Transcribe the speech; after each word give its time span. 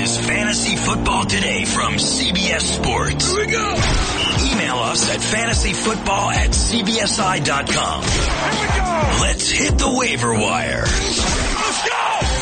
is 0.00 0.18
Fantasy 0.18 0.76
Football 0.76 1.26
Today 1.26 1.66
from 1.66 1.94
CBS 1.94 2.62
Sports. 2.62 3.32
Here 3.32 3.44
we 3.44 3.52
go. 3.52 3.68
Email 4.50 4.76
us 4.76 5.10
at 5.10 5.20
fantasyfootball 5.20 6.32
at 6.32 6.50
cbsi.com. 6.50 8.02
Here 8.02 8.60
we 8.60 8.78
go. 8.78 9.20
Let's 9.20 9.50
hit 9.50 9.76
the 9.76 9.92
waiver 9.92 10.32
wire. 10.32 10.84
Let's 10.84 11.88
go. 11.88 12.00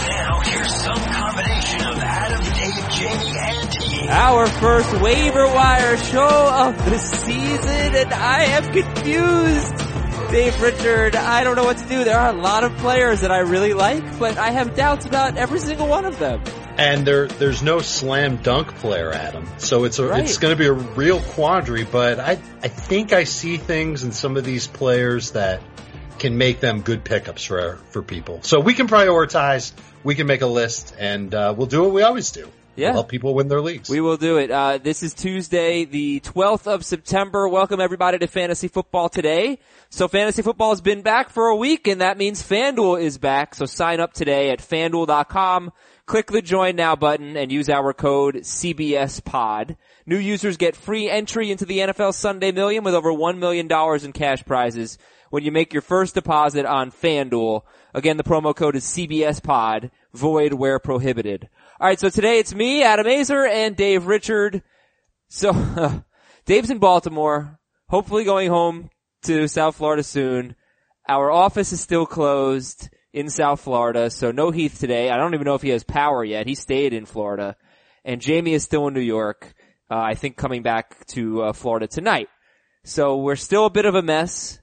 Now 0.08 0.40
here's 0.44 0.72
some 0.72 0.98
combination 0.98 1.80
of 1.82 1.98
Adam, 1.98 2.44
Dave, 2.44 2.90
Jamie, 2.94 3.38
and 3.38 3.72
T. 3.72 4.08
Our 4.08 4.46
first 4.46 5.00
waiver 5.00 5.46
wire 5.46 5.96
show 5.96 6.28
of 6.28 6.76
the 6.84 6.98
season, 6.98 7.94
and 7.96 8.14
I 8.14 8.44
am 8.44 8.72
confused. 8.72 10.30
Dave 10.30 10.62
Richard, 10.62 11.16
I 11.16 11.42
don't 11.42 11.56
know 11.56 11.64
what 11.64 11.78
to 11.78 11.88
do. 11.88 12.04
There 12.04 12.18
are 12.18 12.28
a 12.28 12.40
lot 12.40 12.62
of 12.62 12.76
players 12.76 13.22
that 13.22 13.32
I 13.32 13.38
really 13.38 13.74
like, 13.74 14.18
but 14.20 14.38
I 14.38 14.50
have 14.50 14.76
doubts 14.76 15.06
about 15.06 15.36
every 15.36 15.58
single 15.58 15.88
one 15.88 16.04
of 16.04 16.18
them. 16.20 16.40
And 16.78 17.04
there, 17.04 17.26
there's 17.26 17.60
no 17.60 17.80
slam 17.80 18.36
dunk 18.36 18.72
player, 18.76 19.10
Adam. 19.12 19.48
So 19.58 19.82
it's 19.82 19.98
a, 19.98 20.06
Right. 20.06 20.22
it's 20.22 20.38
going 20.38 20.52
to 20.52 20.58
be 20.58 20.66
a 20.66 20.72
real 20.72 21.20
quandary. 21.20 21.82
But 21.84 22.20
I, 22.20 22.32
I 22.62 22.68
think 22.68 23.12
I 23.12 23.24
see 23.24 23.56
things 23.56 24.04
in 24.04 24.12
some 24.12 24.36
of 24.36 24.44
these 24.44 24.68
players 24.68 25.32
that 25.32 25.60
can 26.20 26.38
make 26.38 26.60
them 26.60 26.82
good 26.82 27.02
pickups 27.04 27.44
for 27.44 27.76
for 27.90 28.02
people. 28.02 28.42
So 28.42 28.60
we 28.60 28.74
can 28.74 28.86
prioritize. 28.86 29.72
We 30.04 30.14
can 30.14 30.28
make 30.28 30.42
a 30.42 30.46
list, 30.46 30.94
and 30.96 31.34
uh, 31.34 31.52
we'll 31.56 31.66
do 31.66 31.82
what 31.82 31.92
we 31.92 32.02
always 32.02 32.30
do. 32.30 32.48
Yeah. 32.76 32.88
We'll 32.90 32.94
help 32.94 33.08
people 33.08 33.34
win 33.34 33.48
their 33.48 33.60
leagues. 33.60 33.90
We 33.90 34.00
will 34.00 34.16
do 34.16 34.36
it. 34.38 34.52
Uh, 34.52 34.78
this 34.78 35.02
is 35.02 35.12
Tuesday, 35.12 35.84
the 35.84 36.20
12th 36.20 36.68
of 36.68 36.84
September. 36.84 37.48
Welcome 37.48 37.80
everybody 37.80 38.18
to 38.18 38.28
Fantasy 38.28 38.68
Football 38.68 39.08
today. 39.08 39.58
So 39.90 40.06
Fantasy 40.06 40.42
Football 40.42 40.70
has 40.70 40.80
been 40.80 41.02
back 41.02 41.30
for 41.30 41.48
a 41.48 41.56
week 41.56 41.88
and 41.88 42.00
that 42.02 42.16
means 42.16 42.40
FanDuel 42.40 43.02
is 43.02 43.18
back. 43.18 43.56
So 43.56 43.66
sign 43.66 43.98
up 43.98 44.12
today 44.12 44.50
at 44.50 44.60
fanduel.com. 44.60 45.72
Click 46.08 46.28
the 46.28 46.40
join 46.40 46.74
now 46.74 46.96
button 46.96 47.36
and 47.36 47.52
use 47.52 47.68
our 47.68 47.92
code 47.92 48.36
CBSPOD. 48.36 49.76
New 50.06 50.16
users 50.16 50.56
get 50.56 50.74
free 50.74 51.10
entry 51.10 51.50
into 51.50 51.66
the 51.66 51.80
NFL 51.80 52.14
Sunday 52.14 52.50
Million 52.50 52.82
with 52.82 52.94
over 52.94 53.12
$1 53.12 53.36
million 53.36 53.70
in 54.02 54.12
cash 54.14 54.42
prizes 54.46 54.96
when 55.28 55.44
you 55.44 55.52
make 55.52 55.74
your 55.74 55.82
first 55.82 56.14
deposit 56.14 56.64
on 56.64 56.90
FanDuel. 56.90 57.60
Again, 57.92 58.16
the 58.16 58.24
promo 58.24 58.56
code 58.56 58.74
is 58.74 58.86
CBSPOD, 58.86 59.90
void 60.14 60.54
where 60.54 60.78
prohibited. 60.78 61.50
Alright, 61.78 62.00
so 62.00 62.08
today 62.08 62.38
it's 62.38 62.54
me, 62.54 62.82
Adam 62.82 63.04
Aizer, 63.04 63.46
and 63.46 63.76
Dave 63.76 64.06
Richard. 64.06 64.62
So, 65.28 66.02
Dave's 66.46 66.70
in 66.70 66.78
Baltimore, 66.78 67.60
hopefully 67.90 68.24
going 68.24 68.48
home 68.48 68.88
to 69.24 69.46
South 69.46 69.76
Florida 69.76 70.02
soon. 70.02 70.56
Our 71.06 71.30
office 71.30 71.70
is 71.70 71.82
still 71.82 72.06
closed 72.06 72.88
in 73.12 73.30
South 73.30 73.60
Florida, 73.60 74.10
so 74.10 74.30
no 74.30 74.50
Heath 74.50 74.78
today. 74.78 75.10
I 75.10 75.16
don't 75.16 75.34
even 75.34 75.44
know 75.44 75.54
if 75.54 75.62
he 75.62 75.70
has 75.70 75.84
power 75.84 76.24
yet. 76.24 76.46
He 76.46 76.54
stayed 76.54 76.92
in 76.92 77.06
Florida. 77.06 77.56
And 78.04 78.20
Jamie 78.20 78.54
is 78.54 78.64
still 78.64 78.86
in 78.88 78.94
New 78.94 79.00
York, 79.00 79.54
uh, 79.90 79.96
I 79.96 80.14
think 80.14 80.36
coming 80.36 80.62
back 80.62 81.06
to 81.08 81.42
uh, 81.42 81.52
Florida 81.52 81.86
tonight. 81.86 82.28
So 82.84 83.18
we're 83.18 83.36
still 83.36 83.66
a 83.66 83.70
bit 83.70 83.84
of 83.84 83.94
a 83.94 84.02
mess, 84.02 84.60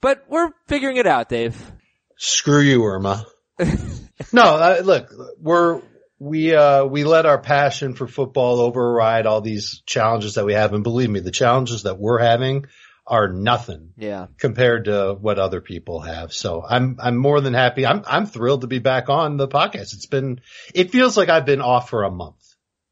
but 0.00 0.24
we're 0.28 0.50
figuring 0.66 0.96
it 0.96 1.06
out, 1.06 1.28
Dave. 1.28 1.72
Screw 2.16 2.60
you, 2.60 2.84
Irma. 2.84 3.24
no, 4.32 4.42
uh, 4.42 4.80
look, 4.84 5.12
we're 5.40 5.82
we 6.20 6.54
uh 6.54 6.84
we 6.84 7.04
let 7.04 7.26
our 7.26 7.38
passion 7.38 7.94
for 7.94 8.08
football 8.08 8.60
override 8.60 9.26
all 9.26 9.40
these 9.40 9.82
challenges 9.86 10.34
that 10.34 10.44
we 10.44 10.54
have, 10.54 10.72
and 10.72 10.82
believe 10.82 11.10
me, 11.10 11.20
the 11.20 11.30
challenges 11.30 11.84
that 11.84 11.98
we're 11.98 12.18
having 12.18 12.66
are 13.08 13.28
nothing 13.32 13.92
Yeah. 13.96 14.26
compared 14.38 14.84
to 14.84 15.16
what 15.20 15.38
other 15.38 15.60
people 15.60 16.00
have. 16.00 16.32
So 16.32 16.62
I'm 16.68 16.96
I'm 17.00 17.16
more 17.16 17.40
than 17.40 17.54
happy. 17.54 17.86
I'm 17.86 18.02
I'm 18.06 18.26
thrilled 18.26 18.60
to 18.60 18.66
be 18.66 18.78
back 18.78 19.08
on 19.08 19.36
the 19.36 19.48
podcast. 19.48 19.94
It's 19.94 20.06
been 20.06 20.40
it 20.74 20.90
feels 20.92 21.16
like 21.16 21.28
I've 21.28 21.46
been 21.46 21.60
off 21.62 21.88
for 21.90 22.04
a 22.04 22.10
month. 22.10 22.36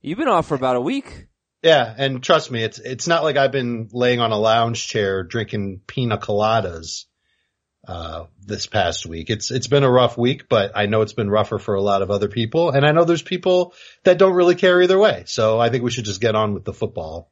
You've 0.00 0.18
been 0.18 0.28
off 0.28 0.46
for 0.48 0.54
about 0.54 0.76
a 0.76 0.80
week. 0.80 1.26
Yeah, 1.62 1.92
and 1.96 2.22
trust 2.22 2.50
me, 2.50 2.62
it's 2.62 2.78
it's 2.78 3.06
not 3.06 3.24
like 3.24 3.36
I've 3.36 3.52
been 3.52 3.88
laying 3.92 4.20
on 4.20 4.30
a 4.32 4.38
lounge 4.38 4.86
chair 4.88 5.22
drinking 5.22 5.80
pina 5.86 6.16
coladas 6.18 7.04
uh 7.88 8.24
this 8.44 8.66
past 8.66 9.06
week. 9.06 9.30
It's 9.30 9.50
it's 9.50 9.66
been 9.68 9.84
a 9.84 9.90
rough 9.90 10.16
week, 10.18 10.48
but 10.48 10.72
I 10.74 10.86
know 10.86 11.02
it's 11.02 11.12
been 11.12 11.30
rougher 11.30 11.58
for 11.58 11.74
a 11.74 11.82
lot 11.82 12.02
of 12.02 12.10
other 12.10 12.28
people, 12.28 12.70
and 12.70 12.84
I 12.84 12.92
know 12.92 13.04
there's 13.04 13.22
people 13.22 13.74
that 14.04 14.18
don't 14.18 14.34
really 14.34 14.54
care 14.54 14.80
either 14.82 14.98
way. 14.98 15.24
So 15.26 15.58
I 15.60 15.68
think 15.70 15.84
we 15.84 15.90
should 15.90 16.04
just 16.04 16.20
get 16.20 16.34
on 16.34 16.54
with 16.54 16.64
the 16.64 16.72
football. 16.72 17.30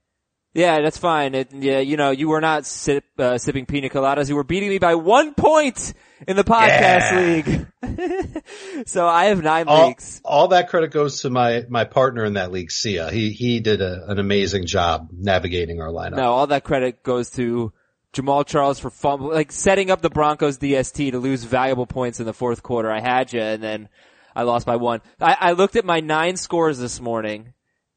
Yeah, 0.55 0.81
that's 0.83 0.99
fine. 0.99 1.35
It, 1.35 1.53
yeah, 1.53 1.81
you 1.81 1.97
know, 1.97 2.11
you 2.13 2.29
were 2.29 2.41
not 2.41 2.65
sip, 2.65 3.05
uh, 3.19 3.39
sipping 3.39 3.67
pina 3.67 3.89
coladas. 3.89 4.29
You 4.29 4.37
were 4.37 4.45
beating 4.45 4.69
me 4.69 4.79
by 4.79 4.95
one 4.95 5.35
point 5.35 5.93
in 6.29 6.37
the 6.37 6.45
podcast 6.45 7.67
league. 7.83 8.85
so 8.87 9.07
I 9.07 9.27
have 9.27 9.43
nine 9.43 9.67
All, 9.67 9.89
leagues. 9.89 10.21
all 10.25 10.49
that 10.49 10.69
credit 10.69 10.93
goes 10.93 11.23
to 11.23 11.31
my 11.31 11.65
my 11.69 11.85
partner 11.85 12.25
in 12.25 12.35
that 12.35 12.53
league, 12.53 12.71
Sia. 12.71 13.11
He 13.11 13.31
he 13.31 13.59
did 13.61 13.83
a, 13.83 14.09
an 14.09 14.19
amazing 14.21 14.67
job 14.67 15.09
navigating 15.13 15.81
our 15.81 15.89
lineup. 15.89 16.17
No, 16.17 16.33
all 16.33 16.47
that 16.47 16.63
credit 16.63 17.03
goes 17.03 17.31
to 17.31 17.73
Jamaal 18.13 18.47
Charles 18.47 18.79
for 18.79 18.91
fumble, 18.91 19.31
like 19.33 19.51
setting 19.51 19.91
up 19.91 20.03
the 20.03 20.11
Broncos 20.11 20.59
DST 20.59 21.11
to 21.11 21.19
lose 21.19 21.43
valuable 21.43 21.87
points 21.87 22.21
in 22.21 22.27
the 22.27 22.33
fourth 22.33 22.63
quarter. 22.63 22.93
I 22.93 23.01
had 23.01 23.33
you, 23.33 23.41
and 23.41 23.61
then 23.61 23.89
I 24.37 24.45
lost 24.45 24.67
by 24.67 24.77
one. 24.77 25.01
I, 25.21 25.37
I 25.41 25.53
looked 25.53 25.75
at 25.75 25.85
my 25.85 25.99
nine 25.99 26.37
scores 26.37 26.79
this 26.79 27.01
morning, 27.01 27.55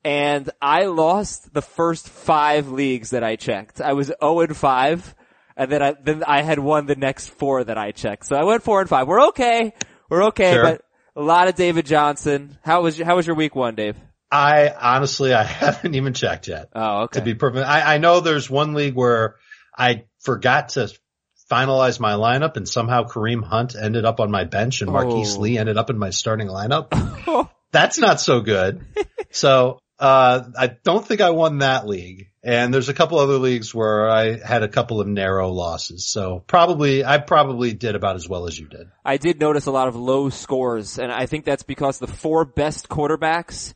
and 0.08 0.50
I 0.62 0.86
lost 0.86 1.54
the 1.54 1.62
first 1.62 2.08
five 2.08 2.70
leagues 2.70 3.10
that 3.10 3.24
I 3.24 3.36
checked. 3.36 3.82
I 3.82 3.92
was 3.94 4.08
0 4.22 4.40
and 4.40 4.56
5, 4.56 5.16
and 5.58 5.72
then 5.72 5.82
I, 5.84 5.96
then 6.02 6.24
I 6.26 6.42
had 6.44 6.60
won 6.60 6.86
the 6.86 6.96
next 6.96 7.30
four 7.30 7.64
that 7.64 7.78
I 7.78 7.92
checked. 7.92 8.26
So 8.28 8.36
I 8.38 8.44
went 8.46 8.64
4 8.64 8.82
and 8.82 8.90
5. 8.90 9.08
We're 9.08 9.28
okay. 9.28 9.74
We're 10.10 10.24
okay, 10.28 10.54
Sure. 10.54 10.64
but 10.64 10.82
a 11.16 11.22
lot 11.22 11.50
of 11.50 11.56
David 11.56 11.86
Johnson. 11.86 12.58
How 12.64 12.82
was 12.84 12.98
your, 12.98 13.06
how 13.06 13.18
was 13.18 13.28
your 13.28 13.36
week 13.36 13.54
one, 13.56 13.76
Dave? 13.76 13.98
I 14.32 14.70
honestly 14.70 15.34
I 15.34 15.44
haven't 15.64 15.96
even 15.96 16.14
checked 16.14 16.48
yet. 16.48 16.70
Oh, 16.74 17.02
okay. 17.04 17.20
to 17.20 17.26
be 17.26 17.34
perfect. 17.36 17.66
I, 17.68 17.96
I 17.96 17.98
know 17.98 18.20
there's 18.22 18.50
one 18.50 18.74
league 18.74 18.96
where 18.96 19.36
I 19.78 20.06
forgot 20.20 20.70
to 20.70 20.90
finalize 21.52 22.00
my 22.00 22.14
lineup 22.14 22.56
and 22.58 22.68
somehow 22.68 23.04
Kareem 23.08 23.44
Hunt 23.44 23.76
ended 23.76 24.06
up 24.06 24.20
on 24.20 24.30
my 24.32 24.44
bench 24.46 24.82
and 24.82 24.92
Marquise 24.92 25.36
Oh. 25.38 25.42
Lee 25.42 25.58
ended 25.58 25.78
up 25.78 25.90
in 25.90 25.98
my 25.98 26.10
starting 26.12 26.48
lineup. 26.48 27.50
That's 27.72 27.98
not 28.00 28.20
so 28.22 28.40
good. 28.42 28.86
So, 29.32 29.80
uh, 30.00 30.44
I 30.58 30.68
don't 30.68 31.06
think 31.06 31.22
I 31.22 31.32
won 31.32 31.60
that 31.60 31.88
league. 31.88 32.30
And 32.44 32.74
there's 32.74 32.88
a 32.88 32.94
couple 32.94 33.20
other 33.20 33.40
leagues 33.40 33.74
where 33.74 34.10
I 34.10 34.38
had 34.38 34.64
a 34.64 34.70
couple 34.70 35.02
of 35.02 35.08
narrow 35.08 35.50
losses. 35.50 36.06
So 36.06 36.44
probably, 36.48 37.04
I 37.04 37.18
probably 37.18 37.74
did 37.74 37.96
about 37.96 38.16
as 38.16 38.30
well 38.30 38.48
as 38.48 38.58
you 38.58 38.68
did. 38.68 38.88
I 39.04 39.18
did 39.18 39.40
notice 39.40 39.66
a 39.66 39.72
lot 39.72 39.90
of 39.90 39.96
low 39.96 40.30
scores, 40.30 40.98
and 40.98 41.12
I 41.12 41.26
think 41.26 41.44
that's 41.44 41.64
because 41.64 42.00
the 42.00 42.08
four 42.08 42.46
best 42.46 42.88
quarterbacks 42.88 43.74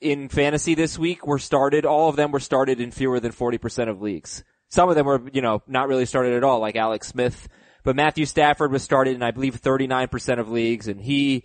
in 0.00 0.28
fantasy 0.28 0.74
this 0.74 0.98
week 0.98 1.26
were 1.26 1.38
started. 1.38 1.84
All 1.84 2.08
of 2.08 2.16
them 2.16 2.30
were 2.30 2.40
started 2.40 2.80
in 2.80 2.92
fewer 2.92 3.18
than 3.18 3.32
40% 3.32 3.88
of 3.88 4.00
leagues. 4.00 4.44
Some 4.68 4.88
of 4.88 4.94
them 4.94 5.06
were, 5.06 5.22
you 5.32 5.42
know, 5.42 5.62
not 5.66 5.88
really 5.88 6.06
started 6.06 6.34
at 6.34 6.44
all, 6.44 6.60
like 6.60 6.76
Alex 6.76 7.08
Smith. 7.08 7.48
But 7.82 7.96
Matthew 7.96 8.26
Stafford 8.26 8.72
was 8.72 8.82
started 8.82 9.14
in, 9.14 9.22
I 9.22 9.30
believe, 9.30 9.60
39% 9.60 10.38
of 10.38 10.50
leagues, 10.50 10.88
and 10.88 11.00
he, 11.00 11.44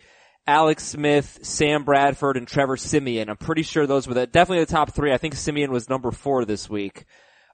Alex 0.52 0.84
Smith, 0.84 1.40
Sam 1.44 1.86
Bradford, 1.86 2.36
and 2.36 2.46
Trevor 2.46 2.76
Siemian. 2.76 3.30
I'm 3.30 3.38
pretty 3.38 3.62
sure 3.62 3.88
those 3.88 4.06
were 4.06 4.14
the, 4.14 4.28
definitely 4.28 4.66
the 4.66 4.72
top 4.72 4.94
three. 4.94 5.14
I 5.14 5.18
think 5.18 5.36
Siemian 5.36 5.72
was 5.72 5.88
number 5.88 6.12
four 6.12 6.44
this 6.44 6.70
week. 6.70 7.06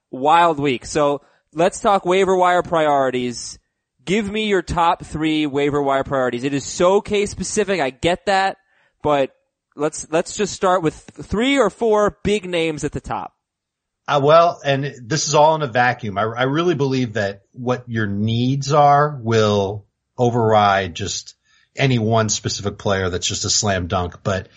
Wild 0.10 0.60
week. 0.60 0.84
So 0.84 1.22
let's 1.54 1.80
talk 1.80 2.08
waiver 2.08 2.36
wire 2.36 2.64
priorities. 2.64 3.60
Give 4.04 4.28
me 4.28 4.48
your 4.48 4.64
top 4.64 5.06
three 5.06 5.46
waiver 5.46 5.80
wire 5.80 6.04
priorities. 6.04 6.44
It 6.44 6.56
is 6.56 6.66
so 6.66 7.00
case 7.00 7.30
specific. 7.30 7.80
I 7.80 7.92
get 7.92 8.26
that, 8.26 8.58
but 9.04 9.30
let's, 9.76 10.10
let's 10.10 10.36
just 10.36 10.54
start 10.54 10.82
with 10.82 10.96
three 10.96 11.60
or 11.60 11.70
four 11.70 12.18
big 12.24 12.50
names 12.50 12.84
at 12.84 12.94
the 12.94 13.02
top. 13.02 13.32
Uh, 14.08 14.22
well, 14.24 14.60
and 14.66 14.92
this 15.04 15.28
is 15.28 15.36
all 15.36 15.54
in 15.54 15.62
a 15.62 15.68
vacuum. 15.68 16.18
I, 16.18 16.24
I 16.24 16.44
really 16.44 16.74
believe 16.74 17.14
that 17.14 17.44
what 17.52 17.88
your 17.88 18.08
needs 18.08 18.74
are 18.74 19.20
will 19.22 19.86
override 20.18 20.96
just 20.96 21.36
any 21.78 22.00
one 22.00 22.30
specific 22.30 22.78
player 22.78 23.10
that's 23.10 23.28
just 23.28 23.46
a 23.46 23.50
slam 23.50 23.88
dunk. 23.88 24.24
But 24.24 24.50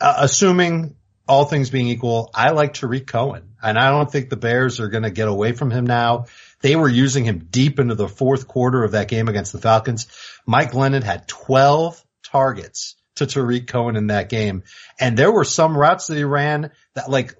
uh, 0.00 0.14
assuming 0.18 0.96
all 1.26 1.44
things 1.44 1.70
being 1.70 1.88
equal, 1.88 2.30
I 2.34 2.50
like 2.50 2.74
Tarik 2.74 3.06
Cohen, 3.06 3.54
and 3.62 3.78
I 3.78 3.90
don't 3.90 4.10
think 4.10 4.30
the 4.30 4.36
Bears 4.36 4.80
are 4.80 4.88
going 4.88 5.02
to 5.02 5.10
get 5.10 5.28
away 5.28 5.52
from 5.52 5.70
him 5.70 5.86
now. 5.86 6.26
They 6.60 6.74
were 6.74 6.88
using 6.88 7.24
him 7.24 7.48
deep 7.50 7.78
into 7.78 7.94
the 7.94 8.08
fourth 8.08 8.48
quarter 8.48 8.82
of 8.82 8.92
that 8.92 9.08
game 9.08 9.28
against 9.28 9.52
the 9.52 9.58
Falcons. 9.58 10.06
Mike 10.46 10.72
Glennon 10.72 11.02
had 11.02 11.28
12 11.28 12.02
targets 12.24 12.96
to 13.16 13.26
Tarik 13.26 13.66
Cohen 13.66 13.96
in 13.96 14.08
that 14.08 14.28
game. 14.28 14.64
And 14.98 15.16
there 15.16 15.30
were 15.30 15.44
some 15.44 15.76
routes 15.76 16.06
that 16.06 16.16
he 16.16 16.24
ran 16.24 16.70
that 16.94 17.10
like 17.10 17.34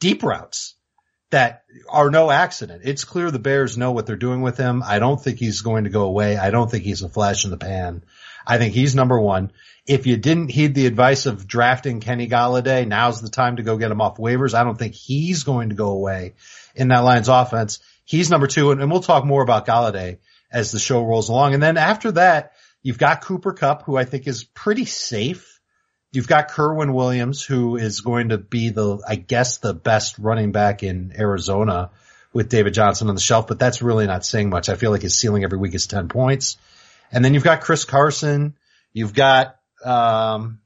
deep 0.00 0.22
routes 0.22 0.74
that 1.30 1.64
are 1.88 2.10
no 2.10 2.30
accident. 2.30 2.82
It's 2.84 3.04
clear 3.04 3.30
the 3.30 3.38
Bears 3.38 3.76
know 3.76 3.92
what 3.92 4.06
they're 4.06 4.16
doing 4.16 4.42
with 4.42 4.56
him. 4.56 4.82
I 4.84 4.98
don't 4.98 5.22
think 5.22 5.38
he's 5.38 5.60
going 5.60 5.84
to 5.84 5.90
go 5.90 6.02
away. 6.02 6.36
I 6.36 6.50
don't 6.50 6.70
think 6.70 6.84
he's 6.84 7.02
a 7.02 7.08
flash 7.08 7.44
in 7.44 7.50
the 7.50 7.56
pan. 7.56 8.04
I 8.46 8.58
think 8.58 8.74
he's 8.74 8.94
number 8.94 9.18
one. 9.18 9.52
If 9.86 10.06
you 10.06 10.16
didn't 10.16 10.48
heed 10.48 10.74
the 10.74 10.86
advice 10.86 11.26
of 11.26 11.46
drafting 11.46 12.00
Kenny 12.00 12.28
Golladay, 12.28 12.86
now's 12.86 13.20
the 13.20 13.28
time 13.28 13.56
to 13.56 13.62
go 13.62 13.76
get 13.76 13.90
him 13.90 14.00
off 14.00 14.18
waivers. 14.18 14.54
I 14.54 14.64
don't 14.64 14.78
think 14.78 14.94
he's 14.94 15.44
going 15.44 15.70
to 15.70 15.74
go 15.74 15.90
away 15.90 16.34
in 16.74 16.88
that 16.88 17.00
Lions 17.00 17.28
offense. 17.28 17.80
He's 18.04 18.30
number 18.30 18.46
two, 18.46 18.70
and, 18.70 18.80
and 18.80 18.90
we'll 18.90 19.00
talk 19.00 19.24
more 19.24 19.42
about 19.42 19.66
Golladay 19.66 20.18
as 20.50 20.72
the 20.72 20.78
show 20.78 21.04
rolls 21.04 21.28
along. 21.28 21.54
And 21.54 21.62
then 21.62 21.76
after 21.76 22.12
that, 22.12 22.52
you've 22.82 22.98
got 22.98 23.22
Cooper 23.22 23.52
Kupp, 23.52 23.82
who 23.82 23.96
I 23.96 24.04
think 24.04 24.26
is 24.26 24.44
pretty 24.44 24.84
safe 24.84 25.56
You've 26.16 26.28
got 26.28 26.50
Kerwynn 26.50 26.94
Williams, 26.94 27.42
who 27.44 27.76
is 27.76 28.00
going 28.00 28.30
to 28.30 28.38
be 28.38 28.70
the, 28.70 29.02
I 29.06 29.16
guess, 29.16 29.58
the 29.58 29.74
best 29.74 30.18
running 30.18 30.50
back 30.50 30.82
in 30.82 31.12
Arizona 31.14 31.90
with 32.32 32.48
David 32.48 32.72
Johnson 32.72 33.10
on 33.10 33.14
the 33.14 33.20
shelf, 33.20 33.46
but 33.46 33.58
that's 33.58 33.82
really 33.82 34.06
not 34.06 34.24
saying 34.24 34.48
much. 34.48 34.70
I 34.70 34.76
feel 34.76 34.90
like 34.90 35.02
his 35.02 35.18
ceiling 35.18 35.44
every 35.44 35.58
week 35.58 35.74
is 35.74 35.86
10 35.86 36.08
points. 36.08 36.56
And 37.16 37.24
then 37.24 37.32
you've 37.32 37.42
got 37.44 37.62
Chris 37.62 37.86
Carson. 37.86 38.58
You've 38.92 39.14
got, 39.14 39.56
um, 39.82 40.60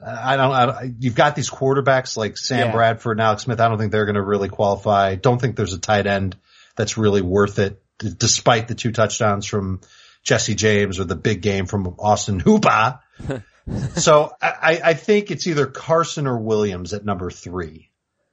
I 0.00 0.36
don't, 0.36 0.52
I 0.52 0.92
you've 1.00 1.16
got 1.16 1.34
these 1.34 1.50
quarterbacks 1.50 2.16
like 2.16 2.38
Sam 2.38 2.68
Yeah. 2.68 2.72
Bradford 2.72 3.18
and 3.18 3.20
Alex 3.20 3.42
Smith. 3.42 3.60
I 3.60 3.68
don't 3.68 3.76
think 3.76 3.90
they're 3.90 4.06
going 4.06 4.14
to 4.14 4.22
really 4.22 4.48
qualify. 4.48 5.16
Don't 5.16 5.40
think 5.40 5.56
there's 5.56 5.72
a 5.72 5.80
tight 5.80 6.06
end 6.06 6.36
that's 6.76 6.96
really 6.96 7.20
worth 7.20 7.58
it, 7.58 7.82
despite 7.98 8.68
the 8.68 8.76
two 8.76 8.92
touchdowns 8.92 9.44
from 9.44 9.80
Jesse 10.22 10.54
James 10.54 11.00
or 11.00 11.04
the 11.04 11.16
big 11.16 11.42
game 11.42 11.66
from 11.66 11.84
Austin 11.98 12.38
Hooper. 12.38 13.00
so 13.96 14.30
I, 14.40 14.52
I- 14.62 14.80
I 14.84 14.94
think 14.94 15.32
it's 15.32 15.48
either 15.48 15.66
Carson 15.66 16.28
or 16.28 16.38
Williams 16.38 16.94
at 16.94 17.04
number 17.04 17.28
three 17.28 17.90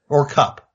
or 0.07 0.27
Kupp. 0.27 0.66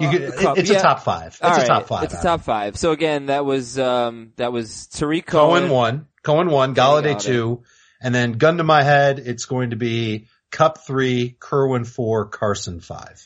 You 0.00 0.08
Uh, 0.08 0.10
could, 0.10 0.34
Kupp, 0.36 0.58
it's 0.58 0.70
yeah. 0.70 0.78
a 0.78 0.82
top 0.82 1.00
five. 1.04 1.28
It's 1.28 1.40
All 1.42 1.60
a 1.60 1.66
top 1.66 1.86
five. 1.86 2.04
It's 2.04 2.14
a 2.14 2.22
top 2.22 2.40
five. 2.40 2.76
So 2.76 2.90
again, 2.92 3.26
that 3.26 3.44
was 3.44 3.78
um 3.78 4.32
that 4.36 4.52
was 4.52 4.86
Tarik 4.88 5.26
Cohen 5.26 5.62
Cohen. 5.62 5.70
one, 5.72 6.06
Cohen 6.22 6.50
one, 6.50 6.74
Golladay. 6.74 7.20
two, 7.20 7.62
and 8.00 8.12
then 8.14 8.32
gun 8.32 8.58
to 8.58 8.64
my 8.64 8.82
head, 8.82 9.20
it's 9.20 9.44
going 9.44 9.70
to 9.70 9.76
be 9.76 10.26
Kupp 10.50 10.84
three, 10.86 11.36
Kerwynn 11.38 11.86
four, 11.86 12.26
Carson 12.26 12.80
five. 12.80 13.22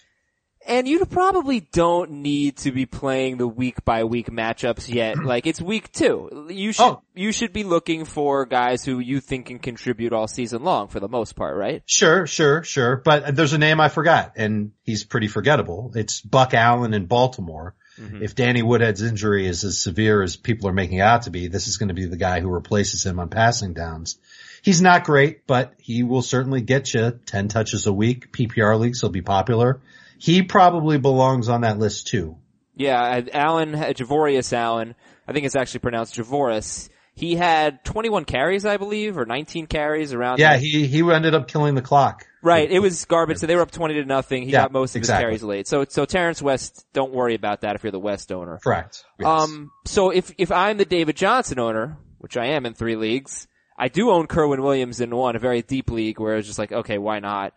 And 0.68 0.86
you 0.86 1.04
probably 1.06 1.60
don't 1.60 2.10
need 2.10 2.58
to 2.58 2.70
be 2.72 2.84
playing 2.84 3.38
the 3.38 3.48
week 3.48 3.84
by 3.84 4.04
week 4.04 4.28
matchups 4.30 4.92
yet. 4.92 5.16
Like 5.28 5.46
it's 5.46 5.60
week 5.60 5.90
two. 5.92 6.46
You 6.50 6.72
should 6.72 6.82
Oh. 6.82 7.02
you 7.14 7.32
should 7.32 7.52
be 7.52 7.64
looking 7.64 8.04
for 8.04 8.44
guys 8.46 8.84
who 8.84 8.98
you 8.98 9.20
think 9.20 9.46
can 9.46 9.58
contribute 9.58 10.12
all 10.12 10.28
season 10.28 10.62
long 10.62 10.88
for 10.88 11.00
the 11.00 11.08
most 11.08 11.34
part, 11.36 11.56
right? 11.56 11.82
Sure, 11.86 12.26
sure, 12.26 12.62
sure. 12.62 12.96
But 12.96 13.34
there's 13.34 13.52
a 13.54 13.58
name 13.58 13.80
I 13.80 13.88
forgot, 13.88 14.34
and 14.36 14.72
he's 14.84 15.04
pretty 15.04 15.26
forgettable. 15.28 15.92
It's 15.94 16.20
Buck 16.20 16.54
Allen 16.54 16.94
in 16.94 17.06
Baltimore. 17.06 17.74
Mm-hmm. 18.00 18.22
If 18.22 18.34
Danny 18.34 18.62
Woodhead's 18.62 19.02
injury 19.02 19.46
is 19.46 19.64
as 19.64 19.82
severe 19.82 20.22
as 20.22 20.36
people 20.36 20.68
are 20.68 20.72
making 20.72 21.00
out 21.00 21.22
to 21.22 21.30
be, 21.30 21.48
this 21.48 21.66
is 21.66 21.78
going 21.78 21.88
to 21.88 21.94
be 21.94 22.06
the 22.06 22.16
guy 22.16 22.40
who 22.40 22.48
replaces 22.48 23.04
him 23.04 23.18
on 23.18 23.28
passing 23.28 23.72
downs. 23.74 24.18
He's 24.62 24.80
not 24.80 25.04
great, 25.04 25.46
but 25.46 25.74
he 25.78 26.02
will 26.04 26.22
certainly 26.22 26.60
get 26.60 26.94
you 26.94 27.18
10 27.26 27.48
touches 27.48 27.86
a 27.86 27.92
week. 27.92 28.32
PPR 28.32 28.78
leagues 28.78 29.02
will 29.02 29.10
be 29.10 29.22
popular. 29.22 29.80
He 30.18 30.42
probably 30.42 30.98
belongs 30.98 31.48
on 31.48 31.62
that 31.62 31.78
list 31.78 32.08
too. 32.08 32.36
Yeah, 32.76 33.22
Allen, 33.32 33.72
Javorius 33.72 34.52
Allen, 34.52 34.94
I 35.26 35.32
think 35.32 35.46
it's 35.46 35.56
actually 35.56 35.80
pronounced 35.80 36.14
Javoris. 36.16 36.88
He 37.12 37.34
had 37.34 37.84
21 37.84 38.24
carries, 38.24 38.64
I 38.64 38.76
believe, 38.76 39.18
or 39.18 39.26
19 39.26 39.66
carries 39.66 40.12
around. 40.12 40.38
Yeah, 40.38 40.56
he, 40.56 40.86
he 40.86 41.00
ended 41.00 41.34
up 41.34 41.48
killing 41.48 41.74
the 41.74 41.82
clock. 41.82 42.24
Right, 42.40 42.70
it 42.70 42.78
was 42.78 43.04
garbage. 43.06 43.38
So 43.38 43.48
they 43.48 43.56
were 43.56 43.62
up 43.62 43.72
20 43.72 43.94
to 43.94 44.04
nothing. 44.04 44.44
He 44.44 44.50
Yeah, 44.52 44.62
got 44.62 44.72
most 44.72 44.94
of 44.94 45.00
exactly. 45.00 45.24
his 45.32 45.40
carries 45.40 45.42
late. 45.42 45.66
So, 45.66 45.84
so 45.88 46.04
Terrence 46.04 46.40
West, 46.40 46.86
don't 46.92 47.12
worry 47.12 47.34
about 47.34 47.62
that 47.62 47.74
if 47.74 47.82
you're 47.82 47.90
the 47.90 47.98
West 47.98 48.30
owner. 48.30 48.58
Correct. 48.62 49.02
Yes. 49.18 49.26
Um, 49.28 49.72
so 49.84 50.10
if, 50.10 50.32
if 50.38 50.52
I'm 50.52 50.78
the 50.78 50.84
David 50.84 51.16
Johnson 51.16 51.58
owner, 51.58 51.98
which 52.18 52.36
I 52.36 52.46
am 52.50 52.64
in 52.64 52.74
three 52.74 52.94
leagues, 52.94 53.48
I 53.76 53.88
do 53.88 54.10
own 54.10 54.28
Kerwynn 54.28 54.62
Williams 54.62 55.00
in 55.00 55.14
one, 55.14 55.34
a 55.34 55.40
very 55.40 55.62
deep 55.62 55.90
league 55.90 56.20
where 56.20 56.36
it's 56.36 56.46
just 56.46 56.58
like, 56.60 56.70
okay, 56.70 56.98
why 56.98 57.18
not? 57.18 57.52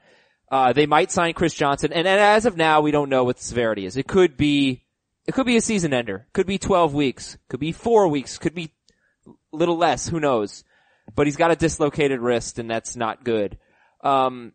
Uh, 0.52 0.74
they 0.74 0.86
might 0.86 1.10
sign 1.12 1.34
Chris 1.34 1.54
Johnson, 1.54 1.94
and, 1.94 2.06
and 2.06 2.20
as 2.20 2.46
of 2.46 2.58
now, 2.58 2.82
we 2.82 2.92
don't 2.92 3.10
know 3.10 3.24
what 3.24 3.38
the 3.38 3.44
severity 3.44 3.86
is. 3.86 3.96
It 3.96 4.06
could 4.06 4.36
be, 4.36 4.84
it 5.26 5.34
could 5.34 5.46
be 5.46 5.56
a 5.56 5.62
season 5.62 5.94
ender. 5.94 6.28
Could 6.34 6.46
be 6.46 6.58
12 6.58 6.94
weeks. 6.94 7.38
Could 7.48 7.62
be 7.62 7.72
four 7.72 8.10
weeks. 8.10 8.38
Could 8.38 8.54
be 8.54 8.72
a 9.26 9.32
little 9.56 9.78
less. 9.78 10.10
Who 10.10 10.20
knows? 10.20 10.66
But 11.16 11.26
he's 11.26 11.38
got 11.38 11.52
a 11.52 11.56
dislocated 11.56 12.20
wrist, 12.20 12.60
and 12.60 12.70
that's 12.70 12.98
not 12.98 13.24
good. 13.24 13.58
Um, 14.04 14.52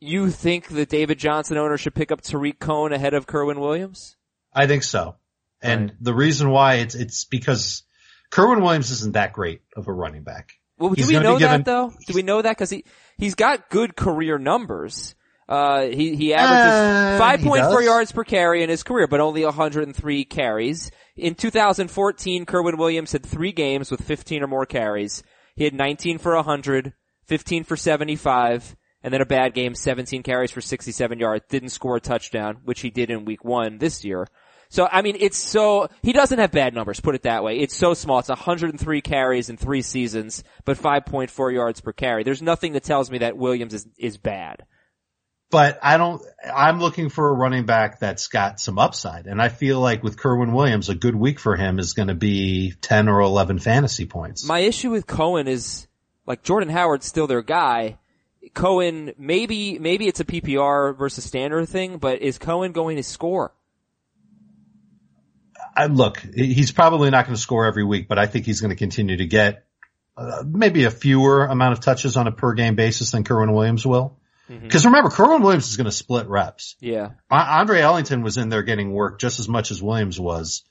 you 0.00 0.30
think 0.30 0.68
the 0.68 0.84
David 0.84 1.18
Johnson 1.18 1.56
owner 1.56 1.78
should 1.78 1.94
pick 1.94 2.12
up 2.12 2.20
Tarik 2.20 2.58
Cohen 2.58 2.92
ahead 2.92 3.14
of 3.14 3.26
Kerwynn 3.26 3.58
Williams? 3.58 4.16
I 4.52 4.66
think 4.66 4.82
so. 4.82 5.16
And 5.62 5.90
Right. 5.90 5.96
the 6.00 6.14
reason 6.14 6.50
why 6.50 6.74
it's, 6.76 6.94
it's 6.94 7.24
because 7.24 7.84
Kerwynn 8.30 8.60
Williams 8.62 8.90
isn't 8.90 9.12
that 9.14 9.32
great 9.32 9.62
of 9.76 9.88
a 9.88 9.92
running 9.92 10.24
back. 10.24 10.52
Well, 10.76 10.90
do 10.90 10.96
He's 10.96 11.06
we 11.08 11.14
know 11.20 11.38
given- 11.38 11.62
that 11.62 11.64
though? 11.64 11.92
Do 12.06 12.12
we 12.14 12.22
know 12.22 12.42
that? 12.42 12.58
Cause 12.58 12.68
he, 12.70 12.84
he's 13.16 13.34
got 13.36 13.70
good 13.70 13.94
career 13.96 14.36
numbers. 14.38 15.14
Uh, 15.48 15.82
he, 15.86 16.16
he 16.16 16.34
averages 16.34 17.20
Uh, 17.20 17.70
5.4 17.70 17.84
yards 17.84 18.12
per 18.12 18.24
carry 18.24 18.62
in 18.62 18.70
his 18.70 18.82
career, 18.82 19.06
but 19.06 19.20
only 19.20 19.44
103 19.44 20.24
carries. 20.24 20.90
In 21.16 21.34
2014, 21.34 22.46
Kerwynn 22.46 22.78
Williams 22.78 23.12
had 23.12 23.24
three 23.24 23.52
games 23.52 23.90
with 23.90 24.02
15 24.02 24.42
or 24.42 24.46
more 24.46 24.66
carries. 24.66 25.22
He 25.56 25.64
had 25.64 25.74
19 25.74 26.18
for 26.18 26.34
100, 26.34 26.94
15 27.26 27.64
for 27.64 27.76
75, 27.76 28.76
and 29.02 29.12
then 29.12 29.20
a 29.20 29.26
bad 29.26 29.52
game, 29.52 29.74
17 29.74 30.22
carries 30.22 30.50
for 30.50 30.60
67 30.60 31.18
yards. 31.18 31.44
Didn't 31.48 31.70
score 31.70 31.96
a 31.96 32.00
touchdown, 32.00 32.58
which 32.64 32.80
he 32.80 32.90
did 32.90 33.10
in 33.10 33.24
week 33.24 33.44
one 33.44 33.78
this 33.78 34.04
year. 34.04 34.26
So, 34.70 34.88
I 34.90 35.02
mean, 35.02 35.18
it's 35.20 35.36
so, 35.36 35.88
he 36.02 36.14
doesn't 36.14 36.38
have 36.38 36.50
bad 36.50 36.72
numbers, 36.72 36.98
put 36.98 37.14
it 37.14 37.24
that 37.24 37.44
way. 37.44 37.58
It's 37.58 37.76
so 37.76 37.92
small. 37.92 38.20
It's 38.20 38.30
103 38.30 39.02
carries 39.02 39.50
in 39.50 39.58
three 39.58 39.82
seasons, 39.82 40.44
but 40.64 40.78
5.4 40.78 41.52
yards 41.52 41.82
per 41.82 41.92
carry. 41.92 42.22
There's 42.22 42.40
nothing 42.40 42.72
that 42.72 42.84
tells 42.84 43.10
me 43.10 43.18
that 43.18 43.36
Williams 43.36 43.74
is, 43.74 43.86
is 43.98 44.16
bad. 44.16 44.64
But 45.52 45.78
I 45.82 45.98
don't, 45.98 46.22
I'm 46.42 46.80
looking 46.80 47.10
for 47.10 47.28
a 47.28 47.32
running 47.34 47.66
back 47.66 48.00
that's 48.00 48.28
got 48.28 48.58
some 48.58 48.78
upside. 48.78 49.26
And 49.26 49.40
I 49.40 49.50
feel 49.50 49.78
like 49.80 50.02
with 50.02 50.16
Kerwynn 50.16 50.54
Williams, 50.54 50.88
a 50.88 50.94
good 50.94 51.14
week 51.14 51.38
for 51.38 51.56
him 51.56 51.78
is 51.78 51.92
going 51.92 52.08
to 52.08 52.14
be 52.14 52.72
10 52.80 53.10
or 53.10 53.20
11 53.20 53.58
fantasy 53.58 54.06
points. 54.06 54.46
My 54.46 54.60
issue 54.60 54.90
with 54.90 55.06
Cohen 55.06 55.48
is, 55.48 55.86
like, 56.26 56.42
Jordan 56.42 56.70
Howard's 56.70 57.04
still 57.04 57.26
their 57.26 57.42
guy. 57.42 57.98
Cohen, 58.54 59.12
maybe, 59.18 59.78
maybe 59.78 60.08
it's 60.08 60.20
a 60.20 60.24
PPR 60.24 60.96
versus 60.96 61.22
standard 61.22 61.68
thing, 61.68 61.98
but 61.98 62.22
is 62.22 62.38
Cohen 62.38 62.72
going 62.72 62.96
to 62.96 63.02
score? 63.02 63.52
I, 65.76 65.84
look, 65.86 66.16
he's 66.34 66.72
probably 66.72 67.10
not 67.10 67.26
going 67.26 67.36
to 67.36 67.40
score 67.40 67.66
every 67.66 67.84
week, 67.84 68.08
but 68.08 68.18
I 68.18 68.24
think 68.24 68.46
he's 68.46 68.62
going 68.62 68.70
to 68.70 68.76
continue 68.76 69.18
to 69.18 69.26
get 69.26 69.66
uh, 70.16 70.44
maybe 70.46 70.84
a 70.84 70.90
fewer 70.90 71.44
amount 71.44 71.74
of 71.74 71.80
touches 71.80 72.16
on 72.16 72.26
a 72.26 72.32
per 72.32 72.54
game 72.54 72.74
basis 72.74 73.10
than 73.10 73.22
Kerwynn 73.22 73.52
Williams 73.52 73.86
will. 73.86 74.18
Mm-hmm. 74.52 74.64
Because 74.64 74.84
remember, 74.84 75.10
Kerwynn 75.10 75.42
Williams 75.42 75.68
is 75.68 75.76
going 75.76 75.86
to 75.86 75.92
split 75.92 76.26
reps. 76.28 76.76
Yeah. 76.80 77.10
Andre 77.30 77.80
Ellington 77.80 78.22
was 78.22 78.36
in 78.36 78.48
there 78.48 78.62
getting 78.62 78.92
work 78.92 79.18
just 79.18 79.40
as 79.40 79.48
much 79.48 79.70
as 79.70 79.82
Williams 79.82 80.18
was 80.20 80.62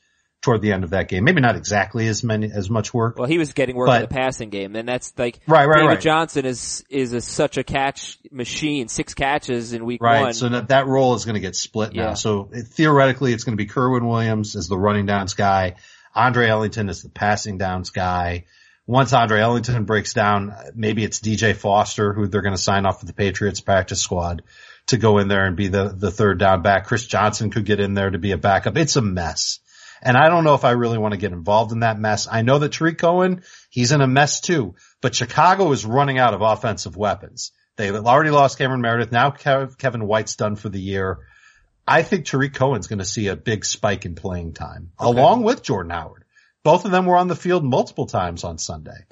toward 0.41 0.61
the 0.61 0.71
end 0.73 0.83
of 0.83 0.89
that 0.89 1.07
game. 1.07 1.23
Maybe 1.23 1.39
not 1.39 1.55
exactly 1.55 2.07
as 2.07 2.23
many 2.23 2.51
as 2.51 2.69
much 2.69 2.93
work. 2.93 3.17
Well, 3.17 3.27
he 3.27 3.37
was 3.37 3.53
getting 3.53 3.75
work 3.75 3.89
in 3.89 4.01
the 4.01 4.07
passing 4.07 4.49
game, 4.49 4.75
and 4.75 4.87
that's 4.87 5.13
like 5.17 5.39
Right, 5.47 5.65
right, 5.67 5.77
David 5.77 5.87
right. 5.87 6.01
Johnson 6.01 6.45
is 6.45 6.83
is 6.89 7.13
a, 7.13 7.21
such 7.21 7.57
a 7.57 7.63
catch 7.63 8.17
machine. 8.31 8.87
Six 8.87 9.13
catches 9.13 9.73
in 9.73 9.85
week 9.85 10.01
Right. 10.01 10.21
one. 10.21 10.33
So 10.33 10.49
that, 10.49 10.69
that 10.69 10.87
role 10.87 11.13
is 11.13 11.25
going 11.25 11.35
to 11.35 11.41
get 11.41 11.55
split 11.55 11.93
Yeah. 11.93 12.05
now. 12.07 12.13
So 12.15 12.49
it, 12.51 12.67
theoretically, 12.67 13.33
it's 13.33 13.43
going 13.43 13.55
to 13.55 13.63
be 13.63 13.69
Kerwynn 13.69 14.07
Williams 14.07 14.55
as 14.55 14.67
the 14.67 14.77
running 14.77 15.05
downs 15.05 15.35
guy. 15.35 15.75
Andre 16.15 16.47
Ellington 16.47 16.89
is 16.89 17.03
the 17.03 17.09
passing 17.09 17.57
downs 17.57 17.91
guy. 17.91 18.45
Once 18.87 19.13
Andre 19.13 19.39
Ellington 19.41 19.85
breaks 19.85 20.13
down, 20.13 20.53
maybe 20.75 21.03
it's 21.03 21.19
DJ 21.19 21.55
Foster 21.55 22.13
who 22.13 22.27
they're 22.27 22.41
going 22.41 22.55
to 22.55 22.61
sign 22.61 22.85
off 22.85 23.01
with 23.01 23.07
the 23.07 23.13
Patriots 23.13 23.61
practice 23.61 24.01
squad 24.01 24.41
to 24.87 24.97
go 24.97 25.19
in 25.19 25.27
there 25.27 25.45
and 25.45 25.55
be 25.55 25.67
the, 25.67 25.89
the 25.89 26.11
third 26.11 26.39
down 26.39 26.61
back. 26.61 26.87
Chris 26.87 27.05
Johnson 27.05 27.51
could 27.51 27.65
get 27.65 27.79
in 27.79 27.93
there 27.93 28.09
to 28.09 28.17
be 28.17 28.31
a 28.31 28.37
backup. 28.37 28.77
It's 28.77 28.95
a 28.95 29.01
mess. 29.01 29.59
And 30.01 30.17
I 30.17 30.29
don't 30.29 30.43
know 30.43 30.55
if 30.55 30.65
I 30.65 30.71
really 30.71 30.97
want 30.97 31.13
to 31.13 31.19
get 31.19 31.31
involved 31.31 31.71
in 31.71 31.81
that 31.81 31.99
mess. 31.99 32.27
I 32.29 32.41
know 32.41 32.57
that 32.59 32.71
Tarik 32.71 32.97
Cohen, 32.97 33.43
he's 33.69 33.91
in 33.91 34.01
a 34.01 34.07
mess 34.07 34.41
too, 34.41 34.75
but 34.99 35.13
Chicago 35.13 35.71
is 35.71 35.85
running 35.85 36.17
out 36.17 36.33
of 36.33 36.41
offensive 36.41 36.97
weapons. 36.97 37.51
They've 37.75 37.95
already 37.95 38.31
lost 38.31 38.57
Cameron 38.57 38.81
Meredith. 38.81 39.11
Now 39.11 39.31
Kevin 39.31 40.07
White's 40.07 40.35
done 40.35 40.55
for 40.55 40.69
the 40.69 40.81
year. 40.81 41.19
I 41.87 42.03
think 42.03 42.25
Tarik 42.25 42.53
Cohen's 42.53 42.87
going 42.87 42.99
to 42.99 43.05
see 43.05 43.27
a 43.27 43.35
big 43.35 43.63
spike 43.63 44.05
in 44.05 44.15
playing 44.15 44.53
time 44.53 44.91
along 44.97 45.43
with 45.43 45.63
Jordan 45.63 45.91
Howard. 45.91 46.20
Both 46.63 46.85
of 46.85 46.91
them 46.91 47.05
were 47.05 47.17
on 47.17 47.27
the 47.27 47.35
field 47.35 47.63
multiple 47.63 48.05
times 48.05 48.43
on 48.43 48.57
Sunday. 48.57 49.05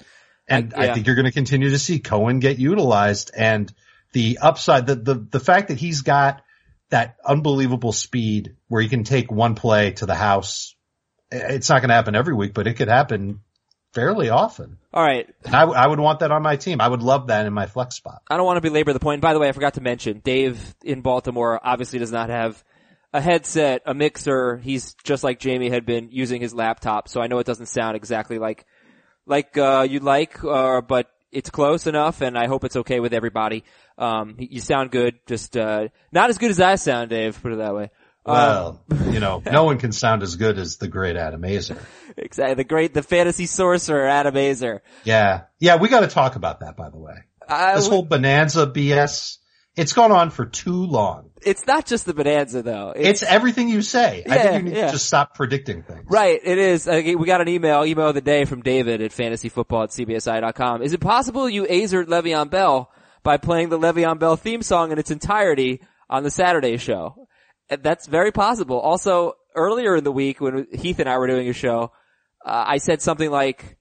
And 0.48 0.74
I- 0.74 0.84
yeah. 0.84 0.90
I 0.90 0.94
think 0.94 1.06
you're 1.06 1.16
going 1.16 1.26
to 1.26 1.32
continue 1.32 1.70
to 1.70 1.78
see 1.78 1.98
Cohen 1.98 2.40
get 2.40 2.58
utilized 2.58 3.30
and 3.36 3.72
the 4.12 4.38
upside, 4.42 4.86
the, 4.86 4.96
the, 4.96 5.14
the 5.14 5.40
fact 5.40 5.68
that 5.68 5.78
he's 5.78 6.02
got 6.02 6.42
that 6.90 7.16
unbelievable 7.24 7.92
speed 7.92 8.56
where 8.68 8.82
he 8.82 8.88
can 8.88 9.04
take 9.04 9.30
one 9.30 9.54
play 9.54 9.92
to 9.92 10.06
the 10.06 10.14
house. 10.14 10.74
It's 11.30 11.68
not 11.68 11.80
going 11.80 11.90
to 11.90 11.94
happen 11.94 12.16
every 12.16 12.34
week, 12.34 12.52
but 12.52 12.66
it 12.66 12.74
could 12.74 12.88
happen 12.88 13.40
fairly 13.92 14.28
often. 14.28 14.78
All 14.92 15.02
right. 15.02 15.28
And 15.44 15.54
I, 15.54 15.62
I 15.62 15.86
would 15.86 16.00
want 16.00 16.20
that 16.20 16.32
on 16.32 16.42
my 16.42 16.56
team. 16.56 16.80
I 16.80 16.88
would 16.88 17.02
love 17.02 17.28
that 17.28 17.46
in 17.46 17.52
my 17.52 17.66
flex 17.66 17.94
spot. 17.94 18.22
I 18.28 18.36
don't 18.36 18.46
want 18.46 18.56
to 18.56 18.60
belabor 18.60 18.92
the 18.92 19.00
point. 19.00 19.20
By 19.20 19.32
the 19.32 19.38
way, 19.38 19.48
I 19.48 19.52
forgot 19.52 19.74
to 19.74 19.80
mention, 19.80 20.18
Dave 20.18 20.74
in 20.84 21.00
Baltimore 21.00 21.60
obviously 21.62 22.00
does 22.00 22.10
not 22.10 22.30
have 22.30 22.62
a 23.12 23.20
headset, 23.20 23.82
a 23.86 23.94
mixer. 23.94 24.56
He's 24.58 24.94
just 25.04 25.24
like 25.24 25.38
Jamie 25.40 25.70
had 25.70 25.84
been 25.86 26.08
using 26.10 26.40
his 26.40 26.54
laptop. 26.54 27.08
So 27.08 27.20
I 27.20 27.26
know 27.26 27.38
it 27.38 27.46
doesn't 27.46 27.66
sound 27.66 27.96
exactly 27.96 28.38
like, 28.38 28.66
like, 29.26 29.56
uh, 29.58 29.86
you'd 29.88 30.02
like, 30.02 30.42
uh, 30.44 30.80
but 30.80 31.08
it's 31.32 31.50
close 31.50 31.86
enough 31.86 32.20
and 32.20 32.36
I 32.36 32.46
hope 32.46 32.64
it's 32.64 32.76
okay 32.76 33.00
with 33.00 33.12
everybody. 33.12 33.64
Um, 33.98 34.36
you 34.38 34.60
sound 34.60 34.90
good. 34.90 35.18
Just, 35.26 35.56
uh, 35.56 35.88
not 36.12 36.30
as 36.30 36.38
good 36.38 36.50
as 36.50 36.60
I 36.60 36.76
sound, 36.76 37.10
Dave, 37.10 37.40
put 37.42 37.52
it 37.52 37.58
that 37.58 37.74
way. 37.74 37.90
Um, 38.26 38.34
Well, 38.34 38.80
you 39.10 39.20
know, 39.20 39.42
no 39.50 39.64
one 39.64 39.78
can 39.78 39.92
sound 39.92 40.22
as 40.22 40.36
good 40.36 40.58
as 40.58 40.76
the 40.76 40.88
great 40.88 41.16
Adam 41.16 41.42
Aizer. 41.42 41.78
exactly. 42.16 42.54
The 42.54 42.64
great, 42.64 42.94
the 42.94 43.02
fantasy 43.02 43.46
sorcerer, 43.46 44.06
Adam 44.06 44.34
Aizer. 44.34 44.80
Yeah. 45.04 45.42
Yeah, 45.58 45.76
we 45.76 45.88
got 45.88 46.00
to 46.00 46.08
talk 46.08 46.36
about 46.36 46.60
that, 46.60 46.76
by 46.76 46.90
the 46.90 46.98
way. 46.98 47.14
I 47.48 47.74
this 47.74 47.88
whole 47.88 48.04
bonanza 48.04 48.66
BS, 48.66 49.38
it's 49.76 49.92
gone 49.92 50.12
on 50.12 50.30
for 50.30 50.46
too 50.46 50.86
long. 50.86 51.29
It's 51.44 51.66
not 51.66 51.86
just 51.86 52.06
the 52.06 52.14
bonanza 52.14 52.62
though. 52.62 52.92
It's 52.94 53.22
everything 53.22 53.68
you 53.68 53.82
say. 53.82 54.24
I 54.28 54.38
think 54.38 54.52
you 54.52 54.70
need 54.70 54.76
yeah. 54.76 54.86
to 54.86 54.92
just 54.92 55.06
stop 55.06 55.34
predicting 55.34 55.82
things. 55.82 56.04
Right, 56.08 56.40
it 56.42 56.58
is. 56.58 56.86
Uh, 56.86 57.02
we 57.16 57.26
got 57.26 57.40
an 57.40 57.48
email, 57.48 57.84
email 57.84 58.08
of 58.08 58.14
the 58.14 58.20
day 58.20 58.44
from 58.44 58.62
David 58.62 59.00
at 59.02 59.10
fantasyfootball 59.10 59.84
at 59.84 59.90
cbsi.com. 59.90 60.82
Is 60.82 60.92
it 60.92 61.00
possible 61.00 61.48
you 61.48 61.64
azered 61.64 62.06
Le'Veon 62.06 62.50
Bell 62.50 62.90
by 63.22 63.36
playing 63.36 63.68
the 63.68 63.78
Le'Veon 63.78 64.18
Bell 64.18 64.36
theme 64.36 64.62
song 64.62 64.92
in 64.92 64.98
its 64.98 65.10
entirety 65.10 65.80
on 66.08 66.22
the 66.22 66.30
Saturday 66.30 66.76
show? 66.76 67.28
Uh, 67.70 67.76
That's 67.80 68.06
very 68.06 68.32
possible. 68.32 68.78
Also, 68.78 69.34
earlier 69.54 69.96
in 69.96 70.04
the 70.04 70.12
week 70.12 70.40
when 70.40 70.66
Heath 70.72 70.98
and 70.98 71.08
I 71.08 71.18
were 71.18 71.26
doing 71.26 71.48
a 71.48 71.52
show, 71.52 71.92
uh, 72.44 72.64
I 72.66 72.78
said 72.78 73.02
something 73.02 73.30
like, 73.30 73.78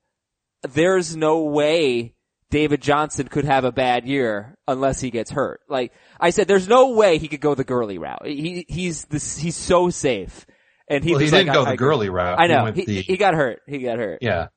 there's 0.63 1.15
no 1.15 1.43
way 1.43 2.15
David 2.51 2.81
Johnson 2.81 3.27
could 3.27 3.45
have 3.45 3.63
a 3.63 3.71
bad 3.71 4.05
year 4.05 4.57
unless 4.67 4.99
he 4.99 5.11
gets 5.11 5.29
hurt. 5.31 5.61
Like 5.69 5.91
I 6.19 6.31
said, 6.31 6.47
there's 6.47 6.67
no 6.67 6.91
way 6.91 7.17
he 7.17 7.27
could 7.27 7.41
go 7.41 7.53
the 7.55 7.63
Gurley 7.63 7.97
route. 7.97 8.25
He 8.25 8.65
he's 8.67 9.05
this 9.05 9.37
he's 9.37 9.55
so 9.55 9.89
safe. 9.89 10.45
And 10.87 11.03
he 11.03 11.11
Well, 11.11 11.19
he 11.19 11.25
didn't 11.29 11.47
like, 11.47 11.53
go 11.53 11.61
I- 11.61 11.65
the 11.65 11.71
I 11.71 11.75
Gurley 11.75 12.09
route. 12.09 12.39
I 12.39 12.47
know. 12.47 12.63
went 12.63 12.75
He, 12.77 12.85
the- 12.85 13.01
he 13.01 13.17
got 13.17 13.35
hurt. 13.35 13.61
He 13.67 13.77
got 13.79 13.99
hurt. 13.99 14.19
yeah. 14.21 14.47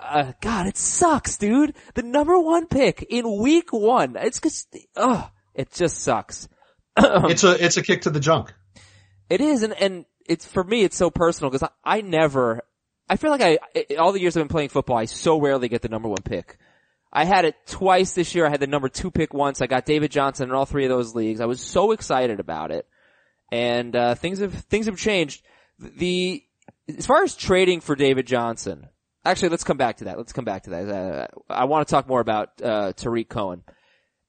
Uh, 0.00 0.32
God, 0.40 0.66
it 0.68 0.76
sucks, 0.76 1.38
dude. 1.38 1.74
The 1.94 2.02
number 2.04 2.38
one 2.38 2.66
pick 2.68 3.02
in 3.10 3.38
week 3.40 3.72
one. 3.72 4.14
It's 4.16 4.40
just, 4.40 4.74
ugh, 4.96 5.28
it 5.54 5.72
just 5.72 5.98
sucks. 5.98 6.48
It's 6.96 7.42
a, 7.42 7.64
it's 7.64 7.76
a 7.78 7.82
kick 7.82 8.02
to 8.02 8.10
the 8.10 8.20
junk. 8.20 8.54
It 9.28 9.40
is, 9.40 9.64
and, 9.64 9.72
and 9.74 10.04
it's, 10.28 10.46
for 10.46 10.62
me, 10.62 10.84
it's 10.84 10.96
so 10.96 11.10
personal 11.10 11.50
because 11.50 11.68
I, 11.84 11.96
I 11.98 12.00
never, 12.02 12.62
I 13.08 13.16
feel 13.16 13.30
like 13.32 13.40
I, 13.40 13.58
I- 13.74 13.96
all 13.96 14.12
the 14.12 14.20
years 14.20 14.36
I've 14.36 14.40
been 14.42 14.48
playing 14.48 14.68
football, 14.68 14.96
I 14.96 15.06
so 15.06 15.40
rarely 15.40 15.68
get 15.68 15.82
the 15.82 15.88
number 15.88 16.08
one 16.08 16.22
pick. 16.24 16.58
I 17.12 17.24
had 17.24 17.44
it 17.44 17.54
twice 17.66 18.12
this 18.12 18.34
year. 18.34 18.46
I 18.46 18.50
had 18.50 18.60
the 18.60 18.66
number 18.66 18.88
two 18.88 19.10
pick 19.10 19.32
once. 19.32 19.62
I 19.62 19.66
got 19.66 19.86
David 19.86 20.10
Johnson 20.10 20.50
in 20.50 20.54
all 20.54 20.66
three 20.66 20.84
of 20.84 20.90
those 20.90 21.14
leagues. 21.14 21.40
I 21.40 21.46
was 21.46 21.60
so 21.60 21.92
excited 21.92 22.38
about 22.38 22.70
it. 22.70 22.86
And, 23.50 23.96
uh, 23.96 24.14
things 24.14 24.40
have, 24.40 24.52
things 24.52 24.86
have 24.86 24.98
changed. 24.98 25.42
The, 25.78 26.44
as 26.96 27.06
far 27.06 27.22
as 27.22 27.34
trading 27.34 27.80
for 27.80 27.96
David 27.96 28.26
Johnson, 28.26 28.88
actually, 29.24 29.48
let's 29.48 29.64
come 29.64 29.78
back 29.78 29.98
to 29.98 30.04
that. 30.04 30.18
Let's 30.18 30.34
come 30.34 30.44
back 30.44 30.64
to 30.64 30.70
that. 30.70 30.88
Uh, 30.88 31.26
I 31.48 31.64
want 31.64 31.88
to 31.88 31.90
talk 31.90 32.06
more 32.06 32.20
about, 32.20 32.50
uh, 32.62 32.92
Tarik 32.92 33.30
Cohen. 33.30 33.62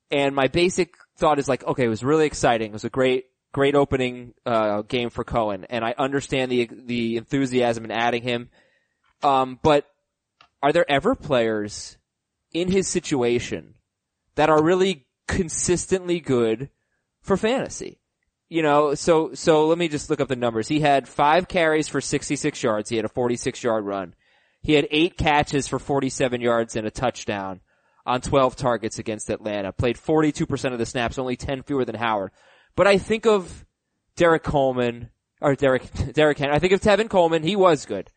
And 0.09 0.33
my 0.33 0.47
basic 0.47 0.93
thought 1.17 1.37
is 1.37 1.49
like, 1.49 1.65
okay, 1.65 1.83
it 1.83 1.89
was 1.89 2.03
really 2.03 2.25
exciting. 2.25 2.69
It 2.69 2.73
was 2.73 2.85
a 2.85 2.89
great, 2.89 3.25
great 3.51 3.75
opening, 3.75 4.33
uh, 4.45 4.83
game 4.83 5.09
for 5.09 5.25
Cohen. 5.25 5.65
And 5.69 5.83
I 5.83 5.95
understand 5.97 6.49
the, 6.49 6.69
the 6.71 7.17
enthusiasm 7.17 7.83
in 7.83 7.91
adding 7.91 8.23
him. 8.23 8.49
Um, 9.21 9.59
but 9.61 9.85
are 10.63 10.71
there 10.71 10.89
ever 10.89 11.13
players 11.13 11.97
in 12.53 12.71
his 12.71 12.87
situation 12.87 13.75
that 14.35 14.49
are 14.49 14.63
really 14.63 15.05
consistently 15.27 16.19
good 16.19 16.69
for 17.21 17.37
fantasy? 17.37 17.99
You 18.49 18.63
know, 18.63 18.95
so, 18.95 19.33
so 19.35 19.67
let 19.67 19.77
me 19.77 19.87
just 19.87 20.09
look 20.09 20.19
up 20.19 20.27
the 20.27 20.35
numbers. 20.35 20.67
He 20.67 20.79
had 20.79 21.07
five 21.07 21.47
carries 21.47 21.87
for 21.87 22.01
66 22.01 22.63
yards. 22.63 22.89
He 22.89 22.95
had 22.95 23.05
a 23.05 23.09
46 23.09 23.63
yard 23.63 23.85
run. 23.85 24.15
He 24.61 24.73
had 24.73 24.87
eight 24.91 25.17
catches 25.17 25.67
for 25.67 25.79
47 25.79 26.41
yards 26.41 26.75
and 26.75 26.85
a 26.85 26.91
touchdown 26.91 27.61
on 28.05 28.21
12 28.21 28.55
targets 28.55 28.97
against 28.97 29.29
Atlanta. 29.29 29.71
Played 29.71 29.97
42% 29.97 30.73
of 30.73 30.79
the 30.79 30.85
snaps, 30.85 31.19
only 31.19 31.35
10 31.35 31.63
fewer 31.63 31.85
than 31.85 31.95
Howard. 31.95 32.31
But 32.75 32.87
I 32.87 32.97
think 32.97 33.25
of 33.25 33.65
Derek 34.15 34.43
Coleman, 34.43 35.09
or 35.41 35.55
Derek, 35.55 35.83
Derek 36.13 36.39
Henry. 36.39 36.55
I 36.55 36.59
think 36.59 36.73
of 36.73 36.81
Tevin 36.81 37.09
Coleman. 37.09 37.43
He 37.43 37.55
was 37.55 37.85
good. 37.85 38.09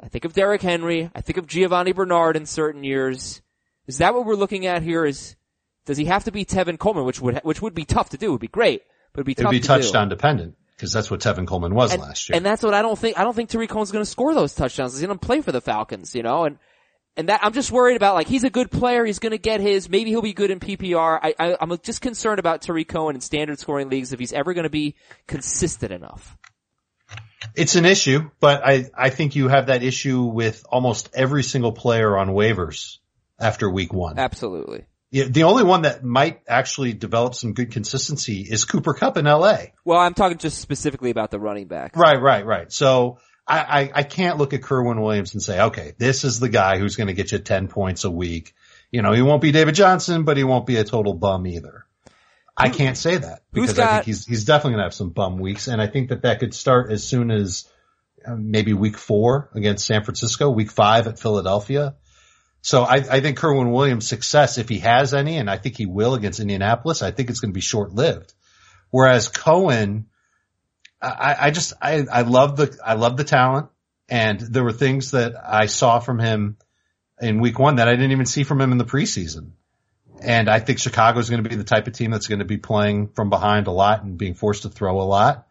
I 0.00 0.08
think 0.08 0.24
of 0.24 0.32
Derek 0.32 0.62
Henry. 0.62 1.10
I 1.14 1.20
think 1.20 1.36
of 1.36 1.46
Giovani 1.46 1.92
Bernard 1.92 2.36
in 2.36 2.46
certain 2.46 2.82
years. 2.82 3.42
Is 3.86 3.98
that 3.98 4.14
what 4.14 4.24
we're 4.26 4.34
looking 4.34 4.66
at 4.66 4.82
here? 4.82 5.04
Is, 5.04 5.36
does 5.84 5.96
he 5.96 6.06
have 6.06 6.24
to 6.24 6.32
be 6.32 6.44
Tevin 6.44 6.78
Coleman, 6.78 7.04
which 7.04 7.20
would, 7.20 7.38
which 7.44 7.62
would 7.62 7.74
be 7.74 7.84
tough 7.84 8.10
to 8.10 8.16
do? 8.16 8.32
Would 8.32 8.40
be 8.40 8.48
great, 8.48 8.82
but 9.12 9.20
it'd 9.20 9.26
be 9.26 9.34
tough. 9.34 9.44
To 9.44 9.50
do 9.50 9.56
It'd 9.56 9.62
be 9.62 9.66
to 9.66 9.74
do. 9.76 9.82
touchdown 9.82 10.08
dependent 10.08 10.56
because 10.76 10.92
that's 10.92 11.10
what 11.10 11.20
Tevin 11.20 11.46
Coleman 11.46 11.74
was 11.74 11.92
And, 11.92 12.02
last 12.02 12.28
year. 12.28 12.36
and 12.36 12.44
that's 12.44 12.62
what 12.62 12.74
I 12.74 12.82
don't 12.82 12.98
think. 12.98 13.18
I 13.18 13.24
don't 13.24 13.34
think 13.34 13.50
Tarik 13.50 13.70
Cohen's 13.70 13.92
going 13.92 14.04
to 14.04 14.10
score 14.10 14.34
those 14.34 14.54
touchdowns. 14.54 14.92
He's 14.92 15.06
going 15.06 15.18
to 15.18 15.24
play 15.26 15.40
for 15.40 15.52
the 15.52 15.60
Falcons, 15.60 16.14
you 16.14 16.22
know, 16.22 16.44
and 16.44 16.58
and 17.16 17.30
that 17.30 17.40
I'm 17.42 17.52
just 17.54 17.72
worried 17.72 17.96
about. 17.96 18.14
Like 18.14 18.26
he's 18.26 18.44
a 18.44 18.50
good 18.50 18.70
player. 18.70 19.04
He's 19.04 19.18
going 19.18 19.30
to 19.32 19.38
get 19.38 19.60
his. 19.60 19.88
Maybe 19.88 20.10
he'll 20.10 20.20
be 20.22 20.34
good 20.34 20.50
in 20.50 20.60
PPR. 20.60 21.18
I, 21.22 21.34
I 21.38 21.56
I'm 21.60 21.76
just 21.78 22.02
concerned 22.02 22.38
about 22.38 22.62
Tarik 22.62 22.88
Cohen 22.88 23.14
in 23.14 23.20
standard 23.20 23.58
scoring 23.58 23.88
leagues 23.88 24.12
if 24.12 24.20
he's 24.20 24.32
ever 24.32 24.52
going 24.52 24.64
to 24.64 24.70
be 24.70 24.96
consistent 25.26 25.92
enough. 25.92 26.36
It's 27.54 27.76
an 27.76 27.86
issue, 27.86 28.30
but 28.40 28.66
I, 28.66 28.90
I 28.96 29.10
think 29.10 29.36
you 29.36 29.48
have 29.48 29.66
that 29.68 29.82
issue 29.82 30.22
with 30.24 30.64
almost 30.68 31.10
every 31.14 31.42
single 31.42 31.72
player 31.72 32.16
on 32.16 32.30
waivers 32.30 32.98
after 33.38 33.70
week 33.70 33.92
one. 33.92 34.18
Absolutely. 34.18 34.86
Yeah, 35.10 35.24
the 35.30 35.44
only 35.44 35.62
one 35.62 35.82
that 35.82 36.04
might 36.04 36.40
actually 36.48 36.92
develop 36.92 37.34
some 37.34 37.52
good 37.52 37.70
consistency 37.70 38.40
is 38.42 38.64
Cooper 38.64 38.92
Kupp 38.92 39.16
in 39.16 39.24
LA. 39.24 39.58
Well, 39.84 39.98
I'm 39.98 40.14
talking 40.14 40.38
just 40.38 40.58
specifically 40.58 41.10
about 41.10 41.30
the 41.30 41.38
running 41.38 41.68
back. 41.68 41.96
Right, 41.96 42.20
right, 42.20 42.44
right. 42.44 42.72
So 42.72 43.18
I, 43.46 43.58
I, 43.58 43.90
I 43.94 44.02
can't 44.02 44.38
look 44.38 44.52
at 44.52 44.62
Kerwynn 44.62 45.00
Williams 45.00 45.34
and 45.34 45.42
say, 45.42 45.60
okay, 45.60 45.94
this 45.96 46.24
is 46.24 46.40
the 46.40 46.48
guy 46.48 46.78
who's 46.78 46.96
going 46.96 47.06
to 47.06 47.12
get 47.12 47.30
you 47.30 47.38
10 47.38 47.68
points 47.68 48.04
a 48.04 48.10
week. 48.10 48.54
You 48.90 49.02
know, 49.02 49.12
he 49.12 49.22
won't 49.22 49.42
be 49.42 49.52
David 49.52 49.74
Johnson, 49.74 50.24
but 50.24 50.36
he 50.36 50.44
won't 50.44 50.66
be 50.66 50.76
a 50.76 50.84
total 50.84 51.14
bum 51.14 51.46
either. 51.46 51.86
I 52.56 52.70
can't 52.70 52.96
say 52.96 53.18
that 53.18 53.42
because 53.52 53.78
I 53.78 53.86
think 53.86 54.06
he's, 54.06 54.26
he's 54.26 54.44
definitely 54.44 54.72
going 54.72 54.80
to 54.80 54.84
have 54.84 54.94
some 54.94 55.10
bum 55.10 55.38
weeks. 55.38 55.68
And 55.68 55.80
I 55.80 55.88
think 55.88 56.08
that 56.08 56.22
that 56.22 56.40
could 56.40 56.54
start 56.54 56.90
as 56.90 57.06
soon 57.06 57.30
as 57.30 57.68
uh, 58.26 58.34
maybe 58.34 58.72
week 58.72 58.96
four 58.96 59.50
against 59.54 59.86
San 59.86 60.04
Francisco, 60.04 60.48
week 60.48 60.70
five 60.70 61.06
at 61.06 61.18
Philadelphia. 61.18 61.96
So 62.66 62.82
I, 62.82 62.94
I 62.94 63.20
think 63.20 63.38
Kerwynn 63.38 63.70
Williams' 63.70 64.08
success, 64.08 64.58
if 64.58 64.68
he 64.68 64.80
has 64.80 65.14
any, 65.14 65.36
and 65.36 65.48
I 65.48 65.56
think 65.56 65.76
he 65.76 65.86
will 65.86 66.14
against 66.14 66.40
Indianapolis, 66.40 67.00
I 67.00 67.12
think 67.12 67.30
it's 67.30 67.38
going 67.38 67.52
to 67.52 67.54
be 67.54 67.60
short 67.60 67.92
lived. 67.92 68.34
Whereas 68.90 69.28
Cohen, 69.28 70.06
I, 71.00 71.36
I 71.42 71.50
just, 71.52 71.74
I, 71.80 72.04
I 72.10 72.22
love 72.22 72.56
the, 72.56 72.76
I 72.84 72.94
love 72.94 73.16
the 73.16 73.22
talent 73.22 73.68
and 74.08 74.40
there 74.40 74.64
were 74.64 74.72
things 74.72 75.12
that 75.12 75.34
I 75.40 75.66
saw 75.66 76.00
from 76.00 76.18
him 76.18 76.56
in 77.20 77.40
week 77.40 77.60
one 77.60 77.76
that 77.76 77.86
I 77.86 77.92
didn't 77.92 78.10
even 78.10 78.26
see 78.26 78.42
from 78.42 78.60
him 78.60 78.72
in 78.72 78.78
the 78.78 78.84
preseason. 78.84 79.52
And 80.20 80.48
I 80.48 80.58
think 80.58 80.80
Chicago's 80.80 81.30
going 81.30 81.44
to 81.44 81.48
be 81.48 81.54
the 81.54 81.62
type 81.62 81.86
of 81.86 81.92
team 81.92 82.10
that's 82.10 82.26
going 82.26 82.40
to 82.40 82.44
be 82.44 82.58
playing 82.58 83.10
from 83.10 83.30
behind 83.30 83.68
a 83.68 83.70
lot 83.70 84.02
and 84.02 84.18
being 84.18 84.34
forced 84.34 84.62
to 84.62 84.70
throw 84.70 85.00
a 85.00 85.06
lot. 85.06 85.46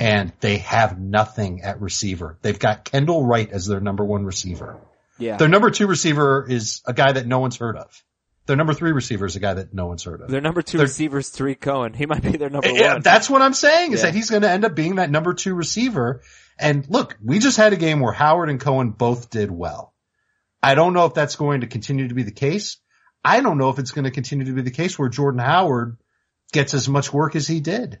And 0.00 0.32
they 0.40 0.58
have 0.58 0.98
nothing 0.98 1.62
at 1.62 1.80
receiver. 1.80 2.38
They've 2.42 2.58
got 2.58 2.84
Kendall 2.84 3.24
Wright 3.24 3.48
as 3.52 3.66
their 3.66 3.78
number 3.78 4.04
one 4.04 4.24
receiver. 4.24 4.80
Yeah. 5.18 5.36
Their 5.36 5.48
number 5.48 5.70
two 5.70 5.86
receiver 5.86 6.46
is 6.48 6.82
a 6.86 6.92
guy 6.92 7.12
that 7.12 7.26
no 7.26 7.38
one's 7.40 7.56
heard 7.56 7.76
of. 7.76 8.02
Their 8.46 8.56
number 8.56 8.74
three 8.74 8.92
receiver 8.92 9.26
is 9.26 9.34
a 9.34 9.40
guy 9.40 9.54
that 9.54 9.74
no 9.74 9.86
one's 9.86 10.04
heard 10.04 10.20
of. 10.20 10.28
Their 10.30 10.40
number 10.40 10.62
2 10.62 10.76
They're- 10.78 10.86
receiver 10.86 11.18
is 11.18 11.30
Tarik 11.30 11.60
Cohen. 11.60 11.94
He 11.94 12.06
might 12.06 12.22
be 12.22 12.36
their 12.36 12.48
number 12.50 12.68
Yeah, 12.68 12.92
one. 12.94 13.02
that's 13.02 13.28
what 13.28 13.42
I'm 13.42 13.54
saying 13.54 13.92
is 13.92 14.00
Yeah. 14.00 14.06
that 14.06 14.14
he's 14.14 14.30
going 14.30 14.42
to 14.42 14.50
end 14.50 14.64
up 14.64 14.76
being 14.76 14.96
that 14.96 15.10
number 15.10 15.34
two 15.34 15.52
receiver. 15.54 16.22
And 16.56 16.86
look, 16.88 17.16
we 17.24 17.40
just 17.40 17.56
had 17.56 17.72
a 17.72 17.76
game 17.76 17.98
where 17.98 18.12
Howard 18.12 18.48
and 18.48 18.60
Cohen 18.60 18.90
both 18.90 19.30
did 19.30 19.50
well. 19.50 19.92
I 20.62 20.76
don't 20.76 20.92
know 20.94 21.06
if 21.06 21.14
that's 21.14 21.34
going 21.34 21.62
to 21.62 21.66
continue 21.66 22.06
to 22.06 22.14
be 22.14 22.22
the 22.22 22.30
case. 22.30 22.76
I 23.24 23.40
don't 23.40 23.58
know 23.58 23.70
if 23.70 23.80
it's 23.80 23.90
going 23.90 24.04
to 24.04 24.12
continue 24.12 24.46
to 24.46 24.52
be 24.52 24.62
the 24.62 24.70
case 24.70 24.96
where 24.96 25.08
Jordan 25.08 25.40
Howard 25.40 25.96
gets 26.52 26.72
as 26.72 26.88
much 26.88 27.12
work 27.12 27.34
as 27.34 27.48
he 27.48 27.58
did. 27.58 27.98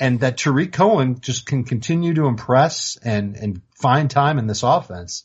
And 0.00 0.18
that 0.20 0.38
Tarik 0.38 0.72
Cohen 0.72 1.20
just 1.20 1.46
can 1.46 1.62
continue 1.62 2.14
to 2.14 2.26
impress 2.26 2.96
and, 3.02 3.36
and 3.36 3.62
find 3.80 4.10
time 4.10 4.38
in 4.40 4.48
this 4.48 4.64
offense. 4.64 5.24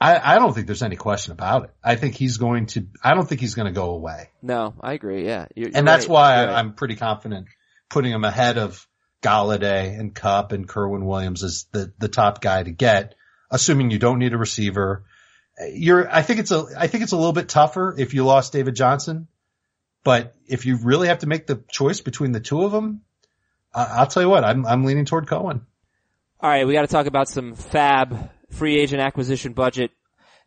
I, 0.00 0.34
I 0.34 0.38
don't 0.38 0.52
think 0.54 0.66
there's 0.66 0.82
any 0.82 0.96
question 0.96 1.32
about 1.32 1.64
it. 1.64 1.70
I 1.82 1.96
think 1.96 2.16
he's 2.16 2.36
going 2.36 2.66
to, 2.66 2.86
I 3.02 3.14
don't 3.14 3.26
think 3.26 3.40
he's 3.40 3.54
going 3.54 3.66
to 3.66 3.72
go 3.72 3.90
away. 3.90 4.28
no, 4.42 4.74
I 4.80 4.92
agree. 4.92 5.24
Yeah. 5.24 5.46
You're- 5.54 5.70
you're 5.70 5.78
And 5.78 5.88
that's 5.88 6.04
right. 6.06 6.12
why 6.12 6.44
right. 6.44 6.54
I'm 6.54 6.74
pretty 6.74 6.96
confident 6.96 7.46
putting 7.88 8.12
him 8.12 8.24
ahead 8.24 8.58
of 8.58 8.86
Golladay 9.22 9.98
and 9.98 10.14
Kupp 10.14 10.52
and 10.52 10.68
Kerwynn 10.68 11.04
Williams 11.06 11.42
as 11.42 11.66
the, 11.72 11.92
the 11.98 12.08
top 12.08 12.40
guy 12.42 12.62
to 12.62 12.70
get, 12.70 13.14
assuming 13.50 13.90
you 13.90 13.98
don't 13.98 14.18
need 14.18 14.34
a 14.34 14.38
receiver. 14.38 15.04
You're, 15.72 16.06
I 16.12 16.20
think 16.22 16.40
it's 16.40 16.50
a, 16.50 16.66
I 16.76 16.86
think 16.88 17.02
it's 17.02 17.12
a 17.12 17.16
little 17.16 17.32
bit 17.32 17.48
tougher 17.48 17.94
if 17.96 18.12
you 18.12 18.24
lost 18.26 18.52
David 18.52 18.76
Johnson, 18.76 19.28
but 20.04 20.34
if 20.46 20.66
you 20.66 20.76
really 20.82 21.08
have 21.08 21.20
to 21.20 21.26
make 21.26 21.46
the 21.46 21.62
choice 21.70 22.02
between 22.02 22.32
the 22.32 22.40
two 22.40 22.62
of 22.64 22.72
them, 22.72 23.00
I, 23.74 23.84
I'll 24.00 24.06
tell 24.06 24.22
you 24.22 24.28
what, 24.28 24.44
I'm, 24.44 24.66
I'm 24.66 24.84
leaning 24.84 25.06
toward 25.06 25.26
Cohen. 25.26 25.64
All 26.40 26.50
right, 26.50 26.66
we 26.66 26.74
got 26.74 26.82
to 26.82 26.86
talk 26.88 27.06
about 27.06 27.28
some 27.28 27.54
fab 27.54 28.30
free 28.56 28.78
agent 28.78 29.00
acquisition 29.00 29.52
budget. 29.52 29.90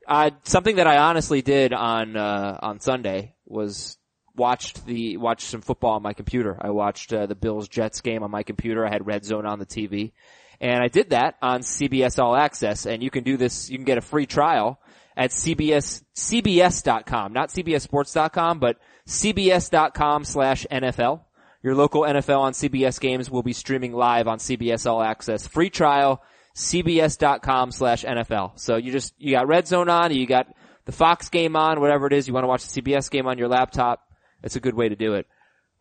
Uh, 0.08 0.32
something 0.44 0.78
that 0.78 0.88
I 0.88 0.98
honestly 0.98 1.42
did 1.42 1.72
on 1.72 2.16
uh, 2.18 2.58
on 2.62 2.80
Sunday 2.80 3.36
was 3.46 3.98
watched 4.36 4.86
the 4.86 5.18
watched 5.18 5.48
some 5.48 5.62
football 5.62 5.92
on 5.92 6.02
my 6.02 6.14
computer. 6.14 6.58
I 6.60 6.72
watched 6.72 7.14
uh, 7.14 7.28
the 7.28 7.36
Bills 7.36 7.68
Jets 7.68 8.02
game 8.02 8.24
on 8.24 8.32
my 8.32 8.44
computer. 8.44 8.86
I 8.86 8.90
had 8.90 9.06
Red 9.06 9.24
Zone 9.24 9.46
on 9.46 9.60
the 9.60 9.66
TV, 9.66 10.14
and 10.60 10.82
I 10.82 10.88
did 10.88 11.12
that 11.12 11.36
on 11.42 11.62
CBS 11.62 12.18
All 12.18 12.36
Access. 12.36 12.86
And 12.86 13.04
you 13.04 13.12
can 13.12 13.24
do 13.24 13.38
this. 13.38 13.70
You 13.70 13.78
can 13.78 13.86
get 13.86 13.98
a 13.98 14.02
free 14.02 14.26
trial 14.26 14.80
at 15.16 15.32
CBS 15.32 16.02
CBS.com, 16.16 17.34
not 17.34 17.50
CBSSports.com, 17.50 18.60
but 18.60 18.78
CBS.com 19.08 20.24
slash 20.24 20.66
NFL. 20.72 21.22
Your 21.62 21.76
local 21.76 22.04
NFL 22.04 22.40
on 22.40 22.54
CBS 22.54 23.02
games 23.02 23.30
will 23.30 23.44
be 23.44 23.52
streaming 23.52 23.92
live 23.92 24.30
on 24.30 24.40
CBS 24.40 24.90
All 24.90 25.04
Access. 25.04 25.46
Free 25.46 25.70
trial, 25.70 26.24
cbs.com 26.60 27.72
slash 27.72 28.04
NFL. 28.04 28.60
So 28.60 28.76
you 28.76 28.92
just, 28.92 29.14
you 29.18 29.32
got 29.32 29.48
Red 29.48 29.68
Zone 29.68 29.90
on, 29.90 30.14
you 30.14 30.28
got 30.28 30.48
the 30.86 30.92
Fox 30.92 31.30
game 31.30 31.56
on, 31.56 31.80
whatever 31.80 32.06
it 32.08 32.14
is, 32.14 32.28
you 32.28 32.34
want 32.34 32.44
to 32.44 32.48
watch 32.48 32.68
the 32.68 32.82
CBS 32.82 33.10
game 33.10 33.28
on 33.28 33.38
your 33.38 33.48
laptop, 33.48 34.02
it's 34.44 34.56
a 34.56 34.60
good 34.60 34.76
way 34.76 34.90
to 34.90 34.96
do 34.96 35.14
it. 35.14 35.26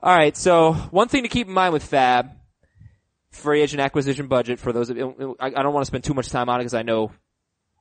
All 0.01 0.15
right. 0.15 0.37
So 0.37 0.73
one 0.73 1.09
thing 1.09 1.25
to 1.25 1.29
keep 1.29 1.49
in 1.49 1.53
mind 1.53 1.73
with 1.73 1.85
Fab, 1.85 2.31
free 3.31 3.61
agent 3.61 3.81
acquisition 3.81 4.29
budget 4.29 4.61
for 4.61 4.73
those 4.73 4.91
of, 4.91 4.97
I, 5.41 5.47
I 5.47 5.63
don't 5.63 5.75
want 5.75 5.83
to 5.83 5.89
spend 5.89 6.05
too 6.05 6.15
much 6.15 6.31
time 6.31 6.49
on 6.49 6.61
it 6.61 6.65
because 6.65 6.75
I 6.75 6.83
know 6.83 7.11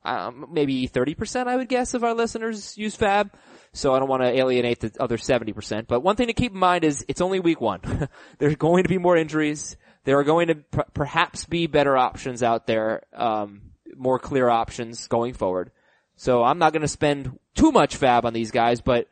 um, 0.04 0.48
maybe 0.52 0.88
30% 0.88 1.48
I 1.48 1.56
would 1.56 1.70
guess 1.70 1.94
of 1.94 2.04
our 2.04 2.16
listeners 2.16 2.78
use 2.78 2.96
Fab. 2.96 3.32
So 3.74 3.94
I 3.94 4.00
don't 4.00 4.08
want 4.08 4.24
to 4.24 4.30
alienate 4.30 4.80
the 4.80 4.92
other 5.00 5.18
70%. 5.18 5.86
But 5.88 6.00
one 6.00 6.16
thing 6.16 6.28
to 6.28 6.34
keep 6.34 6.54
in 6.54 6.58
mind 6.58 6.84
is 6.84 7.06
it's 7.08 7.22
only 7.22 7.40
week 7.40 7.62
one. 7.62 8.10
There's 8.40 8.56
going 8.56 8.84
to 8.84 8.90
be 8.90 8.98
more 8.98 9.16
injuries. 9.16 9.78
There 10.08 10.18
are 10.18 10.24
going 10.24 10.48
to 10.48 10.56
p- 10.56 10.82
perhaps 10.94 11.44
be 11.44 11.68
better 11.68 11.98
options 11.98 12.42
out 12.42 12.66
there, 12.66 13.04
um, 13.14 13.74
more 13.94 14.20
clear 14.20 14.48
options 14.48 15.06
going 15.10 15.34
forward. 15.34 15.70
So 16.16 16.46
I'm 16.46 16.60
not 16.60 16.72
going 16.72 16.84
to 16.84 16.88
spend 16.88 17.38
too 17.56 17.74
much 17.74 17.98
Fab 17.98 18.26
on 18.26 18.32
these 18.32 18.52
guys, 18.52 18.80
but 18.80 19.10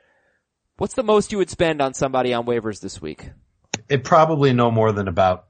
what's 0.78 0.94
the 0.94 1.04
most 1.04 1.34
you 1.34 1.38
would 1.40 1.50
spend 1.50 1.82
on 1.82 1.94
somebody 1.94 2.34
on 2.34 2.46
waivers 2.46 2.80
this 2.80 3.02
week? 3.02 3.30
It 3.90 4.06
probably 4.06 4.54
no 4.54 4.72
more 4.72 4.94
than 4.94 5.10
about 5.10 5.48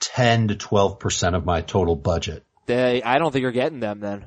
10 0.00 0.48
to 0.48 0.56
12% 0.56 1.36
of 1.36 1.44
my 1.44 1.60
total 1.60 1.94
budget. 1.94 2.44
They, 2.66 3.00
I 3.00 3.18
don't 3.18 3.30
think 3.30 3.42
you're 3.42 3.52
getting 3.52 3.78
them 3.78 4.00
then. 4.00 4.26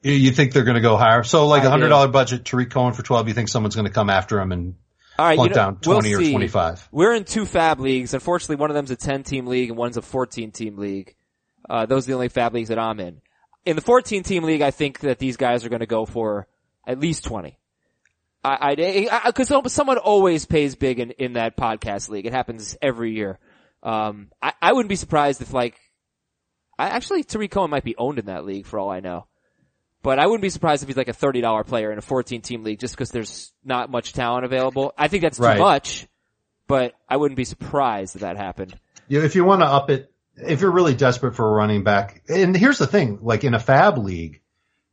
You, 0.00 0.12
you 0.12 0.30
think 0.30 0.52
they're 0.52 0.62
going 0.62 0.76
to 0.76 0.80
go 0.80 0.96
higher? 0.96 1.24
So 1.24 1.48
like 1.48 1.64
a 1.64 1.70
hundred 1.70 1.86
do. 1.86 1.90
dollar 1.90 2.06
budget, 2.06 2.44
Tarik 2.44 2.70
Cohen 2.70 2.92
for 2.92 3.02
12, 3.02 3.26
you 3.26 3.34
think 3.34 3.48
someone's 3.48 3.74
going 3.74 3.88
to 3.88 3.92
come 3.92 4.10
after 4.10 4.40
him 4.40 4.52
and 4.52 4.76
All 5.18 5.26
right, 5.26 5.38
you 5.38 5.48
know, 5.48 5.54
down 5.54 5.78
we'll 5.86 5.98
or 5.98 6.02
see. 6.02 6.32
25? 6.32 6.88
We're 6.90 7.14
in 7.14 7.24
two 7.24 7.46
Fab 7.46 7.78
leagues. 7.78 8.14
Unfortunately, 8.14 8.56
one 8.56 8.70
of 8.70 8.74
them's 8.74 8.90
a 8.90 8.96
10 8.96 9.22
team 9.22 9.46
league 9.46 9.70
and 9.70 9.78
one's 9.78 9.96
a 9.96 10.02
14 10.02 10.50
team 10.50 10.76
league. 10.76 11.14
Uh, 11.68 11.86
those 11.86 12.04
are 12.04 12.08
the 12.08 12.14
only 12.14 12.28
Fab 12.28 12.52
leagues 12.52 12.68
that 12.68 12.78
I'm 12.78 12.98
in. 12.98 13.20
In 13.64 13.76
the 13.76 13.82
14 13.82 14.24
team 14.24 14.42
league, 14.42 14.60
I 14.60 14.70
think 14.70 15.00
that 15.00 15.18
these 15.18 15.36
guys 15.36 15.64
are 15.64 15.68
going 15.68 15.80
to 15.80 15.86
go 15.86 16.04
for 16.04 16.48
at 16.86 16.98
least 16.98 17.24
20. 17.24 17.58
I, 18.42 18.76
I, 18.78 19.20
I 19.24 19.32
cause 19.32 19.72
someone 19.72 19.98
always 19.98 20.44
pays 20.44 20.74
big 20.74 21.00
in, 21.00 21.12
in 21.12 21.34
that 21.34 21.56
podcast 21.56 22.10
league. 22.10 22.26
It 22.26 22.32
happens 22.32 22.76
every 22.82 23.12
year. 23.12 23.38
Um, 23.82 24.30
I, 24.42 24.52
I 24.60 24.72
wouldn't 24.72 24.90
be 24.90 24.96
surprised 24.96 25.40
if 25.40 25.54
like, 25.54 25.78
I 26.78 26.88
actually, 26.88 27.24
Tarik 27.24 27.52
Cohen 27.52 27.70
might 27.70 27.84
be 27.84 27.96
owned 27.96 28.18
in 28.18 28.26
that 28.26 28.44
league 28.44 28.66
for 28.66 28.78
all 28.78 28.90
I 28.90 29.00
know. 29.00 29.26
But 30.04 30.18
I 30.20 30.26
wouldn't 30.26 30.42
be 30.42 30.50
surprised 30.50 30.82
if 30.82 30.88
he's 30.88 30.98
like 30.98 31.08
a 31.08 31.12
$30 31.14 31.66
player 31.66 31.90
in 31.90 31.96
a 31.98 32.02
14 32.02 32.42
team 32.42 32.62
league 32.62 32.78
just 32.78 32.94
cause 32.96 33.10
there's 33.10 33.52
not 33.64 33.90
much 33.90 34.12
talent 34.12 34.44
available. 34.44 34.92
I 34.98 35.08
think 35.08 35.22
that's 35.22 35.38
too 35.38 35.44
Right. 35.44 35.58
much, 35.58 36.06
but 36.68 36.92
I 37.08 37.16
wouldn't 37.16 37.36
be 37.38 37.44
surprised 37.46 38.14
if 38.14 38.20
that 38.20 38.36
happened. 38.36 38.78
You 39.08 39.18
know, 39.20 39.24
if 39.24 39.34
you 39.34 39.44
want 39.44 39.62
to 39.62 39.66
up 39.66 39.88
it, 39.88 40.12
if 40.36 40.60
you're 40.60 40.70
really 40.70 40.94
desperate 40.94 41.34
for 41.34 41.48
a 41.48 41.52
running 41.52 41.84
back, 41.84 42.22
and 42.28 42.54
here's 42.54 42.76
the 42.78 42.86
thing, 42.86 43.20
like 43.22 43.44
in 43.44 43.54
a 43.54 43.58
fab 43.58 43.96
league, 43.96 44.42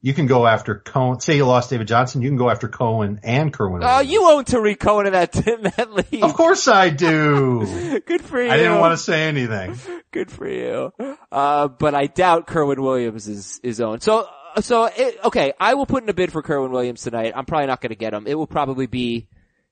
you 0.03 0.13
can 0.13 0.27
go 0.27 0.47
after 0.47 0.75
Cohen, 0.75 1.19
say 1.19 1.35
you 1.35 1.45
lost 1.45 1.69
David 1.69 1.87
Johnson, 1.87 2.21
you 2.21 2.29
can 2.29 2.37
go 2.37 2.49
after 2.49 2.67
Cohen 2.69 3.19
and 3.23 3.53
Kerwynn. 3.53 3.81
Oh, 3.83 3.99
you 3.99 4.25
own 4.31 4.45
Tarik 4.45 4.79
Cohen 4.79 5.07
in 5.07 5.13
that, 5.13 5.35
in 5.47 5.61
that 5.63 5.91
league. 5.93 6.23
Of 6.23 6.33
course 6.35 6.67
I 6.69 6.89
do. 6.89 7.99
Good 8.07 8.21
for 8.21 8.41
you. 8.41 8.49
I 8.49 8.55
didn't 8.57 8.79
want 8.79 8.93
to 8.93 8.97
say 9.03 9.27
anything. 9.27 9.77
Good 10.11 10.31
for 10.31 10.47
you. 10.47 10.93
Uh, 11.31 11.67
but 11.67 11.93
I 11.95 12.07
doubt 12.07 12.47
Kerwynn 12.47 12.79
Williams 12.79 13.27
is, 13.27 13.59
is 13.61 13.79
owned. 13.81 14.01
So, 14.01 14.25
so, 14.60 14.86
it, 14.86 15.17
okay, 15.25 15.53
I 15.60 15.74
will 15.75 15.86
put 15.86 16.03
in 16.03 16.10
a 16.10 16.13
bid 16.13 16.31
for 16.31 16.41
Kerwynn 16.43 16.72
Williams 16.72 17.01
tonight. 17.01 17.34
I'm 17.36 17.46
probably 17.46 17.67
not 17.67 17.81
gonna 17.81 17.96
get 17.96 18.13
him. 18.13 18.27
It 18.27 18.36
will 18.36 18.48
probably 18.48 18.88
be 18.88 19.27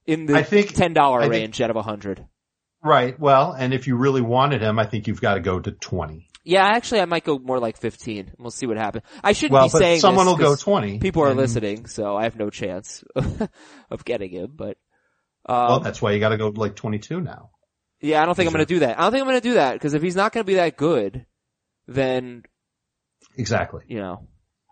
in 0.06 0.26
the 0.26 0.36
I 0.38 0.44
think- 0.44 0.74
$10 0.74 0.98
I 0.98 1.22
think- 1.22 1.32
range 1.32 1.62
out 1.62 1.70
of 1.70 1.76
a 1.76 1.80
100. 1.82 2.26
Right. 2.82 3.20
Well, 3.20 3.52
and 3.52 3.74
if 3.74 3.88
you 3.88 3.98
really 3.98 4.22
wanted 4.22 4.62
him, 4.62 4.80
I 4.80 4.86
think 4.86 5.08
you've 5.08 5.20
got 5.20 5.34
to 5.34 5.42
go 5.42 5.60
to 5.60 5.72
20. 5.72 6.28
Yeah, 6.46 6.66
actually 6.66 7.02
I 7.02 7.06
might 7.06 7.26
go 7.26 7.38
more 7.38 7.60
like 7.60 7.76
15. 7.76 8.32
We'll 8.40 8.52
see 8.52 8.66
what 8.68 8.78
happens. 8.78 9.04
I 9.22 9.34
shouldn't 9.34 9.52
Well, 9.54 9.68
be 9.68 9.72
but 9.74 9.80
saying 9.80 10.00
someone 10.00 10.26
will 10.28 10.38
go 10.38 10.56
20. 10.56 11.00
People 11.00 11.24
are 11.24 11.28
and- 11.30 11.38
listening, 11.38 11.88
so 11.88 12.16
I 12.16 12.24
have 12.24 12.38
no 12.38 12.50
chance 12.50 13.04
of 13.92 14.06
getting 14.06 14.32
him, 14.32 14.54
but, 14.56 14.78
um, 15.46 15.68
Well, 15.68 15.80
that's 15.82 16.02
why 16.02 16.14
you 16.14 16.20
got 16.22 16.30
to 16.30 16.38
go 16.38 16.48
like 16.48 16.76
22 16.78 17.20
now. 17.20 17.50
yeah, 18.02 18.22
I 18.22 18.26
don't 18.26 18.34
think 18.36 18.48
I'm 18.48 18.54
gonna 18.54 18.66
do 18.66 18.80
that. 18.80 18.98
I 18.98 19.02
don't 19.04 19.12
think 19.12 19.22
I'm 19.24 19.28
gonna 19.28 19.42
do 19.42 19.56
that, 19.56 19.80
cause 19.82 19.94
if 19.94 20.02
he's 20.02 20.16
not 20.16 20.32
gonna 20.32 20.46
be 20.46 20.56
that 20.56 20.78
good, 20.78 21.26
then, 21.86 22.44
Exactly. 23.36 23.84
you 23.88 24.00
know. 24.00 24.26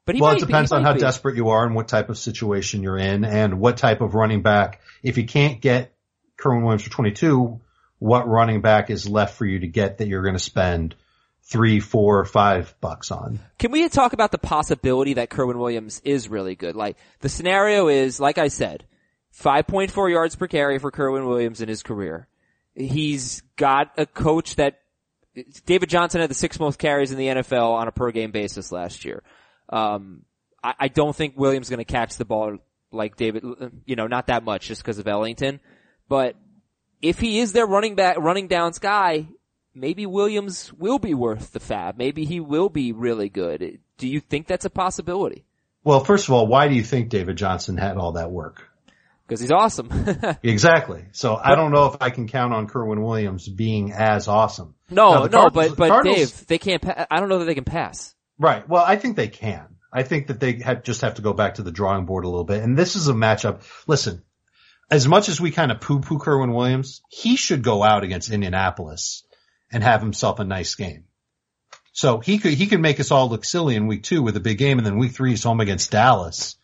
But 0.08 0.16
well, 0.16 0.32
might 0.32 0.42
it 0.42 0.46
depends 0.46 0.72
on 0.72 0.84
how 0.84 0.94
be. 0.94 1.02
desperate 1.02 1.36
you 1.36 1.50
are 1.50 1.66
and 1.66 1.76
what 1.76 1.90
type 1.90 2.10
of 2.10 2.18
situation 2.18 2.82
you're 2.82 2.98
in 2.98 3.26
and 3.26 3.60
what 3.60 3.76
type 3.76 4.00
of 4.00 4.16
running 4.16 4.42
back. 4.42 4.80
If 5.04 5.18
you 5.18 5.26
can't 5.26 5.60
get 5.60 5.94
Kerwynn 6.40 6.64
Williams 6.64 6.84
for 6.84 6.90
22, 6.90 7.60
what 8.00 8.26
running 8.26 8.62
back 8.62 8.90
is 8.90 9.10
left 9.10 9.36
for 9.36 9.46
you 9.46 9.60
to 9.60 9.68
get 9.68 9.98
that 9.98 10.08
you're 10.08 10.22
going 10.22 10.34
to 10.34 10.40
spend 10.40 10.96
three, 11.44 11.82
four, 11.82 12.24
five 12.24 12.74
bucks 12.80 13.12
on? 13.12 13.42
Can 13.60 13.72
we 13.72 13.90
talk 13.90 14.14
about 14.14 14.32
the 14.32 14.38
possibility 14.38 15.16
that 15.16 15.30
Kerwynn 15.30 15.58
Williams 15.58 16.02
is 16.06 16.30
really 16.30 16.56
good? 16.56 16.78
Like, 16.78 16.96
the 17.20 17.28
scenario 17.28 17.90
is, 17.90 18.18
like 18.18 18.38
I 18.38 18.48
said, 18.48 18.86
5.4 19.38 20.10
yards 20.10 20.38
per 20.38 20.48
carry 20.48 20.80
for 20.80 20.90
Kerwynn 20.90 21.28
Williams 21.28 21.60
in 21.60 21.68
his 21.68 21.84
career. 21.84 22.30
He's 22.76 23.42
got 23.58 23.92
a 23.98 24.06
coach 24.06 24.56
that, 24.56 24.80
David 25.66 25.90
Johnson 25.90 26.22
had 26.22 26.30
the 26.30 26.34
sixth 26.34 26.62
most 26.62 26.80
carries 26.80 27.12
in 27.12 27.18
the 27.18 27.28
NFL 27.28 27.72
on 27.74 27.90
a 27.90 27.92
per 27.92 28.12
game 28.12 28.32
basis 28.32 28.72
last 28.72 29.04
year. 29.04 29.22
Um, 29.70 30.24
I, 30.64 30.74
I 30.80 30.88
don't 30.88 31.16
think 31.16 31.38
Williams 31.38 31.68
is 31.68 31.70
going 31.70 31.84
to 31.86 31.92
catch 31.92 32.18
the 32.18 32.26
ball 32.26 32.58
like 32.92 33.16
David, 33.16 33.44
you 33.86 33.96
know, 33.96 34.08
not 34.08 34.28
that 34.28 34.44
much 34.44 34.68
just 34.68 34.82
because 34.82 35.00
of 35.00 35.08
Ellington. 35.08 35.60
But 36.08 36.36
if 37.02 37.20
he 37.20 37.40
is 37.40 37.54
their 37.54 37.66
running 37.66 37.96
back, 37.96 38.18
running 38.18 38.48
downs 38.48 38.80
guy, 38.80 39.28
maybe 39.76 40.06
Williams 40.06 40.72
will 40.74 41.00
be 41.00 41.14
worth 41.14 41.52
the 41.52 41.60
fab. 41.60 41.98
Maybe 41.98 42.26
he 42.26 42.40
will 42.40 42.70
be 42.70 42.92
really 42.94 43.30
good. 43.30 43.80
Do 43.98 44.08
you 44.08 44.20
think 44.20 44.48
that's 44.48 44.66
a 44.66 44.70
possibility? 44.70 45.44
Well, 45.84 46.04
first 46.04 46.28
of 46.28 46.34
all, 46.34 46.48
why 46.48 46.68
do 46.68 46.76
you 46.76 46.84
think 46.84 47.10
David 47.10 47.38
Johnson 47.38 47.78
had 47.78 47.98
all 47.98 48.14
that 48.14 48.32
work? 48.32 48.70
Because 49.28 49.42
he's 49.42 49.52
awesome. 49.52 49.90
Exactly. 50.44 51.04
So 51.12 51.36
I 51.36 51.56
don't 51.56 51.72
know 51.72 51.86
if 51.88 51.98
I 52.02 52.10
can 52.10 52.28
count 52.28 52.54
on 52.54 52.68
Kerwynn 52.68 53.04
Williams 53.04 53.48
being 53.48 53.92
as 53.92 54.28
awesome. 54.28 54.76
no, 54.90 55.26
Now, 55.26 55.26
no, 55.26 55.50
but, 55.50 55.76
but 55.76 55.90
Cardinals- 55.90 56.32
Dave, 56.32 56.48
they 56.48 56.58
can't, 56.58 56.82
pa- 56.82 57.06
I 57.12 57.20
don't 57.20 57.28
know 57.28 57.40
that 57.40 57.46
they 57.46 57.56
can 57.56 57.66
pass. 57.66 58.16
Right. 58.40 58.68
Well, 58.68 58.84
I 58.86 58.96
think 58.96 59.16
they 59.16 59.28
can. 59.28 59.78
I 59.92 60.04
think 60.04 60.28
that 60.28 60.40
they 60.40 60.60
have, 60.60 60.84
just 60.84 61.02
have 61.02 61.16
to 61.16 61.22
go 61.22 61.34
back 61.34 61.56
to 61.56 61.64
the 61.64 61.72
drawing 61.72 62.06
board 62.06 62.26
a 62.26 62.30
little 62.30 62.44
bit. 62.44 62.64
And 62.64 62.78
this 62.78 62.96
is 62.96 63.08
a 63.08 63.14
matchup. 63.14 63.62
Listen, 63.88 64.22
as 64.92 65.08
much 65.08 65.30
as 65.30 65.42
we 65.42 65.52
kind 65.52 65.72
of 65.72 65.82
poo-poo 65.82 66.20
Kerwynn 66.20 66.54
Williams, 66.54 67.02
he 67.10 67.36
should 67.36 67.64
go 67.64 67.84
out 67.84 68.04
against 68.04 68.32
Indianapolis 68.32 69.24
and 69.72 69.84
have 69.84 70.02
himself 70.02 70.40
a 70.40 70.44
nice 70.44 70.76
game. 70.76 71.06
So 71.94 72.20
he 72.20 72.38
could, 72.38 72.54
he 72.54 72.68
could 72.68 72.80
make 72.80 73.00
us 73.00 73.12
all 73.12 73.30
look 73.30 73.44
silly 73.44 73.76
in 73.76 73.88
week 73.88 74.04
two 74.04 74.22
with 74.22 74.38
a 74.38 74.42
big 74.42 74.60
game 74.60 74.78
and 74.78 74.86
then 74.86 74.98
week 74.98 75.14
three 75.14 75.32
he's 75.32 75.44
home 75.44 75.62
against 75.62 75.92
Dallas. 75.92 76.58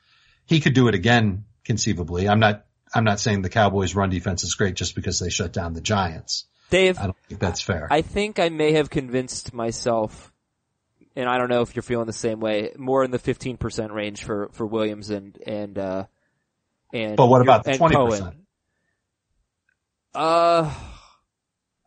He 0.45 0.59
could 0.59 0.73
do 0.73 0.87
it 0.89 0.95
again 0.95 1.45
conceivably. 1.65 2.29
I'm 2.29 2.39
not, 2.39 2.65
I'm 2.93 3.03
not 3.03 3.19
saying 3.19 3.41
the 3.41 3.49
Cowboys 3.49 3.95
run 3.95 4.09
defense 4.09 4.43
is 4.43 4.53
great 4.53 4.75
just 4.75 4.93
because 4.95 5.19
they 5.19 5.29
shut 5.29 5.51
down 5.51 5.73
the 5.73 5.81
Giants. 5.81 6.45
Dave, 6.69 6.99
I 6.99 7.05
don't 7.05 7.17
think 7.27 7.39
that's 7.39 7.61
fair. 7.61 7.87
I 7.89 8.01
think 8.01 8.39
I 8.39 8.49
may 8.49 8.73
have 8.73 8.89
convinced 8.89 9.53
myself, 9.53 10.32
and 11.15 11.29
I 11.29 11.37
don't 11.37 11.49
know 11.49 11.61
if 11.61 11.75
you're 11.75 11.83
feeling 11.83 12.07
the 12.07 12.13
same 12.13 12.39
way, 12.39 12.71
more 12.77 13.03
in 13.03 13.11
the 13.11 13.19
15% 13.19 13.91
range 13.91 14.23
for, 14.23 14.49
for 14.53 14.65
Williams 14.65 15.09
and, 15.09 15.37
and, 15.45 15.77
uh, 15.77 16.05
and. 16.93 17.15
but 17.15 17.27
what 17.27 17.41
about 17.41 17.63
the 17.63 17.71
and 17.71 17.79
20%? 17.79 17.91
Cohen. 17.93 18.45
Uh, 20.15 20.73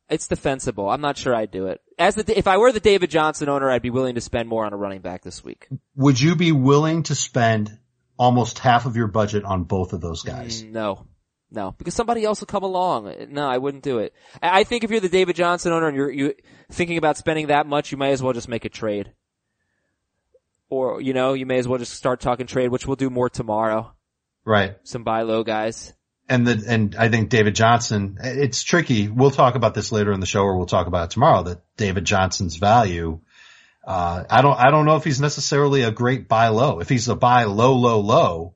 it's 0.08 0.28
defensible. 0.28 0.88
I'm 0.88 1.00
not 1.00 1.16
sure 1.16 1.34
I'd 1.34 1.50
do 1.50 1.66
it. 1.66 1.80
As 1.98 2.14
the, 2.14 2.38
if 2.38 2.46
I 2.46 2.58
were 2.58 2.72
the 2.72 2.80
David 2.80 3.10
Johnson 3.10 3.48
owner, 3.48 3.70
I'd 3.70 3.82
be 3.82 3.90
willing 3.90 4.16
to 4.16 4.20
spend 4.20 4.48
more 4.48 4.64
on 4.64 4.72
a 4.72 4.76
running 4.76 5.00
back 5.00 5.22
this 5.22 5.42
week. 5.42 5.68
Would 5.96 6.20
you 6.20 6.36
be 6.36 6.52
willing 6.52 7.04
to 7.04 7.14
spend 7.14 7.78
almost 8.18 8.58
half 8.58 8.86
of 8.86 8.96
your 8.96 9.08
budget 9.08 9.44
on 9.44 9.64
both 9.64 9.92
of 9.92 10.00
those 10.00 10.22
guys? 10.22 10.62
No. 10.62 11.06
No, 11.50 11.74
because 11.78 11.94
somebody 11.94 12.24
else 12.24 12.40
will 12.40 12.46
come 12.46 12.64
along. 12.64 13.14
No, 13.30 13.46
I 13.46 13.58
wouldn't 13.58 13.84
do 13.84 13.98
it. 13.98 14.12
I 14.42 14.64
think 14.64 14.82
if 14.82 14.90
you're 14.90 15.00
the 15.00 15.08
David 15.08 15.36
Johnson 15.36 15.72
owner 15.72 15.86
and 15.86 15.96
you're 15.96 16.10
you 16.10 16.34
thinking 16.70 16.98
about 16.98 17.16
spending 17.16 17.46
that 17.48 17.66
much, 17.66 17.92
you 17.92 17.98
might 17.98 18.10
as 18.10 18.22
well 18.22 18.32
just 18.32 18.48
make 18.48 18.64
a 18.64 18.68
trade. 18.68 19.12
Or, 20.68 21.00
you 21.00 21.12
know, 21.12 21.34
you 21.34 21.46
may 21.46 21.58
as 21.58 21.68
well 21.68 21.78
just 21.78 21.94
start 21.94 22.20
talking 22.20 22.48
trade, 22.48 22.70
which 22.70 22.86
we'll 22.86 22.96
do 22.96 23.10
more 23.10 23.30
tomorrow. 23.30 23.92
Right. 24.44 24.76
Some 24.82 25.04
buy 25.04 25.22
low 25.22 25.44
guys. 25.44 25.92
And 26.28 26.44
the, 26.44 26.64
and 26.66 26.96
I 26.96 27.08
think 27.08 27.28
David 27.28 27.54
Johnson, 27.54 28.18
it's 28.20 28.64
tricky. 28.64 29.06
We'll 29.06 29.30
talk 29.30 29.54
about 29.54 29.74
this 29.74 29.92
later 29.92 30.10
in 30.10 30.18
the 30.18 30.26
show 30.26 30.42
or 30.42 30.56
we'll 30.56 30.66
talk 30.66 30.88
about 30.88 31.04
it 31.04 31.10
tomorrow 31.12 31.44
that 31.44 31.60
David 31.76 32.04
Johnson's 32.04 32.56
value, 32.56 33.20
uh, 33.86 34.24
I 34.28 34.42
don't, 34.42 34.58
I 34.58 34.72
don't 34.72 34.86
know 34.86 34.96
if 34.96 35.04
he's 35.04 35.20
necessarily 35.20 35.82
a 35.82 35.92
great 35.92 36.26
buy 36.26 36.48
low. 36.48 36.80
If 36.80 36.88
he's 36.88 37.08
a 37.08 37.14
buy 37.14 37.44
low, 37.44 37.74
low, 37.74 38.00
low, 38.00 38.54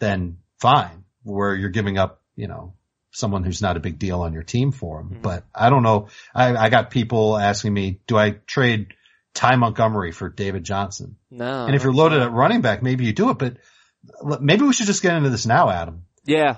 then 0.00 0.38
fine, 0.58 1.04
where 1.22 1.54
you're 1.54 1.70
giving 1.70 1.98
up, 1.98 2.20
you 2.36 2.48
know, 2.48 2.74
someone 3.12 3.44
who's 3.44 3.62
not 3.62 3.76
a 3.76 3.80
big 3.80 3.98
deal 3.98 4.20
on 4.22 4.32
your 4.32 4.42
team 4.42 4.72
for 4.72 5.00
him. 5.00 5.10
Mm-hmm. 5.10 5.22
But 5.22 5.44
I 5.54 5.70
don't 5.70 5.82
know. 5.82 6.08
I, 6.34 6.56
I 6.56 6.68
got 6.68 6.90
people 6.90 7.36
asking 7.36 7.72
me, 7.72 8.00
do 8.06 8.16
I 8.18 8.30
trade 8.30 8.94
Ty 9.34 9.56
Montgomery 9.56 10.12
for 10.12 10.28
David 10.28 10.64
Johnson? 10.64 11.16
No. 11.30 11.66
And 11.66 11.74
if 11.74 11.84
you're 11.84 11.92
loaded 11.92 12.20
at 12.22 12.32
running 12.32 12.60
back, 12.60 12.82
maybe 12.82 13.04
you 13.04 13.12
do 13.12 13.30
it, 13.30 13.38
but 13.38 13.56
maybe 14.40 14.64
we 14.64 14.72
should 14.72 14.86
just 14.86 15.02
get 15.02 15.14
into 15.14 15.30
this 15.30 15.46
now, 15.46 15.70
Adam. 15.70 16.04
Yeah, 16.24 16.56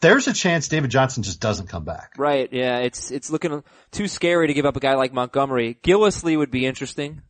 There's 0.00 0.28
a 0.28 0.32
chance 0.32 0.68
David 0.68 0.90
Johnson 0.90 1.22
just 1.22 1.40
doesn't 1.40 1.68
come 1.68 1.84
back. 1.84 2.12
right. 2.18 2.48
Yeah, 2.52 2.78
it's, 2.78 3.10
it's 3.10 3.30
looking 3.30 3.64
too 3.90 4.08
scary 4.08 4.46
to 4.48 4.54
give 4.54 4.66
up 4.66 4.76
a 4.76 4.80
guy 4.80 4.94
like 4.94 5.12
Montgomery. 5.12 5.78
Gillislee 5.82 6.36
would 6.36 6.50
be 6.50 6.66
interesting. 6.66 7.22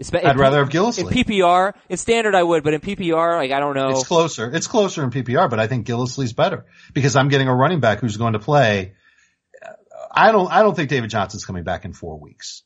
I'd 0.00 0.38
rather 0.38 0.58
have 0.58 0.68
Gillislee. 0.68 1.10
In 1.10 1.24
PPR, 1.24 1.74
in 1.88 1.96
standard 1.96 2.34
I 2.34 2.42
would, 2.42 2.62
but 2.62 2.72
in 2.72 2.80
PPR, 2.80 3.36
like 3.36 3.50
I 3.50 3.58
don't 3.58 3.74
know. 3.74 3.90
It's 3.90 4.06
closer. 4.06 4.50
It's 4.54 4.68
closer 4.68 5.02
in 5.02 5.10
PPR, 5.10 5.50
but 5.50 5.58
I 5.58 5.66
think 5.66 5.86
Gillislee's 5.86 6.32
better 6.32 6.66
because 6.92 7.16
I'm 7.16 7.28
getting 7.28 7.48
a 7.48 7.54
running 7.54 7.80
back 7.80 7.98
who's 7.98 8.16
going 8.16 8.34
to 8.34 8.38
play. 8.38 8.94
I 10.10 10.32
don't, 10.32 10.50
I 10.50 10.62
don't 10.62 10.74
think 10.74 10.88
David 10.88 11.10
Johnson's 11.10 11.44
coming 11.44 11.64
back 11.64 11.84
in 11.84 11.92
four 11.92 12.18
weeks. 12.18 12.62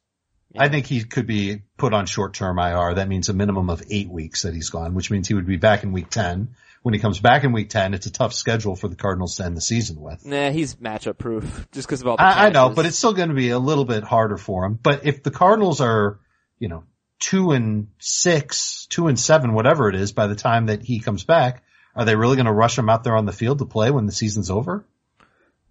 I 0.56 0.68
think 0.68 0.86
he 0.86 1.02
could 1.04 1.26
be 1.26 1.62
put 1.78 1.94
on 1.94 2.06
short 2.06 2.34
term 2.34 2.58
IR. 2.58 2.94
That 2.94 3.08
means 3.08 3.28
a 3.28 3.32
minimum 3.32 3.70
of 3.70 3.82
eight 3.90 4.10
weeks 4.10 4.42
that 4.42 4.54
he's 4.54 4.70
gone, 4.70 4.94
which 4.94 5.10
means 5.10 5.26
he 5.26 5.34
would 5.34 5.46
be 5.46 5.56
back 5.56 5.82
in 5.82 5.92
week 5.92 6.10
10. 6.10 6.54
When 6.82 6.94
he 6.94 7.00
comes 7.00 7.20
back 7.20 7.44
in 7.44 7.52
week 7.52 7.70
10, 7.70 7.94
it's 7.94 8.06
a 8.06 8.10
tough 8.10 8.34
schedule 8.34 8.74
for 8.74 8.88
the 8.88 8.96
Cardinals 8.96 9.36
to 9.36 9.44
end 9.44 9.56
the 9.56 9.60
season 9.60 10.00
with. 10.00 10.26
Nah, 10.26 10.50
he's 10.50 10.74
matchup 10.74 11.16
proof 11.16 11.68
just 11.72 11.86
because 11.86 12.00
of 12.00 12.08
all 12.08 12.16
the 12.16 12.22
I, 12.22 12.46
I 12.46 12.50
know, 12.50 12.70
but 12.70 12.86
it's 12.86 12.98
still 12.98 13.12
going 13.12 13.28
to 13.28 13.34
be 13.34 13.50
a 13.50 13.58
little 13.58 13.84
bit 13.84 14.02
harder 14.02 14.36
for 14.36 14.64
him. 14.64 14.78
But 14.82 15.06
if 15.06 15.22
the 15.22 15.30
Cardinals 15.30 15.80
are, 15.80 16.18
you 16.58 16.68
know, 16.68 16.84
two 17.22 17.52
and 17.52 17.86
six, 17.98 18.86
two 18.90 19.06
and 19.06 19.18
seven, 19.18 19.54
whatever 19.54 19.88
it 19.88 19.94
is, 19.94 20.12
by 20.12 20.26
the 20.26 20.34
time 20.34 20.66
that 20.66 20.82
he 20.82 20.98
comes 20.98 21.22
back, 21.22 21.62
are 21.94 22.04
they 22.04 22.16
really 22.16 22.34
going 22.34 22.46
to 22.46 22.52
rush 22.52 22.76
him 22.76 22.90
out 22.90 23.04
there 23.04 23.16
on 23.16 23.26
the 23.26 23.32
field 23.32 23.60
to 23.60 23.64
play 23.64 23.92
when 23.92 24.06
the 24.06 24.12
season's 24.12 24.50
over? 24.50 24.84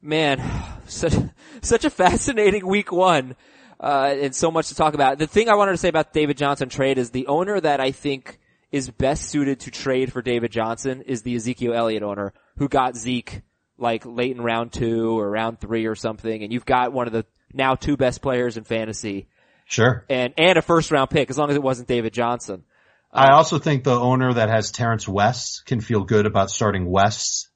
Man, 0.02 0.42
such 0.88 1.14
such 1.62 1.84
a 1.84 1.90
fascinating 1.90 2.66
week 2.66 2.92
one, 2.92 3.36
uh, 3.82 4.16
and 4.18 4.34
so 4.34 4.50
much 4.50 4.70
to 4.70 4.76
talk 4.76 4.94
about. 4.94 5.20
The 5.20 5.28
thing 5.28 5.50
I 5.50 5.56
wanted 5.56 5.74
to 5.74 5.78
say 5.78 5.90
about 5.90 6.14
David 6.14 6.38
Johnson 6.38 6.70
trade 6.70 6.98
is 6.98 7.10
the 7.10 7.28
owner 7.28 7.60
that 7.60 7.82
I 7.82 7.92
think 7.92 8.40
is 8.72 8.90
best 8.90 9.26
suited 9.26 9.60
to 9.60 9.72
trade 9.72 10.14
for 10.14 10.22
David 10.22 10.52
Johnson 10.52 11.02
is 11.02 11.22
the 11.22 11.36
Ezekiel 11.36 11.74
Elliott 11.74 12.02
owner 12.02 12.34
who 12.58 12.70
got 12.70 12.96
Zeke 12.96 13.42
like 13.78 14.06
late 14.06 14.36
in 14.36 14.42
round 14.42 14.72
two 14.72 15.20
or 15.20 15.30
round 15.30 15.60
three 15.60 15.86
or 15.86 15.96
something, 15.96 16.44
and 16.44 16.54
you've 16.54 16.66
got 16.66 16.94
one 16.94 17.08
of 17.08 17.14
the 17.14 17.26
now 17.54 17.76
two 17.76 17.98
best 17.98 18.22
players 18.22 18.56
in 18.56 18.64
fantasy 18.64 19.28
Sure. 19.72 20.04
and 20.10 20.34
and 20.38 20.58
a 20.58 20.62
first 20.62 20.92
round 20.92 21.10
pick 21.10 21.30
as 21.30 21.38
long 21.38 21.50
as 21.50 21.56
it 21.56 21.64
wasn't 21.64 21.88
David 21.88 22.14
Johnson. 22.14 22.64
I 23.10 23.32
also 23.32 23.58
think 23.58 23.84
the 23.84 23.98
owner 23.98 24.34
that 24.34 24.50
has 24.50 24.72
Terrence 24.72 25.08
West 25.08 25.66
can 25.66 25.80
feel 25.80 26.04
good 26.04 26.26
about 26.26 26.52
starting 26.52 26.90
West. 26.90 27.50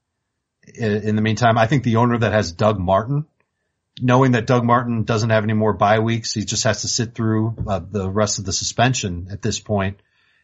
In, 0.74 0.92
in 1.10 1.16
the 1.16 1.22
meantime, 1.22 1.58
I 1.58 1.68
think 1.68 1.84
the 1.84 1.98
owner 1.98 2.18
that 2.18 2.32
has 2.32 2.54
Doug 2.54 2.80
Martin, 2.80 3.26
knowing 4.02 4.32
that 4.32 4.48
Doug 4.48 4.64
Martin 4.64 5.04
doesn't 5.04 5.30
have 5.30 5.44
any 5.44 5.54
more 5.54 5.74
bye 5.74 6.00
weeks, 6.00 6.34
he 6.34 6.46
just 6.46 6.64
has 6.64 6.82
to 6.82 6.88
sit 6.88 7.16
through 7.16 7.56
uh, 7.68 7.80
the 7.80 8.10
rest 8.10 8.40
of 8.40 8.46
the 8.46 8.54
suspension 8.54 9.28
at 9.30 9.42
this 9.42 9.60
point. 9.60 10.00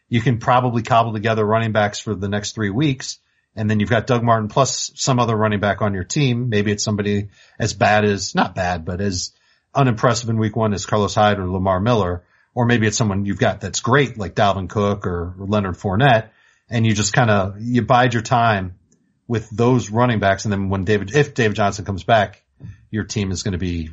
You 0.08 0.20
can 0.20 0.38
probably 0.38 0.82
cobble 0.82 1.14
together 1.14 1.44
running 1.44 1.72
backs 1.72 1.98
for 1.98 2.14
the 2.14 2.28
next 2.28 2.54
three 2.54 2.70
weeks. 2.70 3.18
And 3.56 3.68
then 3.68 3.80
you've 3.80 3.90
got 3.90 4.06
Doug 4.06 4.22
Martin 4.22 4.48
plus 4.48 4.92
some 4.94 5.18
other 5.18 5.36
running 5.36 5.60
back 5.60 5.82
on 5.82 5.94
your 5.94 6.04
team. 6.04 6.48
Maybe 6.48 6.70
it's 6.70 6.84
somebody 6.84 7.28
as 7.58 7.74
bad 7.74 8.04
as, 8.04 8.34
not 8.34 8.54
bad, 8.54 8.84
but 8.84 9.00
as 9.00 9.32
unimpressive 9.74 10.28
in 10.28 10.38
week 10.38 10.56
one 10.56 10.72
is 10.72 10.86
Carlos 10.86 11.14
Hyde 11.14 11.38
or 11.38 11.48
Lamar 11.48 11.80
Miller. 11.80 12.24
Or 12.54 12.66
maybe 12.66 12.86
it's 12.86 12.98
someone 12.98 13.24
you've 13.24 13.38
got 13.38 13.60
that's 13.62 13.80
great 13.80 14.18
like 14.18 14.34
Dalvin 14.34 14.68
Cook 14.68 15.06
or, 15.06 15.34
or 15.38 15.46
Leonard 15.46 15.76
Fournette. 15.76 16.28
And 16.68 16.86
you 16.86 16.94
just 16.94 17.12
kind 17.12 17.30
of, 17.30 17.56
you 17.60 17.82
bide 17.82 18.12
your 18.12 18.22
time 18.22 18.78
with 19.26 19.48
those 19.50 19.90
running 19.90 20.20
backs. 20.20 20.44
And 20.44 20.52
then 20.52 20.68
when 20.68 20.84
David, 20.84 21.14
if 21.14 21.34
David 21.34 21.56
Johnson 21.56 21.84
comes 21.84 22.04
back, 22.04 22.42
your 22.90 23.04
team 23.04 23.30
is 23.30 23.42
going 23.42 23.52
to 23.52 23.58
be 23.58 23.90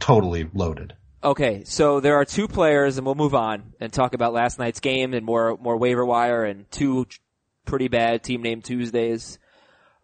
totally 0.00 0.48
loaded. 0.52 0.94
Okay, 1.22 1.64
so 1.64 1.98
there 1.98 2.16
are 2.16 2.24
two 2.24 2.46
players, 2.46 2.96
and 2.96 3.04
we'll 3.04 3.16
move 3.16 3.34
on 3.34 3.72
and 3.80 3.92
talk 3.92 4.14
about 4.14 4.32
last 4.32 4.58
night's 4.58 4.78
game 4.78 5.14
and 5.14 5.26
more 5.26 5.56
more 5.60 5.76
waiver 5.76 6.04
wire 6.04 6.44
and 6.44 6.70
two 6.70 7.06
pretty 7.64 7.88
bad 7.88 8.22
team 8.22 8.42
name 8.42 8.62
Tuesdays. 8.62 9.38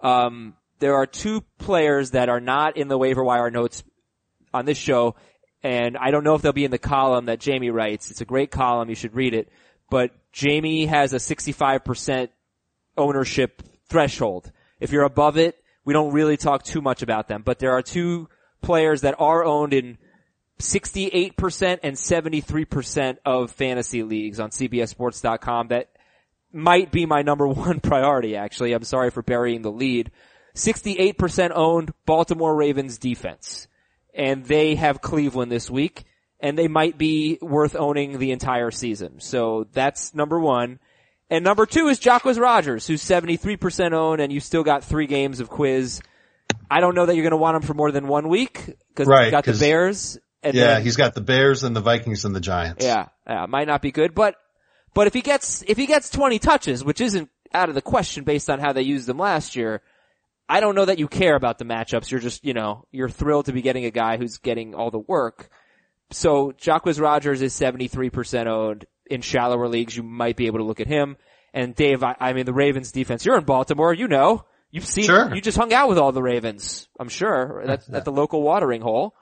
Um, 0.01 0.55
there 0.81 0.97
are 0.97 1.07
two 1.07 1.43
players 1.59 2.13
that 2.13 2.29
are 2.29 2.41
not 2.41 2.77
in 2.77 2.89
the 2.89 2.99
waiver 2.99 3.23
wire 3.23 3.51
notes 3.51 3.85
on 4.55 4.65
this 4.65 4.79
show, 4.79 5.17
and 5.63 5.99
I 5.99 6.11
don't 6.11 6.25
know 6.25 6.35
if 6.35 6.43
they'll 6.43 6.53
be 6.53 6.65
in 6.65 6.71
the 6.71 6.79
column 6.79 7.27
that 7.27 7.41
Jamie 7.41 7.71
writes. 7.71 8.11
It's 8.11 8.23
a 8.23 8.27
great 8.27 8.51
column; 8.51 8.89
you 8.89 8.95
should 8.95 9.15
read 9.15 9.35
it. 9.35 9.51
But 9.91 10.13
Jamie 10.33 10.87
has 10.87 11.13
a 11.13 11.17
65% 11.17 12.29
ownership 12.97 13.63
threshold. 13.89 14.51
If 14.81 14.93
you're 14.93 15.05
above 15.05 15.37
it, 15.37 15.57
we 15.85 15.93
don't 15.93 16.13
really 16.13 16.37
talk 16.37 16.63
too 16.63 16.81
much 16.81 17.03
about 17.03 17.29
them. 17.29 17.43
But 17.43 17.59
there 17.59 17.73
are 17.73 17.83
two 17.83 18.29
players 18.63 19.03
that 19.03 19.17
are 19.19 19.45
owned 19.45 19.75
in 19.75 19.99
68% 20.59 21.81
and 21.83 21.97
73% 21.97 23.19
of 23.25 23.51
fantasy 23.51 24.03
leagues 24.03 24.41
on 24.41 24.51
CBSSports.com 24.51 25.69
that 25.69 25.91
might 26.53 26.93
be 26.93 27.07
my 27.07 27.23
number 27.23 27.47
one 27.49 27.81
priority 27.81 28.37
actually. 28.37 28.73
I'm 28.73 28.85
sorry 28.85 29.11
for 29.11 29.23
burying 29.23 29.63
the 29.63 29.73
lead. 29.73 30.11
68% 30.55 31.51
owned 31.55 31.93
Baltimore 32.07 32.55
Ravens 32.55 32.99
defense. 32.99 33.67
And 34.15 34.45
they 34.45 34.77
have 34.77 35.01
Cleveland 35.01 35.51
this 35.51 35.69
week 35.69 36.05
and 36.41 36.59
they 36.59 36.69
might 36.69 36.99
be 36.99 37.39
worth 37.41 37.75
owning 37.75 38.19
the 38.19 38.31
entire 38.31 38.71
season. 38.71 39.21
So 39.21 39.67
that's 39.73 40.15
number 40.15 40.39
one. 40.39 40.79
And 41.31 41.43
number 41.43 41.67
two 41.67 41.89
is 41.89 41.99
Jacquizz 41.99 42.39
Rodgers, 42.39 42.87
who's 42.87 43.03
73% 43.03 43.93
owned 43.93 44.21
and 44.21 44.33
you 44.33 44.41
still 44.41 44.63
got 44.63 44.85
three 44.85 45.07
games 45.07 45.41
of 45.41 45.49
quiz. 45.49 46.01
I 46.71 46.81
don't 46.81 46.95
know 46.95 47.07
that 47.07 47.15
you're 47.15 47.23
going 47.23 47.31
to 47.33 47.39
want 47.39 47.57
him 47.57 47.63
for 47.63 47.75
more 47.75 47.91
than 47.91 48.07
one 48.07 48.29
week 48.29 48.77
because 48.89 49.09
Right, 49.09 49.25
you've 49.25 49.33
got 49.33 49.45
the 49.45 49.55
Bears. 49.55 50.19
And 50.43 50.55
Yeah, 50.55 50.75
then, 50.75 50.83
he's 50.83 50.97
got 50.97 51.15
the 51.15 51.23
Bears 51.23 51.65
and 51.65 51.75
the 51.75 51.81
Vikings 51.81 52.25
and 52.25 52.37
the 52.37 52.41
Giants. 52.41 52.85
yeah, 52.85 53.09
yeah, 53.27 53.47
might 53.47 53.67
not 53.67 53.81
be 53.81 53.91
good, 53.91 54.15
but, 54.15 54.37
but 54.93 55.07
if 55.07 55.15
he 55.15 55.23
gets, 55.23 55.65
if 55.67 55.79
he 55.79 55.87
gets 55.87 56.11
20 56.11 56.39
touches, 56.39 56.85
which 56.85 57.01
isn't 57.01 57.31
out 57.55 57.71
of 57.71 57.75
the 57.75 57.83
question 57.83 58.25
based 58.25 58.51
on 58.51 58.61
how 58.61 58.73
they 58.73 58.83
used 58.83 59.07
them 59.07 59.19
last 59.19 59.57
year, 59.57 59.81
I 60.49 60.61
don't 60.61 60.75
know 60.75 60.85
that 60.85 60.99
you 60.99 61.09
care 61.09 61.37
about 61.37 61.59
the 61.59 61.65
matchups. 61.65 62.11
You're 62.11 62.21
just, 62.21 62.45
you 62.45 62.53
know, 62.55 62.87
you're 62.93 63.09
thrilled 63.09 63.47
to 63.47 63.53
be 63.53 63.63
getting 63.63 63.85
a 63.87 63.91
guy 63.91 64.17
who's 64.19 64.39
getting 64.39 64.75
all 64.75 64.91
the 64.91 64.99
work. 64.99 65.49
So 66.11 66.53
Jacquizz 66.53 67.01
Rodgers 67.01 67.41
is 67.43 67.55
73% 67.55 68.47
owned 68.47 68.85
in 69.07 69.23
shallower 69.23 69.69
leagues. 69.69 69.97
You 69.97 70.03
might 70.03 70.37
be 70.37 70.47
able 70.47 70.59
to 70.59 70.65
look 70.65 70.81
at 70.81 70.87
him. 70.87 71.17
And 71.55 71.75
Dave, 71.75 72.03
I, 72.03 72.17
I 72.21 72.33
mean, 72.35 72.47
the 72.47 72.53
Ravens 72.53 72.93
defense, 72.93 73.25
you're 73.25 73.39
in 73.39 73.45
Baltimore, 73.45 73.95
you 73.95 74.09
know. 74.09 74.45
You've 74.71 74.85
seen, 74.87 75.05
Sure. 75.05 75.33
you 75.35 75.41
just 75.41 75.57
hung 75.57 75.73
out 75.73 75.89
with 75.89 75.99
all 75.99 76.11
the 76.11 76.23
Ravens, 76.23 76.89
I'm 76.99 77.09
sure, 77.09 77.63
at, 77.63 77.89
at 77.91 78.05
the 78.05 78.11
local 78.11 78.43
watering 78.43 78.81
hole. 78.81 79.15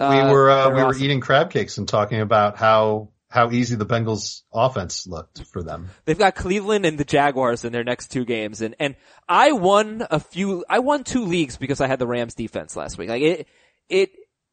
we 0.00 0.06
were, 0.06 0.50
uh, 0.50 0.68
we 0.70 0.82
were 0.82 0.88
awesome. 0.88 1.02
eating 1.04 1.20
crab 1.20 1.50
cakes 1.50 1.78
and 1.78 1.86
talking 1.86 2.20
about 2.20 2.56
how, 2.56 3.10
how 3.30 3.50
easy 3.52 3.76
the 3.76 3.86
Bengals 3.86 4.42
offense 4.52 5.06
looked 5.06 5.44
for 5.44 5.62
them. 5.62 5.88
They've 6.04 6.18
got 6.18 6.34
Cleveland 6.34 6.84
and 6.84 6.98
the 6.98 7.04
Jaguars 7.04 7.64
in 7.64 7.72
their 7.72 7.84
next 7.84 8.08
two 8.08 8.24
games, 8.24 8.60
and 8.60 8.74
and 8.78 8.96
I 9.28 9.52
won 9.52 10.06
a 10.10 10.20
few. 10.20 10.64
I 10.68 10.80
won 10.80 11.04
two 11.04 11.24
leagues 11.24 11.56
because 11.56 11.80
I 11.80 11.86
had 11.86 12.00
the 12.00 12.08
Rams 12.08 12.34
defense 12.34 12.76
last 12.76 12.98
week. 12.98 13.08
Like 13.08 13.22
it, 13.22 13.46
it 13.88 14.10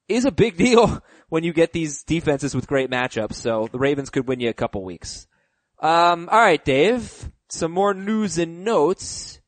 is 0.08 0.26
a 0.26 0.32
big 0.32 0.58
deal 0.66 1.04
when 1.30 1.44
you 1.44 1.54
get 1.54 1.74
these 1.74 2.04
defenses 2.04 2.56
with 2.56 2.68
great 2.68 2.90
matchups. 2.90 3.34
So 3.34 3.68
the 3.72 3.80
Ravens 3.80 4.12
could 4.12 4.28
win 4.28 4.40
you 4.40 4.50
a 4.50 4.54
couple 4.54 4.84
weeks. 4.84 5.28
Um, 5.80 6.30
all 6.32 6.40
right, 6.40 6.64
Dave. 6.64 7.32
Some 7.50 7.72
more 7.72 7.94
news 7.94 8.38
and 8.38 8.66
notes, 8.66 9.40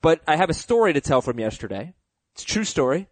but 0.00 0.20
I 0.28 0.36
have 0.36 0.48
a 0.48 0.54
story 0.54 0.92
to 0.92 1.00
tell 1.00 1.20
from 1.20 1.40
yesterday. 1.40 1.92
It's 2.34 2.44
a 2.44 2.46
true 2.46 2.64
story. 2.64 3.08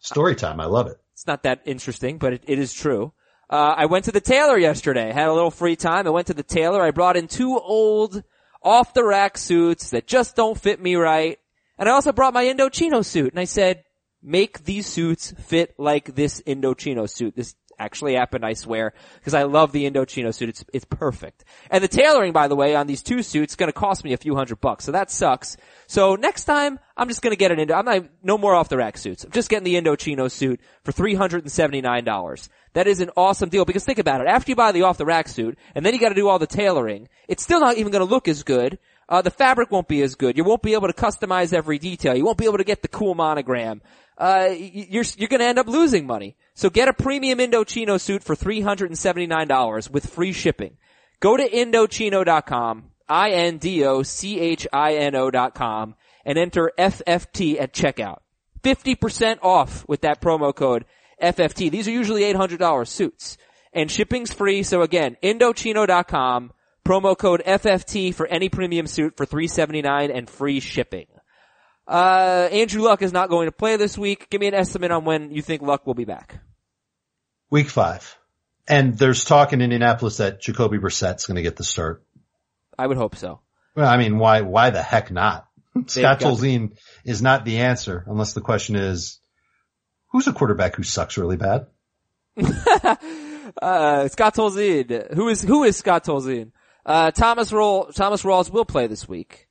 Story 0.00 0.36
time. 0.36 0.60
I 0.60 0.66
love 0.66 0.86
it. 0.86 0.96
It's 1.12 1.26
not 1.26 1.42
that 1.42 1.62
interesting, 1.64 2.18
but 2.18 2.34
it, 2.34 2.44
it 2.46 2.58
is 2.58 2.72
true. 2.72 3.12
Uh, 3.50 3.74
I 3.76 3.86
went 3.86 4.06
to 4.06 4.12
the 4.12 4.20
tailor 4.20 4.58
yesterday. 4.58 5.12
Had 5.12 5.28
a 5.28 5.32
little 5.32 5.50
free 5.50 5.76
time. 5.76 6.06
I 6.06 6.10
went 6.10 6.28
to 6.28 6.34
the 6.34 6.42
tailor. 6.42 6.82
I 6.82 6.90
brought 6.90 7.16
in 7.16 7.28
two 7.28 7.58
old 7.58 8.22
off 8.62 8.94
the 8.94 9.04
rack 9.04 9.36
suits 9.36 9.90
that 9.90 10.06
just 10.06 10.36
don't 10.36 10.58
fit 10.58 10.80
me 10.80 10.96
right. 10.96 11.38
And 11.78 11.88
I 11.88 11.92
also 11.92 12.12
brought 12.12 12.34
my 12.34 12.44
Indochino 12.44 13.04
suit 13.04 13.32
and 13.32 13.40
I 13.40 13.44
said, 13.44 13.84
make 14.22 14.64
these 14.64 14.86
suits 14.86 15.34
fit 15.38 15.74
like 15.78 16.14
this 16.14 16.40
Indochino 16.42 17.08
suit. 17.08 17.36
This 17.36 17.54
actually 17.78 18.14
happened, 18.14 18.44
I 18.44 18.54
swear, 18.54 18.92
because 19.14 19.34
I 19.34 19.44
love 19.44 19.72
the 19.72 19.90
Indochino 19.90 20.34
suit. 20.34 20.48
It's, 20.48 20.64
it's 20.72 20.84
perfect. 20.84 21.44
And 21.70 21.82
the 21.82 21.88
tailoring, 21.88 22.32
by 22.32 22.48
the 22.48 22.56
way, 22.56 22.74
on 22.74 22.86
these 22.86 23.02
two 23.02 23.22
suits 23.22 23.56
to 23.68 23.72
cost 23.72 24.04
me 24.04 24.12
a 24.12 24.16
few 24.16 24.34
hundred 24.34 24.60
bucks. 24.60 24.84
So 24.84 24.92
that 24.92 25.10
sucks. 25.10 25.56
So 25.86 26.16
next 26.16 26.44
time, 26.44 26.78
I'm 26.96 27.08
just 27.08 27.22
to 27.32 27.36
get 27.36 27.50
an 27.50 27.58
Indo, 27.58 27.74
I'm 27.74 27.84
not, 27.84 28.04
no 28.22 28.38
more 28.38 28.54
off 28.54 28.68
the 28.68 28.76
rack 28.76 28.98
suits. 28.98 29.24
I'm 29.24 29.32
just 29.32 29.48
getting 29.48 29.64
the 29.64 29.74
Indochino 29.74 30.30
suit 30.30 30.60
for 30.84 30.92
$379. 30.92 32.48
That 32.74 32.86
is 32.86 33.00
an 33.00 33.10
awesome 33.16 33.48
deal 33.48 33.64
because 33.64 33.84
think 33.84 33.98
about 33.98 34.20
it. 34.20 34.26
After 34.26 34.50
you 34.50 34.56
buy 34.56 34.72
the 34.72 34.82
off 34.82 34.98
the 34.98 35.06
rack 35.06 35.28
suit 35.28 35.58
and 35.74 35.84
then 35.84 35.94
you 35.94 36.00
got 36.00 36.08
to 36.10 36.14
do 36.14 36.28
all 36.28 36.38
the 36.38 36.46
tailoring, 36.46 37.08
it's 37.28 37.42
still 37.42 37.60
not 37.60 37.76
even 37.78 37.92
to 38.06 38.12
look 38.12 38.28
as 38.28 38.42
good. 38.42 38.78
Uh, 39.14 39.22
the 39.22 39.30
fabric 39.30 39.70
won't 39.70 39.86
be 39.86 40.02
as 40.02 40.16
good. 40.16 40.36
You 40.36 40.42
won't 40.42 40.60
be 40.60 40.74
able 40.74 40.88
to 40.88 40.92
customize 40.92 41.52
every 41.52 41.78
detail. 41.78 42.16
You 42.16 42.24
won't 42.24 42.36
be 42.36 42.46
able 42.46 42.58
to 42.58 42.64
get 42.64 42.82
the 42.82 42.88
cool 42.88 43.14
monogram. 43.14 43.80
Uh, 44.18 44.48
you're, 44.58 45.04
you're 45.16 45.28
gonna 45.28 45.44
end 45.44 45.60
up 45.60 45.68
losing 45.68 46.04
money. 46.04 46.34
So 46.54 46.68
get 46.68 46.88
a 46.88 46.92
premium 46.92 47.38
Indochino 47.38 48.00
suit 48.00 48.24
for 48.24 48.34
$379 48.34 49.88
with 49.88 50.10
free 50.10 50.32
shipping. 50.32 50.78
Go 51.20 51.36
to 51.36 51.48
Indochino.com, 51.48 52.90
I-N-D-O-C-H-I-N-O 53.08 53.70
dot 55.30 55.54
com, 55.54 55.94
and 56.24 56.36
enter 56.36 56.72
FFT 56.76 57.60
at 57.60 57.72
checkout. 57.72 58.18
50% 58.64 59.38
off 59.42 59.88
with 59.88 60.00
that 60.00 60.20
promo 60.20 60.52
code 60.52 60.86
FFT. 61.22 61.70
These 61.70 61.86
are 61.86 61.92
usually 61.92 62.22
$800 62.22 62.88
suits. 62.88 63.38
And 63.72 63.88
shipping's 63.88 64.32
free, 64.32 64.64
so 64.64 64.82
again, 64.82 65.16
Indochino.com, 65.22 66.50
promo 66.84 67.16
code 67.16 67.42
FFT 67.44 68.14
for 68.14 68.26
any 68.26 68.48
premium 68.48 68.86
suit 68.86 69.16
for 69.16 69.26
379 69.26 70.10
and 70.10 70.28
free 70.28 70.60
shipping. 70.60 71.06
Uh, 71.86 72.48
Andrew 72.50 72.82
Luck 72.82 73.02
is 73.02 73.12
not 73.12 73.28
going 73.28 73.46
to 73.46 73.52
play 73.52 73.76
this 73.76 73.98
week. 73.98 74.28
Give 74.30 74.40
me 74.40 74.46
an 74.46 74.54
estimate 74.54 74.90
on 74.90 75.04
when 75.04 75.30
you 75.30 75.42
think 75.42 75.62
Luck 75.62 75.86
will 75.86 75.94
be 75.94 76.04
back. 76.04 76.40
Week 77.50 77.68
five. 77.68 78.16
And 78.66 78.96
there's 78.96 79.24
talk 79.24 79.52
in 79.52 79.60
Indianapolis 79.60 80.16
that 80.18 80.40
Jacoby 80.40 80.78
Brissett's 80.78 81.26
going 81.26 81.36
to 81.36 81.42
get 81.42 81.56
the 81.56 81.64
start. 81.64 82.02
I 82.78 82.86
would 82.86 82.96
hope 82.96 83.16
so. 83.16 83.40
Well, 83.76 83.88
I 83.88 83.98
mean, 83.98 84.18
why, 84.18 84.40
why 84.40 84.70
the 84.70 84.82
heck 84.82 85.10
not? 85.10 85.46
Scott 85.86 86.20
Tolzien 86.20 86.76
is 87.04 87.20
not 87.20 87.44
the 87.44 87.58
answer 87.58 88.04
unless 88.06 88.32
the 88.32 88.40
question 88.40 88.76
is, 88.76 89.18
who's 90.12 90.28
a 90.28 90.32
quarterback 90.32 90.76
who 90.76 90.82
sucks 90.82 91.18
really 91.18 91.36
bad? 91.36 91.66
Uh, 93.60 94.08
Scott 94.08 94.34
Tolzien. 94.34 95.14
Who 95.14 95.28
is, 95.28 95.42
who 95.42 95.64
is 95.64 95.76
Scott 95.76 96.04
Tolzien? 96.04 96.52
Uh, 96.86 97.10
Thomas 97.10 97.52
Roll, 97.52 97.86
Thomas 97.86 98.22
Rawls 98.22 98.50
will 98.50 98.64
play 98.64 98.86
this 98.86 99.08
week. 99.08 99.48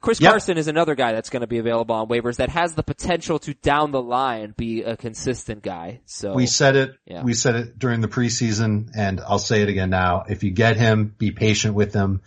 Chris 0.00 0.20
Yep. 0.20 0.32
Carson 0.32 0.58
is 0.58 0.68
another 0.68 0.94
guy 0.94 1.12
that's 1.12 1.30
going 1.30 1.40
to 1.40 1.46
be 1.46 1.56
available 1.56 1.94
on 1.94 2.08
waivers 2.08 2.36
that 2.36 2.50
has 2.50 2.74
the 2.74 2.82
potential 2.82 3.38
to 3.38 3.54
down 3.54 3.90
the 3.90 4.02
line 4.02 4.52
be 4.54 4.82
a 4.82 4.98
consistent 4.98 5.62
guy. 5.62 6.00
So 6.04 6.34
We 6.34 6.46
said 6.46 6.76
it, 6.76 6.90
Yeah. 7.06 7.22
we 7.22 7.32
said 7.32 7.54
it 7.56 7.78
during 7.78 8.02
the 8.02 8.08
preseason 8.08 8.90
and 8.94 9.18
I'll 9.20 9.38
say 9.38 9.62
it 9.62 9.70
again 9.70 9.88
now. 9.88 10.24
If 10.28 10.44
you 10.44 10.50
get 10.50 10.76
him, 10.76 11.14
be 11.16 11.30
patient 11.30 11.74
with 11.74 11.94
him. 11.94 12.20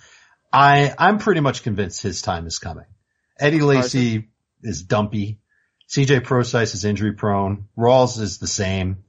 I, 0.52 0.92
I'm 0.98 1.20
pretty 1.20 1.42
much 1.42 1.62
convinced 1.62 2.02
his 2.02 2.24
time 2.24 2.48
is 2.48 2.58
coming. 2.58 2.86
Eddie 3.40 3.62
Lacy 3.62 4.30
is 4.64 4.82
dumpy. 4.82 5.40
CJ 5.88 6.24
Prosise 6.24 6.74
is 6.74 6.84
injury 6.84 7.14
prone. 7.14 7.68
Rawls 7.78 8.20
is 8.20 8.40
the 8.40 8.48
same. 8.48 9.04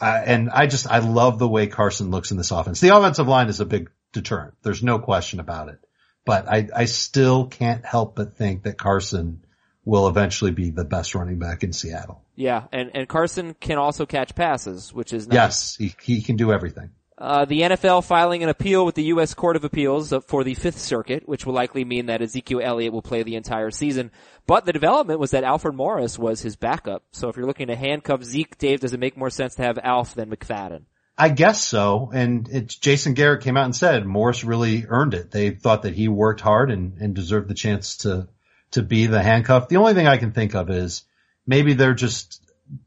Uh, 0.00 0.20
and 0.26 0.50
I 0.50 0.66
just, 0.66 0.88
I 0.90 0.98
love 0.98 1.38
the 1.38 1.48
way 1.48 1.68
Carson 1.68 2.10
looks 2.10 2.32
in 2.32 2.36
this 2.36 2.50
offense. 2.50 2.80
The 2.80 2.96
offensive 2.96 3.28
line 3.28 3.48
is 3.48 3.60
a 3.60 3.64
big 3.64 3.90
deterrent. 4.20 4.54
There's 4.62 4.82
no 4.82 4.98
question 4.98 5.40
about 5.40 5.68
it. 5.68 5.78
But 6.24 6.48
I, 6.48 6.68
I 6.74 6.84
still 6.84 7.46
can't 7.46 7.84
help 7.84 8.14
but 8.14 8.36
think 8.36 8.64
that 8.64 8.76
Carson 8.76 9.44
will 9.84 10.08
eventually 10.08 10.50
be 10.50 10.68
the 10.68 10.84
best 10.84 11.14
running 11.14 11.38
back 11.38 11.64
in 11.64 11.72
Seattle. 11.72 12.22
yeah, 12.36 12.64
and, 12.72 12.90
and 12.94 13.08
Carson 13.08 13.54
can 13.54 13.78
also 13.78 14.04
catch 14.04 14.34
passes, 14.34 14.92
which 14.92 15.14
is 15.14 15.26
nice. 15.26 15.34
Yes, 15.34 15.76
he, 15.76 15.94
he 16.02 16.20
can 16.20 16.36
do 16.36 16.52
everything. 16.52 16.90
Uh, 17.16 17.44
the 17.46 17.62
NFL 17.62 18.04
filing 18.04 18.44
an 18.44 18.48
appeal 18.48 18.86
with 18.86 18.94
the 18.94 19.04
U.S. 19.04 19.34
Court 19.34 19.56
of 19.56 19.64
Appeals 19.64 20.12
for 20.26 20.44
the 20.44 20.54
Fifth 20.54 20.78
Circuit, 20.78 21.26
which 21.26 21.44
will 21.44 21.54
likely 21.54 21.84
mean 21.84 22.06
that 22.06 22.22
Ezekiel 22.22 22.60
Elliott 22.62 22.92
will 22.92 23.02
play 23.02 23.24
the 23.24 23.34
entire 23.34 23.72
season. 23.72 24.12
But 24.46 24.66
the 24.66 24.72
development 24.72 25.18
was 25.18 25.32
that 25.32 25.42
Alfred 25.42 25.74
Morris 25.74 26.16
was 26.16 26.42
his 26.42 26.54
backup. 26.54 27.02
So 27.10 27.28
if 27.28 27.36
you're 27.36 27.46
looking 27.46 27.66
to 27.68 27.76
handcuff 27.76 28.22
Zeke, 28.22 28.56
Dave, 28.58 28.80
does 28.80 28.92
it 28.92 29.00
make 29.00 29.16
more 29.16 29.30
sense 29.30 29.56
to 29.56 29.62
have 29.62 29.80
Alf 29.82 30.14
than 30.14 30.30
McFadden? 30.30 30.82
I 31.20 31.30
guess 31.30 31.60
so. 31.60 32.10
And 32.14 32.48
it's 32.48 32.76
Jason 32.76 33.14
Garrett 33.14 33.42
came 33.42 33.56
out 33.56 33.64
and 33.64 33.74
said 33.74 34.06
Morris 34.06 34.44
really 34.44 34.86
earned 34.88 35.14
it. 35.14 35.32
They 35.32 35.50
thought 35.50 35.82
that 35.82 35.94
he 35.94 36.06
worked 36.06 36.40
hard 36.40 36.70
and, 36.70 36.98
and 37.00 37.12
deserved 37.12 37.48
the 37.48 37.54
chance 37.54 37.98
to, 37.98 38.28
to 38.70 38.82
be 38.82 39.06
the 39.06 39.20
handcuff. 39.20 39.68
The 39.68 39.78
only 39.78 39.94
thing 39.94 40.06
I 40.06 40.18
can 40.18 40.30
think 40.30 40.54
of 40.54 40.70
is 40.70 41.02
maybe 41.44 41.74
they're 41.74 41.94
just, 41.94 42.40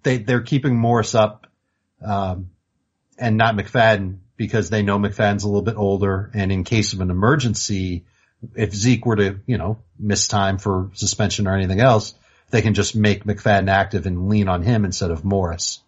they, 0.04 0.18
they're 0.18 0.42
keeping 0.42 0.78
Morris 0.78 1.14
up, 1.14 1.48
um, 2.02 2.52
and 3.18 3.36
not 3.38 3.56
McFadden 3.56 4.20
because 4.38 4.70
they 4.70 4.82
know 4.82 4.98
McFadden's 4.98 5.44
a 5.44 5.48
little 5.48 5.62
bit 5.62 5.76
older. 5.76 6.32
And 6.34 6.52
in 6.52 6.64
case 6.64 6.94
of 6.94 7.02
an 7.02 7.12
emergency, 7.12 8.06
if 8.56 8.74
Zeke 8.74 9.06
were 9.06 9.18
to, 9.18 9.40
you 9.46 9.58
know, 9.58 9.80
miss 10.00 10.28
time 10.28 10.58
for 10.58 10.90
suspension 10.94 11.48
or 11.48 11.56
anything 11.56 11.82
else, 11.82 12.16
they 12.50 12.62
can 12.62 12.74
just 12.74 12.96
make 12.96 13.26
McFadden 13.26 13.70
active 13.70 14.06
and 14.06 14.30
lean 14.30 14.48
on 14.48 14.64
him 14.64 14.86
instead 14.86 15.12
of 15.12 15.26
Morris. 15.26 15.82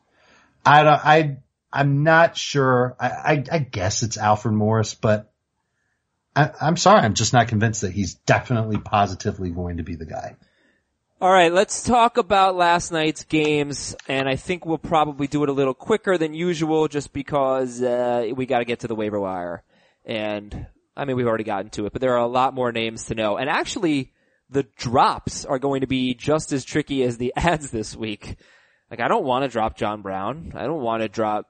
I 0.66 0.84
don't, 0.84 1.06
I, 1.06 1.38
I'm 1.74 2.04
not 2.04 2.38
sure. 2.38 2.96
I, 3.00 3.08
I, 3.10 3.44
I 3.52 3.60
guess 3.60 4.04
it's 4.04 4.18
Alfred 4.18 4.54
Morris, 4.54 4.94
but 4.94 5.32
I, 6.36 6.52
I'm 6.62 6.78
sorry. 6.78 7.02
I'm 7.02 7.16
just 7.16 7.34
not 7.34 7.48
convinced 7.48 7.82
that 7.82 7.92
he's 7.92 8.14
definitely 8.14 8.78
positively 8.78 9.50
going 9.50 9.78
to 9.78 9.84
be 9.84 9.96
the 9.96 10.06
guy. 10.06 10.36
All 11.20 11.32
right, 11.32 11.54
let's 11.54 11.84
talk 11.84 12.18
about 12.18 12.58
last 12.58 12.92
night's 12.92 13.24
games, 13.24 13.96
and 14.10 14.28
I 14.28 14.36
think 14.36 14.66
we'll 14.66 14.78
probably 14.78 15.26
do 15.26 15.42
it 15.44 15.50
a 15.50 15.54
little 15.54 15.74
quicker 15.74 16.18
than 16.18 16.34
usual, 16.34 16.90
just 16.90 17.14
because 17.14 17.82
uh, 17.82 18.28
we 18.36 18.46
got 18.46 18.60
to 18.60 18.66
get 18.66 18.82
to 18.82 18.88
the 18.88 18.96
waiver 18.96 19.20
wire. 19.20 19.64
And 20.06 20.68
I 20.96 21.06
mean, 21.06 21.16
we've 21.16 21.28
already 21.28 21.46
gotten 21.46 21.70
to 21.72 21.86
it, 21.86 21.94
but 21.94 22.02
there 22.02 22.14
are 22.14 22.24
a 22.24 22.28
lot 22.28 22.54
more 22.54 22.72
names 22.72 23.06
to 23.06 23.16
know. 23.16 23.38
And 23.38 23.50
actually, 23.50 24.12
the 24.50 24.64
drops 24.78 25.46
are 25.46 25.60
going 25.60 25.82
to 25.82 25.88
be 25.88 26.14
just 26.14 26.52
as 26.52 26.66
tricky 26.66 27.04
as 27.04 27.18
the 27.18 27.34
ads 27.38 27.72
this 27.72 27.96
week. 27.96 28.36
Like, 28.92 29.00
I 29.00 29.08
don't 29.08 29.24
want 29.24 29.44
to 29.44 29.50
drop 29.50 29.78
John 29.78 30.02
Brown. 30.02 30.54
I 30.56 30.64
don't 30.64 30.82
want 30.82 31.02
to 31.02 31.10
drop. 31.10 31.50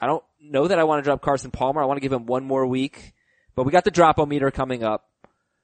I 0.00 0.06
don't 0.06 0.24
know 0.40 0.68
that 0.68 0.78
I 0.78 0.84
want 0.84 1.00
to 1.00 1.04
drop 1.04 1.22
Carson 1.22 1.50
Palmer. 1.50 1.82
I 1.82 1.86
want 1.86 1.96
to 1.96 2.02
give 2.02 2.12
him 2.12 2.26
one 2.26 2.44
more 2.44 2.66
week. 2.66 3.14
But 3.54 3.64
we 3.64 3.72
got 3.72 3.84
the 3.84 3.90
drop-o-meter 3.90 4.50
coming 4.52 4.84
up. 4.84 5.08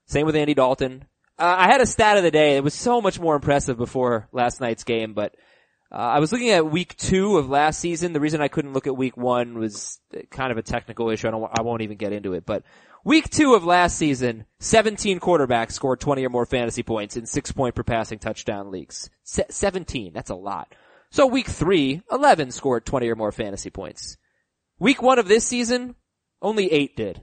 Same 0.07 0.27
with 0.27 0.37
Andy 0.37 0.55
Dalton. 0.55 1.05
Uh, 1.38 1.55
I 1.59 1.66
had 1.66 1.81
a 1.81 1.87
stat 1.87 2.16
of 2.16 2.23
the 2.23 2.31
day. 2.31 2.57
It 2.57 2.64
was 2.64 2.75
so 2.75 3.01
much 3.01 3.20
more 3.20 3.37
impressive 3.37 3.77
before 3.77 4.29
last 4.33 4.61
night's 4.61 4.85
game, 4.85 5.14
but 5.14 5.35
uh, 5.92 5.99
I 5.99 6.18
was 6.18 6.33
looking 6.33 6.51
at 6.51 6.70
week 6.70 6.97
two 6.97 7.38
of 7.38 7.49
last 7.49 7.79
season. 7.79 8.12
The 8.12 8.20
reason 8.20 8.40
I 8.40 8.49
couldn't 8.49 8.73
look 8.73 8.88
at 8.88 8.97
week 8.97 9.16
one 9.16 9.59
was 9.59 10.01
kind 10.31 10.51
of 10.51 10.59
a 10.59 10.62
technical 10.62 11.09
issue. 11.11 11.29
I 11.29 11.31
don't. 11.31 11.49
I 11.57 11.62
won't 11.62 11.83
even 11.83 11.97
get 11.97 12.12
into 12.12 12.33
it. 12.33 12.44
But 12.44 12.64
week 13.05 13.31
two 13.31 13.55
of 13.55 13.64
last 13.64 13.97
season, 13.97 14.44
17 14.59 15.20
quarterbacks 15.20 15.73
scored 15.73 16.01
20 16.01 16.27
or 16.27 16.31
more 16.31 16.47
fantasy 16.47 16.83
points 16.83 17.16
in 17.16 17.27
six 17.27 17.53
point 17.53 17.77
per 17.77 17.85
passing 17.85 18.18
touchdown 18.18 18.73
leagues. 18.73 19.09
Se- 19.23 19.47
17. 19.51 20.12
That's 20.12 20.31
a 20.31 20.35
lot. 20.35 20.75
So 21.11 21.27
week 21.27 21.47
three, 21.47 22.03
11 22.11 22.51
scored 22.51 22.85
20 22.85 23.09
or 23.09 23.14
more 23.14 23.31
fantasy 23.31 23.70
points. 23.70 24.16
Week 24.79 25.03
one 25.03 25.19
of 25.19 25.29
this 25.29 25.45
season, 25.45 25.95
only 26.43 26.71
eight 26.73 26.97
did. 26.97 27.23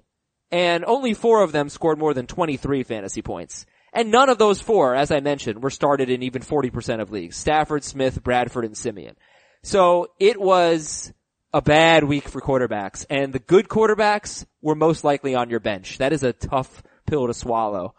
And 0.51 0.83
only 0.85 1.13
four 1.13 1.43
of 1.43 1.51
them 1.51 1.69
scored 1.69 1.97
more 1.97 2.13
than 2.13 2.27
23 2.27 2.83
fantasy 2.83 3.21
points. 3.21 3.65
And 3.93 4.11
none 4.11 4.29
of 4.29 4.37
those 4.37 4.61
four, 4.61 4.95
as 4.95 5.11
I 5.11 5.19
mentioned, 5.19 5.63
were 5.63 5.69
started 5.69 6.09
in 6.09 6.23
even 6.23 6.41
40% 6.41 7.01
of 7.01 7.11
leagues. 7.11 7.37
Stafford, 7.37 7.83
Smith, 7.83 8.23
Bradford, 8.23 8.65
and 8.65 8.75
Siemian. 8.75 9.15
So 9.63 10.11
it 10.19 10.39
was 10.39 11.13
a 11.53 11.61
bad 11.61 12.03
week 12.03 12.27
for 12.27 12.41
quarterbacks. 12.41 13.05
And 13.09 13.33
the 13.33 13.39
good 13.39 13.67
quarterbacks 13.67 14.45
were 14.61 14.75
most 14.75 15.03
likely 15.03 15.35
on 15.35 15.49
your 15.49 15.59
bench. 15.59 15.97
That 15.97 16.13
is 16.13 16.23
a 16.23 16.33
tough 16.33 16.83
pill 17.05 17.27
to 17.27 17.33
swallow. 17.33 17.95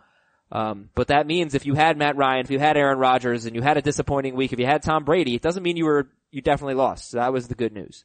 Um, 0.51 0.91
but 0.95 1.09
that 1.09 1.27
means 1.27 1.55
if 1.55 1.65
you 1.65 1.75
had 1.75 1.97
Matt 1.97 2.17
Ryan, 2.17 2.45
if 2.45 2.51
you 2.51 2.59
had 2.59 2.77
Aaron 2.77 2.99
Rodgers, 2.99 3.47
and 3.47 3.57
you 3.57 3.63
had 3.63 3.79
a 3.79 3.83
disappointing 3.83 4.35
week, 4.35 4.53
if 4.53 4.59
you 4.59 4.67
had 4.67 4.83
Tom 4.83 5.05
Brady, 5.05 5.35
it 5.35 5.43
doesn't 5.43 5.63
mean 5.63 5.79
you 5.79 5.87
were, 5.87 6.09
you 6.31 6.43
definitely 6.43 6.75
lost. 6.75 7.11
So 7.11 7.19
that 7.19 7.33
was 7.33 7.49
the 7.49 7.55
good 7.55 7.73
news. 7.73 8.05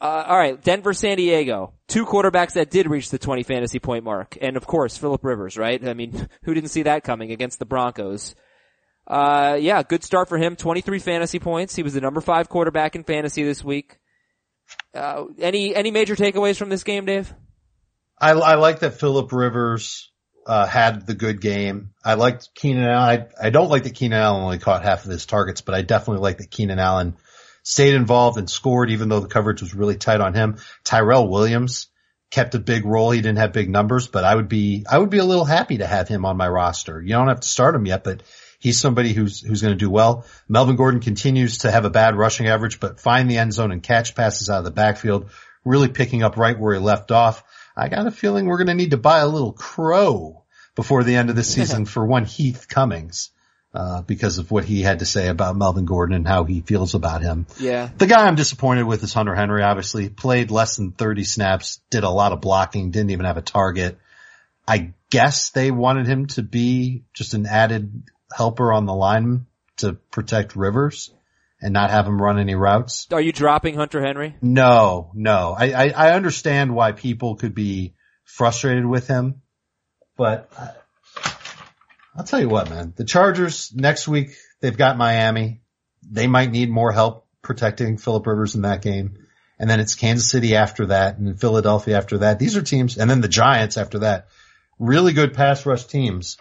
Uh, 0.00 0.24
alright, 0.28 0.62
Denver, 0.62 0.92
San 0.92 1.16
Diego. 1.16 1.72
Two 1.88 2.06
quarterbacks 2.06 2.52
that 2.52 2.70
did 2.70 2.88
reach 2.88 3.10
the 3.10 3.18
20 3.18 3.42
fantasy 3.42 3.80
point 3.80 4.04
mark. 4.04 4.38
And 4.40 4.56
of 4.56 4.66
course, 4.66 4.96
Philip 4.96 5.24
Rivers, 5.24 5.56
right? 5.56 5.86
I 5.86 5.94
mean, 5.94 6.28
who 6.44 6.54
didn't 6.54 6.70
see 6.70 6.84
that 6.84 7.02
coming 7.02 7.32
against 7.32 7.58
the 7.58 7.66
Broncos? 7.66 8.34
Uh, 9.06 9.56
yeah, 9.60 9.82
good 9.82 10.04
start 10.04 10.28
for 10.28 10.38
him. 10.38 10.54
23 10.54 10.98
fantasy 10.98 11.38
points. 11.38 11.74
He 11.74 11.82
was 11.82 11.94
the 11.94 12.00
number 12.00 12.20
five 12.20 12.48
quarterback 12.48 12.94
in 12.94 13.04
fantasy 13.04 13.42
this 13.42 13.64
week. 13.64 13.98
Uh, 14.94 15.24
any, 15.38 15.74
any 15.74 15.90
major 15.90 16.14
takeaways 16.14 16.56
from 16.56 16.68
this 16.68 16.84
game, 16.84 17.06
Dave? 17.06 17.32
I, 18.20 18.32
I 18.32 18.54
like 18.56 18.80
that 18.80 19.00
Philip 19.00 19.32
Rivers 19.32 20.12
uh, 20.46 20.66
had 20.66 21.06
the 21.06 21.14
good 21.14 21.40
game. 21.40 21.90
I 22.04 22.14
liked 22.14 22.50
Keenan 22.54 22.84
Allen. 22.84 23.26
I, 23.40 23.46
I 23.46 23.50
don't 23.50 23.70
like 23.70 23.84
that 23.84 23.94
Keenan 23.94 24.20
Allen 24.20 24.42
only 24.42 24.58
caught 24.58 24.84
half 24.84 25.04
of 25.04 25.10
his 25.10 25.26
targets, 25.26 25.62
but 25.62 25.74
I 25.74 25.82
definitely 25.82 26.22
like 26.22 26.38
that 26.38 26.50
Keenan 26.50 26.78
Allen 26.78 27.16
stayed 27.68 27.92
involved 27.92 28.38
and 28.38 28.48
scored 28.48 28.88
even 28.88 29.10
though 29.10 29.20
the 29.20 29.28
coverage 29.28 29.60
was 29.60 29.74
really 29.74 29.94
tight 29.94 30.22
on 30.22 30.32
him. 30.32 30.56
Tyrell 30.84 31.28
Williams 31.28 31.88
kept 32.30 32.54
a 32.54 32.58
big 32.58 32.86
role. 32.86 33.10
He 33.10 33.20
didn't 33.20 33.36
have 33.36 33.52
big 33.52 33.68
numbers, 33.68 34.08
but 34.08 34.24
I 34.24 34.34
would 34.34 34.48
be, 34.48 34.86
I 34.90 34.96
would 34.96 35.10
be 35.10 35.18
a 35.18 35.24
little 35.24 35.44
happy 35.44 35.76
to 35.76 35.86
have 35.86 36.08
him 36.08 36.24
on 36.24 36.38
my 36.38 36.48
roster. 36.48 36.98
You 36.98 37.10
don't 37.10 37.28
have 37.28 37.40
to 37.40 37.48
start 37.48 37.74
him 37.74 37.84
yet, 37.84 38.04
but 38.04 38.22
he's 38.58 38.80
somebody 38.80 39.12
who's, 39.12 39.42
who's 39.42 39.60
going 39.60 39.74
to 39.74 39.78
do 39.78 39.90
well. 39.90 40.24
Melvin 40.48 40.76
Gordon 40.76 41.00
continues 41.00 41.58
to 41.58 41.70
have 41.70 41.84
a 41.84 41.90
bad 41.90 42.16
rushing 42.16 42.46
average, 42.46 42.80
but 42.80 43.00
find 43.00 43.30
the 43.30 43.36
end 43.36 43.52
zone 43.52 43.70
and 43.70 43.82
catch 43.82 44.14
passes 44.14 44.48
out 44.48 44.60
of 44.60 44.64
the 44.64 44.70
backfield, 44.70 45.28
really 45.62 45.88
picking 45.88 46.22
up 46.22 46.38
right 46.38 46.58
where 46.58 46.72
he 46.72 46.80
left 46.80 47.10
off. 47.10 47.44
I 47.76 47.90
got 47.90 48.06
a 48.06 48.10
feeling 48.10 48.46
we're 48.46 48.56
going 48.56 48.68
to 48.68 48.74
need 48.74 48.92
to 48.92 48.96
buy 48.96 49.18
a 49.18 49.28
little 49.28 49.52
crow 49.52 50.42
before 50.74 51.04
the 51.04 51.16
end 51.16 51.28
of 51.28 51.36
the 51.36 51.44
season 51.56 51.84
for 51.84 52.06
one 52.06 52.24
Heath 52.24 52.66
Cummings, 52.66 53.28
uh, 53.74 54.02
because 54.02 54.38
of 54.38 54.50
what 54.50 54.64
he 54.64 54.82
had 54.82 55.00
to 55.00 55.06
say 55.06 55.28
about 55.28 55.56
Melvin 55.56 55.84
Gordon 55.84 56.16
and 56.16 56.26
how 56.26 56.44
he 56.44 56.60
feels 56.60 56.94
about 56.94 57.22
him. 57.22 57.46
Yeah. 57.58 57.90
The 57.98 58.06
guy 58.06 58.26
I'm 58.26 58.34
disappointed 58.34 58.84
with 58.84 59.02
is 59.02 59.12
Hunter 59.12 59.34
Henry, 59.34 59.62
obviously. 59.62 60.08
Played 60.08 60.50
less 60.50 60.76
than 60.76 60.92
30 60.92 61.24
snaps, 61.24 61.80
did 61.90 62.04
a 62.04 62.10
lot 62.10 62.32
of 62.32 62.40
blocking, 62.40 62.90
didn't 62.90 63.10
even 63.10 63.26
have 63.26 63.36
a 63.36 63.42
target. 63.42 63.98
I 64.66 64.94
guess 65.10 65.50
they 65.50 65.70
wanted 65.70 66.06
him 66.06 66.26
to 66.28 66.42
be 66.42 67.04
just 67.12 67.34
an 67.34 67.46
added 67.46 68.04
helper 68.34 68.72
on 68.72 68.86
the 68.86 68.94
line 68.94 69.46
to 69.78 69.94
protect 69.94 70.56
Rivers 70.56 71.10
and 71.60 71.72
not 71.72 71.90
have 71.90 72.06
him 72.06 72.20
run 72.20 72.38
any 72.38 72.54
routes. 72.54 73.06
Are 73.12 73.20
you 73.20 73.32
dropping 73.32 73.74
Hunter 73.74 74.00
Henry? 74.00 74.36
No, 74.40 75.10
no. 75.14 75.54
I, 75.58 75.72
I, 75.72 75.88
I 75.88 76.12
understand 76.12 76.74
why 76.74 76.92
people 76.92 77.36
could 77.36 77.54
be 77.54 77.94
frustrated 78.24 78.86
with 78.86 79.08
him, 79.08 79.42
but 80.16 80.50
I, 80.56 80.70
I'll 82.18 82.24
tell 82.24 82.40
you 82.40 82.48
what, 82.48 82.68
man. 82.68 82.92
The 82.96 83.04
Chargers 83.04 83.72
next 83.72 84.08
week, 84.08 84.30
they've 84.60 84.76
got 84.76 84.98
Miami. 84.98 85.60
They 86.02 86.26
might 86.26 86.50
need 86.50 86.68
more 86.68 86.90
help 86.90 87.26
protecting 87.42 87.96
Philip 87.96 88.26
Rivers 88.26 88.56
in 88.56 88.62
that 88.62 88.82
game. 88.82 89.18
And 89.56 89.70
then 89.70 89.78
it's 89.78 89.94
Kansas 89.94 90.28
City 90.28 90.56
after 90.56 90.86
that 90.86 91.18
and 91.18 91.40
Philadelphia 91.40 91.96
after 91.96 92.18
that. 92.18 92.40
These 92.40 92.56
are 92.56 92.62
teams, 92.62 92.98
and 92.98 93.08
then 93.08 93.20
the 93.20 93.28
Giants 93.28 93.76
after 93.76 94.00
that. 94.00 94.28
Really 94.80 95.12
good 95.12 95.34
pass 95.34 95.64
rush 95.64 95.84
teams. 95.84 96.38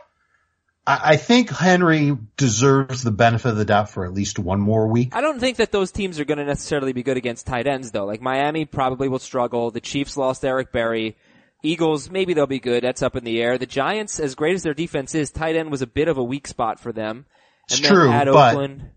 I, 0.87 0.99
I 1.03 1.17
think 1.17 1.51
Henry 1.51 2.17
deserves 2.37 3.03
the 3.03 3.11
benefit 3.11 3.49
of 3.49 3.57
the 3.57 3.65
doubt 3.65 3.91
for 3.91 4.03
at 4.03 4.13
least 4.13 4.39
one 4.39 4.59
more 4.59 4.87
week. 4.87 5.15
I 5.15 5.21
don't 5.21 5.39
think 5.39 5.57
that 5.57 5.71
those 5.71 5.91
teams 5.91 6.19
are 6.19 6.25
going 6.25 6.39
to 6.39 6.45
necessarily 6.45 6.93
be 6.93 7.03
good 7.03 7.17
against 7.17 7.45
tight 7.45 7.67
ends 7.67 7.91
though. 7.91 8.05
Like 8.05 8.21
Miami 8.21 8.65
probably 8.65 9.09
will 9.09 9.19
struggle. 9.19 9.69
The 9.69 9.81
Chiefs 9.81 10.17
lost 10.17 10.43
Eric 10.43 10.71
Berry. 10.71 11.17
Eagles, 11.63 12.09
maybe 12.09 12.33
they'll 12.33 12.45
be 12.47 12.59
good. 12.59 12.83
That's 12.83 13.01
up 13.01 13.15
in 13.15 13.23
the 13.23 13.41
air. 13.41 13.57
The 13.57 13.65
Giants, 13.65 14.19
as 14.19 14.35
great 14.35 14.55
as 14.55 14.63
their 14.63 14.73
defense 14.73 15.15
is, 15.15 15.31
tight 15.31 15.55
end 15.55 15.71
was 15.71 15.81
a 15.81 15.87
bit 15.87 16.07
of 16.07 16.17
a 16.17 16.23
weak 16.23 16.47
spot 16.47 16.79
for 16.79 16.91
them. 16.91 17.25
It's 17.65 17.77
And 17.77 17.85
then 17.85 17.91
true, 17.93 18.11
at 18.11 18.25
but 18.25 18.53
Oakland. 18.53 18.91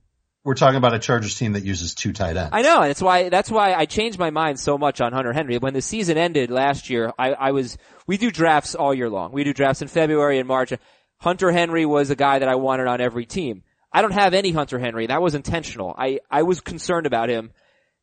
we're 0.44 0.54
talking 0.54 0.76
about 0.76 0.94
a 0.94 0.98
Chargers 0.98 1.34
team 1.36 1.54
that 1.54 1.64
uses 1.64 1.94
two 1.94 2.12
tight 2.12 2.36
ends. 2.36 2.50
I 2.52 2.62
know, 2.62 2.80
and 2.82 2.90
that's 2.90 3.02
why 3.02 3.28
that's 3.28 3.50
why 3.50 3.72
I 3.72 3.86
changed 3.86 4.18
my 4.18 4.30
mind 4.30 4.60
so 4.60 4.76
much 4.78 5.00
on 5.00 5.12
Hunter 5.12 5.32
Henry. 5.32 5.58
When 5.58 5.74
the 5.74 5.82
season 5.82 6.16
ended 6.18 6.50
last 6.50 6.90
year, 6.90 7.12
I, 7.18 7.32
I 7.32 7.50
was 7.52 7.78
we 8.06 8.16
do 8.18 8.30
drafts 8.30 8.74
all 8.74 8.94
year 8.94 9.08
long. 9.10 9.32
We 9.32 9.42
do 9.44 9.52
drafts 9.52 9.82
in 9.82 9.88
February 9.88 10.38
and 10.38 10.46
March. 10.46 10.72
Hunter 11.18 11.50
Henry 11.50 11.84
was 11.84 12.10
a 12.10 12.16
guy 12.16 12.38
that 12.38 12.48
I 12.48 12.54
wanted 12.54 12.86
on 12.86 13.00
every 13.00 13.26
team. 13.26 13.62
I 13.92 14.02
don't 14.02 14.12
have 14.12 14.34
any 14.34 14.52
Hunter 14.52 14.78
Henry. 14.78 15.06
That 15.08 15.20
was 15.20 15.34
intentional. 15.34 15.94
I 15.98 16.20
I 16.30 16.42
was 16.44 16.60
concerned 16.60 17.06
about 17.06 17.28
him, 17.28 17.50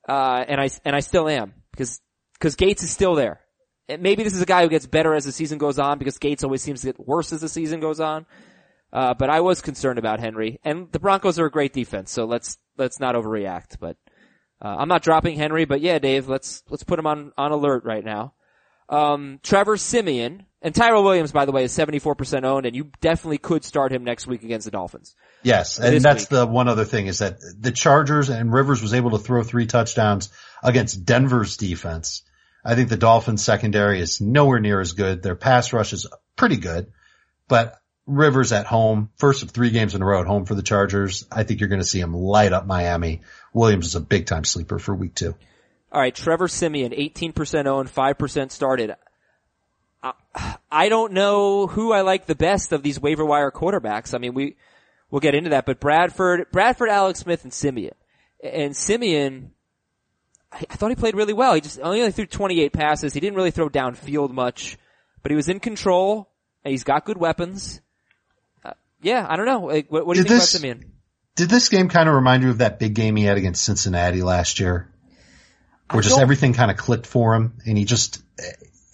uh, 0.09 0.43
and 0.47 0.59
I 0.59 0.69
and 0.83 0.95
I 0.95 0.99
still 0.99 1.29
am 1.29 1.53
because 1.71 2.01
because 2.33 2.55
Gates 2.55 2.83
is 2.83 2.91
still 2.91 3.15
there. 3.15 3.39
Maybe 3.89 4.23
this 4.23 4.35
is 4.35 4.41
a 4.41 4.45
guy 4.45 4.63
who 4.63 4.69
gets 4.69 4.85
better 4.85 5.13
as 5.13 5.25
the 5.25 5.31
season 5.31 5.57
goes 5.57 5.79
on 5.79 5.97
because 5.97 6.17
Gates 6.17 6.43
always 6.43 6.61
seems 6.61 6.81
to 6.81 6.87
get 6.87 6.99
worse 6.99 7.31
as 7.31 7.41
the 7.41 7.49
season 7.49 7.79
goes 7.79 7.99
on. 7.99 8.25
Uh, 8.91 9.13
but 9.13 9.29
I 9.29 9.41
was 9.41 9.61
concerned 9.61 9.99
about 9.99 10.19
Henry, 10.19 10.59
and 10.63 10.91
the 10.91 10.99
Broncos 10.99 11.39
are 11.39 11.45
a 11.45 11.51
great 11.51 11.73
defense, 11.73 12.11
so 12.11 12.25
let's 12.25 12.57
let's 12.77 12.99
not 12.99 13.15
overreact. 13.15 13.79
But 13.79 13.97
uh, 14.61 14.75
I'm 14.79 14.87
not 14.87 15.03
dropping 15.03 15.37
Henry, 15.37 15.65
but 15.65 15.81
yeah, 15.81 15.99
Dave, 15.99 16.27
let's 16.29 16.63
let's 16.69 16.83
put 16.83 16.97
him 16.97 17.05
on 17.05 17.31
on 17.37 17.51
alert 17.51 17.83
right 17.83 18.03
now. 18.03 18.33
Um, 18.89 19.39
Trevor 19.43 19.75
Siemian 19.75 20.45
and 20.61 20.73
Tyrell 20.73 21.03
Williams, 21.03 21.31
by 21.31 21.45
the 21.45 21.51
way, 21.51 21.65
is 21.65 21.77
74% 21.77 22.43
owned, 22.43 22.65
and 22.65 22.75
you 22.75 22.89
definitely 23.01 23.37
could 23.37 23.63
start 23.63 23.91
him 23.91 24.03
next 24.03 24.27
week 24.27 24.43
against 24.43 24.65
the 24.65 24.71
Dolphins. 24.71 25.15
Yes, 25.43 25.77
This 25.77 25.95
and 25.95 26.01
that's 26.01 26.23
week. 26.23 26.29
the 26.29 26.47
one 26.47 26.67
other 26.67 26.85
thing 26.85 27.07
is 27.07 27.19
that 27.19 27.39
the 27.59 27.71
Chargers 27.71 28.29
and 28.29 28.51
Rivers 28.51 28.81
was 28.81 28.93
able 28.93 29.11
to 29.11 29.19
throw 29.19 29.43
three 29.43 29.65
touchdowns 29.65 30.29
against 30.63 31.05
Denver's 31.05 31.57
defense. 31.57 32.23
I 32.67 32.75
think 32.75 32.89
the 32.89 32.97
Dolphins 32.97 33.45
secondary 33.45 34.01
is 34.01 34.19
nowhere 34.19 34.59
near 34.59 34.81
as 34.81 34.91
good. 34.91 35.23
Their 35.23 35.35
pass 35.35 35.71
rush 35.71 35.93
is 35.93 36.05
pretty 36.35 36.57
good, 36.57 36.91
but 37.47 37.79
Rivers 38.05 38.51
at 38.51 38.65
home, 38.65 39.09
first 39.15 39.41
of 39.41 39.51
three 39.51 39.69
games 39.69 39.95
in 39.95 40.01
a 40.01 40.05
row 40.05 40.19
at 40.19 40.27
home 40.27 40.45
for 40.45 40.53
the 40.53 40.61
Chargers. 40.61 41.25
I 41.31 41.43
think 41.43 41.61
you're 41.61 41.69
going 41.69 41.81
to 41.81 41.87
see 41.87 42.01
him 42.01 42.13
light 42.13 42.51
up 42.51 42.65
Miami. 42.65 43.21
Williams 43.53 43.85
is 43.85 43.95
a 43.95 44.01
big 44.01 44.25
time 44.25 44.43
sleeper 44.43 44.79
for 44.79 44.93
week 44.93 45.15
two. 45.15 45.33
All 45.93 46.01
right, 46.01 46.13
Trevor 46.13 46.49
Siemian, 46.49 46.91
18% 46.91 47.67
owned, 47.67 47.87
5% 47.87 48.51
started. 48.51 48.95
I, 50.69 50.89
don't 50.89 51.13
know 51.13 51.67
who 51.67 51.93
I 51.93 52.01
like 52.01 52.25
the 52.25 52.35
best 52.35 52.73
of 52.73 52.83
these 52.83 52.99
waiver 52.99 53.25
wire 53.25 53.51
quarterbacks. 53.51 54.13
I 54.13 54.17
mean, 54.17 54.33
we, 54.33 54.57
we'll 55.09 55.21
get 55.21 55.35
into 55.35 55.51
that, 55.51 55.65
but 55.65 55.79
Bradford, 55.79 56.47
Bradford, 56.51 56.89
Alex 56.89 57.19
Smith, 57.19 57.43
and 57.43 57.53
Siemian. 57.53 57.95
And 58.43 58.75
Siemian, 58.75 59.51
I, 60.57 60.63
I 60.69 60.75
thought 60.75 60.89
he 60.89 60.95
played 60.95 61.15
really 61.15 61.33
well. 61.33 61.53
He 61.53 61.61
just 61.61 61.79
only 61.79 62.11
threw 62.11 62.25
28 62.25 62.73
passes. 62.73 63.13
He 63.13 63.19
didn't 63.19 63.35
really 63.35 63.51
throw 63.51 63.69
downfield 63.69 64.31
much, 64.31 64.77
but 65.21 65.31
he 65.31 65.35
was 65.35 65.49
in 65.49 65.59
control, 65.59 66.29
and 66.63 66.71
he's 66.71 66.83
got 66.83 67.05
good 67.05 67.17
weapons. 67.17 67.79
Uh, 68.65 68.73
yeah, 69.01 69.25
I 69.29 69.35
don't 69.35 69.45
know. 69.45 69.61
Like, 69.61 69.91
what, 69.91 70.05
what 70.05 70.15
do 70.15 70.19
you 70.19 70.23
Did 70.23 70.29
think 70.29 70.41
this- 70.41 70.53
about 70.55 70.61
Siemian? 70.61 70.91
Did 71.35 71.49
this 71.49 71.69
game 71.69 71.87
kind 71.87 72.09
of 72.09 72.15
remind 72.15 72.41
you 72.41 72.49
of 72.49 72.57
that 72.57 72.79
big 72.79 72.95
game 72.95 73.15
he 73.15 73.23
had 73.23 73.37
against 73.37 73.63
Cincinnati 73.63 74.23
last 74.23 74.59
year? 74.59 74.91
Where 75.91 76.01
just 76.01 76.17
everything 76.17 76.53
kind 76.53 76.71
of 76.71 76.77
clicked 76.77 77.05
for 77.05 77.35
him 77.35 77.59
and 77.63 77.77
he 77.77 77.85
just, 77.85 78.23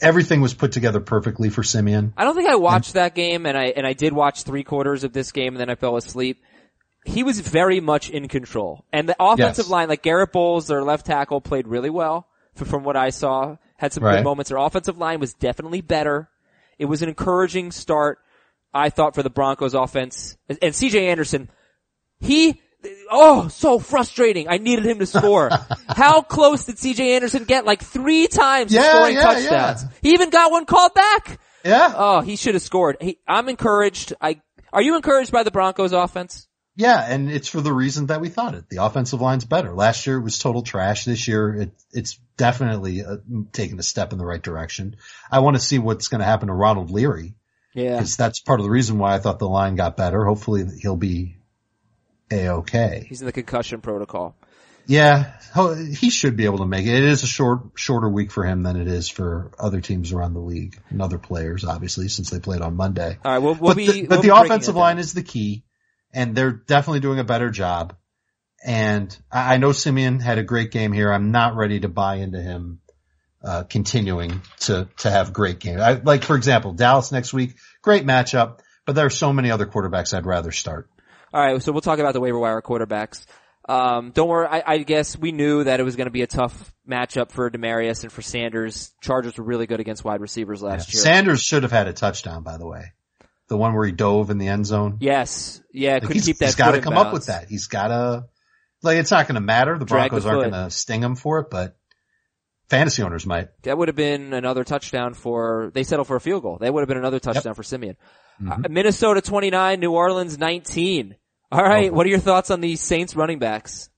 everything 0.02 0.42
was 0.42 0.54
put 0.54 0.74
together 0.74 1.00
perfectly 1.00 1.50
for 1.50 1.64
Siemian. 1.64 2.14
I 2.18 2.26
don't 2.26 2.36
think 2.36 2.50
I 2.50 2.56
watched 2.56 2.94
that 2.94 3.16
game, 3.16 3.46
and 3.46 3.58
I 3.58 3.68
and 3.68 3.88
I 3.88 3.94
did 3.94 4.12
watch 4.12 4.44
three 4.44 4.64
quarters 4.64 5.06
of 5.06 5.14
this 5.14 5.32
game, 5.32 5.54
and 5.54 5.60
then 5.62 5.70
I 5.70 5.76
fell 5.76 5.96
asleep. 5.96 6.44
He 7.06 7.24
was 7.24 7.40
very 7.42 7.80
much 7.82 8.10
in 8.10 8.28
control, 8.28 8.86
and 8.94 9.10
the 9.10 9.16
offensive 9.20 9.66
Yes. 9.66 9.70
line, 9.72 9.90
like 9.90 10.02
Garett 10.04 10.32
Bolles, 10.32 10.68
their 10.68 10.84
left 10.84 11.06
tackle, 11.06 11.42
played 11.42 11.68
really 11.68 11.90
well 11.90 12.28
from 12.56 12.84
what 12.84 12.96
I 12.96 13.10
saw. 13.10 13.58
Had 13.78 13.92
some 13.92 14.04
Right. 14.04 14.18
good 14.18 14.24
moments. 14.24 14.50
Their 14.50 14.58
offensive 14.60 14.98
line 14.98 15.20
was 15.20 15.34
definitely 15.34 15.82
better. 15.82 16.30
It 16.80 16.86
was 16.86 17.02
an 17.02 17.10
encouraging 17.10 17.72
start, 17.72 18.20
I 18.74 18.90
thought, 18.90 19.16
for 19.16 19.24
the 19.24 19.30
Broncos 19.30 19.74
offense. 19.74 20.38
And, 20.62 20.74
C.J. 20.74 21.08
Anderson, 21.10 21.50
he. 22.20 22.62
Oh, 23.10 23.48
so 23.48 23.80
frustrating. 23.80 24.50
I 24.50 24.58
needed 24.58 24.86
him 24.86 25.00
to 25.00 25.06
score. 25.06 25.50
How 25.96 26.22
close 26.22 26.66
did 26.66 26.76
CJ 26.76 27.16
Anderson 27.16 27.46
get? 27.46 27.66
Like 27.66 27.82
three 27.82 28.28
times 28.28 28.74
Yeah, 28.74 28.90
scoring 28.94 29.16
yeah, 29.16 29.22
touchdowns. 29.22 29.84
yeah. 29.84 29.90
He 30.02 30.10
even 30.14 30.30
got 30.30 30.52
one 30.52 30.66
called 30.66 30.94
back. 30.94 31.40
Yeah. 31.64 31.94
Oh, 31.96 32.20
he 32.22 32.36
should 32.36 32.56
have 32.56 32.62
scored. 32.64 32.98
He, 33.00 33.20
I'm 33.26 33.48
encouraged. 33.48 34.14
I 34.20 34.42
are 34.74 34.82
you 34.82 34.98
encouraged 34.98 35.32
by 35.32 35.44
the 35.44 35.52
Broncos 35.52 35.94
offense? 35.94 36.48
Yeah, 36.76 37.00
and 37.08 37.30
it's 37.30 37.48
for 37.48 37.62
the 37.62 37.74
reason 37.74 38.08
that 38.08 38.20
we 38.20 38.30
thought 38.30 38.56
it. 38.56 38.68
The 38.68 38.84
offensive 38.84 39.22
line's 39.22 39.46
better. 39.46 39.74
Last 39.76 40.08
year 40.08 40.18
it 40.18 40.24
was 40.24 40.40
total 40.40 40.64
trash. 40.64 41.06
This 41.06 41.28
year 41.28 41.54
it, 41.54 41.72
it's 41.92 42.20
definitely 42.36 43.06
uh, 43.06 43.18
taking 43.52 43.78
a 43.78 43.84
step 43.84 44.12
in 44.12 44.18
the 44.18 44.26
right 44.26 44.42
direction. 44.42 44.96
I 45.32 45.40
want 45.40 45.56
to 45.56 45.62
see 45.62 45.78
what's 45.78 46.08
going 46.08 46.20
to 46.20 46.26
happen 46.26 46.48
to 46.48 46.54
Ronald 46.54 46.90
Leary 46.90 47.36
Yeah. 47.76 47.98
because 47.98 48.18
that's 48.18 48.40
part 48.40 48.60
of 48.60 48.64
the 48.64 48.72
reason 48.72 48.98
why 48.98 49.14
I 49.14 49.20
thought 49.20 49.38
the 49.38 49.48
line 49.48 49.76
got 49.76 49.98
better. 49.98 50.26
Hopefully 50.26 50.66
he'll 50.82 50.98
be 50.98 51.38
a-okay. 52.32 53.06
He's 53.08 53.22
in 53.22 53.28
the 53.28 53.32
concussion 53.32 53.82
protocol. 53.82 54.36
Yeah, 54.86 55.32
he 55.98 56.10
should 56.10 56.36
be 56.36 56.44
able 56.46 56.58
to 56.58 56.66
make 56.66 56.86
it. 56.86 56.94
It 56.94 57.04
is 57.06 57.24
a 57.24 57.28
short, 57.28 57.62
shorter 57.76 58.10
week 58.10 58.32
for 58.32 58.44
him 58.44 58.64
than 58.64 58.76
it 58.76 58.88
is 58.88 59.08
for 59.08 59.52
other 59.58 59.80
teams 59.80 60.12
around 60.12 60.34
the 60.34 60.42
league 60.42 60.78
and 60.90 61.02
other 61.02 61.18
players, 61.18 61.64
obviously, 61.64 62.10
since 62.10 62.30
they 62.30 62.40
played 62.40 62.62
on 62.62 62.76
Monday. 62.76 63.18
All 63.24 63.32
right, 63.32 63.38
we'll, 63.38 63.54
we'll 63.54 63.70
but 63.72 63.78
be. 63.78 63.86
the, 63.88 64.02
we'll 64.02 64.10
but 64.10 64.22
the 64.22 64.30
breaking 64.30 64.46
offensive 64.46 64.76
line 64.76 64.98
is 64.98 65.14
the 65.14 65.24
key, 65.24 65.64
and 66.14 66.36
they're 66.36 66.52
definitely 66.52 67.00
doing 67.00 67.20
a 67.20 67.24
better 67.24 67.50
job. 67.50 67.96
And 68.66 69.16
I, 69.32 69.56
I 69.56 69.58
know 69.58 69.72
Siemian 69.72 70.20
had 70.20 70.38
a 70.38 70.44
great 70.44 70.72
game 70.72 70.94
here. 70.94 71.12
I'm 71.12 71.32
not 71.32 71.56
ready 71.56 71.80
to 71.82 71.90
buy 71.90 72.16
into 72.16 72.42
him 72.42 72.80
uh, 73.44 73.64
continuing 73.64 74.42
to 74.62 74.88
to 74.98 75.12
have 75.12 75.34
great 75.34 75.60
games. 75.60 75.82
I, 75.82 75.94
like 75.94 76.24
for 76.24 76.36
example, 76.36 76.74
Dallas 76.74 77.12
next 77.12 77.34
week, 77.34 77.56
great 77.82 78.06
matchup, 78.06 78.60
but 78.86 78.96
there 78.96 79.06
are 79.06 79.12
so 79.12 79.34
many 79.34 79.52
other 79.52 79.66
quarterbacks 79.66 80.14
I'd 80.14 80.26
rather 80.26 80.52
start. 80.52 80.90
All 81.34 81.42
right, 81.42 81.62
so 81.62 81.72
we'll 81.72 81.82
talk 81.82 82.00
about 82.00 82.14
the 82.14 82.22
waiver 82.22 82.40
wire 82.40 82.62
quarterbacks. 82.62 83.26
Um, 83.68 84.12
don't 84.12 84.28
worry. 84.28 84.48
I, 84.48 84.64
I 84.66 84.78
guess 84.80 85.18
we 85.18 85.32
knew 85.32 85.64
that 85.64 85.80
it 85.80 85.84
was 85.84 85.96
going 85.96 86.08
to 86.08 86.12
be 86.12 86.22
a 86.22 86.28
tough 86.28 86.74
matchup 86.88 87.32
for 87.32 87.50
Demaryius 87.50 88.04
and 88.04 88.12
for 88.12 88.22
Sanders. 88.22 88.92
Chargers 89.02 89.38
were 89.38 89.44
really 89.44 89.68
good 89.68 89.80
against 89.80 90.04
wide 90.04 90.22
receivers 90.22 90.62
last 90.62 90.94
year. 90.94 91.02
Sanders 91.02 91.42
should 91.42 91.64
have 91.64 91.72
had 91.72 91.88
a 91.88 91.94
touchdown, 91.94 92.44
by 92.44 92.58
the 92.58 92.68
way, 92.68 92.92
the 93.54 93.58
one 93.58 93.76
where 93.76 93.86
he 93.86 93.92
dove 93.92 94.32
in 94.32 94.40
the 94.40 94.48
end 94.48 94.66
zone. 94.66 94.98
yes, 95.00 95.62
yeah, 95.72 96.00
Like, 96.02 96.12
he's, 96.12 96.26
keep 96.26 96.40
that. 96.40 96.46
he's 96.46 96.56
got 96.56 96.72
to 96.72 96.82
come 96.82 96.98
up 96.98 97.14
with 97.14 97.28
that. 97.28 97.50
He's 97.50 97.68
got 97.68 97.90
to, 97.90 98.26
like, 98.82 98.98
it's 98.98 99.12
not 99.12 99.28
going 99.28 99.36
to 99.36 99.42
matter. 99.42 99.78
The 99.78 99.86
Drag 99.86 100.10
the 100.10 100.20
Broncos 100.22 100.26
aren't 100.26 100.52
going 100.52 100.64
to 100.66 100.72
sting 100.72 101.04
him 101.04 101.16
for 101.16 101.38
it, 101.40 101.52
but 101.52 101.78
fantasy 102.68 103.04
owners 103.04 103.28
might. 103.28 103.50
That 103.62 103.78
would 103.78 103.90
have 103.90 103.96
been 103.96 104.34
another 104.34 104.64
touchdown 104.64 105.14
for, 105.14 105.70
they 105.76 105.84
settled 105.84 106.08
for 106.08 106.16
a 106.16 106.20
field 106.20 106.42
goal. 106.42 106.58
That 106.62 106.74
would 106.74 106.82
have 106.82 106.88
been 106.88 106.98
another 106.98 107.20
touchdown 107.20 107.54
for 107.54 107.62
Siemian. 107.62 107.96
Mm-hmm. 108.42 108.66
Uh, 108.66 108.70
Minnesota 108.70 109.22
29, 109.22 109.80
New 109.80 109.92
Orleans 109.92 110.40
19. 110.40 111.16
All 111.52 111.64
right, 111.64 111.92
Oh. 111.92 111.94
what 111.94 112.08
are 112.08 112.10
your 112.10 112.18
thoughts 112.20 112.50
on 112.50 112.62
the 112.62 112.76
Saints 112.76 113.16
running 113.16 113.38
backs? 113.38 113.90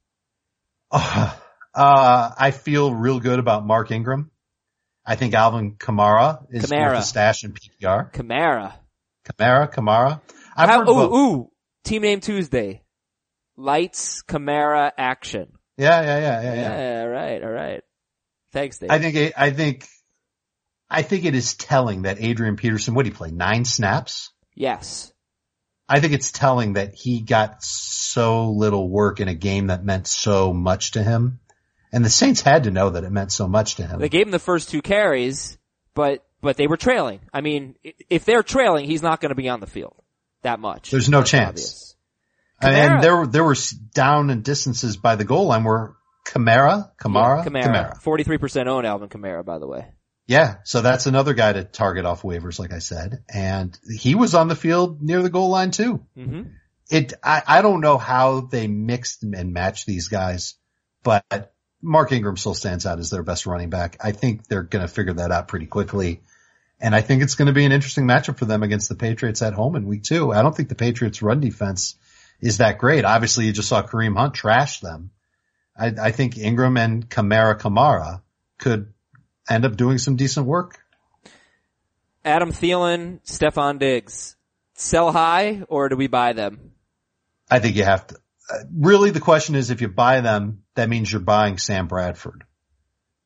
Uh, 1.77 2.31
I 2.37 2.51
feel 2.51 2.93
real 2.95 3.19
good 3.19 3.37
about 3.37 3.65
Mark 3.65 3.91
Ingram. 3.91 4.31
I 5.05 5.15
think 5.17 5.33
Alvin 5.33 5.75
Kamara 5.75 6.45
is 6.49 6.63
Kamara. 6.67 6.91
worth 6.93 6.99
a 6.99 7.01
stash 7.03 7.43
in 7.43 7.51
PPR. 7.51 8.13
Kamara. 8.13 8.71
Kamara, 9.25 9.73
Kamara. 9.73 10.21
I've 10.55 10.69
How, 10.69 10.79
heard 10.79 10.89
ooh, 10.89 10.93
both. 10.93 11.13
ooh, 11.13 11.51
team 11.83 12.01
name 12.03 12.19
Tuesday. 12.21 12.81
Lights, 13.57 14.21
Kamara, 14.23 14.91
action. 14.97 15.47
Yeah, 15.77 16.01
yeah, 16.01 16.19
yeah, 16.19 16.41
yeah, 16.41 16.53
Yeah, 16.53 16.77
yeah. 16.95 17.01
all 17.01 17.07
right, 17.09 17.43
all 17.43 17.49
right. 17.51 17.81
Thanks, 18.51 18.79
Dave. 18.79 18.91
I 18.91 18.99
think, 18.99 19.15
it, 19.15 19.33
I 19.37 19.49
think, 19.51 19.87
I 20.89 21.01
think 21.01 21.25
it 21.25 21.35
is 21.35 21.55
telling 21.55 22.03
that 22.03 22.21
Adrian 22.21 22.55
Peterson, 22.55 22.93
what 22.93 23.03
did 23.03 23.13
he 23.13 23.17
play? 23.17 23.31
Nine 23.31 23.65
snaps? 23.65 24.31
yes. 24.55 25.11
I 25.87 25.99
think 25.99 26.13
it's 26.13 26.31
telling 26.31 26.73
that 26.73 26.95
he 26.95 27.21
got 27.21 27.61
so 27.63 28.49
little 28.49 28.89
work 28.89 29.19
in 29.19 29.27
a 29.27 29.35
game 29.35 29.67
that 29.67 29.85
meant 29.85 30.07
so 30.07 30.51
much 30.51 30.93
to 30.93 31.03
him. 31.03 31.39
And 31.93 32.03
the 32.03 32.09
Saints 32.09 32.41
had 32.41 32.63
to 32.63 32.71
know 32.71 32.89
that 32.89 33.03
it 33.03 33.11
meant 33.11 33.31
so 33.31 33.47
much 33.47 33.75
to 33.75 33.85
him. 33.85 33.99
They 33.99 34.09
gave 34.09 34.25
him 34.25 34.31
the 34.31 34.39
first 34.39 34.69
two 34.71 34.81
carries, 34.81 35.59
but, 35.93 36.25
but 36.45 36.55
they 36.57 36.67
were 36.67 36.77
trailing. 36.77 37.19
I 37.33 37.41
mean, 37.41 37.75
if 38.09 38.23
they're 38.23 38.43
trailing, 38.43 38.85
he's 38.85 39.01
not 39.01 39.19
going 39.19 39.29
to 39.29 39.35
be 39.35 39.49
on 39.49 39.59
the 39.59 39.67
field 39.67 39.95
that 40.43 40.59
much. 40.59 40.91
There's 40.91 41.09
no 41.09 41.19
That's 41.19 41.31
chance. 41.31 41.95
And, 42.61 42.73
Kamara- 42.73 42.77
and 42.95 43.03
there, 43.03 43.17
were- 43.17 43.27
there 43.27 43.43
were 43.43 43.55
down 43.93 44.29
and 44.29 44.43
distances 44.43 44.95
by 44.95 45.15
the 45.15 45.25
goal 45.25 45.47
line 45.47 45.63
where 45.63 45.95
Kamara, 46.25 46.91
Kamara, 47.01 47.43
Yeah, 47.45 47.91
Kamara. 47.93 48.01
43% 48.01 48.67
own 48.67 48.85
Alvin 48.85 49.09
Kamara, 49.09 49.43
by 49.43 49.59
the 49.59 49.67
way. 49.67 49.87
Yeah, 50.27 50.55
so 50.63 50.81
that's 50.81 51.05
another 51.05 51.33
guy 51.35 51.53
to 51.53 51.63
target 51.63 52.05
off 52.05 52.23
waivers, 52.23 52.57
like 52.57 52.73
I 52.73 52.79
said, 52.79 53.23
and 53.31 53.77
he 53.95 54.15
was 54.15 54.33
on 54.33 54.47
the 54.47 54.55
field 54.55 55.01
near 55.03 55.21
the 55.21 55.29
goal 55.29 55.49
line 55.49 55.69
too. 55.71 56.05
hmm 56.15 56.43
It, 56.89 57.13
I, 57.23 57.43
I 57.45 57.61
don't 57.61 57.81
know 57.81 57.97
how 57.99 58.41
they 58.41 58.67
mixed 58.67 59.21
and 59.23 59.53
matched 59.53 59.85
these 59.85 60.07
guys, 60.07 60.55
but 61.03 61.53
Mark 61.81 62.11
Ingram 62.11 62.37
still 62.37 62.55
stands 62.55 62.87
out 62.87 62.97
as 62.97 63.11
their 63.11 63.21
best 63.21 63.45
running 63.45 63.69
back. 63.69 63.97
I 64.03 64.11
think 64.13 64.47
they're 64.47 64.63
going 64.63 64.81
to 64.81 64.91
figure 64.91 65.13
that 65.13 65.31
out 65.31 65.47
pretty 65.47 65.67
quickly. 65.67 66.21
And 66.79 66.93
I 66.93 67.01
think 67.01 67.23
it's 67.23 67.35
going 67.35 67.47
to 67.47 67.53
be 67.53 67.65
an 67.65 67.71
interesting 67.71 68.05
matchup 68.05 68.37
for 68.37 68.45
them 68.45 68.63
against 68.63 68.89
the 68.89 68.95
Patriots 68.95 69.41
at 69.41 69.53
home 69.53 69.75
in 69.75 69.87
week 69.87 70.03
two. 70.03 70.31
I 70.31 70.41
don't 70.41 70.55
think 70.55 70.69
the 70.69 70.75
Patriots 70.75 71.21
run 71.21 71.39
defense 71.39 71.95
is 72.41 72.57
that 72.57 72.77
great. 72.77 73.05
Obviously 73.05 73.45
you 73.45 73.53
just 73.53 73.69
saw 73.69 73.81
Kareem 73.81 74.17
Hunt 74.17 74.33
trash 74.33 74.81
them. 74.81 75.11
I, 75.77 75.93
I 75.99 76.11
think 76.11 76.37
Ingram 76.37 76.77
and 76.77 77.09
Kamara 77.09 77.59
Kamara 77.59 78.21
could 78.57 78.93
end 79.49 79.65
up 79.65 79.77
doing 79.77 79.97
some 79.97 80.15
decent 80.15 80.45
work. 80.45 80.79
Adam 82.23 82.51
Thielen, 82.51 83.21
Stefon 83.23 83.79
Diggs, 83.79 84.35
sell 84.73 85.11
high 85.11 85.63
or 85.69 85.89
do 85.89 85.95
we 85.95 86.07
buy 86.07 86.33
them? 86.33 86.71
I 87.49 87.59
think 87.59 87.75
you 87.75 87.83
have 87.83 88.07
to. 88.07 88.15
Uh, 88.49 88.63
really, 88.75 89.11
the 89.11 89.19
question 89.19 89.55
is 89.55 89.69
if 89.69 89.81
you 89.81 89.87
buy 89.87 90.21
them, 90.21 90.63
that 90.75 90.89
means 90.89 91.11
you're 91.11 91.21
buying 91.21 91.57
Sam 91.57 91.87
Bradford, 91.87 92.43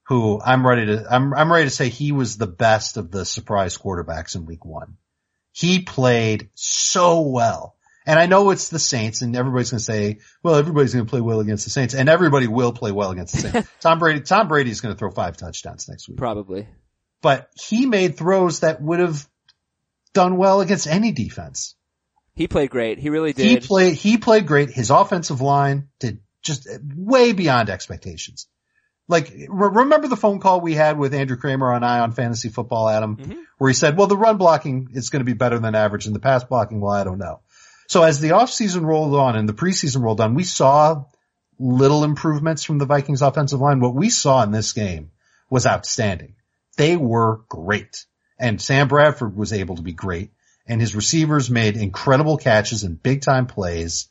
who 0.10 0.42
I'm 0.44 0.66
ready 0.66 0.88
to. 0.88 1.06
I'm 1.10 1.34
I'm 1.36 1.52
ready 1.52 1.66
to 1.66 1.70
say 1.70 1.88
he 1.88 2.12
was 2.12 2.36
the 2.36 2.48
best 2.48 2.98
of 2.98 3.12
the 3.12 3.24
surprise 3.26 3.78
quarterbacks 3.78 4.36
in 4.36 4.46
Week 4.46 4.66
One. 4.66 4.98
He 5.52 5.84
played 5.84 6.50
so 6.56 7.22
well. 7.22 7.76
And 8.08 8.18
I 8.18 8.26
know 8.26 8.50
it's 8.50 8.70
the 8.70 8.80
Saints 8.80 9.22
and 9.22 9.36
everybody's 9.36 9.70
going 9.70 9.80
to 9.80 9.84
say, 9.84 10.20
well, 10.42 10.56
everybody's 10.56 10.94
going 10.94 11.06
to 11.06 11.10
play 11.10 11.22
well 11.22 11.42
against 11.42 11.66
the 11.66 11.70
Saints 11.70 11.94
and 11.94 12.10
everybody 12.10 12.48
will 12.48 12.74
play 12.74 12.92
well 12.92 13.12
against 13.12 13.36
the 13.36 13.42
Saints. 13.42 13.70
Tom 13.82 14.00
Brady, 14.00 14.22
Tom 14.22 14.48
Brady's 14.48 14.82
going 14.82 14.96
to 14.96 14.98
throw 14.98 15.12
five 15.12 15.38
touchdowns 15.38 15.88
next 15.88 16.10
week. 16.10 16.18
Probably. 16.18 16.68
But 17.22 17.50
he 17.54 17.86
made 17.86 18.18
throws 18.18 18.62
that 18.62 18.82
would 18.82 19.00
have 19.00 19.28
done 20.14 20.38
well 20.38 20.62
against 20.62 20.88
any 20.88 21.12
defense. 21.12 21.76
He 22.34 22.48
played 22.48 22.72
great. 22.72 22.98
He 22.98 23.10
really 23.10 23.34
did. 23.34 23.46
He 23.46 23.68
played, 23.68 23.94
he 23.94 24.18
played 24.18 24.48
great. 24.48 24.72
His 24.72 24.90
offensive 24.90 25.42
line 25.42 25.90
did 26.00 26.22
just 26.42 26.68
way 26.96 27.34
beyond 27.34 27.70
expectations. 27.70 28.48
Like, 29.10 29.32
re- 29.50 29.70
remember 29.74 30.08
the 30.08 30.16
phone 30.16 30.40
call 30.40 30.62
we 30.62 30.76
had 30.76 30.98
with 30.98 31.14
Andrew 31.14 31.36
Kramer 31.36 31.74
on 31.74 31.84
Eye 31.84 32.00
on 32.00 32.12
Fantasy 32.14 32.48
Football, 32.50 32.88
Adam, 32.88 33.18
Mhm. 33.18 33.38
where 33.58 33.70
he 33.70 33.74
said, 33.74 33.98
well, 33.98 34.08
the 34.08 34.16
run 34.16 34.38
blocking 34.38 34.90
is 34.94 35.10
going 35.10 35.22
to 35.22 35.26
be 35.26 35.34
better 35.34 35.58
than 35.60 35.74
average 35.76 36.06
and 36.06 36.16
the 36.16 36.20
pass 36.20 36.44
blocking, 36.44 36.80
well, 36.80 36.94
I 36.94 37.04
don't 37.04 37.18
know. 37.18 37.40
So 37.88 38.04
as 38.04 38.20
the 38.22 38.30
offseason 38.30 38.86
rolled 38.86 39.16
on 39.16 39.36
and 39.36 39.50
the 39.50 39.54
preseason 39.54 40.04
rolled 40.04 40.22
on, 40.22 40.36
we 40.36 40.44
saw 40.44 41.06
little 41.58 42.04
improvements 42.04 42.64
from 42.64 42.78
the 42.78 42.86
Vikings 42.86 43.24
offensive 43.24 43.60
line. 43.60 43.80
What 43.80 43.96
we 43.96 44.12
saw 44.12 44.44
in 44.44 44.52
this 44.52 44.74
game 44.74 45.10
was 45.50 45.66
outstanding. 45.66 46.36
They 46.78 46.96
were 46.96 47.42
great. 47.50 48.06
And 48.38 48.62
Sam 48.62 48.88
Bradford 48.88 49.36
was 49.36 49.52
able 49.52 49.76
to 49.78 49.82
be 49.82 49.92
great. 49.92 50.32
And 50.68 50.80
his 50.80 50.96
receivers 50.96 51.50
made 51.50 51.76
incredible 51.78 52.38
catches 52.38 52.84
and 52.84 53.02
big 53.02 53.22
time 53.22 53.48
plays. 53.48 54.08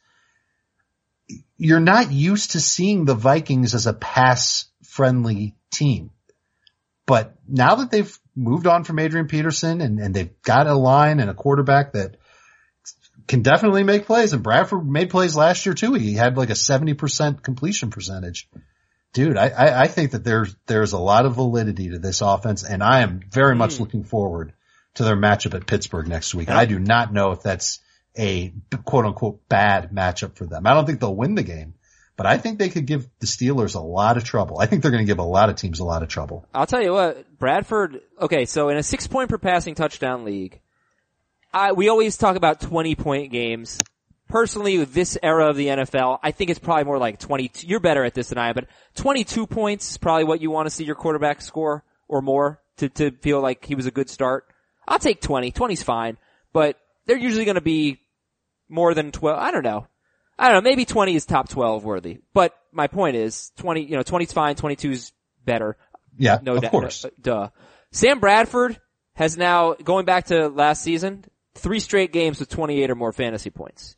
You're 1.57 1.79
not 1.79 2.11
used 2.11 2.51
to 2.53 2.61
seeing 2.61 3.05
the 3.05 3.15
Vikings 3.15 3.75
as 3.75 3.87
a 3.87 3.93
pass 3.93 4.65
friendly 4.99 5.55
team. 5.71 6.11
But 7.07 7.37
now 7.47 7.77
that 7.77 7.93
they've 7.93 8.19
moved 8.35 8.67
on 8.67 8.83
from 8.83 8.99
Adrian 8.99 9.29
Peterson 9.29 9.81
and, 9.81 10.01
and 10.01 10.13
they've 10.13 10.43
got 10.43 10.67
a 10.67 10.75
line 10.75 11.21
and 11.21 11.31
a 11.31 11.35
quarterback 11.35 11.93
that 11.93 12.17
can 13.29 13.43
definitely 13.43 13.85
make 13.85 14.07
plays 14.07 14.33
and 14.33 14.43
Bradford 14.43 14.85
made 14.85 15.09
plays 15.11 15.37
last 15.37 15.65
year 15.67 15.75
too. 15.77 15.95
He 15.95 16.15
had 16.15 16.37
like 16.37 16.51
a 16.51 16.55
70% 16.55 17.45
completion 17.45 17.91
percentage. 17.91 18.49
Dude, 19.13 19.37
I, 19.37 19.51
I, 19.51 19.83
I 19.83 19.87
think 19.87 20.11
that 20.11 20.25
there's, 20.25 20.57
there's 20.67 20.95
a 20.95 20.99
lot 20.99 21.27
of 21.27 21.37
validity 21.37 21.91
to 21.91 22.01
this 22.01 22.21
offense 22.21 22.65
and 22.65 22.83
I 22.83 23.03
am 23.03 23.21
very 23.31 23.55
much 23.55 23.77
Mm. 23.77 23.81
looking 23.81 24.03
forward 24.03 24.53
to 24.95 25.05
their 25.05 25.17
matchup 25.17 25.55
at 25.55 25.69
Pittsburgh 25.69 26.09
next 26.09 26.35
week. 26.35 26.51
I 26.51 26.65
do 26.65 26.81
not 26.81 27.13
know 27.13 27.31
if 27.31 27.43
that's 27.43 27.79
a 28.19 28.53
quote 28.85 29.05
unquote 29.05 29.49
bad 29.49 29.93
matchup 29.93 30.35
for 30.35 30.47
them. 30.47 30.67
I 30.67 30.75
don't 30.75 30.87
think 30.87 30.99
they'll 30.99 31.15
win 31.15 31.37
the 31.37 31.45
game, 31.45 31.75
but 32.19 32.27
I 32.27 32.37
think 32.37 32.59
they 32.59 32.69
could 32.69 32.85
give 32.85 33.09
the 33.21 33.27
Steelers 33.27 33.77
a 33.77 33.81
lot 33.81 34.17
of 34.17 34.25
trouble. 34.25 34.59
I 34.59 34.67
think 34.67 34.83
they're 34.83 34.91
going 34.91 35.07
to 35.07 35.11
give 35.11 35.21
a 35.21 35.23
lot 35.23 35.51
of 35.51 35.57
teams 35.57 35.79
a 35.79 35.85
lot 35.85 36.03
of 36.03 36.09
trouble. 36.09 36.45
I'll 36.53 36.67
tell 36.67 36.83
you 36.83 36.93
what, 36.93 37.39
Bradford, 37.39 38.01
okay, 38.21 38.45
so 38.45 38.69
in 38.71 38.77
a 38.77 38.83
six 38.83 39.07
point 39.07 39.31
per 39.31 39.39
passing 39.39 39.77
touchdown 39.77 40.25
league, 40.25 40.61
I, 41.55 41.73
we 41.73 41.89
always 41.89 42.17
talk 42.17 42.35
about 42.35 42.61
20 42.61 42.97
point 42.97 43.31
games. 43.31 43.81
Personally, 44.29 44.79
with 44.79 44.93
this 44.93 45.17
era 45.23 45.49
of 45.49 45.57
the 45.57 45.69
NFL, 45.69 46.19
I 46.21 46.33
think 46.33 46.51
it's 46.51 46.59
probably 46.59 46.85
more 46.85 46.99
like 46.99 47.21
22, 47.21 47.69
you're 47.69 47.79
better 47.79 48.05
at 48.05 48.15
this 48.15 48.31
than 48.31 48.37
I 48.37 48.49
am, 48.49 48.55
but 48.55 48.67
22 48.97 49.47
points 49.47 49.93
is 49.93 49.97
probably 49.97 50.25
what 50.25 50.43
you 50.43 50.51
want 50.51 50.67
to 50.67 50.71
see 50.71 50.85
your 50.85 50.97
quarterback 50.97 51.41
score 51.41 51.85
or 52.09 52.21
more 52.21 52.61
to, 52.79 52.89
to 52.89 53.13
feel 53.13 53.41
like 53.41 53.65
he 53.65 53.77
was 53.77 53.87
a 53.87 53.93
good 53.93 54.11
start. 54.11 54.45
I'll 54.89 54.99
take 54.99 55.21
20. 55.21 55.53
20's 55.53 55.85
fine, 55.85 56.19
but 56.53 56.77
they're 57.07 57.17
usually 57.17 57.45
going 57.45 57.55
to 57.55 57.61
be 57.61 58.01
more 58.69 58.93
than 58.93 59.13
12. 59.13 59.39
I 59.39 59.53
don't 59.53 59.63
know. 59.63 59.87
I 60.39 60.49
don't 60.53 60.63
know. 60.63 60.71
Maybe 60.71 60.85
20 60.85 61.15
is 61.15 61.27
top 61.27 61.49
12 61.49 61.85
worthy, 61.85 62.19
but 62.33 62.55
my 62.73 62.87
point 62.87 63.17
is 63.17 63.51
20, 63.59 63.83
you 63.83 63.97
know, 63.97 64.03
20's 64.03 64.33
fine, 64.33 64.55
22's 64.55 65.13
better. 65.45 65.77
Yeah, 66.17 66.39
No 66.43 66.55
of 66.57 66.63
doubt. 66.63 66.71
course. 66.71 67.05
no- 67.05 67.11
duh. 67.21 67.49
Sam 67.93 68.21
Bradford 68.21 68.81
has 69.15 69.37
now, 69.37 69.75
going 69.75 70.05
back 70.05 70.27
to 70.27 70.49
last 70.49 70.83
season, 70.83 71.25
three 71.55 71.81
straight 71.81 72.13
games 72.13 72.39
with 72.41 72.49
28 72.49 72.91
or 72.91 72.95
more 72.95 73.13
fantasy 73.13 73.51
points. 73.51 73.97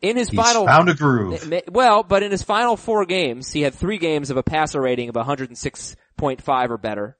In 0.00 0.16
his 0.16 0.28
He's 0.28 0.38
final, 0.40 0.66
found 0.66 0.88
a 0.90 0.94
groove. 0.94 1.52
Well, 1.70 2.02
but 2.02 2.22
in 2.22 2.30
his 2.30 2.42
final 2.42 2.76
four 2.76 3.06
games, 3.06 3.50
he 3.52 3.62
had 3.62 3.74
three 3.74 3.96
games 3.98 4.30
of 4.30 4.36
a 4.36 4.42
passer 4.42 4.80
rating 4.80 5.08
of 5.08 5.14
106.5 5.14 6.70
or 6.70 6.78
better. 6.78 7.16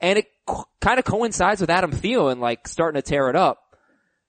And 0.00 0.18
it 0.18 0.26
kind 0.80 0.98
of 0.98 1.04
coincides 1.04 1.60
with 1.60 1.70
Adam 1.70 1.92
Thielen, 1.92 2.38
like, 2.38 2.66
starting 2.68 3.00
to 3.00 3.06
tear 3.06 3.28
it 3.30 3.36
up. 3.36 3.59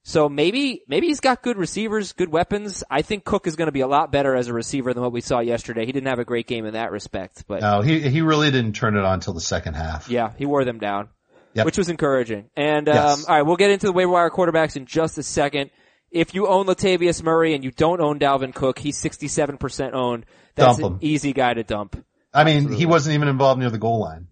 So 0.04 0.28
maybe, 0.30 0.82
maybe 0.88 1.08
he's 1.08 1.20
got 1.20 1.44
good 1.44 1.58
receivers, 1.58 2.14
good 2.14 2.30
weapons. 2.32 2.84
I 2.90 3.04
think 3.04 3.24
Cook 3.24 3.46
is 3.46 3.56
going 3.56 3.68
to 3.68 3.72
be 3.72 3.82
a 3.82 3.88
lot 3.88 4.12
better 4.12 4.36
as 4.36 4.48
a 4.48 4.54
receiver 4.54 4.94
than 4.94 5.04
what 5.04 5.12
we 5.12 5.22
saw 5.22 5.40
yesterday. 5.42 5.86
He 5.86 5.92
didn't 5.92 6.08
have 6.10 6.18
a 6.20 6.26
great 6.26 6.48
game 6.48 6.66
in 6.66 6.74
that 6.74 6.92
respect, 6.92 7.44
but 7.48 7.62
No, 7.62 7.82
he 7.82 8.00
he 8.00 8.22
really 8.22 8.50
didn't 8.50 8.74
turn 8.74 8.98
it 8.98 9.04
on 9.06 9.16
until 9.16 9.34
the 9.34 9.42
second 9.42 9.76
half. 9.76 10.10
yeah, 10.10 10.34
he 10.38 10.46
wore 10.48 10.66
them 10.66 10.80
down. 10.80 11.10
Yep. 11.54 11.66
Which 11.66 11.78
was 11.78 11.90
encouraging. 11.90 12.50
And, 12.56 12.88
um, 12.90 12.96
Yes. 12.96 13.28
alright, 13.28 13.46
we'll 13.46 13.58
get 13.58 13.72
into 13.72 13.86
the 13.86 13.92
waiver 13.92 14.12
wire 14.12 14.30
quarterbacks 14.30 14.76
in 14.78 14.86
just 14.86 15.18
a 15.18 15.24
second. 15.24 15.70
If 16.10 16.34
you 16.34 16.48
own 16.48 16.66
Latavius 16.66 17.22
Murray 17.24 17.54
and 17.54 17.64
you 17.64 17.72
don't 17.72 18.02
own 18.02 18.20
Dalvin 18.20 18.56
Cook, 18.56 18.80
he's 18.80 18.98
67% 19.02 19.94
owned. 19.94 20.26
That's 20.56 20.78
Dump 20.78 20.80
an 20.80 20.94
him. 20.94 21.00
easy 21.02 21.34
guy 21.34 21.54
to 21.54 21.64
dump. 21.64 22.04
I 22.34 22.44
mean, 22.46 22.56
Absolutely. 22.56 22.78
he 22.80 22.86
wasn't 22.86 23.16
even 23.16 23.28
involved 23.28 23.60
near 23.60 23.70
the 23.70 23.78
goal 23.78 24.00
line. 24.00 24.28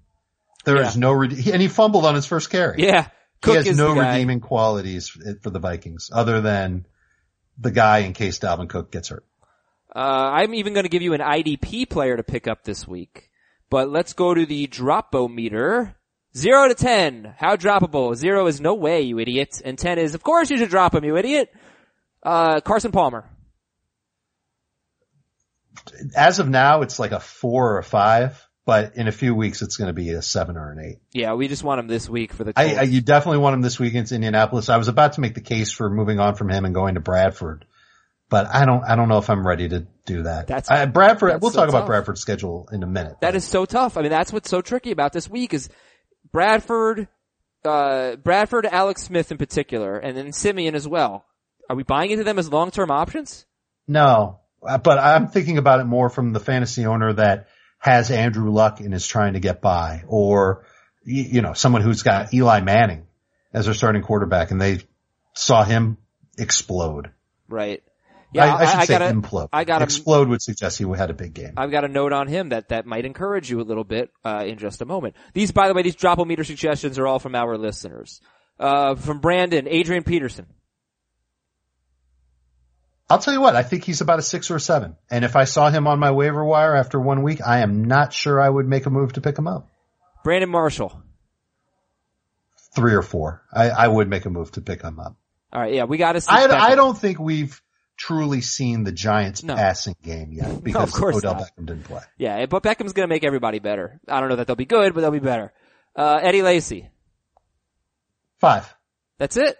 There 0.65 0.77
is 0.77 0.95
Yeah. 0.95 0.99
no, 1.01 1.11
rede- 1.11 1.33
he- 1.33 1.51
and 1.53 1.61
he 1.61 1.67
fumbled 1.67 2.05
on 2.05 2.15
his 2.15 2.25
first 2.25 2.49
carry. 2.49 2.81
Yeah. 2.83 3.07
Cook 3.41 3.51
he 3.51 3.57
has 3.57 3.67
is 3.67 3.77
no 3.77 3.89
the 3.93 4.01
guy. 4.01 4.13
redeeming 4.13 4.39
qualities 4.41 5.09
for 5.09 5.49
the 5.49 5.59
Vikings 5.59 6.09
other 6.13 6.41
than 6.41 6.85
the 7.57 7.71
guy 7.71 7.99
in 7.99 8.13
case 8.13 8.39
Dalvin 8.39 8.69
Cook 8.69 8.91
gets 8.91 9.09
hurt. 9.09 9.25
Uh, 9.95 9.99
I'm 9.99 10.53
even 10.53 10.73
going 10.73 10.83
to 10.83 10.89
give 10.89 11.01
you 11.01 11.13
an 11.13 11.21
IDP 11.21 11.89
player 11.89 12.15
to 12.15 12.23
pick 12.23 12.47
up 12.47 12.63
this 12.63 12.87
week. 12.87 13.29
But 13.69 13.89
let's 13.89 14.13
go 14.13 14.33
to 14.33 14.45
the 14.45 14.67
dropometer. 14.67 15.95
Zero 16.35 16.67
to 16.67 16.75
ten. 16.75 17.33
How 17.37 17.55
droppable? 17.55 18.15
Zero 18.15 18.47
is 18.47 18.61
no 18.61 18.75
way, 18.75 19.01
you 19.01 19.19
idiot. 19.19 19.61
And 19.63 19.77
ten 19.77 19.97
is, 19.97 20.15
of 20.15 20.23
course 20.23 20.49
you 20.51 20.57
should 20.57 20.69
drop 20.69 20.93
him, 20.93 21.03
you 21.03 21.17
idiot. 21.17 21.51
Uh, 22.21 22.61
Carson 22.61 22.91
Palmer. 22.91 23.29
As 26.15 26.39
of 26.39 26.49
now, 26.49 26.81
it's 26.81 26.99
like 26.99 27.11
a 27.11 27.19
four 27.19 27.73
or 27.73 27.77
a 27.79 27.83
five, 27.83 28.47
but 28.69 28.95
in 28.97 29.07
a 29.07 29.11
few 29.11 29.33
weeks, 29.33 29.63
it's 29.63 29.77
going 29.77 29.87
to 29.87 29.93
be 29.93 30.11
a 30.11 30.21
seven 30.21 30.55
or 30.55 30.71
an 30.71 30.77
eight. 30.77 30.99
Yeah, 31.11 31.33
we 31.33 31.47
just 31.47 31.63
want 31.63 31.79
him 31.79 31.87
this 31.87 32.07
week 32.07 32.33
for 32.33 32.43
the 32.43 32.53
I, 32.55 32.75
I, 32.75 32.81
you 32.83 33.01
definitely 33.01 33.39
want 33.39 33.55
him 33.55 33.61
this 33.61 33.79
week 33.79 33.93
against 33.93 34.11
Indianapolis. 34.11 34.69
I 34.69 34.77
was 34.77 34.87
about 34.87 35.13
to 35.13 35.21
make 35.21 35.33
the 35.33 35.41
case 35.41 35.71
for 35.71 35.89
moving 35.89 36.19
on 36.19 36.35
from 36.35 36.51
him 36.51 36.65
and 36.65 36.75
going 36.75 36.93
to 36.93 36.99
Bradford, 36.99 37.65
but 38.29 38.45
I 38.45 38.65
don't, 38.65 38.83
I 38.83 38.95
don't 38.95 39.09
know 39.09 39.17
if 39.17 39.27
I'm 39.31 39.43
ready 39.45 39.67
to 39.69 39.87
do 40.05 40.21
that. 40.21 40.45
That's- 40.45 40.69
I, 40.69 40.85
Bradford. 40.85 41.31
that's 41.31 41.41
we'll 41.41 41.49
so 41.49 41.61
talk 41.61 41.69
about. 41.69 41.87
Bradford's 41.87 42.21
schedule 42.21 42.69
in 42.71 42.83
a 42.83 42.85
minute. 42.85 43.15
That 43.21 43.33
is 43.33 43.43
so 43.43 43.65
tough. 43.65 43.97
I 43.97 44.03
mean, 44.03 44.11
that's 44.11 44.31
what's 44.31 44.51
so 44.51 44.61
tricky 44.61 44.91
about 44.91 45.13
this 45.13 45.27
week 45.27 45.55
is 45.55 45.67
Bradford, 46.31 47.07
uh, 47.65 48.17
Bradford, 48.17 48.67
Alex 48.67 49.01
Smith 49.01 49.31
in 49.31 49.39
particular, 49.39 49.97
and 49.97 50.15
then 50.15 50.31
Siemian 50.31 50.75
as 50.75 50.87
well. 50.87 51.25
Are 51.71 51.75
we 51.75 51.81
buying 51.81 52.11
into 52.11 52.23
them 52.23 52.37
as 52.37 52.51
long-term 52.51 52.91
options? 52.91 53.47
No, 53.87 54.41
uh, 54.61 54.77
but 54.77 54.99
I'm 54.99 55.27
thinking 55.29 55.57
about 55.57 55.79
it 55.79 55.85
more 55.85 56.11
from 56.11 56.33
the 56.33 56.39
fantasy 56.39 56.85
owner 56.85 57.13
that 57.13 57.47
has 57.79 58.11
Andrew 58.11 58.51
Luck 58.51 58.79
and 58.79 58.93
is 58.93 59.07
trying 59.07 59.33
to 59.33 59.39
get 59.39 59.61
by 59.61 60.03
or, 60.07 60.65
you 61.03 61.41
know, 61.41 61.53
someone 61.53 61.81
who's 61.81 62.03
got 62.03 62.33
Eli 62.33 62.59
Manning 62.61 63.07
as 63.53 63.65
their 63.65 63.73
starting 63.73 64.01
quarterback 64.01 64.51
and 64.51 64.61
they 64.61 64.79
saw 65.33 65.63
him 65.63 65.97
explode. 66.37 67.11
Right. 67.47 67.81
Yeah, 68.31 68.45
I, 68.53 68.61
I 68.61 68.65
should 68.65 68.87
say 68.87 68.99
gotta, 68.99 69.13
implode. 69.13 69.49
I 69.51 69.63
gotta- 69.63 69.83
explode 69.83 70.27
would 70.27 70.41
suggest 70.41 70.77
he 70.77 70.85
had 70.95 71.09
a 71.09 71.13
big 71.13 71.33
game. 71.33 71.53
I've 71.57 71.71
got 71.71 71.83
a 71.83 71.87
note 71.87 72.13
on 72.13 72.27
him 72.27 72.49
that 72.49 72.69
that 72.69 72.85
might 72.85 73.05
encourage 73.05 73.49
you 73.49 73.59
a 73.59 73.63
little 73.63 73.83
bit 73.83 74.11
uh, 74.23 74.43
in 74.45 74.59
just 74.59 74.81
a 74.81 74.85
moment. 74.85 75.15
These, 75.33 75.51
by 75.51 75.67
the 75.67 75.73
way, 75.73 75.81
these 75.81 75.95
dropometer 75.95 76.45
suggestions 76.45 76.99
are 76.99 77.07
all 77.07 77.17
from 77.17 77.33
our 77.33 77.57
listeners. 77.57 78.21
Uh, 78.59 78.95
from 78.95 79.19
Brandon, 79.19 79.67
Adrian 79.67 80.03
Peterson. 80.03 80.45
I'll 83.09 83.19
tell 83.19 83.33
you 83.33 83.41
what, 83.41 83.55
I 83.55 83.63
think 83.63 83.83
he's 83.83 84.01
about 84.01 84.19
a 84.19 84.21
six 84.21 84.51
or 84.51 84.57
a 84.57 84.59
seven. 84.59 84.95
And 85.09 85.25
if 85.25 85.35
I 85.35 85.45
saw 85.45 85.69
him 85.69 85.87
on 85.87 85.99
my 85.99 86.11
waiver 86.11 86.43
wire 86.45 86.75
after 86.75 86.99
one 86.99 87.23
week, 87.23 87.39
I 87.45 87.59
am 87.59 87.85
not 87.85 88.13
sure 88.13 88.39
I 88.39 88.47
would 88.49 88.67
make 88.67 88.85
a 88.85 88.91
move 88.91 89.13
to 89.13 89.21
pick 89.21 89.37
him 89.37 89.47
up. 89.47 89.67
Brandon 90.23 90.49
Marshall. 90.49 91.01
Three 92.75 92.93
or 92.93 93.01
four. 93.01 93.41
I, 93.51 93.69
I 93.69 93.87
would 93.87 94.07
make 94.07 94.25
a 94.25 94.29
move 94.29 94.51
to 94.51 94.61
pick 94.61 94.83
him 94.83 94.99
up. 94.99 95.15
All 95.51 95.59
right, 95.61 95.73
yeah, 95.73 95.85
we 95.85 95.97
got 95.97 96.13
to 96.13 96.21
see. 96.21 96.27
I, 96.29 96.45
I 96.45 96.75
don't 96.75 96.95
think 96.95 97.17
we've 97.19 97.59
truly 97.97 98.41
seen 98.41 98.83
the 98.83 98.91
Giants 98.91 99.43
No. 99.43 99.55
passing 99.55 99.95
game 100.03 100.31
yet 100.31 100.63
because 100.63 100.91
course 100.91 101.17
Odell 101.17 101.33
not. 101.33 101.41
Beckham 101.43 101.65
didn't 101.65 101.85
play. 101.85 102.01
Yeah, 102.17 102.45
but 102.45 102.61
Beckham's 102.61 102.93
going 102.93 103.07
to 103.07 103.13
make 103.13 103.23
everybody 103.23 103.57
better. 103.57 103.99
I 104.07 104.19
don't 104.19 104.29
know 104.29 104.35
that 104.35 104.45
they'll 104.45 104.55
be 104.55 104.65
good, 104.65 104.93
but 104.93 105.01
they'll 105.01 105.09
be 105.09 105.19
better. 105.19 105.51
Uh, 105.95 106.19
Eddie 106.21 106.43
Lacy. 106.43 106.89
Five. 108.37 108.71
That's 109.17 109.35
it, 109.35 109.57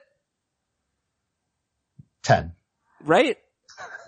Ten. 2.22 2.54
Right? 3.10 3.38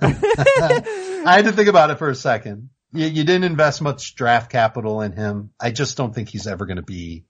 I 0.02 1.34
had 1.36 1.46
to 1.46 1.52
think 1.52 1.68
about 1.68 1.90
it 1.92 1.98
for 1.98 2.10
a 2.10 2.16
second. 2.16 2.70
You, 2.94 3.06
you 3.08 3.24
didn't 3.24 3.44
invest 3.44 3.82
much 3.82 4.16
draft 4.16 4.52
capital 4.52 5.02
in 5.02 5.14
him. 5.14 5.52
I 5.60 5.72
just 5.72 5.98
don't 5.98 6.14
think 6.14 6.30
he's 6.30 6.48
ever 6.48 6.66
going 6.66 6.78
to 6.78 6.84
be 6.84 7.26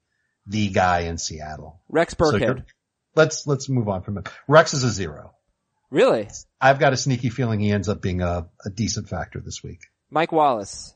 the 0.48 0.70
guy 0.70 1.02
in 1.02 1.18
Seattle. 1.18 1.82
Rex 1.90 2.14
Burkhead. 2.14 2.40
you're- 2.42 2.64
let's 3.16 3.46
let's 3.48 3.70
move 3.70 3.88
on 3.90 4.02
from 4.04 4.18
him. 4.18 4.24
Rex 4.48 4.74
is 4.74 4.84
a 4.84 4.90
zero. 4.90 5.34
really? 5.90 6.28
I've 6.60 6.80
got 6.80 6.94
a 6.94 6.98
sneaky 6.98 7.30
feeling 7.30 7.60
he 7.60 7.72
ends 7.72 7.90
up 7.90 8.02
being 8.02 8.22
a, 8.22 8.48
a 8.66 8.70
decent 8.70 9.10
factor 9.10 9.40
this 9.44 9.62
week. 9.64 9.82
Mike 10.10 10.32
Wallace. 10.32 10.96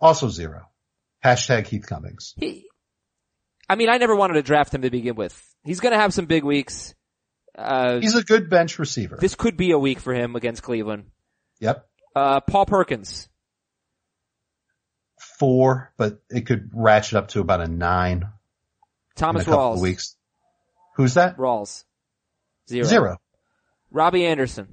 Also 0.00 0.28
zero. 0.28 0.62
Hashtag 1.24 1.66
Heath 1.66 1.86
Cummings. 1.86 2.34
He, 2.38 2.66
I 3.68 3.74
mean, 3.76 3.88
I 3.88 3.98
never 3.98 4.14
wanted 4.16 4.34
to 4.34 4.42
draft 4.42 4.72
him 4.74 4.82
to 4.82 4.90
begin 4.90 5.14
with. 5.16 5.36
He's 5.64 5.80
going 5.80 5.92
to 5.92 5.98
have 5.98 6.14
some 6.14 6.26
big 6.26 6.44
weeks. 6.44 6.94
Uh, 7.58 7.98
He's 8.00 8.14
a 8.14 8.22
good 8.22 8.48
bench 8.48 8.78
receiver. 8.78 9.16
this 9.20 9.34
could 9.34 9.56
be 9.56 9.72
a 9.72 9.78
week 9.78 9.98
for 9.98 10.14
him 10.14 10.36
against 10.36 10.62
Cleveland. 10.62 11.06
Yep. 11.60 11.84
Uh, 12.14 12.40
Paul 12.40 12.66
Perkins. 12.66 13.28
Four, 15.38 15.92
but 15.96 16.20
it 16.30 16.46
could 16.46 16.70
ratchet 16.72 17.16
up 17.16 17.28
to 17.28 17.40
about 17.40 17.60
a 17.60 17.66
nine 17.66 18.18
in 18.18 18.28
Thomas 19.16 19.44
couple 19.44 19.58
Rawls. 19.76 19.80
weeks. 19.82 20.16
Who's 20.96 21.14
that? 21.14 21.36
Rawls. 21.36 21.84
Zero. 22.68 22.84
Zero. 22.86 23.16
Robbie 23.90 24.24
Anderson. 24.26 24.68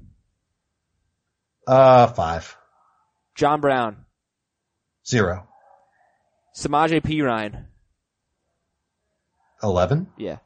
Uh, 1.67 2.07
five. 2.07 2.55
John 3.33 3.61
Brown. 3.61 4.05
Zero. 5.07 5.47
Samaje 6.55 7.01
Perine. 7.01 7.65
Eleven. 9.63 10.07
Yeah. 10.17 10.37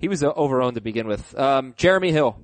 He 0.00 0.08
was 0.08 0.22
uh, 0.22 0.32
overowned 0.32 0.74
to 0.74 0.80
begin 0.80 1.06
with. 1.06 1.38
Um, 1.38 1.74
Jeremy 1.76 2.10
Hill. 2.10 2.38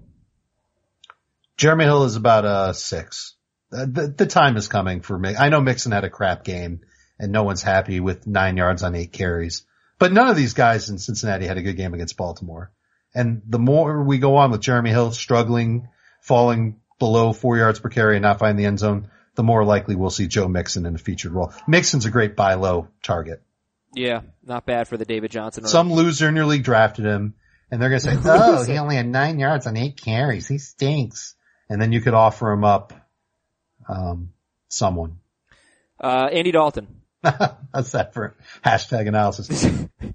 Jeremy 1.57 1.85
Hill 1.85 2.05
is 2.05 2.17
about 2.17 2.45
a 2.45 2.75
six. 2.75 3.35
Uh, 3.73 3.87
The, 3.87 4.09
the 4.09 4.27
time 4.27 4.57
is 4.57 4.69
coming 4.69 5.01
for 5.01 5.19
me. 5.19 5.35
I 5.35 5.49
know 5.49 5.61
Mixon 5.61 5.93
had 5.93 6.05
a 6.05 6.11
crap 6.11 6.45
game 6.45 6.81
and 7.19 7.33
no 7.33 7.45
one's 7.45 7.63
happy 7.63 7.99
with 7.99 8.27
nine 8.27 8.59
yards 8.59 8.83
on 8.83 8.95
eight 8.95 9.13
carries, 9.13 9.65
but 9.99 10.13
none 10.13 10.29
of 10.29 10.37
these 10.37 10.53
guys 10.53 10.91
in 10.91 10.99
Cincinnati 10.99 11.47
had 11.47 11.57
a 11.57 11.63
good 11.63 11.77
game 11.79 11.95
against 11.95 12.19
Baltimore. 12.19 12.71
And 13.15 13.41
the 13.47 13.59
more 13.59 14.03
we 14.03 14.19
go 14.19 14.37
on 14.37 14.51
with 14.51 14.61
Jeremy 14.61 14.91
Hill 14.91 15.13
struggling, 15.13 15.89
falling 16.21 16.81
below 16.99 17.33
four 17.33 17.57
yards 17.57 17.81
per 17.81 17.89
carry 17.89 18.17
and 18.17 18.23
not 18.23 18.39
finding 18.39 18.57
the 18.63 18.67
end 18.67 18.79
zone, 18.79 19.11
the 19.35 19.43
more 19.43 19.65
likely 19.65 19.95
we'll 19.97 20.11
see 20.11 20.27
Joe 20.27 20.49
Mixon 20.49 20.85
in 20.85 20.95
a 20.95 20.99
featured 20.99 21.33
role. 21.33 21.55
Mixon's 21.67 22.05
a 22.05 22.11
great 22.11 22.37
buy 22.37 22.55
low 22.55 22.89
target. 23.03 23.43
Yeah. 23.95 24.21
Not 24.45 24.67
bad 24.67 24.89
for 24.89 24.99
the 24.99 25.07
David 25.07 25.31
Johnson. 25.31 25.63
run. 25.63 25.71
Some 25.71 25.91
loser 25.91 26.29
in 26.29 26.37
your 26.37 26.45
league 26.45 26.65
drafted 26.65 27.07
him 27.07 27.35
and 27.71 27.81
they're 27.81 27.89
going 27.89 28.01
to 28.01 28.05
say, 28.05 28.17
oh, 28.25 28.65
he 28.65 28.79
only 28.79 28.97
had 28.97 29.07
nine 29.07 29.39
yards 29.39 29.67
on 29.67 29.77
eight 29.77 30.01
carries. 30.01 30.47
He 30.49 30.59
stinks. 30.59 31.35
And 31.69 31.81
then 31.81 31.93
you 31.93 32.01
could 32.01 32.15
offer 32.15 32.53
him 32.53 32.65
up, 32.65 32.93
um, 33.89 34.31
someone. 34.69 35.19
Uh, 36.01 36.29
Andy 36.33 36.53
Dalton. 36.53 37.03
That's 37.23 37.93
that 37.93 38.15
for 38.15 38.37
hashtag 38.65 39.09
analysis. 39.09 39.67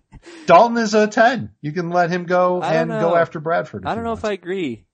Dalton 0.45 0.78
is 0.78 0.93
a 0.93 1.08
10. 1.08 1.52
You 1.62 1.72
can 1.72 1.89
let 1.89 2.10
him 2.10 2.26
go 2.26 2.62
and 2.62 2.89
know. 2.89 3.02
go 3.02 3.16
after 3.16 3.39
Bradford. 3.39 3.86
I 3.86 3.95
don't 3.95 4.04
know 4.04 4.14
if 4.14 4.24
I 4.24 4.32
agree. 4.32 4.86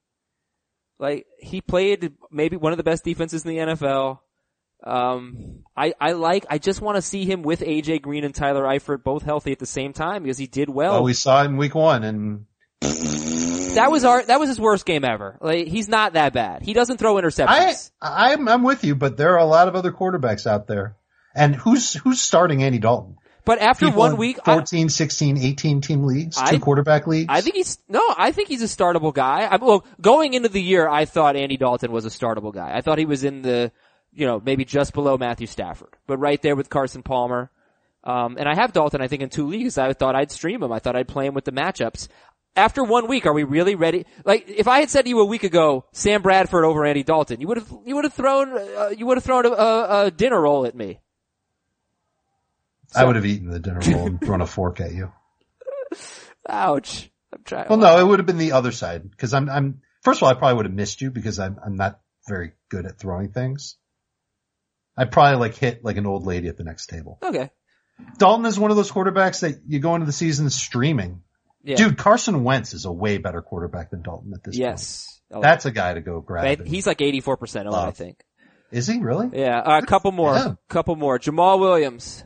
Like 1.00 1.28
he 1.40 1.62
played 1.62 2.14
maybe 2.32 2.58
one 2.58 2.74
of 2.74 2.78
the 2.78 2.84
best 2.84 3.04
defenses 3.04 3.46
in 3.46 3.50
the 3.50 3.58
NFL. 3.58 4.20
Um, 4.84 5.64
I 5.76 5.94
I 6.00 6.12
like. 6.14 6.46
I 6.50 6.58
just 6.58 6.82
want 6.82 6.96
to 6.98 7.02
see 7.02 7.26
him 7.26 7.42
with 7.42 7.62
AJ 7.62 8.02
Green 8.02 8.24
and 8.24 8.34
Tyler 8.34 8.64
Eifert 8.64 9.04
both 9.04 9.24
healthy 9.24 9.52
at 9.52 9.60
the 9.60 9.66
same 9.66 9.92
time 9.94 10.24
because 10.24 10.38
he 10.38 10.48
did 10.48 10.70
well. 10.70 10.94
Well, 10.94 11.04
we 11.04 11.14
saw 11.14 11.42
it 11.42 11.46
in 11.46 11.58
week 11.58 11.76
one 11.76 12.04
and 12.04 12.46
that 12.82 13.90
was 13.92 14.04
our 14.04 14.24
that 14.24 14.40
was 14.40 14.50
his 14.50 14.60
worst 14.60 14.86
game 14.86 15.04
ever. 15.04 15.38
Like 15.42 15.68
he's 15.68 15.88
not 15.88 16.14
that 16.14 16.34
bad. 16.34 16.62
He 16.62 16.74
doesn't 16.74 16.98
throw 16.98 17.16
interceptions. 17.16 17.92
I'm, 18.02 18.48
I'm 18.48 18.64
with 18.64 18.84
you, 18.84 18.96
but 18.96 19.18
there 19.18 19.34
are 19.34 19.40
a 19.40 19.46
lot 19.46 19.68
of 19.68 19.76
other 19.76 19.92
quarterbacks 19.92 20.46
out 20.48 20.68
there. 20.68 20.96
And 21.36 21.56
who's, 21.56 21.94
who's 21.94 22.20
starting 22.20 22.64
Andy 22.64 22.80
Dalton? 22.80 23.18
but 23.46 23.60
after 23.60 23.86
People 23.86 24.00
one 24.00 24.18
week, 24.18 24.40
I, 24.46 24.56
14, 24.56 24.90
16, 24.90 25.38
18 25.38 25.80
team 25.82 26.04
leagues, 26.04 26.36
two 26.36 26.44
I- 26.44 26.58
quarterback 26.58 27.08
leagues. 27.08 27.28
I 27.30 27.40
think 27.40 27.56
he's 27.56 27.78
no. 27.88 28.02
I 28.18 28.34
think 28.34 28.50
he's 28.50 28.62
a 28.62 28.66
startable 28.66 29.14
guy. 29.14 29.44
I, 29.44 29.56
well, 29.56 29.86
going 30.02 30.34
into 30.34 30.50
the 30.50 30.62
year, 30.62 30.90
I 30.90 31.06
thought 31.06 31.38
Andy 31.38 31.56
Dalton 31.56 31.92
was 31.92 32.06
a 32.06 32.10
startable 32.10 32.54
guy. 32.54 32.76
I 32.76 32.82
thought 32.82 32.98
he 32.98 33.06
was 33.06 33.24
in 33.24 33.44
the, 33.44 33.72
you 34.18 34.26
know, 34.26 34.42
maybe 34.44 34.66
just 34.66 34.94
below 34.94 35.16
Matthew 35.16 35.46
Stafford, 35.46 35.96
but 36.08 36.18
right 36.18 36.42
there 36.42 36.56
with 36.56 36.72
Carson 36.72 37.04
Palmer. 37.04 37.52
Um, 38.04 38.38
and 38.40 38.50
I 38.50 38.56
have 38.56 38.74
Dalton, 38.74 39.00
I 39.00 39.08
think, 39.08 39.22
in 39.22 39.30
two 39.30 39.48
leagues. 39.48 39.78
I 39.78 39.94
thought 39.94 40.16
I'd 40.16 40.32
stream 40.32 40.64
him. 40.64 40.72
I 40.72 40.80
thought 40.80 40.96
I'd 40.96 41.08
play 41.08 41.28
him 41.28 41.36
with 41.36 41.46
the 41.46 41.52
matchups. 41.52 42.08
After 42.56 42.84
one 42.84 43.08
week, 43.08 43.28
are 43.28 43.34
we 43.34 43.44
really 43.44 43.76
ready? 43.76 44.08
Like, 44.26 44.50
if 44.50 44.68
I 44.68 44.80
had 44.80 44.90
said 44.90 45.04
to 45.04 45.10
you 45.10 45.20
a 45.20 45.26
week 45.26 45.44
ago, 45.44 45.86
Sam 45.92 46.24
Bradford 46.24 46.66
over 46.66 46.84
Andy 46.84 47.04
Dalton, 47.04 47.42
you 47.42 47.48
would 47.48 47.58
have, 47.58 47.72
you 47.86 47.94
would 47.94 48.06
have 48.06 48.14
thrown, 48.14 48.58
uh, 48.58 48.90
you 48.98 49.06
would 49.06 49.18
have 49.18 49.24
thrown 49.24 49.46
a, 49.46 49.50
a, 49.50 50.06
a 50.06 50.12
dinner 50.12 50.42
roll 50.42 50.66
at 50.66 50.74
me. 50.74 51.00
I 52.96 53.04
would 53.04 53.18
have 53.18 53.26
eaten 53.26 53.52
the 53.52 53.60
dinner 53.60 53.82
roll 53.86 54.08
and 54.08 54.20
thrown 54.20 54.42
a 54.42 54.48
fork 54.48 54.82
at 54.82 54.94
you. 54.94 55.12
Ouch. 56.50 57.12
I'm 57.32 57.44
trying. 57.44 57.68
Well, 57.70 57.78
no, 57.78 58.00
it 58.00 58.08
would 58.08 58.18
have 58.18 58.26
been 58.26 58.40
the 58.40 58.54
other 58.54 58.72
side 58.72 59.12
because 59.12 59.36
I'm, 59.36 59.48
I'm, 59.48 59.82
first 60.02 60.20
of 60.20 60.24
all, 60.24 60.30
I 60.30 60.34
probably 60.34 60.56
would 60.56 60.66
have 60.66 60.74
missed 60.74 61.02
you 61.02 61.12
because 61.12 61.38
I'm, 61.38 61.60
I'm 61.64 61.76
not 61.76 62.00
very 62.28 62.54
good 62.70 62.88
at 62.88 62.98
throwing 62.98 63.30
things. 63.30 63.76
I 64.98 65.06
probably 65.06 65.38
like 65.40 65.56
hit 65.56 65.84
like 65.84 65.98
an 65.98 66.06
old 66.06 66.26
lady 66.26 66.48
at 66.48 66.58
the 66.58 66.64
next 66.64 66.88
table. 66.88 67.20
Okay. 67.24 67.50
Dalton 68.18 68.46
is 68.46 68.60
one 68.60 68.72
of 68.72 68.78
those 68.78 68.92
quarterbacks 68.92 69.42
that 69.42 69.62
you 69.68 69.80
go 69.80 69.96
into 69.96 70.06
the 70.06 70.12
season 70.12 70.50
streaming. 70.50 71.22
Yeah. 71.64 71.76
Dude, 71.76 71.98
Carson 71.98 72.44
Wentz 72.44 72.74
is 72.74 72.86
a 72.86 72.92
way 72.92 73.18
better 73.18 73.42
quarterback 73.42 73.92
than 73.92 74.02
Dalton 74.02 74.32
at 74.34 74.44
this 74.44 74.56
point. 74.56 74.70
Yes. 74.70 75.22
Oh. 75.32 75.42
That's 75.42 75.66
a 75.66 75.72
guy 75.72 75.94
to 75.94 76.02
go 76.02 76.22
grab. 76.22 76.58
But 76.60 76.68
he's 76.68 76.88
like 76.88 77.00
84% 77.00 77.66
owned, 77.66 77.76
I 77.76 77.92
think. 77.92 78.24
is 78.72 78.88
he 78.88 79.00
really? 79.00 79.30
Yeah, 79.38 79.62
a 79.78 79.86
couple 79.86 80.12
more, 80.12 80.34
Yeah. 80.36 80.54
couple 80.70 80.96
more. 80.96 81.20
Jamal 81.20 81.60
Williams. 81.60 82.24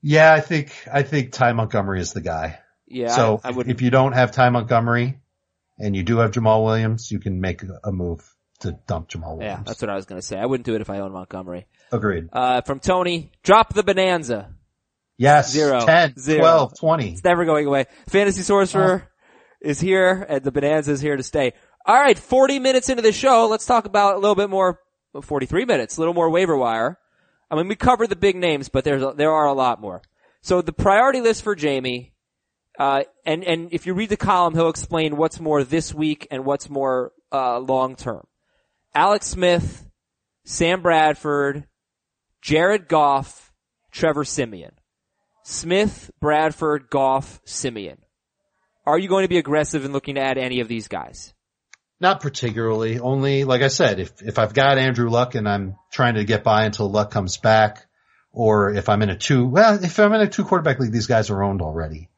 Yeah, 0.00 0.32
I 0.32 0.40
think, 0.40 0.72
I 0.92 1.02
think 1.02 1.32
Ty 1.32 1.52
Montgomery 1.52 2.00
is 2.00 2.12
the 2.12 2.20
guy. 2.20 2.60
Yeah, 2.86 3.08
so 3.14 3.40
I, 3.44 3.50
I 3.50 3.60
if 3.66 3.82
you 3.82 3.90
don't 3.90 4.12
have 4.12 4.32
Ty 4.32 4.48
Montgomery 4.50 5.18
and 5.78 5.94
you 5.94 6.02
do 6.04 6.18
have 6.18 6.30
Jamal 6.30 6.64
Williams, 6.64 7.10
you 7.10 7.18
can 7.18 7.40
make 7.40 7.62
a 7.84 7.92
move 7.92 8.24
to 8.60 8.72
dump 8.86 9.08
Jamal 9.08 9.36
Williams. 9.36 9.58
Yeah, 9.58 9.62
that's 9.64 9.80
what 9.80 9.90
I 9.90 9.94
was 9.94 10.06
gonna 10.06 10.22
say. 10.22 10.38
I 10.38 10.46
wouldn't 10.46 10.66
do 10.66 10.74
it 10.74 10.80
if 10.80 10.90
I 10.90 11.00
owned 11.00 11.12
Montgomery. 11.14 11.66
Agreed. 11.92 12.28
Uh, 12.32 12.60
from 12.62 12.80
Tony, 12.80 13.30
drop 13.42 13.74
the 13.74 13.82
bonanza. 13.82 14.54
Yes. 15.16 15.50
Zero. 15.50 15.84
10, 15.84 16.16
Zero. 16.18 16.38
12, 16.38 16.78
20. 16.78 17.10
It's 17.10 17.24
never 17.24 17.44
going 17.44 17.66
away. 17.66 17.86
Fantasy 18.08 18.42
Sorcerer 18.42 19.10
is 19.60 19.80
here, 19.80 20.24
and 20.28 20.44
the 20.44 20.52
bonanza 20.52 20.92
is 20.92 21.00
here 21.00 21.16
to 21.16 21.22
stay. 21.24 21.54
All 21.84 21.96
right, 21.96 22.18
40 22.18 22.58
minutes 22.60 22.88
into 22.88 23.02
the 23.02 23.12
show, 23.12 23.48
let's 23.48 23.66
talk 23.66 23.84
about 23.84 24.14
a 24.14 24.18
little 24.18 24.36
bit 24.36 24.50
more. 24.50 24.80
43 25.20 25.64
minutes, 25.64 25.96
a 25.96 26.00
little 26.00 26.14
more 26.14 26.30
waiver 26.30 26.56
wire. 26.56 26.98
I 27.50 27.56
mean, 27.56 27.66
we 27.66 27.74
covered 27.76 28.10
the 28.10 28.16
big 28.16 28.36
names, 28.36 28.68
but 28.68 28.84
there's 28.84 29.02
a, 29.02 29.14
there 29.16 29.32
are 29.32 29.46
a 29.46 29.54
lot 29.54 29.80
more. 29.80 30.02
So 30.42 30.62
the 30.62 30.72
priority 30.72 31.20
list 31.20 31.42
for 31.42 31.56
Jamie, 31.56 32.12
uh, 32.78 33.04
and 33.24 33.42
and 33.42 33.72
if 33.72 33.86
you 33.86 33.94
read 33.94 34.10
the 34.10 34.16
column, 34.16 34.54
he'll 34.54 34.68
explain 34.68 35.16
what's 35.16 35.40
more 35.40 35.64
this 35.64 35.92
week 35.92 36.28
and 36.30 36.44
what's 36.44 36.68
more 36.68 37.12
uh, 37.32 37.58
long 37.58 37.96
term. 37.96 38.26
Alex 38.94 39.26
Smith, 39.26 39.84
Sam 40.44 40.82
Bradford, 40.82 41.64
Jared 42.40 42.88
Goff, 42.88 43.52
Trevor 43.90 44.24
Siemian. 44.24 44.72
Smith, 45.44 46.10
Bradford, 46.20 46.90
Goff, 46.90 47.40
Siemian. 47.44 47.98
Are 48.86 48.98
you 48.98 49.08
going 49.08 49.24
to 49.24 49.28
be 49.28 49.38
aggressive 49.38 49.84
in 49.84 49.92
looking 49.92 50.14
to 50.16 50.20
add 50.20 50.38
any 50.38 50.60
of 50.60 50.68
these 50.68 50.88
guys? 50.88 51.32
Not 52.00 52.20
particularly. 52.20 52.98
Only, 52.98 53.44
like 53.44 53.62
I 53.62 53.68
said, 53.68 53.98
if, 53.98 54.22
if 54.22 54.38
I've 54.38 54.54
got 54.54 54.78
Andrew 54.78 55.10
Luck 55.10 55.34
and 55.34 55.48
I'm 55.48 55.76
trying 55.90 56.14
to 56.14 56.24
get 56.24 56.44
by 56.44 56.64
until 56.64 56.90
Luck 56.90 57.10
comes 57.10 57.36
back, 57.36 57.86
or 58.32 58.74
if 58.74 58.88
I'm 58.88 59.02
in 59.02 59.10
a 59.10 59.16
two, 59.16 59.46
well, 59.46 59.82
if 59.82 59.98
I'm 59.98 60.12
in 60.12 60.20
a 60.20 60.28
two 60.28 60.44
quarterback 60.44 60.78
league, 60.78 60.92
these 60.92 61.06
guys 61.06 61.30
are 61.30 61.42
owned 61.42 61.60
already. 61.60 62.08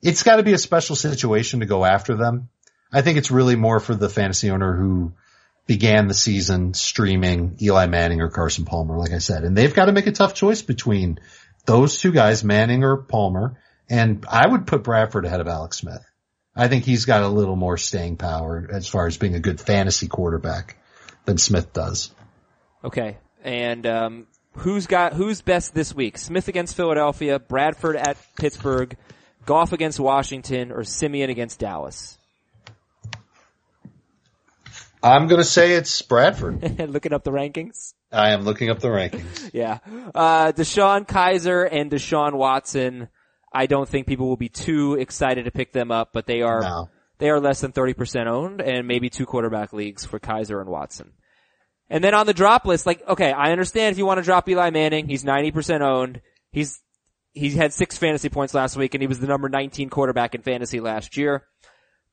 It's 0.00 0.22
gotta 0.22 0.42
be 0.42 0.54
a 0.54 0.58
special 0.58 0.96
situation 0.96 1.60
to 1.60 1.66
go 1.66 1.84
after 1.84 2.16
them. 2.16 2.48
I 2.92 3.02
think 3.02 3.18
it's 3.18 3.30
really 3.30 3.56
more 3.56 3.80
for 3.80 3.94
the 3.94 4.08
fantasy 4.08 4.50
owner 4.50 4.76
who 4.76 5.12
began 5.68 6.08
the 6.08 6.14
season 6.14 6.72
streaming 6.72 7.58
Eli 7.60 7.86
Manning 7.86 8.22
or 8.22 8.30
Carson 8.30 8.64
Palmer, 8.64 8.98
like 8.98 9.12
I 9.12 9.18
said, 9.18 9.44
and 9.44 9.56
they've 9.56 9.74
got 9.74 9.84
to 9.84 9.92
make 9.92 10.08
a 10.08 10.12
tough 10.12 10.34
choice 10.34 10.62
between 10.62 11.20
those 11.66 12.00
two 12.00 12.10
guys, 12.10 12.42
Manning 12.42 12.82
or 12.82 12.96
Palmer, 12.96 13.60
and 13.88 14.24
I 14.28 14.48
would 14.48 14.66
put 14.66 14.82
Bradford 14.82 15.26
ahead 15.26 15.40
of 15.40 15.46
Alex 15.46 15.78
Smith. 15.78 16.04
I 16.56 16.68
think 16.68 16.84
he's 16.84 17.04
got 17.04 17.22
a 17.22 17.28
little 17.28 17.54
more 17.54 17.76
staying 17.76 18.16
power 18.16 18.66
as 18.72 18.88
far 18.88 19.06
as 19.06 19.18
being 19.18 19.34
a 19.34 19.40
good 19.40 19.60
fantasy 19.60 20.08
quarterback 20.08 20.76
than 21.26 21.36
Smith 21.36 21.72
does. 21.74 22.10
Okay. 22.82 23.18
And 23.44 23.86
um, 23.86 24.26
who's 24.56 24.86
got 24.86 25.12
who's 25.12 25.42
best 25.42 25.74
this 25.74 25.94
week? 25.94 26.18
Smith 26.18 26.48
against 26.48 26.74
Philadelphia, 26.74 27.38
Bradford 27.38 27.94
at 27.94 28.16
Pittsburgh, 28.36 28.96
Goff 29.44 29.72
against 29.72 30.00
Washington, 30.00 30.72
or 30.72 30.82
Siemian 30.82 31.30
against 31.30 31.60
Dallas? 31.60 32.17
I'm 35.02 35.26
going 35.28 35.40
to 35.40 35.44
say 35.44 35.72
it's 35.72 36.02
Bradford. 36.02 36.80
Looking 36.90 37.12
up 37.12 37.24
the 37.24 37.30
rankings. 37.30 37.94
I 38.10 38.30
am 38.30 38.42
looking 38.42 38.70
up 38.70 38.80
the 38.80 38.88
rankings. 38.88 39.50
Yeah. 39.54 39.78
Uh, 40.14 40.52
DeShone 40.52 41.06
Kizer 41.06 41.68
and 41.70 41.90
Deshaun 41.90 42.34
Watson. 42.34 43.08
I 43.52 43.66
don't 43.66 43.88
think 43.88 44.06
people 44.06 44.28
will 44.28 44.36
be 44.36 44.48
too 44.48 44.94
excited 44.94 45.44
to 45.44 45.50
pick 45.50 45.72
them 45.72 45.90
up, 45.90 46.10
but 46.12 46.26
they 46.26 46.42
are 46.42 46.60
No. 46.62 46.88
they 47.18 47.28
are 47.30 47.38
less 47.40 47.60
than 47.60 47.72
30% 47.72 48.26
owned 48.26 48.60
and 48.60 48.86
maybe 48.88 49.10
two 49.10 49.26
quarterback 49.26 49.72
leagues 49.72 50.04
for 50.04 50.18
Kizer 50.18 50.60
and 50.60 50.70
Watson. 50.70 51.12
And 51.90 52.02
then 52.04 52.14
on 52.14 52.26
the 52.26 52.34
drop 52.34 52.66
list, 52.66 52.86
like, 52.86 53.06
okay, 53.08 53.32
I 53.32 53.52
understand 53.52 53.92
if 53.92 53.98
you 53.98 54.04
want 54.06 54.18
to 54.18 54.24
drop 54.24 54.48
Eli 54.48 54.70
Manning, 54.70 55.06
he's 55.08 55.24
90% 55.24 55.80
owned. 55.80 56.20
He's, 56.50 56.80
he 57.32 57.50
had 57.50 57.72
six 57.72 57.96
fantasy 57.96 58.28
points 58.30 58.52
last 58.54 58.76
week 58.76 58.94
and 58.94 59.02
he 59.02 59.06
was 59.06 59.20
the 59.20 59.26
number 59.26 59.48
19 59.48 59.88
quarterback 59.90 60.34
in 60.34 60.42
fantasy 60.42 60.80
last 60.80 61.16
year. 61.16 61.44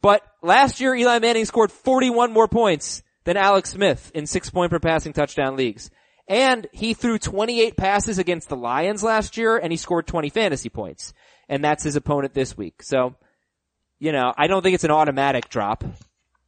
But 0.05 0.21
last 0.43 0.81
year, 0.81 0.93
Eli 0.93 1.17
Manning 1.17 1.45
scored 1.45 1.71
41 1.71 2.31
more 2.31 2.47
points 2.47 3.01
than 3.23 3.37
Alex 3.37 3.71
Smith 3.71 4.11
in 4.13 4.27
six 4.27 4.51
point 4.51 4.69
per 4.69 4.77
passing 4.77 5.13
touchdown 5.13 5.55
leagues. 5.55 5.89
And 6.27 6.67
he 6.71 6.93
threw 6.93 7.17
28 7.17 7.75
passes 7.75 8.19
against 8.19 8.47
the 8.47 8.55
Lions 8.55 9.01
last 9.01 9.35
year 9.35 9.57
and 9.57 9.73
he 9.73 9.77
scored 9.77 10.05
20 10.05 10.29
fantasy 10.29 10.69
points. 10.69 11.11
And 11.49 11.63
that's 11.63 11.83
his 11.83 11.95
opponent 11.95 12.35
this 12.35 12.55
week. 12.55 12.83
So, 12.83 13.15
you 13.97 14.11
know, 14.11 14.31
I 14.37 14.45
don't 14.45 14.61
think 14.61 14.75
it's 14.75 14.83
an 14.83 14.91
automatic 14.91 15.49
drop, 15.49 15.83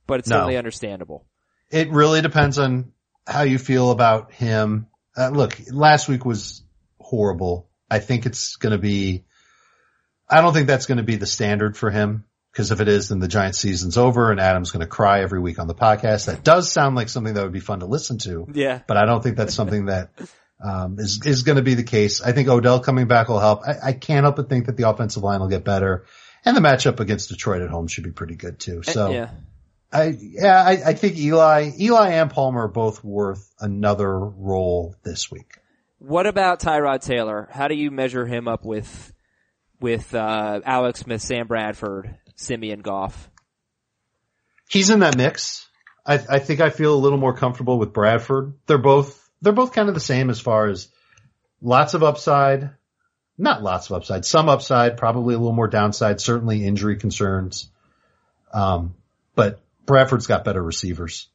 but 0.06 0.20
it's 0.20 0.30
No. 0.30 0.36
certainly 0.36 0.58
understandable. 0.58 1.26
It 1.72 1.90
really 1.90 2.22
depends 2.22 2.60
on 2.60 2.92
how 3.26 3.42
you 3.42 3.58
feel 3.58 3.90
about 3.90 4.34
him. 4.34 4.86
Uh, 5.18 5.30
look, 5.30 5.60
last 5.72 6.08
week 6.08 6.26
was 6.26 6.62
horrible. 7.00 7.68
I 7.90 7.98
think 7.98 8.28
it's 8.28 8.58
going 8.58 8.74
to 8.74 8.78
be, 8.78 9.26
I 10.30 10.42
don't 10.42 10.54
think 10.54 10.68
that's 10.68 10.86
going 10.86 11.00
to 11.00 11.04
be 11.04 11.16
the 11.16 11.26
standard 11.26 11.76
for 11.76 11.90
him. 11.90 12.24
Cause 12.54 12.72
if 12.72 12.82
it 12.82 12.88
is, 12.88 13.10
then 13.10 13.20
the 13.20 13.28
Giant 13.28 13.56
season's 13.56 13.98
over 13.98 14.32
and 14.32 14.40
Adam's 14.40 14.72
going 14.72 14.82
to 14.82 14.88
cry 14.88 15.22
every 15.22 15.40
week 15.40 15.60
on 15.60 15.68
the 15.68 15.76
podcast. 15.76 16.26
That 16.26 16.44
does 16.44 16.72
sound 16.72 16.96
like 16.96 17.08
something 17.08 17.36
that 17.36 17.44
would 17.44 17.52
be 17.52 17.60
fun 17.60 17.82
to 17.82 17.86
listen 17.86 18.18
to, 18.20 18.48
Yeah. 18.52 18.82
but 18.88 18.98
I 18.98 19.06
don't 19.06 19.22
think 19.22 19.38
that's 19.38 19.54
something 19.54 19.86
that, 19.86 20.10
um, 20.64 20.98
is, 20.98 21.22
is 21.24 21.44
going 21.44 21.58
to 21.58 21.62
be 21.62 21.76
the 21.76 21.84
case. 21.84 22.20
I 22.22 22.32
think 22.32 22.48
Odell 22.50 22.80
coming 22.80 23.06
back 23.08 23.28
will 23.28 23.40
help. 23.40 23.62
I, 23.68 23.90
I 23.90 23.94
can't 23.94 24.24
help 24.24 24.38
but 24.38 24.50
think 24.50 24.66
that 24.66 24.76
the 24.76 24.90
offensive 24.90 25.22
line 25.22 25.40
will 25.40 25.50
get 25.50 25.64
better 25.64 26.06
and 26.46 26.58
the 26.58 26.62
matchup 26.62 27.00
against 27.00 27.30
Detroit 27.30 27.62
at 27.62 27.70
home 27.70 27.88
should 27.88 28.04
be 28.06 28.12
pretty 28.12 28.36
good 28.36 28.60
too. 28.60 28.82
So. 28.82 29.12
yeah. 29.12 29.30
I 29.92 30.18
yeah, 30.20 30.62
I, 30.62 30.72
I 30.88 30.94
think 30.96 31.18
Eli, 31.18 31.72
Eli 31.80 32.10
and 32.10 32.30
Palmer 32.30 32.64
are 32.64 32.68
both 32.68 33.04
worth 33.04 33.54
another 33.60 34.20
role 34.20 34.96
this 35.04 35.32
week. 35.32 35.60
What 36.00 36.28
about 36.28 36.60
Tyrod 36.60 37.02
Taylor? 37.02 37.48
How 37.52 37.68
do 37.70 37.76
you 37.76 37.90
measure 37.90 38.26
him 38.26 38.48
up 38.50 38.66
with, 38.66 39.14
with, 39.80 40.14
uh, 40.14 40.60
Alex 40.66 41.00
Smith, 41.02 41.22
Sam 41.22 41.48
Bradford, 41.48 42.18
Siemian 42.38 42.80
Goff? 42.82 43.30
He's 44.70 44.90
in 44.90 45.00
that 45.00 45.18
mix. 45.18 45.68
I, 46.06 46.14
I 46.30 46.40
think 46.40 46.62
I 46.62 46.70
feel 46.70 46.94
a 46.94 46.98
little 46.98 47.18
more 47.18 47.34
comfortable 47.36 47.78
with 47.78 47.94
Bradford. 47.94 48.54
They're 48.66 48.78
both 48.78 49.30
they're 49.42 49.54
both 49.54 49.74
kind 49.74 49.90
of 49.90 49.94
the 49.96 50.02
same 50.02 50.30
as 50.30 50.40
far 50.40 50.68
as 50.68 50.88
lots 51.62 51.94
of 51.94 52.04
upside, 52.04 52.72
not 53.38 53.62
lots 53.62 53.90
of 53.90 53.98
upside, 53.98 54.26
some 54.26 54.50
upside, 54.50 54.98
probably 54.98 55.36
a 55.36 55.38
little 55.38 55.54
more 55.54 55.68
downside, 55.68 56.20
certainly 56.22 56.66
injury 56.66 56.98
concerns. 56.98 57.70
Um, 58.54 58.96
but 59.36 59.60
Bradford's 59.86 60.28
got 60.28 60.44
better 60.46 60.62
receivers, 60.64 61.28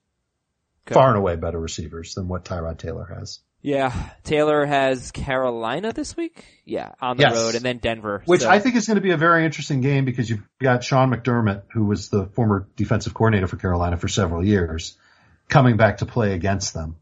Okay. 0.87 0.95
far 0.95 1.09
and 1.09 1.19
away 1.19 1.37
better 1.37 1.61
receivers 1.61 2.15
than 2.15 2.27
what 2.29 2.45
Tyrod 2.45 2.79
Taylor 2.79 3.05
has. 3.19 3.39
Yeah. 3.63 3.93
Taylor 4.25 4.67
has 4.67 5.13
Carolina 5.13 5.93
this 5.93 6.17
week? 6.17 6.45
Yeah, 6.65 6.93
on 7.01 7.17
the 7.17 7.23
Yes. 7.23 7.35
road 7.35 7.55
and 7.55 7.65
then 7.65 7.79
Denver. 7.79 8.23
Which 8.27 8.43
So- 8.43 8.51
I 8.51 8.59
think 8.59 8.75
is 8.75 8.87
going 8.87 8.97
to 8.97 9.01
be 9.01 9.13
a 9.13 9.17
very 9.17 9.45
interesting 9.45 9.81
game 9.81 10.05
because 10.05 10.29
you've 10.29 10.43
got 10.61 10.83
Sean 10.83 11.11
McDermott, 11.11 11.63
who 11.73 11.85
was 11.85 12.09
the 12.09 12.27
former 12.27 12.67
defensive 12.77 13.15
coordinator 13.15 13.47
for 13.47 13.57
Carolina 13.57 13.97
for 13.97 14.09
several 14.09 14.45
years, 14.45 14.99
coming 15.49 15.77
back 15.77 15.99
to 15.99 16.07
play 16.07 16.35
against 16.35 16.75
them. 16.75 16.97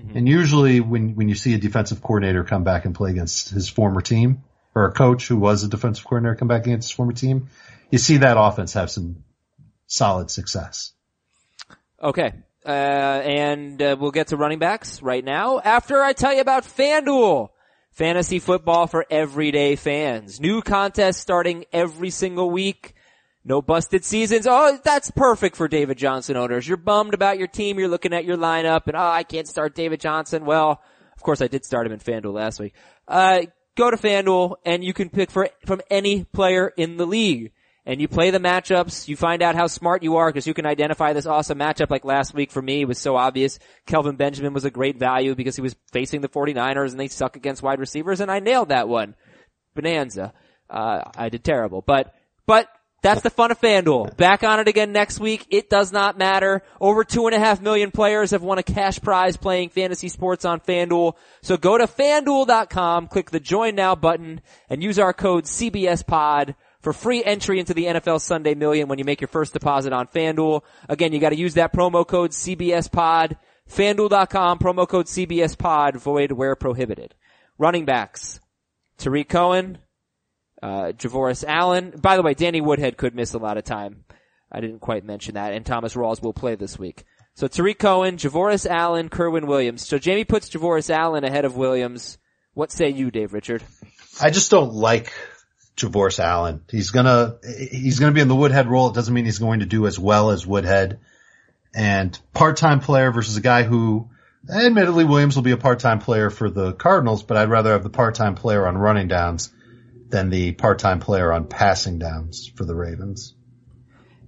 Mm-hmm. 0.00 0.16
And 0.16 0.28
usually 0.28 0.80
when, 0.80 1.14
when 1.14 1.28
you 1.28 1.34
see 1.36 1.54
a 1.54 1.58
defensive 1.58 2.02
coordinator 2.02 2.42
come 2.42 2.64
back 2.64 2.84
and 2.84 2.94
play 2.94 3.10
against 3.10 3.50
his 3.50 3.68
former 3.68 4.00
team, 4.00 4.42
or 4.74 4.86
a 4.86 4.92
coach 4.92 5.28
who 5.28 5.36
was 5.36 5.62
a 5.62 5.68
defensive 5.68 6.04
coordinator 6.04 6.36
come 6.36 6.48
back 6.48 6.62
against 6.66 6.88
his 6.88 6.96
former 6.96 7.12
team, 7.12 7.48
you 7.90 7.98
see 7.98 8.18
that 8.18 8.36
offense 8.38 8.72
have 8.72 8.90
some 8.90 9.22
solid 9.86 10.30
success. 10.30 10.92
Okay. 12.02 12.32
Uh, 12.64 12.68
and 12.68 13.80
uh, 13.80 13.96
we'll 13.98 14.10
get 14.10 14.28
to 14.28 14.36
running 14.36 14.58
backs 14.58 15.00
right 15.02 15.24
now 15.24 15.60
after 15.60 16.02
I 16.02 16.12
tell 16.12 16.34
you 16.34 16.40
about 16.40 16.64
FanDuel. 16.64 17.48
Fantasy 17.92 18.38
football 18.38 18.86
for 18.86 19.04
everyday 19.10 19.76
fans. 19.76 20.40
New 20.40 20.62
contests 20.62 21.18
starting 21.18 21.64
every 21.72 22.10
single 22.10 22.50
week. 22.50 22.94
No 23.44 23.62
busted 23.62 24.04
seasons. 24.04 24.46
Oh, 24.48 24.78
that's 24.84 25.10
perfect 25.10 25.56
for 25.56 25.66
David 25.66 25.98
Johnson 25.98 26.36
owners. 26.36 26.68
You're 26.68 26.76
bummed 26.76 27.14
about 27.14 27.38
your 27.38 27.48
team. 27.48 27.78
You're 27.78 27.88
looking 27.88 28.12
at 28.12 28.24
your 28.24 28.36
lineup 28.36 28.86
and, 28.86 28.96
oh, 28.96 29.00
I 29.00 29.22
can't 29.22 29.48
start 29.48 29.74
David 29.74 30.00
Johnson. 30.00 30.44
Well, 30.44 30.82
of 31.16 31.22
course 31.22 31.40
I 31.40 31.48
did 31.48 31.64
start 31.64 31.86
him 31.86 31.92
in 31.92 31.98
FanDuel 31.98 32.34
last 32.34 32.60
week. 32.60 32.74
Uh, 33.08 33.42
go 33.76 33.90
to 33.90 33.96
FanDuel 33.96 34.56
and 34.64 34.84
you 34.84 34.92
can 34.92 35.08
pick 35.08 35.30
for, 35.30 35.48
from 35.66 35.80
any 35.90 36.24
player 36.24 36.68
in 36.76 36.98
the 36.98 37.06
league 37.06 37.52
and 37.86 38.00
you 38.00 38.08
play 38.08 38.30
the 38.30 38.38
matchups. 38.38 39.08
You 39.08 39.16
find 39.16 39.42
out 39.42 39.54
how 39.54 39.66
smart 39.66 40.02
you 40.02 40.16
are 40.16 40.28
because 40.28 40.46
you 40.46 40.54
can 40.54 40.66
identify 40.66 41.12
this 41.12 41.26
awesome 41.26 41.58
matchup 41.58 41.90
like 41.90 42.04
last 42.04 42.34
week 42.34 42.50
for 42.50 42.62
me. 42.62 42.82
It 42.82 42.88
was 42.88 42.98
so 42.98 43.16
obvious. 43.16 43.58
Kelvin 43.86 44.16
Benjamin 44.16 44.52
was 44.52 44.64
a 44.64 44.70
great 44.70 44.98
value 44.98 45.34
because 45.34 45.56
he 45.56 45.62
was 45.62 45.76
facing 45.92 46.20
the 46.20 46.28
49ers 46.28 46.90
and 46.90 47.00
they 47.00 47.08
suck 47.08 47.36
against 47.36 47.62
wide 47.62 47.80
receivers 47.80 48.20
and 48.20 48.30
I 48.30 48.40
nailed 48.40 48.68
that 48.68 48.88
one. 48.88 49.14
Bonanza. 49.74 50.32
Uh, 50.68 51.02
I 51.16 51.30
did 51.30 51.42
terrible, 51.42 51.82
but, 51.84 52.14
but 52.46 52.68
that's 53.02 53.22
the 53.22 53.30
fun 53.30 53.50
of 53.50 53.60
FanDuel. 53.60 54.16
Back 54.16 54.44
on 54.44 54.60
it 54.60 54.68
again 54.68 54.92
next 54.92 55.18
week. 55.18 55.46
It 55.50 55.70
does 55.70 55.90
not 55.90 56.18
matter. 56.18 56.62
Over 56.80 57.02
two 57.02 57.26
and 57.26 57.34
a 57.34 57.38
half 57.38 57.60
million 57.60 57.90
players 57.90 58.32
have 58.32 58.42
won 58.42 58.58
a 58.58 58.62
cash 58.62 59.00
prize 59.00 59.36
playing 59.36 59.70
fantasy 59.70 60.08
sports 60.08 60.44
on 60.44 60.60
FanDuel. 60.60 61.14
So 61.42 61.56
go 61.56 61.78
to 61.78 61.86
FanDuel.com, 61.86 63.08
click 63.08 63.30
the 63.30 63.40
join 63.40 63.74
now 63.74 63.94
button 63.94 64.42
and 64.68 64.82
use 64.82 64.98
our 64.98 65.12
code 65.12 65.44
CBSPOD 65.44 66.54
for 66.80 66.92
free 66.92 67.22
entry 67.22 67.58
into 67.58 67.74
the 67.74 67.84
NFL 67.84 68.20
Sunday 68.20 68.54
Million 68.54 68.88
when 68.88 68.98
you 68.98 69.04
make 69.04 69.20
your 69.20 69.28
first 69.28 69.52
deposit 69.52 69.92
on 69.92 70.06
FanDuel. 70.08 70.62
Again, 70.88 71.12
you 71.12 71.20
gotta 71.20 71.36
use 71.38 71.54
that 71.54 71.72
promo 71.72 72.06
code 72.06 72.32
CBSPOD. 72.32 73.36
FanDuel.com, 73.70 74.58
promo 74.58 74.88
code 74.88 75.06
CBSPOD, 75.06 75.96
void 75.96 76.32
where 76.32 76.56
prohibited. 76.56 77.14
Running 77.56 77.84
backs. 77.84 78.40
Tarik 78.98 79.28
Cohen, 79.28 79.78
uh, 80.62 80.92
Javorius 80.96 81.44
Allen. 81.46 81.94
By 81.96 82.16
the 82.16 82.22
way, 82.22 82.34
Danny 82.34 82.60
Woodhead 82.60 82.96
could 82.96 83.14
miss 83.14 83.32
a 83.32 83.38
lot 83.38 83.56
of 83.56 83.64
time. 83.64 84.04
I 84.50 84.60
didn't 84.60 84.80
quite 84.80 85.04
mention 85.04 85.34
that, 85.34 85.52
and 85.52 85.64
Thomas 85.64 85.94
Rawls 85.94 86.22
will 86.22 86.32
play 86.32 86.56
this 86.56 86.78
week. 86.78 87.04
So 87.34 87.46
Tarik 87.46 87.78
Cohen, 87.78 88.16
Javorius 88.16 88.66
Allen, 88.66 89.08
Kerwynn 89.08 89.46
Williams. 89.46 89.86
So 89.86 89.98
Jamie 89.98 90.24
puts 90.24 90.50
Javorius 90.50 90.90
Allen 90.90 91.24
ahead 91.24 91.44
of 91.44 91.56
Williams. 91.56 92.18
What 92.54 92.72
say 92.72 92.90
you, 92.90 93.10
Dave 93.10 93.32
Richard? 93.32 93.62
I 94.20 94.30
just 94.30 94.50
don't 94.50 94.74
like 94.74 95.12
Javorius 95.80 96.20
Allen. 96.20 96.62
He's 96.70 96.90
gonna, 96.90 97.36
he's 97.70 97.98
gonna 97.98 98.12
be 98.12 98.20
in 98.20 98.28
the 98.28 98.36
Woodhead 98.36 98.68
role. 98.68 98.88
It 98.88 98.94
doesn't 98.94 99.12
mean 99.12 99.24
he's 99.24 99.38
going 99.38 99.60
to 99.60 99.66
do 99.66 99.86
as 99.86 99.98
well 99.98 100.30
as 100.30 100.46
Woodhead. 100.46 101.00
And 101.74 102.18
part-time 102.32 102.80
player 102.80 103.12
versus 103.12 103.36
a 103.36 103.40
guy 103.40 103.62
who, 103.62 104.10
admittedly 104.48 105.04
Williams 105.04 105.36
will 105.36 105.42
be 105.42 105.52
a 105.52 105.56
part-time 105.56 106.00
player 106.00 106.30
for 106.30 106.50
the 106.50 106.72
Cardinals, 106.72 107.22
but 107.22 107.36
I'd 107.36 107.48
rather 107.48 107.72
have 107.72 107.84
the 107.84 107.90
part-time 107.90 108.34
player 108.34 108.66
on 108.66 108.76
running 108.76 109.08
downs 109.08 109.52
than 110.08 110.30
the 110.30 110.52
part-time 110.52 110.98
player 110.98 111.32
on 111.32 111.46
passing 111.46 111.98
downs 111.98 112.50
for 112.56 112.64
the 112.64 112.74
Ravens. 112.74 113.34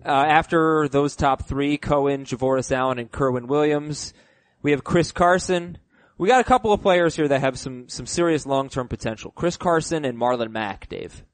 Uh, 0.04 0.10
after 0.10 0.88
those 0.88 1.16
top 1.16 1.46
three, 1.46 1.78
Cohen, 1.78 2.24
Javorius 2.24 2.72
Allen, 2.72 2.98
and 2.98 3.10
Kerwynn 3.10 3.46
Williams, 3.46 4.14
we 4.62 4.70
have 4.70 4.84
Chris 4.84 5.12
Carson. 5.12 5.78
We 6.18 6.28
got 6.28 6.40
a 6.40 6.44
couple 6.44 6.72
of 6.72 6.82
players 6.82 7.16
here 7.16 7.26
that 7.26 7.40
have 7.40 7.58
some, 7.58 7.88
some 7.88 8.06
serious 8.06 8.46
long-term 8.46 8.86
potential. 8.88 9.32
Chris 9.32 9.56
Carson 9.56 10.04
and 10.04 10.18
Marlon 10.18 10.52
Mack, 10.52 10.88
Dave. 10.88 11.24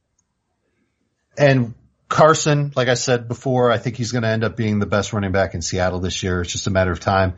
And 1.39 1.75
Carson, 2.09 2.73
like 2.75 2.89
I 2.89 2.95
said 2.95 3.29
before, 3.29 3.71
I 3.71 3.79
think 3.79 3.97
he's 3.97 4.13
going 4.13 4.23
to 4.23 4.29
end 4.29 4.45
up 4.45 4.57
being 4.57 4.79
the 4.79 4.87
best 4.87 5.13
running 5.13 5.33
back 5.33 5.55
in 5.55 5.63
Seattle 5.63 6.01
this 6.01 6.23
year. 6.23 6.41
It's 6.41 6.53
just 6.53 6.67
a 6.67 6.71
matter 6.71 6.91
of 6.91 7.01
time. 7.01 7.35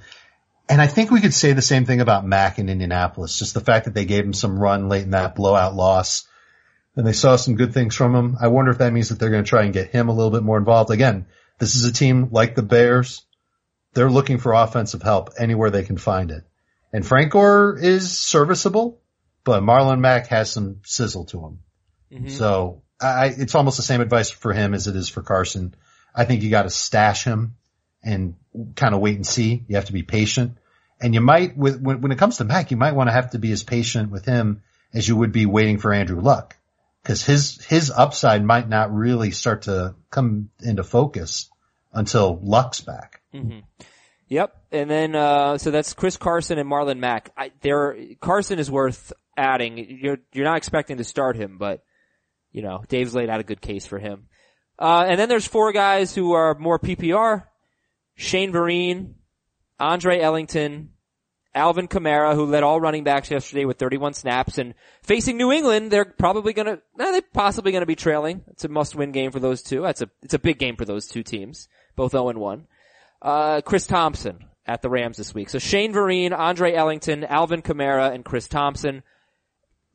And 0.69 0.81
I 0.81 0.87
think 0.87 1.11
we 1.11 1.21
could 1.21 1.35
say 1.35 1.53
the 1.53 1.63
same 1.63 1.85
thing 1.85 2.01
about 2.01 2.25
Mack 2.25 2.59
in 2.59 2.69
Indianapolis. 2.69 3.39
Just 3.39 3.55
the 3.55 3.61
fact 3.61 3.87
that 3.87 3.95
they 3.95 4.05
gave 4.05 4.25
him 4.25 4.33
some 4.33 4.59
run 4.59 4.89
late 4.89 5.03
in 5.03 5.11
that 5.11 5.35
blowout 5.35 5.75
loss 5.75 6.29
and 6.97 7.07
they 7.07 7.13
saw 7.13 7.37
some 7.37 7.57
good 7.57 7.75
things 7.75 7.95
from 7.97 8.15
him. 8.15 8.37
I 8.41 8.49
wonder 8.49 8.71
if 8.71 8.79
that 8.79 8.93
means 8.93 9.09
that 9.09 9.19
they're 9.19 9.31
going 9.31 9.45
to 9.45 9.49
try 9.49 9.65
and 9.65 9.73
get 9.73 9.91
him 9.91 10.09
a 10.09 10.15
little 10.15 10.31
bit 10.31 10.43
more 10.43 10.59
involved. 10.59 10.91
Again, 10.91 11.27
this 11.59 11.75
is 11.75 11.85
a 11.85 11.93
team 11.93 12.29
like 12.31 12.55
the 12.55 12.63
Bears. 12.63 13.25
They're 13.95 14.11
looking 14.11 14.39
for 14.39 14.53
offensive 14.53 15.03
help 15.03 15.31
anywhere 15.39 15.71
they 15.71 15.83
can 15.83 15.99
find 15.99 16.31
it. 16.31 16.45
And 16.93 17.07
Frank 17.07 17.33
Gore 17.33 17.77
is 17.77 18.19
serviceable, 18.19 19.01
but 19.45 19.63
Marlon 19.63 20.01
Mack 20.01 20.29
has 20.29 20.51
some 20.51 20.81
sizzle 20.85 21.25
to 21.27 21.41
him. 21.41 21.59
Mm-hmm. 22.13 22.29
So 22.29 22.83
I, 23.01 23.27
it's 23.27 23.55
almost 23.55 23.77
the 23.77 23.83
same 23.83 24.01
advice 24.01 24.31
for 24.31 24.53
him 24.53 24.75
as 24.75 24.87
it 24.87 24.97
is 24.97 25.09
for 25.09 25.23
Carson. 25.23 25.75
I 26.15 26.25
think 26.25 26.43
you 26.43 26.51
got 26.51 26.63
to 26.63 26.71
stash 26.71 27.25
him 27.25 27.57
and 28.03 28.35
kind 28.77 28.95
of 28.95 29.01
wait 29.01 29.17
and 29.17 29.27
see. 29.27 29.65
You 29.69 29.77
have 29.77 29.87
to 29.87 29.93
be 29.93 30.03
patient. 30.03 30.57
And 31.01 31.15
you 31.15 31.21
might, 31.21 31.57
with, 31.57 31.81
when, 31.81 32.03
when 32.03 32.13
it 32.13 32.19
comes 32.19 32.39
to 32.39 32.45
Mack, 32.45 32.71
you 32.71 32.77
might 32.77 32.95
want 32.95 33.09
to 33.09 33.13
have 33.13 33.31
to 33.31 33.39
be 33.39 33.53
as 33.53 33.63
patient 33.63 34.11
with 34.11 34.25
him 34.25 34.63
as 34.93 35.09
you 35.09 35.17
would 35.17 35.33
be 35.33 35.47
waiting 35.47 35.79
for 35.79 35.93
Andrew 35.93 36.21
Luck. 36.21 36.57
Cause 37.05 37.25
his, 37.25 37.65
his 37.65 37.91
upside 37.91 38.45
might 38.45 38.69
not 38.69 38.95
really 38.95 39.31
start 39.31 39.63
to 39.63 39.95
come 40.11 40.51
into 40.61 40.85
focus 40.85 41.49
until 41.95 42.39
Luck's 42.43 42.83
back. 42.83 43.23
Yep. 44.29 44.57
And 44.73 44.91
then, 44.91 45.17
uh, 45.17 45.57
so 45.57 45.71
that's 45.71 45.95
Chris 45.95 46.19
Carson 46.19 46.59
and 46.59 46.71
Marlon 46.71 46.99
Mack. 46.99 47.31
I, 47.37 47.53
there, 47.63 47.97
Carson 48.21 48.59
is 48.59 48.71
worth 48.71 49.13
adding. 49.37 49.79
You're, 49.79 50.19
you're 50.33 50.45
not 50.45 50.59
expecting 50.59 50.99
to 50.99 51.05
start 51.05 51.37
him, 51.37 51.57
but 51.57 51.83
you 52.53 52.63
know, 52.63 52.83
Dave's 52.89 53.15
laid 53.15 53.31
out 53.31 53.41
a 53.41 53.45
good 53.45 53.61
case 53.61 53.87
for 53.87 53.99
him. 53.99 54.27
Uh, 54.79 55.05
and 55.09 55.21
then 55.21 55.29
there's 55.29 55.47
four 55.47 55.73
guys 55.73 56.15
who 56.15 56.33
are 56.33 56.55
more 56.55 56.79
PPR. 56.79 57.45
Shane 58.15 58.53
Vereen, 58.53 59.15
Andre 59.79 60.21
Ellington, 60.21 60.91
Alvin 61.55 61.89
Kamara, 61.89 62.35
who 62.35 62.47
led 62.47 62.63
all 62.63 62.81
running 62.81 63.05
backs 63.05 63.31
yesterday 63.31 63.65
with 63.65 63.79
31 63.79 64.15
snaps, 64.15 64.59
and 64.59 64.75
facing 65.03 65.37
New 65.37 65.53
England, 65.53 65.91
they're 65.91 66.05
probably 66.05 66.53
gonna, 66.53 66.79
they're 66.97 67.23
possibly 67.35 67.73
gonna 67.73 67.87
be 67.87 67.97
trailing. 67.97 68.43
It's 68.49 68.65
a 68.65 68.69
must-win 68.69 69.13
game 69.13 69.33
for 69.33 69.41
those 69.41 69.63
two. 69.63 69.83
That's 69.83 70.03
a, 70.03 70.11
it's 70.23 70.35
a 70.35 70.39
big 70.39 70.59
game 70.59 70.77
for 70.77 70.85
those 70.85 71.09
two 71.09 71.23
teams, 71.23 71.69
both 71.97 72.13
0 72.13 72.29
and 72.29 72.39
1. 72.39 72.67
Uh, 73.23 73.61
Chris 73.63 73.87
Thompson 73.87 74.45
at 74.67 74.83
the 74.83 74.91
Rams 74.91 75.17
this 75.17 75.35
week. 75.35 75.49
So 75.51 75.59
Shane 75.59 75.93
Vereen, 75.93 76.37
Andre 76.37 76.75
Ellington, 76.75 77.25
Alvin 77.25 77.63
Kamara, 77.63 78.15
and 78.15 78.25
Chris 78.25 78.47
Thompson. 78.47 79.03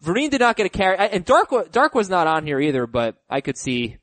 Vereen 0.03 0.29
did 0.29 0.41
not 0.41 0.55
get 0.55 0.65
a 0.65 0.69
carry, 0.69 0.97
and 0.97 1.25
Dark, 1.25 1.71
Dark 1.71 1.95
was 1.95 2.09
not 2.09 2.27
on 2.27 2.45
here 2.45 2.59
either, 2.59 2.85
but 2.85 3.15
I 3.29 3.41
could 3.41 3.57
see, 3.57 3.97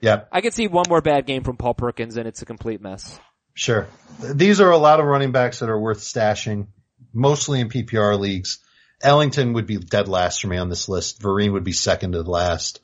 Yep. 0.00 0.28
I 0.30 0.40
could 0.40 0.54
see 0.54 0.66
one 0.68 0.84
more 0.88 1.00
bad 1.00 1.26
game 1.26 1.42
from 1.42 1.56
Paul 1.56 1.74
Perkins 1.74 2.16
and 2.16 2.28
it's 2.28 2.42
a 2.42 2.46
complete 2.46 2.80
mess. 2.80 3.18
Sure. 3.54 3.88
These 4.20 4.60
are 4.60 4.70
a 4.70 4.78
lot 4.78 5.00
of 5.00 5.06
running 5.06 5.32
backs 5.32 5.58
that 5.58 5.68
are 5.68 5.78
worth 5.78 5.98
stashing, 5.98 6.68
mostly 7.12 7.60
in 7.60 7.68
PPR 7.68 8.18
leagues. 8.18 8.58
Ellington 9.00 9.52
would 9.54 9.66
be 9.66 9.78
dead 9.78 10.08
last 10.08 10.40
for 10.40 10.48
me 10.48 10.56
on 10.56 10.68
this 10.68 10.88
list. 10.88 11.20
Vereen 11.20 11.52
would 11.52 11.64
be 11.64 11.72
second 11.72 12.12
to 12.12 12.22
last. 12.22 12.80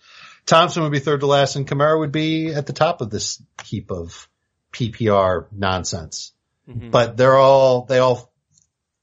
Thompson 0.46 0.82
would 0.82 0.92
be 0.92 0.98
third 0.98 1.20
to 1.20 1.26
last 1.26 1.56
and 1.56 1.66
Kamara 1.66 1.98
would 1.98 2.12
be 2.12 2.52
at 2.52 2.66
the 2.66 2.72
top 2.72 3.00
of 3.00 3.10
this 3.10 3.40
heap 3.64 3.90
of 3.90 4.28
PPR 4.72 5.46
nonsense. 5.52 6.32
Mm-hmm. 6.68 6.90
But 6.90 7.16
they're 7.16 7.36
all, 7.36 7.84
they 7.84 7.98
all 7.98 8.32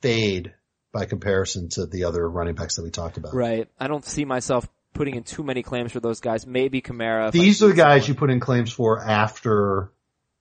fade 0.01 0.53
by 0.91 1.05
comparison 1.05 1.69
to 1.69 1.85
the 1.85 2.03
other 2.03 2.27
running 2.29 2.55
backs 2.55 2.75
that 2.75 2.83
we 2.83 2.89
talked 2.91 3.17
about. 3.17 3.33
Right. 3.33 3.67
I 3.79 3.87
don't 3.87 4.05
see 4.05 4.25
myself 4.25 4.67
putting 4.93 5.15
in 5.15 5.23
too 5.23 5.43
many 5.43 5.63
claims 5.63 5.91
for 5.91 5.99
those 5.99 6.19
guys. 6.19 6.45
Maybe 6.45 6.81
Kamara. 6.81 7.31
These 7.31 7.63
are 7.63 7.67
the 7.67 7.73
guys 7.73 8.03
someone. 8.03 8.07
you 8.07 8.19
put 8.19 8.29
in 8.29 8.39
claims 8.39 8.71
for 8.71 8.99
after 8.99 9.91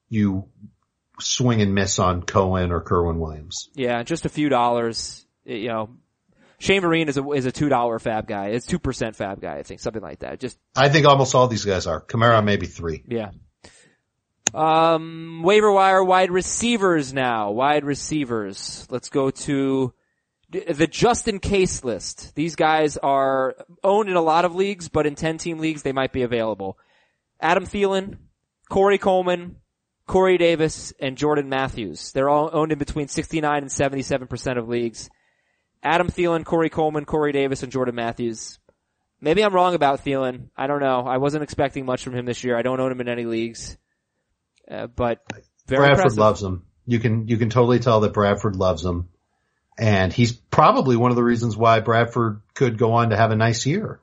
you 0.08 0.48
swing 1.20 1.60
and 1.62 1.74
miss 1.74 1.98
on 1.98 2.22
Cohen 2.22 2.72
or 2.72 2.80
Kerwynn 2.80 3.18
Williams. 3.18 3.68
Yeah, 3.74 4.02
just 4.02 4.26
a 4.26 4.28
few 4.28 4.48
dollars. 4.48 5.24
You 5.44 5.68
know, 5.68 5.90
Shane 6.58 6.82
Vereen 6.82 7.08
is 7.08 7.16
a 7.16 7.30
is 7.30 7.46
a 7.46 7.52
two 7.52 7.68
dollar 7.68 7.98
FAAB 7.98 8.26
guy. 8.26 8.48
It's 8.48 8.66
two 8.66 8.78
percent 8.78 9.16
FAAB 9.16 9.40
guy. 9.40 9.56
I 9.56 9.62
think 9.62 9.80
something 9.80 10.02
like 10.02 10.20
that. 10.20 10.40
Just 10.40 10.58
I 10.76 10.88
think 10.88 11.06
almost 11.06 11.34
all 11.34 11.46
these 11.48 11.64
guys 11.64 11.86
are. 11.86 12.00
Kamara 12.00 12.44
maybe 12.44 12.66
three. 12.66 13.04
yeah. 13.06 13.30
Um, 14.52 15.42
waiver 15.44 15.70
wire 15.70 16.02
wide 16.02 16.32
receivers 16.32 17.12
now. 17.12 17.52
Wide 17.52 17.84
receivers. 17.84 18.84
Let's 18.90 19.08
go 19.08 19.30
to 19.30 19.94
the 20.50 20.86
just 20.86 21.28
in 21.28 21.38
case 21.38 21.84
list. 21.84 22.34
These 22.34 22.56
guys 22.56 22.96
are 22.96 23.54
owned 23.84 24.08
in 24.08 24.16
a 24.16 24.22
lot 24.22 24.44
of 24.44 24.54
leagues, 24.54 24.88
but 24.88 25.06
in 25.06 25.14
10 25.14 25.38
team 25.38 25.58
leagues, 25.58 25.82
they 25.82 25.92
might 25.92 26.12
be 26.12 26.22
available. 26.22 26.78
Adam 27.40 27.64
Thielen, 27.64 28.18
Corey 28.68 28.98
Coleman, 28.98 29.56
Corey 30.06 30.38
Davis, 30.38 30.92
and 30.98 31.16
Jordan 31.16 31.48
Matthews. 31.48 32.12
They're 32.12 32.28
all 32.28 32.50
owned 32.52 32.72
in 32.72 32.78
between 32.78 33.08
69 33.08 33.62
and 33.62 33.70
77% 33.70 34.58
of 34.58 34.68
leagues. 34.68 35.08
Adam 35.82 36.08
Thielen, 36.08 36.44
Corey 36.44 36.68
Coleman, 36.68 37.04
Corey 37.04 37.32
Davis, 37.32 37.62
and 37.62 37.72
Jordan 37.72 37.94
Matthews. 37.94 38.58
Maybe 39.20 39.44
I'm 39.44 39.54
wrong 39.54 39.74
about 39.74 40.04
Thielen. 40.04 40.48
I 40.56 40.66
don't 40.66 40.80
know. 40.80 41.02
I 41.06 41.18
wasn't 41.18 41.44
expecting 41.44 41.86
much 41.86 42.02
from 42.02 42.14
him 42.14 42.26
this 42.26 42.42
year. 42.42 42.56
I 42.56 42.62
don't 42.62 42.80
own 42.80 42.92
him 42.92 43.00
in 43.00 43.08
any 43.08 43.24
leagues. 43.24 43.76
Uh, 44.70 44.86
but 44.86 45.20
very 45.66 45.80
Bradford 45.80 45.98
impressive. 45.98 46.18
loves 46.18 46.42
him. 46.42 46.66
You 46.86 46.98
can 46.98 47.28
you 47.28 47.36
can 47.36 47.50
totally 47.50 47.78
tell 47.78 48.00
that 48.00 48.12
Bradford 48.12 48.56
loves 48.56 48.84
him, 48.84 49.08
and 49.80 50.12
he's 50.12 50.32
probably 50.32 50.94
one 50.94 51.10
of 51.10 51.16
the 51.16 51.24
reasons 51.24 51.56
why 51.56 51.80
Bradford 51.80 52.42
could 52.52 52.76
go 52.76 52.92
on 52.92 53.10
to 53.10 53.16
have 53.16 53.30
a 53.30 53.36
nice 53.36 53.64
year. 53.64 53.98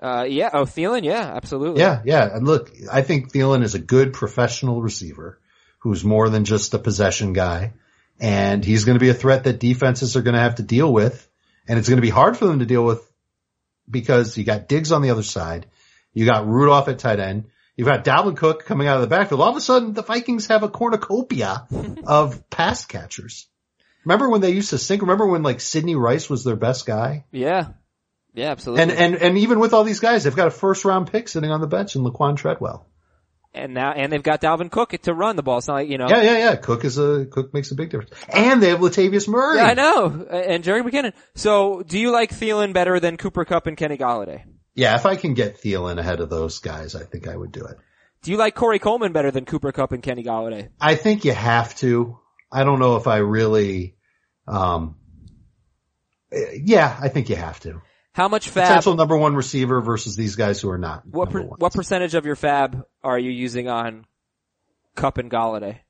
Uh, 0.00 0.24
yeah. 0.28 0.50
Oh, 0.52 0.64
Thielen. 0.64 1.02
Yeah, 1.02 1.32
absolutely. 1.34 1.80
Yeah, 1.80 2.00
yeah. 2.04 2.36
And 2.36 2.46
look, 2.46 2.70
I 2.92 3.02
think 3.02 3.32
Thielen 3.32 3.64
is 3.64 3.74
a 3.74 3.80
good 3.80 4.12
professional 4.12 4.80
receiver 4.80 5.40
who's 5.80 6.04
more 6.04 6.28
than 6.28 6.44
just 6.44 6.74
a 6.74 6.78
possession 6.78 7.32
guy, 7.32 7.72
and 8.20 8.64
he's 8.64 8.84
going 8.84 8.94
to 8.94 9.04
be 9.04 9.08
a 9.08 9.14
threat 9.14 9.44
that 9.44 9.58
defenses 9.58 10.16
are 10.16 10.22
going 10.22 10.34
to 10.34 10.40
have 10.40 10.56
to 10.56 10.62
deal 10.62 10.92
with, 10.92 11.28
and 11.66 11.76
it's 11.76 11.88
going 11.88 11.98
to 11.98 12.02
be 12.02 12.10
hard 12.10 12.36
for 12.36 12.46
them 12.46 12.60
to 12.60 12.66
deal 12.66 12.84
with 12.84 13.10
because 13.90 14.38
you 14.38 14.44
got 14.44 14.68
Diggs 14.68 14.92
on 14.92 15.02
the 15.02 15.10
other 15.10 15.24
side, 15.24 15.66
you 16.12 16.24
got 16.24 16.46
Rudolph 16.46 16.88
at 16.88 17.00
tight 17.00 17.18
end, 17.18 17.46
you've 17.76 17.88
got 17.88 18.04
Dalvin 18.04 18.36
Cook 18.36 18.64
coming 18.64 18.86
out 18.86 18.96
of 18.96 19.02
the 19.02 19.08
backfield. 19.08 19.40
All 19.40 19.50
of 19.50 19.56
a 19.56 19.60
sudden, 19.60 19.92
the 19.92 20.02
Vikings 20.02 20.46
have 20.46 20.62
a 20.62 20.68
cornucopia 20.68 21.66
of 22.06 22.48
pass 22.48 22.86
catchers. 22.86 23.48
Remember 24.04 24.28
when 24.28 24.40
they 24.40 24.50
used 24.50 24.70
to 24.70 24.78
sink? 24.78 25.02
Remember 25.02 25.26
when 25.26 25.42
like 25.42 25.60
Sidney 25.60 25.96
Rice 25.96 26.28
was 26.28 26.44
their 26.44 26.56
best 26.56 26.86
guy? 26.86 27.24
Yeah. 27.32 27.68
Yeah, 28.34 28.50
absolutely. 28.50 28.82
And, 28.82 28.92
and, 28.92 29.14
and 29.14 29.38
even 29.38 29.60
with 29.60 29.72
all 29.74 29.84
these 29.84 30.00
guys, 30.00 30.24
they've 30.24 30.34
got 30.34 30.48
a 30.48 30.50
first 30.50 30.84
round 30.84 31.10
pick 31.10 31.28
sitting 31.28 31.50
on 31.50 31.60
the 31.60 31.68
bench 31.68 31.94
in 31.94 32.02
Laquon 32.02 32.36
Treadwell. 32.36 32.88
and 33.54 33.72
now, 33.74 33.92
and 33.92 34.10
they've 34.10 34.22
got 34.24 34.40
Dalvin 34.40 34.70
Cook 34.72 34.90
to 34.90 35.14
run 35.14 35.36
the 35.36 35.42
ball. 35.44 35.58
It's 35.58 35.68
not 35.68 35.74
like, 35.74 35.88
you 35.88 35.98
know. 35.98 36.08
Yeah, 36.08 36.22
yeah, 36.22 36.38
yeah. 36.38 36.56
Cook 36.56 36.84
is 36.84 36.98
a, 36.98 37.26
Cook 37.26 37.54
makes 37.54 37.70
a 37.70 37.76
big 37.76 37.90
difference. 37.90 38.10
And 38.28 38.60
they 38.60 38.70
have 38.70 38.80
Latavius 38.80 39.28
Murray. 39.28 39.58
Yeah, 39.58 39.66
I 39.66 39.74
know. 39.74 40.26
And 40.28 40.64
Jerry 40.64 40.82
McKinnon. 40.82 41.12
So, 41.36 41.82
do 41.86 41.96
you 41.96 42.10
like 42.10 42.30
Thielen 42.32 42.72
better 42.72 42.98
than 42.98 43.16
Cooper 43.16 43.44
Kupp 43.44 43.68
and 43.68 43.76
Kenny 43.76 43.96
Golladay? 43.96 44.42
Yeah, 44.74 44.96
if 44.96 45.06
I 45.06 45.14
can 45.14 45.34
get 45.34 45.62
Thielen 45.62 45.98
ahead 45.98 46.18
of 46.18 46.28
those 46.28 46.58
guys, 46.58 46.96
I 46.96 47.04
think 47.04 47.28
I 47.28 47.36
would 47.36 47.52
do 47.52 47.64
it. 47.64 47.76
Do 48.22 48.32
you 48.32 48.36
like 48.36 48.56
Corey 48.56 48.80
Coleman 48.80 49.12
better 49.12 49.30
than 49.30 49.44
Cooper 49.44 49.70
Kupp 49.70 49.92
and 49.92 50.02
Kenny 50.02 50.24
Golladay? 50.24 50.70
I 50.80 50.96
think 50.96 51.24
you 51.24 51.32
have 51.32 51.76
to. 51.76 52.18
I 52.54 52.62
don't 52.62 52.78
know 52.78 52.94
if 52.94 53.08
I 53.08 53.16
really, 53.16 53.96
um, 54.46 54.94
eh, 56.32 56.58
yeah, 56.62 56.96
I 57.00 57.08
think 57.08 57.28
you 57.28 57.34
have 57.34 57.58
to. 57.60 57.82
How 58.12 58.28
much 58.28 58.48
FAAB, 58.48 58.68
Potential 58.68 58.94
number 58.94 59.16
one 59.16 59.34
receiver 59.34 59.80
versus 59.80 60.14
these 60.14 60.36
guys 60.36 60.60
who 60.60 60.70
are 60.70 60.78
not. 60.78 61.04
what, 61.04 61.30
per, 61.30 61.42
what 61.42 61.74
percentage 61.74 62.14
of 62.14 62.24
your 62.24 62.36
FAAB 62.36 62.84
are 63.02 63.18
you 63.18 63.30
using 63.30 63.68
on 63.68 64.06
Kupp 64.94 65.18
and 65.18 65.28
Golladay? 65.28 65.80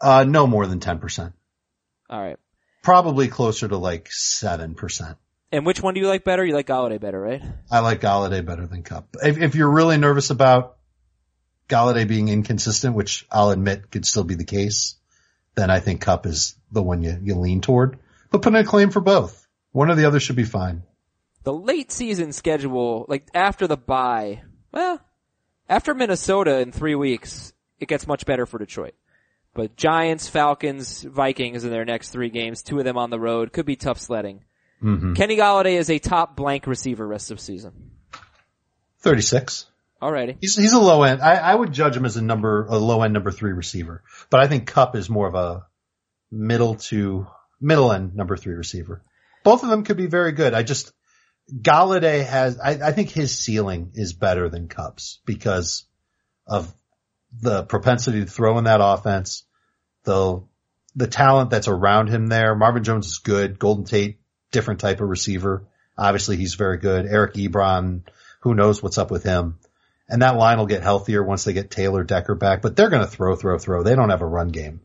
Uh, 0.00 0.24
no 0.24 0.48
more 0.48 0.66
than 0.66 0.80
10%. 0.80 1.32
Alright. 2.12 2.38
Probably 2.82 3.28
closer 3.28 3.68
to 3.68 3.76
like 3.76 4.08
7%. 4.10 5.16
And 5.52 5.64
which 5.64 5.80
one 5.80 5.94
do 5.94 6.00
you 6.00 6.08
like 6.08 6.24
better? 6.24 6.44
You 6.44 6.54
like 6.54 6.66
Golladay 6.66 7.00
better, 7.00 7.20
right? 7.20 7.40
I 7.70 7.78
like 7.78 8.00
Golladay 8.00 8.44
better 8.44 8.66
than 8.66 8.82
Kupp. 8.82 9.16
If, 9.22 9.38
if 9.38 9.54
you're 9.54 9.70
really 9.70 9.96
nervous 9.96 10.30
about 10.30 10.78
Golladay 11.68 12.06
being 12.06 12.28
inconsistent, 12.28 12.94
which 12.94 13.26
I'll 13.30 13.50
admit 13.50 13.90
could 13.90 14.04
still 14.04 14.24
be 14.24 14.34
the 14.34 14.44
case, 14.44 14.96
then 15.54 15.70
I 15.70 15.80
think 15.80 16.00
Kupp 16.00 16.26
is 16.26 16.56
the 16.70 16.82
one 16.82 17.02
you, 17.02 17.18
you 17.22 17.34
lean 17.34 17.60
toward. 17.60 17.98
But 18.30 18.42
put 18.42 18.54
in 18.54 18.60
a 18.60 18.64
claim 18.64 18.90
for 18.90 19.00
both. 19.00 19.46
One 19.72 19.90
or 19.90 19.94
the 19.94 20.06
other 20.06 20.20
should 20.20 20.36
be 20.36 20.44
fine. 20.44 20.82
The 21.44 21.52
late 21.52 21.90
season 21.90 22.32
schedule, 22.32 23.06
like 23.08 23.26
after 23.34 23.66
the 23.66 23.76
bye, 23.76 24.42
well, 24.70 25.00
after 25.68 25.94
Minnesota 25.94 26.60
in 26.60 26.72
three 26.72 26.94
weeks, 26.94 27.52
it 27.78 27.88
gets 27.88 28.06
much 28.06 28.26
better 28.26 28.46
for 28.46 28.58
Detroit. 28.58 28.94
But 29.54 29.76
Giants, 29.76 30.28
Falcons, 30.28 31.02
Vikings 31.02 31.64
in 31.64 31.70
their 31.70 31.84
next 31.84 32.10
three 32.10 32.30
games, 32.30 32.62
two 32.62 32.78
of 32.78 32.84
them 32.84 32.96
on 32.96 33.10
the 33.10 33.20
road, 33.20 33.52
could 33.52 33.66
be 33.66 33.76
tough 33.76 33.98
sledding. 33.98 34.44
Mm-hmm. 34.82 35.14
Kenny 35.14 35.36
Golladay 35.36 35.74
is 35.74 35.90
a 35.90 35.98
top 35.98 36.36
blank 36.36 36.66
receiver 36.66 37.06
rest 37.06 37.30
of 37.30 37.38
season. 37.38 37.90
36. 39.00 39.66
Alrighty. 40.02 40.36
He's, 40.40 40.56
he's 40.56 40.72
a 40.72 40.80
low 40.80 41.04
end. 41.04 41.22
I, 41.22 41.34
I 41.36 41.54
would 41.54 41.72
judge 41.72 41.96
him 41.96 42.04
as 42.04 42.16
a 42.16 42.22
number, 42.22 42.66
a 42.66 42.76
low 42.76 43.02
end 43.02 43.14
number 43.14 43.30
three 43.30 43.52
receiver. 43.52 44.02
But 44.30 44.40
I 44.40 44.48
think 44.48 44.66
Kupp 44.66 44.96
is 44.96 45.08
more 45.08 45.28
of 45.28 45.36
a 45.36 45.66
middle 46.28 46.74
to, 46.74 47.28
middle 47.60 47.92
end 47.92 48.16
number 48.16 48.36
three 48.36 48.54
receiver. 48.54 49.04
Both 49.44 49.62
of 49.62 49.68
them 49.68 49.84
could 49.84 49.96
be 49.96 50.06
very 50.06 50.32
good. 50.32 50.54
I 50.54 50.64
just, 50.64 50.92
Golladay 51.54 52.26
has, 52.26 52.58
I, 52.58 52.88
I 52.88 52.92
think 52.92 53.10
his 53.10 53.38
ceiling 53.38 53.92
is 53.94 54.12
better 54.12 54.48
than 54.48 54.66
Kupp's 54.66 55.20
because 55.24 55.84
of 56.48 56.74
the 57.40 57.62
propensity 57.62 58.20
to 58.20 58.26
throw 58.26 58.58
in 58.58 58.64
that 58.64 58.80
offense, 58.82 59.44
the, 60.02 60.42
the 60.96 61.06
talent 61.06 61.50
that's 61.50 61.68
around 61.68 62.08
him 62.08 62.26
there. 62.26 62.56
Marvin 62.56 62.82
Jones 62.82 63.06
is 63.06 63.18
good. 63.18 63.56
Golden 63.56 63.84
Tate, 63.84 64.18
different 64.50 64.80
type 64.80 65.00
of 65.00 65.08
receiver. 65.08 65.68
Obviously 65.96 66.36
he's 66.36 66.54
very 66.54 66.78
good. 66.78 67.06
Eric 67.06 67.34
Ebron, 67.34 68.02
who 68.40 68.54
knows 68.54 68.82
what's 68.82 68.98
up 68.98 69.12
with 69.12 69.22
him. 69.22 69.58
And 70.08 70.22
that 70.22 70.36
line 70.36 70.58
will 70.58 70.66
get 70.66 70.82
healthier 70.82 71.22
once 71.22 71.44
they 71.44 71.52
get 71.52 71.70
Taylor 71.70 72.04
Decker 72.04 72.34
back, 72.34 72.60
but 72.60 72.76
they're 72.76 72.90
going 72.90 73.04
to 73.04 73.10
throw, 73.10 73.36
throw, 73.36 73.58
throw. 73.58 73.82
They 73.82 73.94
don't 73.94 74.10
have 74.10 74.22
a 74.22 74.26
run 74.26 74.48
game. 74.48 74.80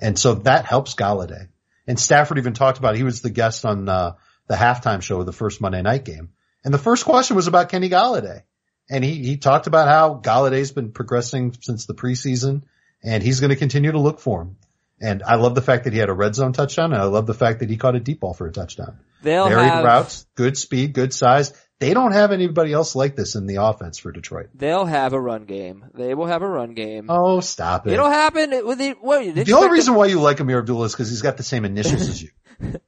And 0.00 0.18
so 0.18 0.34
that 0.34 0.64
helps 0.64 0.94
Golladay. 0.94 1.48
And 1.86 2.00
Stafford 2.00 2.38
even 2.38 2.54
talked 2.54 2.78
about, 2.78 2.94
it. 2.94 2.98
he 2.98 3.04
was 3.04 3.22
the 3.22 3.30
guest 3.30 3.64
on, 3.64 3.88
uh, 3.88 4.14
the 4.46 4.54
halftime 4.54 5.02
show 5.02 5.20
of 5.20 5.26
the 5.26 5.32
first 5.32 5.60
Monday 5.60 5.82
night 5.82 6.04
game. 6.04 6.30
And 6.64 6.72
the 6.72 6.78
first 6.78 7.04
question 7.04 7.36
was 7.36 7.46
about 7.46 7.68
Kenny 7.68 7.88
Golladay. 7.88 8.42
And 8.90 9.04
he, 9.04 9.14
he 9.22 9.36
talked 9.36 9.66
about 9.66 9.88
how 9.88 10.20
Golladay's 10.22 10.72
been 10.72 10.92
progressing 10.92 11.54
since 11.60 11.86
the 11.86 11.94
preseason 11.94 12.62
and 13.02 13.22
he's 13.22 13.40
going 13.40 13.50
to 13.50 13.56
continue 13.56 13.92
to 13.92 14.00
look 14.00 14.20
for 14.20 14.42
him. 14.42 14.56
And 15.00 15.22
I 15.22 15.36
love 15.36 15.54
the 15.54 15.62
fact 15.62 15.84
that 15.84 15.92
he 15.92 15.98
had 15.98 16.08
a 16.08 16.14
red 16.14 16.34
zone 16.34 16.52
touchdown 16.52 16.92
and 16.92 17.00
I 17.00 17.06
love 17.06 17.26
the 17.26 17.34
fact 17.34 17.60
that 17.60 17.70
he 17.70 17.76
caught 17.76 17.96
a 17.96 18.00
deep 18.00 18.20
ball 18.20 18.34
for 18.34 18.46
a 18.46 18.52
touchdown. 18.52 18.98
They'll 19.22 19.48
Varied 19.48 19.70
have, 19.70 19.84
routes, 19.84 20.26
good 20.34 20.56
speed, 20.56 20.92
good 20.92 21.12
size. 21.12 21.52
They 21.84 21.92
don't 21.92 22.12
have 22.12 22.32
anybody 22.32 22.72
else 22.72 22.96
like 22.96 23.14
this 23.14 23.34
in 23.34 23.46
the 23.46 23.56
offense 23.56 23.98
for 23.98 24.10
Detroit. 24.10 24.48
they'll 24.54 24.86
have 24.86 25.12
a 25.12 25.20
run 25.20 25.44
game. 25.44 25.84
They 25.92 26.14
will 26.14 26.26
have 26.26 26.40
a 26.40 26.48
run 26.48 26.72
game. 26.72 27.06
Oh, 27.10 27.40
stop 27.40 27.86
it. 27.86 27.92
It'll 27.92 28.10
happen 28.10 28.48
the, 28.50 29.54
only 29.54 29.68
reason 29.68 29.94
why 29.94 30.06
you 30.06 30.18
like 30.18 30.38
Ameer 30.38 30.60
Abdullah 30.60 30.86
is 30.86 30.92
because 30.92 31.10
he's 31.10 31.20
got 31.20 31.36
the 31.36 31.42
same 31.42 31.66
initials 31.66 32.08
as 32.08 32.22
you. 32.22 32.30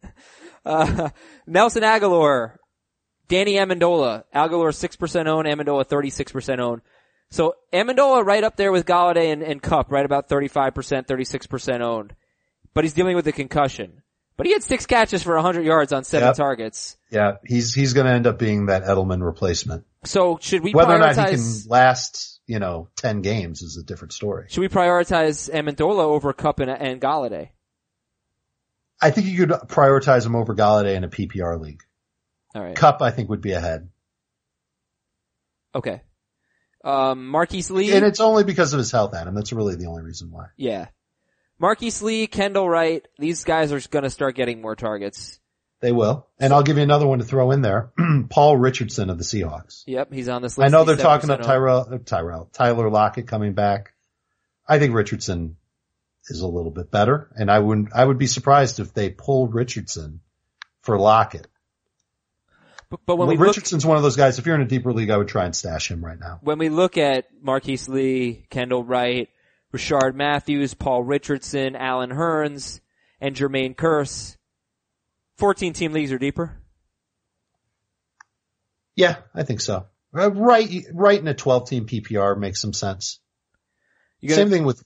Uh, 0.64 1.11
Nelson 1.47 1.84
Agholor, 1.84 2.57
Danny 3.28 3.53
Amendola, 3.53 4.24
Agholor 4.34 4.70
6% 4.70 5.26
owned, 5.28 5.47
Amendola 5.47 5.86
36% 5.86 6.59
owned. 6.59 6.82
So 7.30 7.55
Amendola 7.72 8.24
right 8.24 8.42
up 8.42 8.57
there 8.57 8.72
with 8.72 8.84
Golladay 8.84 9.32
and, 9.32 9.44
and 9.44 9.62
Kupp, 9.62 9.92
right 9.92 10.05
about 10.05 10.28
35%, 10.28 11.07
36% 11.07 11.80
owned. 11.82 12.16
But 12.74 12.82
he's 12.82 12.94
dealing 12.94 13.14
with 13.14 13.28
a 13.28 13.32
concussion. 13.32 14.03
But 14.37 14.47
he 14.47 14.53
had 14.53 14.62
six 14.62 14.84
catches 14.84 15.22
for 15.22 15.34
100 15.34 15.64
yards 15.64 15.93
on 15.95 16.05
seven 16.05 16.28
Yep. 16.28 16.37
targets. 16.37 16.97
Yeah, 17.11 17.37
he's 17.45 17.72
he's 17.72 17.95
going 17.95 18.07
to 18.07 18.12
end 18.12 18.26
up 18.26 18.39
being 18.39 18.66
that 18.66 18.82
Edelman 18.84 19.24
replacement. 19.24 19.84
So 20.05 20.39
should 20.41 20.62
we 20.62 20.72
Whether 20.72 20.95
or 20.95 20.99
not 20.99 21.16
he 21.16 21.37
can 21.37 21.43
last, 21.68 22.41
you 22.47 22.59
know, 22.59 22.89
ten 22.97 23.22
games 23.22 23.62
is 23.62 23.78
a 23.78 23.82
different 23.82 24.12
story. 24.12 24.47
should 24.51 24.61
we 24.61 24.68
prioritize 24.68 25.51
Amendola 25.51 26.05
over 26.05 26.32
Kupp 26.34 26.61
and, 26.61 26.70
and 26.70 27.01
Golladay? 27.01 27.49
I 29.01 29.11
think 29.11 29.26
you 29.26 29.39
could 29.47 29.51
prioritize 29.68 30.24
him 30.26 30.37
over 30.37 30.55
Golladay 30.55 30.95
in 30.97 31.05
a 31.05 31.09
PPR 31.09 31.59
league. 31.61 31.82
All 32.55 32.62
right. 32.62 32.76
Kupp, 32.76 33.01
I 33.03 33.11
think, 33.11 33.28
would 33.30 33.41
be 33.43 33.53
ahead, 33.53 33.89
Okay. 35.74 36.01
Um, 36.84 37.26
Marquise 37.28 37.70
Lee. 37.70 37.93
and 37.93 38.05
it's 38.05 38.20
only 38.20 38.45
because 38.45 38.72
of 38.72 38.78
his 38.78 38.91
health, 38.93 39.12
Adam. 39.14 39.34
That's 39.34 39.53
really 39.53 39.76
the 39.76 39.87
only 39.87 40.03
reason 40.03 40.30
why. 40.30 40.47
yeah. 40.57 40.87
Marquise 41.59 42.02
Lee, 42.02 42.26
Kendall 42.26 42.68
Wright, 42.68 43.07
these 43.18 43.44
guys 43.44 43.72
are 43.72 43.80
gonna 43.88 44.11
start 44.11 44.34
getting 44.36 44.61
more 44.61 44.76
targets. 44.76 45.38
They 45.80 45.92
will, 45.92 46.26
and 46.38 46.52
I'll 46.52 46.62
give 46.62 46.78
you 46.78 46.82
another 46.82 47.07
one 47.07 47.18
to 47.18 47.24
throw 47.24 47.50
in 47.50 47.61
there. 47.61 47.92
Paul 48.30 48.57
Richardson 48.57 49.11
of 49.11 49.18
the 49.18 49.24
Seahawks. 49.24 49.82
Yep, 49.86 50.12
he's 50.12 50.28
on 50.28 50.40
this 50.42 50.57
list. 50.57 50.66
I 50.66 50.70
know 50.76 50.84
they're 50.84 50.96
talking 50.96 51.28
7% 51.28 51.32
up 51.32 51.38
owned. 51.40 51.46
Tyrell, 51.46 51.88
uh, 51.92 51.98
Tyrell, 52.04 52.50
Tyler 52.52 52.90
Lockett 52.90 53.26
coming 53.26 53.52
back. 53.52 53.92
I 54.66 54.78
think 54.78 54.94
Richardson 54.94 55.57
is 56.28 56.40
a 56.40 56.46
little 56.46 56.70
bit 56.70 56.90
better, 56.90 57.30
and 57.36 57.50
I 57.50 57.59
wouldn't, 57.59 57.90
I 57.94 58.04
would 58.04 58.18
be 58.18 58.26
surprised 58.26 58.80
if 58.80 58.94
they 58.94 59.11
pulled 59.11 59.54
Richardson 59.54 60.20
for 60.80 60.98
Lockett. 60.98 61.46
But, 62.88 63.00
but 63.04 63.16
when 63.16 63.28
Well, 63.28 63.36
we 63.36 63.38
look, 63.38 63.48
Richardson's 63.48 63.84
one 63.84 63.96
of 63.98 64.02
those 64.02 64.16
guys. 64.16 64.38
If 64.38 64.46
you're 64.46 64.54
in 64.54 64.62
a 64.62 64.66
deeper 64.66 64.92
league, 64.92 65.11
I 65.11 65.16
would 65.18 65.28
try 65.28 65.44
and 65.44 65.54
stash 65.54 65.90
him 65.90 66.04
right 66.04 66.18
now. 66.18 66.38
when 66.42 66.59
we 66.59 66.68
look 66.68 66.96
at 66.96 67.26
Marquise 67.42 67.88
Lee, 67.88 68.46
Kendall 68.48 68.82
Wright, 68.82 69.28
Rishard 69.77 70.14
Matthews, 70.14 70.72
Paul 70.72 71.03
Richardson, 71.03 71.77
Allen 71.77 72.11
Hurns, 72.11 72.81
and 73.20 73.37
Jermaine 73.37 73.77
Kearse, 73.77 74.37
14 75.37 75.74
team 75.74 75.93
leagues 75.93 76.12
or 76.12 76.18
deeper. 76.18 76.57
Yeah, 78.95 79.16
I 79.35 79.43
think 79.43 79.61
so. 79.61 79.87
Uh, 80.16 80.31
Right, 80.33 80.87
right 80.95 81.20
in 81.20 81.29
a 81.29 81.35
12 81.35 81.68
team 81.68 81.87
PPR 81.87 82.39
makes 82.39 82.62
some 82.62 82.72
sense. 82.72 83.20
You 84.20 84.31
gonna, 84.31 84.41
Same 84.41 84.51
thing 84.51 84.64
with, 84.64 84.83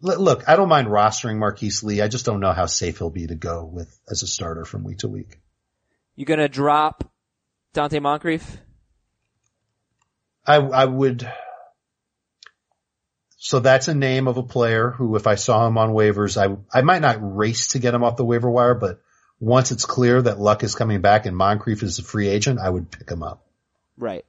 look, 0.00 0.48
I 0.48 0.56
don't 0.56 0.68
mind 0.68 0.88
rostering 0.88 1.38
Marquise 1.38 1.84
Lee. 1.84 2.00
I 2.00 2.08
just 2.08 2.26
don't 2.26 2.40
know 2.40 2.52
how 2.52 2.66
safe 2.66 2.98
he'll 2.98 3.10
be 3.10 3.28
to 3.28 3.36
go 3.36 3.64
with 3.64 3.96
as 4.10 4.24
a 4.24 4.26
starter 4.26 4.64
from 4.64 4.82
week 4.82 4.98
to 4.98 5.08
week. 5.08 5.38
you 6.16 6.24
gonna 6.24 6.48
drop 6.48 7.08
Donte 7.72 8.02
Moncrief? 8.02 8.58
I, 10.44 10.56
I 10.56 10.86
would, 10.86 11.30
so 13.40 13.60
that's 13.60 13.86
a 13.86 13.94
name 13.94 14.26
of 14.26 14.36
a 14.36 14.42
player 14.42 14.90
who 14.90 15.14
if 15.14 15.28
I 15.28 15.36
saw 15.36 15.64
him 15.66 15.78
on 15.78 15.90
waivers, 15.90 16.36
I, 16.36 16.56
I 16.76 16.82
might 16.82 17.00
not 17.00 17.18
race 17.20 17.68
to 17.68 17.78
get 17.78 17.94
him 17.94 18.02
off 18.02 18.16
the 18.16 18.24
waiver 18.24 18.50
wire, 18.50 18.74
but 18.74 19.00
once 19.38 19.70
it's 19.70 19.84
clear 19.84 20.20
that 20.20 20.40
Luck 20.40 20.64
is 20.64 20.74
coming 20.74 21.00
back 21.00 21.24
and 21.24 21.36
Moncrief 21.36 21.84
is 21.84 22.00
a 22.00 22.02
free 22.02 22.26
agent, 22.26 22.58
I 22.58 22.68
would 22.68 22.90
pick 22.90 23.08
him 23.08 23.22
up. 23.22 23.46
Right. 23.96 24.24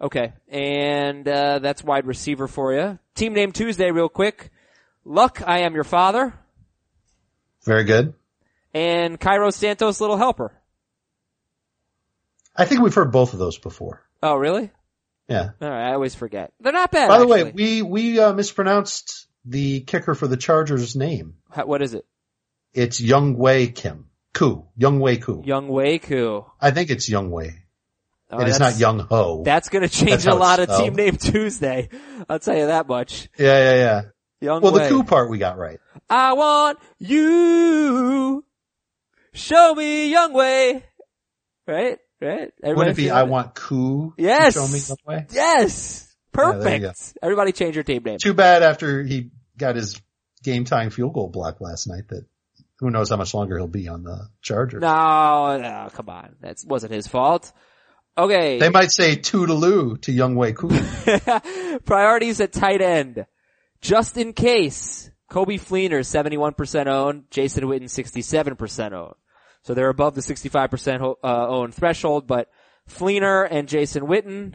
Okay. 0.00 0.32
And, 0.48 1.26
uh, 1.28 1.60
that's 1.60 1.84
wide 1.84 2.04
receiver 2.04 2.48
for 2.48 2.74
you. 2.74 2.98
Team 3.14 3.32
name 3.32 3.52
Tuesday 3.52 3.92
real 3.92 4.08
quick. 4.08 4.50
Luck, 5.04 5.40
I 5.46 5.60
am 5.60 5.74
your 5.74 5.84
father. 5.84 6.34
Very 7.64 7.84
good. 7.84 8.14
And 8.74 9.20
Cairo 9.20 9.50
Santos, 9.50 10.00
little 10.00 10.16
helper. 10.16 10.52
I 12.56 12.64
think 12.64 12.82
we've 12.82 12.94
heard 12.94 13.12
both 13.12 13.34
of 13.34 13.38
those 13.38 13.56
before. 13.56 14.02
Oh, 14.20 14.34
really? 14.34 14.72
Yeah. 15.28 15.50
Alright, 15.62 15.86
I 15.90 15.94
always 15.94 16.14
forget. 16.14 16.52
They're 16.60 16.72
not 16.72 16.90
bad. 16.90 17.08
By 17.08 17.18
the 17.18 17.26
way, 17.26 17.44
we, 17.52 17.82
we, 17.82 18.18
uh, 18.20 18.32
mispronounced 18.34 19.26
the 19.44 19.80
kicker 19.80 20.14
for 20.14 20.26
the 20.26 20.36
Chargers 20.36 20.94
name. 20.96 21.34
How- 21.50 21.66
what 21.66 21.82
is 21.82 21.94
it? 21.94 22.04
It's 22.74 23.00
Young 23.00 23.36
Wei 23.36 23.68
Kim. 23.68 24.06
Koo. 24.34 24.66
Young 24.76 24.98
Wei 25.00 25.18
Koo. 25.18 25.42
Young 25.44 25.68
Wei 25.68 25.98
Koo. 25.98 26.46
I 26.60 26.70
think 26.70 26.90
it's 26.90 27.08
Young 27.08 27.30
Wei. 27.30 27.58
Oh, 28.30 28.38
and 28.38 28.48
it's 28.48 28.58
not 28.58 28.78
Young 28.78 28.98
Ho. 29.00 29.42
That's 29.44 29.68
gonna 29.68 29.88
change 29.90 30.10
That's 30.10 30.26
a 30.26 30.34
lot 30.34 30.58
of 30.58 30.64
spelled. 30.70 30.82
team 30.84 30.94
name 30.94 31.16
Tuesday. 31.16 31.90
I'll 32.30 32.38
tell 32.38 32.56
you 32.56 32.66
that 32.66 32.88
much. 32.88 33.28
yeah, 33.38 33.46
yeah, 33.58 33.74
yeah. 33.74 34.02
Young 34.40 34.62
Well, 34.62 34.72
Wei. 34.72 34.84
the 34.84 34.88
Koo 34.88 35.04
part 35.04 35.28
we 35.30 35.36
got 35.38 35.58
right. 35.58 35.78
I 36.08 36.32
want 36.32 36.78
you. 36.98 38.42
Show 39.34 39.74
me 39.74 40.10
Young 40.10 40.32
Wei. 40.32 40.82
Right? 41.66 41.98
Right? 42.22 42.52
Would 42.62 42.70
Everybody 42.70 42.90
it 42.90 42.96
be 42.96 43.10
I 43.10 43.22
it? 43.22 43.28
want 43.28 43.54
Koo 43.54 44.14
Yes. 44.16 44.54
to 44.54 44.60
show 44.60 44.68
me 44.68 44.78
Young 44.78 44.96
Wei? 45.06 45.26
Yes. 45.32 46.06
Yeah. 46.08 46.08
Perfect. 46.32 47.14
Everybody 47.22 47.52
change 47.52 47.74
your 47.74 47.84
team 47.84 48.02
name. 48.04 48.18
Too 48.18 48.32
bad 48.34 48.62
after 48.62 49.02
he 49.02 49.30
got 49.58 49.76
his 49.76 50.00
game 50.42 50.64
tying 50.64 50.90
field 50.90 51.12
goal 51.12 51.28
block 51.28 51.60
last 51.60 51.86
night 51.86 52.08
that 52.08 52.24
who 52.78 52.90
knows 52.90 53.10
how 53.10 53.16
much 53.16 53.34
longer 53.34 53.58
he'll 53.58 53.68
be 53.68 53.88
on 53.88 54.02
the 54.02 54.28
Chargers. 54.40 54.80
No, 54.80 55.58
no, 55.60 55.88
come 55.92 56.08
on. 56.08 56.34
That 56.40 56.58
wasn't 56.66 56.92
his 56.92 57.06
fault. 57.06 57.52
Okay. 58.16 58.58
They 58.58 58.68
might 58.70 58.90
say 58.90 59.16
toodaloo 59.16 60.00
to 60.02 60.12
Young 60.12 60.34
Wei 60.36 60.52
Koo. 60.52 60.68
Priorities 61.84 62.40
at 62.40 62.52
tight 62.52 62.80
end. 62.82 63.26
Just 63.80 64.16
in 64.16 64.32
case. 64.32 65.10
Coby 65.30 65.58
Fleener, 65.60 66.00
71% 66.00 66.86
owned. 66.88 67.24
Jason 67.30 67.64
Witten, 67.64 67.84
67% 67.84 68.92
owned. 68.92 69.14
So 69.64 69.74
they're 69.74 69.88
above 69.88 70.14
the 70.14 70.20
65% 70.20 71.00
ho- 71.00 71.18
uh, 71.22 71.48
owned 71.48 71.74
threshold, 71.74 72.26
but 72.26 72.48
Fleener 72.90 73.46
and 73.48 73.68
Jason 73.68 74.04
Witten, 74.04 74.54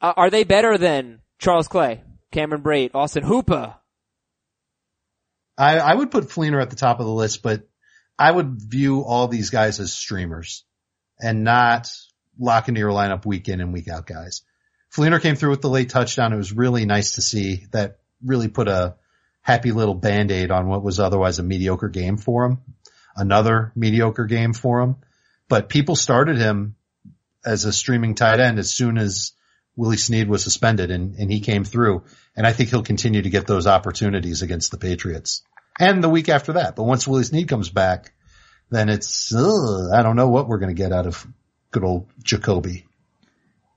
uh, 0.00 0.14
are 0.16 0.30
they 0.30 0.44
better 0.44 0.78
than 0.78 1.20
Charles 1.38 1.68
Clay, 1.68 2.02
Cameron 2.32 2.62
Brate, 2.62 2.94
Austin 2.94 3.24
Hooper? 3.24 3.74
I, 5.58 5.78
I 5.78 5.94
would 5.94 6.10
put 6.10 6.28
Fleener 6.28 6.62
at 6.62 6.70
the 6.70 6.76
top 6.76 7.00
of 7.00 7.06
the 7.06 7.12
list, 7.12 7.42
but 7.42 7.68
I 8.18 8.30
would 8.30 8.62
view 8.62 9.04
all 9.04 9.28
these 9.28 9.50
guys 9.50 9.80
as 9.80 9.92
streamers 9.92 10.64
and 11.20 11.44
not 11.44 11.90
lock 12.38 12.68
into 12.68 12.78
your 12.78 12.92
lineup 12.92 13.26
week 13.26 13.48
in 13.48 13.60
and 13.60 13.72
week 13.72 13.88
out 13.88 14.06
guys. 14.06 14.42
Fleener 14.94 15.20
came 15.20 15.36
through 15.36 15.50
with 15.50 15.60
the 15.60 15.68
late 15.68 15.90
touchdown. 15.90 16.32
It 16.32 16.36
was 16.36 16.52
really 16.52 16.86
nice 16.86 17.12
to 17.12 17.22
see 17.22 17.66
that 17.72 17.98
really 18.24 18.48
put 18.48 18.68
a 18.68 18.96
happy 19.42 19.72
little 19.72 19.94
band-aid 19.94 20.50
on 20.50 20.68
what 20.68 20.82
was 20.82 21.00
otherwise 21.00 21.38
a 21.38 21.42
mediocre 21.42 21.88
game 21.88 22.16
for 22.16 22.44
him. 22.46 22.58
Another 23.18 23.72
mediocre 23.74 24.24
game 24.26 24.52
for 24.54 24.80
him. 24.80 24.96
But 25.48 25.68
people 25.68 25.96
started 25.96 26.38
him 26.38 26.76
as 27.44 27.64
a 27.64 27.72
streaming 27.72 28.14
tight 28.14 28.38
end 28.40 28.58
as 28.58 28.72
soon 28.72 28.96
as 28.98 29.32
Willie 29.76 29.96
Snead 29.96 30.28
was 30.28 30.42
suspended 30.42 30.90
and, 30.90 31.14
and 31.16 31.30
he 31.30 31.40
came 31.40 31.64
through. 31.64 32.04
And 32.36 32.46
I 32.46 32.52
think 32.52 32.70
he'll 32.70 32.82
continue 32.82 33.22
to 33.22 33.30
get 33.30 33.46
those 33.46 33.66
opportunities 33.66 34.42
against 34.42 34.70
the 34.70 34.78
Patriots 34.78 35.42
and 35.78 36.02
the 36.02 36.08
week 36.08 36.28
after 36.28 36.54
that. 36.54 36.76
But 36.76 36.84
once 36.84 37.06
Willie 37.08 37.24
Snead 37.24 37.48
comes 37.48 37.68
back, 37.70 38.12
then 38.70 38.88
it's, 38.88 39.34
ugh, 39.34 39.90
I 39.92 40.02
don't 40.02 40.16
know 40.16 40.28
what 40.28 40.46
we're 40.48 40.58
going 40.58 40.74
to 40.74 40.80
get 40.82 40.92
out 40.92 41.06
of 41.06 41.26
good 41.70 41.84
old 41.84 42.08
Jacoby. 42.22 42.84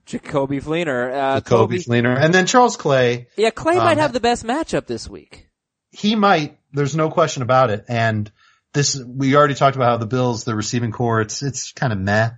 Jacoby 0.06 0.60
Fleener. 0.60 1.12
Uh, 1.12 1.40
Jacoby 1.40 1.78
Coby- 1.78 1.86
Fleener. 1.86 2.16
And 2.20 2.34
then 2.34 2.46
Charles 2.46 2.76
Clay, 2.76 3.28
Yeah, 3.36 3.50
Clay 3.50 3.76
Um, 3.76 3.84
might 3.84 3.98
have 3.98 4.12
the 4.12 4.20
best 4.20 4.44
matchup 4.44 4.86
this 4.86 5.08
week. 5.08 5.48
he 5.90 6.14
might, 6.16 6.58
there's 6.72 6.96
no 6.96 7.10
question 7.10 7.42
about 7.42 7.70
it. 7.70 7.84
And 7.88 8.30
this, 8.72 8.96
we 8.96 9.36
already 9.36 9.54
talked 9.54 9.76
about 9.76 9.90
how 9.90 9.96
the 9.98 10.06
Bills, 10.06 10.44
the 10.44 10.54
receiving 10.54 10.92
corps, 10.92 11.20
it's, 11.20 11.42
it's 11.42 11.72
kind 11.72 11.92
of 11.92 11.98
meh. 11.98 12.30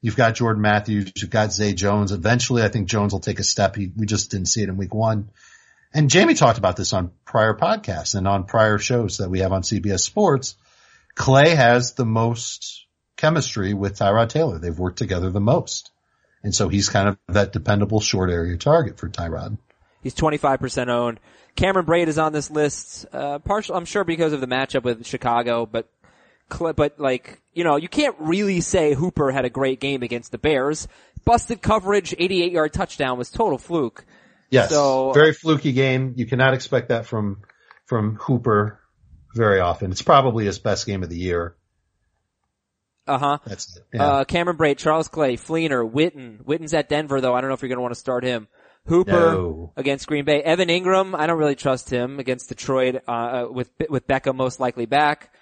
You've 0.00 0.16
got 0.16 0.34
Jordan 0.34 0.62
Matthews, 0.62 1.12
you've 1.16 1.30
got 1.30 1.52
Zay 1.52 1.74
Jones. 1.74 2.10
Eventually 2.10 2.62
I 2.62 2.68
think 2.68 2.88
Jones 2.88 3.12
will 3.12 3.20
take 3.20 3.38
a 3.38 3.44
step. 3.44 3.76
He, 3.76 3.92
we 3.94 4.06
just 4.06 4.30
didn't 4.30 4.48
see 4.48 4.62
it 4.62 4.68
in 4.68 4.76
week 4.76 4.94
one. 4.94 5.30
And 5.94 6.10
Jamie 6.10 6.34
talked 6.34 6.58
about 6.58 6.76
this 6.76 6.92
on 6.92 7.12
prior 7.24 7.54
podcasts 7.54 8.14
and 8.14 8.26
on 8.26 8.44
prior 8.44 8.78
shows 8.78 9.18
that 9.18 9.30
we 9.30 9.40
have 9.40 9.52
on 9.52 9.62
CBS 9.62 10.00
Sports. 10.00 10.56
Clay 11.14 11.54
has 11.54 11.92
the 11.92 12.06
most 12.06 12.86
chemistry 13.16 13.74
with 13.74 13.98
Tyrod 13.98 14.30
Taylor. 14.30 14.58
They've 14.58 14.76
worked 14.76 14.98
together 14.98 15.30
the 15.30 15.40
most. 15.40 15.90
And 16.42 16.54
so 16.54 16.68
he's 16.68 16.88
kind 16.88 17.08
of 17.08 17.18
that 17.28 17.52
dependable 17.52 18.00
short 18.00 18.30
area 18.30 18.56
target 18.56 18.98
for 18.98 19.08
Tyrod. 19.08 19.58
He's 20.02 20.14
25% 20.14 20.88
owned. 20.88 21.20
Cameron 21.56 21.86
Brate 21.86 22.06
is 22.08 22.18
on 22.18 22.32
this 22.32 22.50
list, 22.50 23.06
uh, 23.12 23.38
partial, 23.40 23.76
I'm 23.76 23.84
sure 23.84 24.04
because 24.04 24.32
of 24.32 24.40
the 24.40 24.46
matchup 24.46 24.84
with 24.84 25.06
Chicago, 25.06 25.66
but, 25.66 25.88
but 26.48 26.98
like, 26.98 27.40
you 27.52 27.64
know, 27.64 27.76
you 27.76 27.88
can't 27.88 28.16
really 28.18 28.60
say 28.60 28.94
Hooper 28.94 29.30
had 29.30 29.44
a 29.44 29.50
great 29.50 29.80
game 29.80 30.02
against 30.02 30.32
the 30.32 30.38
Bears. 30.38 30.88
Busted 31.24 31.62
coverage, 31.62 32.14
88 32.18 32.52
yard 32.52 32.72
touchdown 32.72 33.18
was 33.18 33.30
total 33.30 33.58
fluke. 33.58 34.04
Yes. 34.50 34.70
So- 34.70 35.12
very 35.12 35.32
fluky 35.32 35.72
game. 35.72 36.14
You 36.16 36.26
cannot 36.26 36.54
expect 36.54 36.88
that 36.88 37.06
from, 37.06 37.42
from 37.86 38.16
Hooper 38.16 38.80
very 39.34 39.60
often. 39.60 39.92
It's 39.92 40.02
probably 40.02 40.44
his 40.46 40.58
best 40.58 40.86
game 40.86 41.02
of 41.02 41.08
the 41.08 41.18
year. 41.18 41.56
Uh 43.06 43.18
huh. 43.18 43.38
That's 43.46 43.76
it. 43.76 43.82
Yeah. 43.94 44.06
Uh, 44.06 44.24
Cameron 44.24 44.56
Brate, 44.56 44.78
Charles 44.78 45.08
Clay, 45.08 45.36
Fleener, 45.36 45.88
Witten. 45.90 46.42
Witten's 46.44 46.72
at 46.72 46.88
Denver 46.88 47.20
though. 47.20 47.34
I 47.34 47.40
don't 47.40 47.48
know 47.48 47.54
if 47.54 47.62
you're 47.62 47.68
going 47.68 47.78
to 47.78 47.82
want 47.82 47.94
to 47.94 48.00
start 48.00 48.22
him. 48.24 48.46
Hooper 48.86 49.12
No. 49.12 49.72
against 49.76 50.06
Green 50.06 50.24
Bay. 50.24 50.42
Evan 50.42 50.68
Engram, 50.68 51.14
I 51.16 51.26
don't 51.26 51.38
really 51.38 51.54
trust 51.54 51.88
him 51.90 52.18
against 52.18 52.48
Detroit, 52.48 53.02
uh, 53.06 53.46
with, 53.50 53.70
with 53.88 54.06
Beckham 54.06 54.34
most 54.34 54.58
likely 54.60 54.86
back. 54.86 55.32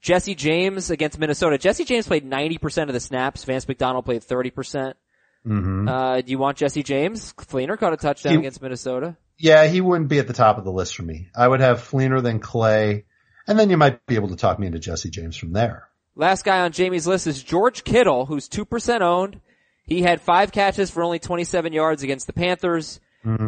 Jesse 0.00 0.34
James 0.34 0.90
against 0.90 1.18
Minnesota. 1.18 1.58
Jesse 1.58 1.84
James 1.84 2.06
played 2.06 2.24
90% 2.28 2.84
of 2.84 2.92
the 2.92 3.00
snaps. 3.00 3.44
Vance 3.44 3.66
McDonald 3.68 4.04
played 4.04 4.22
30%. 4.22 4.54
percent 4.54 4.96
hmm 5.44 5.88
Uh, 5.88 6.20
do 6.20 6.30
you 6.30 6.38
want 6.38 6.56
Jesse 6.56 6.82
James? 6.82 7.32
Fleener 7.34 7.78
caught 7.78 7.92
a 7.92 7.96
touchdown 7.96 8.32
He- 8.34 8.38
against 8.38 8.62
Minnesota. 8.62 9.16
Yeah, 9.40 9.66
he 9.68 9.80
wouldn't 9.80 10.08
be 10.08 10.18
at 10.18 10.26
the 10.26 10.32
top 10.32 10.58
of 10.58 10.64
the 10.64 10.72
list 10.72 10.96
for 10.96 11.04
me. 11.04 11.28
I 11.36 11.46
would 11.46 11.60
have 11.60 11.78
Fleener 11.80 12.20
then 12.20 12.40
Clay, 12.40 13.04
and 13.46 13.56
then 13.56 13.70
you 13.70 13.76
might 13.76 14.04
be 14.06 14.16
able 14.16 14.30
to 14.30 14.36
talk 14.36 14.58
me 14.58 14.66
into 14.66 14.80
Jesse 14.80 15.10
James 15.10 15.36
from 15.36 15.52
there. 15.52 15.88
Last 16.16 16.44
guy 16.44 16.58
on 16.60 16.72
Jamie's 16.72 17.06
list 17.06 17.28
is 17.28 17.40
George 17.40 17.84
Kittle, 17.84 18.26
who's 18.26 18.48
2% 18.48 19.00
owned. 19.00 19.40
He 19.88 20.02
had 20.02 20.20
five 20.20 20.52
catches 20.52 20.90
for 20.90 21.02
only 21.02 21.18
27 21.18 21.72
yards 21.72 22.02
against 22.02 22.26
the 22.26 22.32
Panthers. 22.34 23.00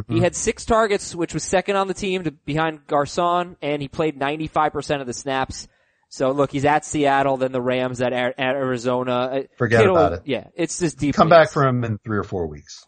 He 0.09 0.20
had 0.20 0.34
six 0.34 0.64
targets, 0.64 1.14
which 1.14 1.32
was 1.32 1.43
second 1.43 1.76
on 1.76 1.86
the 1.86 1.95
team 1.95 2.24
to, 2.24 2.32
behind 2.32 2.86
Garcon, 2.86 3.57
and 3.62 3.80
he 3.80 3.88
played 3.88 4.18
95% 4.18 5.01
of 5.01 5.07
the 5.07 5.12
snaps. 5.12 5.68
So 6.09 6.32
look, 6.32 6.51
he's 6.51 6.64
at 6.64 6.84
Seattle, 6.84 7.36
then 7.36 7.53
the 7.53 7.62
Rams 7.62 8.03
at, 8.03 8.12
at 8.12 8.34
Arizona. 8.38 9.12
Uh, 9.12 9.43
Forget 9.57 9.80
Kittle- 9.80 9.97
about 9.97 10.12
it. 10.14 10.22
Yeah, 10.24 10.49
it's 10.55 10.78
just 10.78 10.99
deep. 10.99 11.14
Come 11.14 11.28
back 11.28 11.51
for 11.51 11.64
him 11.64 11.84
in 11.84 11.99
three 11.99 12.18
or 12.18 12.24
four 12.24 12.47
weeks. 12.47 12.84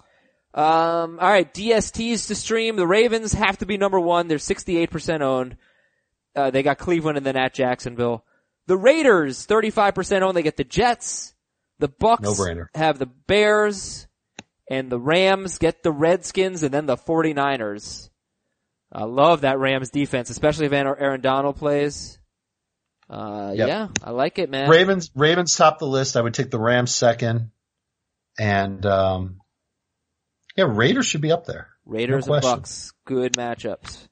Um, 0.55 1.18
all 1.20 1.30
right, 1.30 1.53
DSTs 1.53 2.26
to 2.26 2.34
stream. 2.34 2.76
The 2.76 2.86
Ravens 2.86 3.32
have 3.32 3.59
to 3.59 3.66
be 3.66 3.78
number 3.78 4.00
one. 4.00 4.28
They're 4.28 4.38
68% 4.38 5.22
owned. 5.22 5.57
Uh, 6.34 6.50
they 6.50 6.62
got 6.62 6.78
Cleveland 6.78 7.16
and 7.16 7.24
then 7.24 7.36
at 7.36 7.55
Jacksonville. 7.55 8.24
The 8.66 8.76
Raiders, 8.76 9.46
35% 9.46 10.22
owned. 10.22 10.36
They 10.36 10.42
get 10.42 10.57
the 10.57 10.64
Jets. 10.64 11.32
The 11.83 11.89
Bucks 11.89 12.22
No-brainer. 12.22 12.66
have 12.74 12.99
the 12.99 13.07
Bears 13.07 14.07
and 14.70 14.89
the 14.91 14.99
Rams 15.01 15.59
get 15.59 15.83
the 15.83 15.93
Redskins 15.93 16.62
and 16.62 16.72
then 16.72 16.87
the 16.87 16.97
49ers. 16.97 18.09
I 18.93 19.05
love 19.05 19.41
that 19.41 19.59
Rams 19.59 19.91
defense, 19.91 20.30
especially 20.30 20.66
if 20.66 20.72
Aaron 20.72 21.20
Donald 21.20 21.57
plays. 21.57 22.18
Uh, 23.11 23.53
Yep. 23.57 23.68
yeah, 23.68 23.89
I 24.05 24.11
like 24.12 24.39
it, 24.39 24.49
man. 24.49 24.70
Ravens, 24.70 25.11
Ravens 25.14 25.57
top 25.57 25.78
the 25.80 25.87
list. 25.87 26.16
I 26.16 26.20
would 26.22 26.35
take 26.35 26.51
the 26.51 26.61
Rams 26.61 26.95
second, 26.95 27.51
and 28.39 28.87
um, 28.87 29.41
yeah, 30.57 30.66
Raiders 30.68 31.07
should 31.07 31.20
be 31.20 31.33
up 31.33 31.45
there. 31.47 31.68
Raiders 31.85 32.26
No 32.26 32.35
and. 32.35 32.43
Bucks, 32.43 32.93
good 33.05 33.33
matchups. 33.35 34.09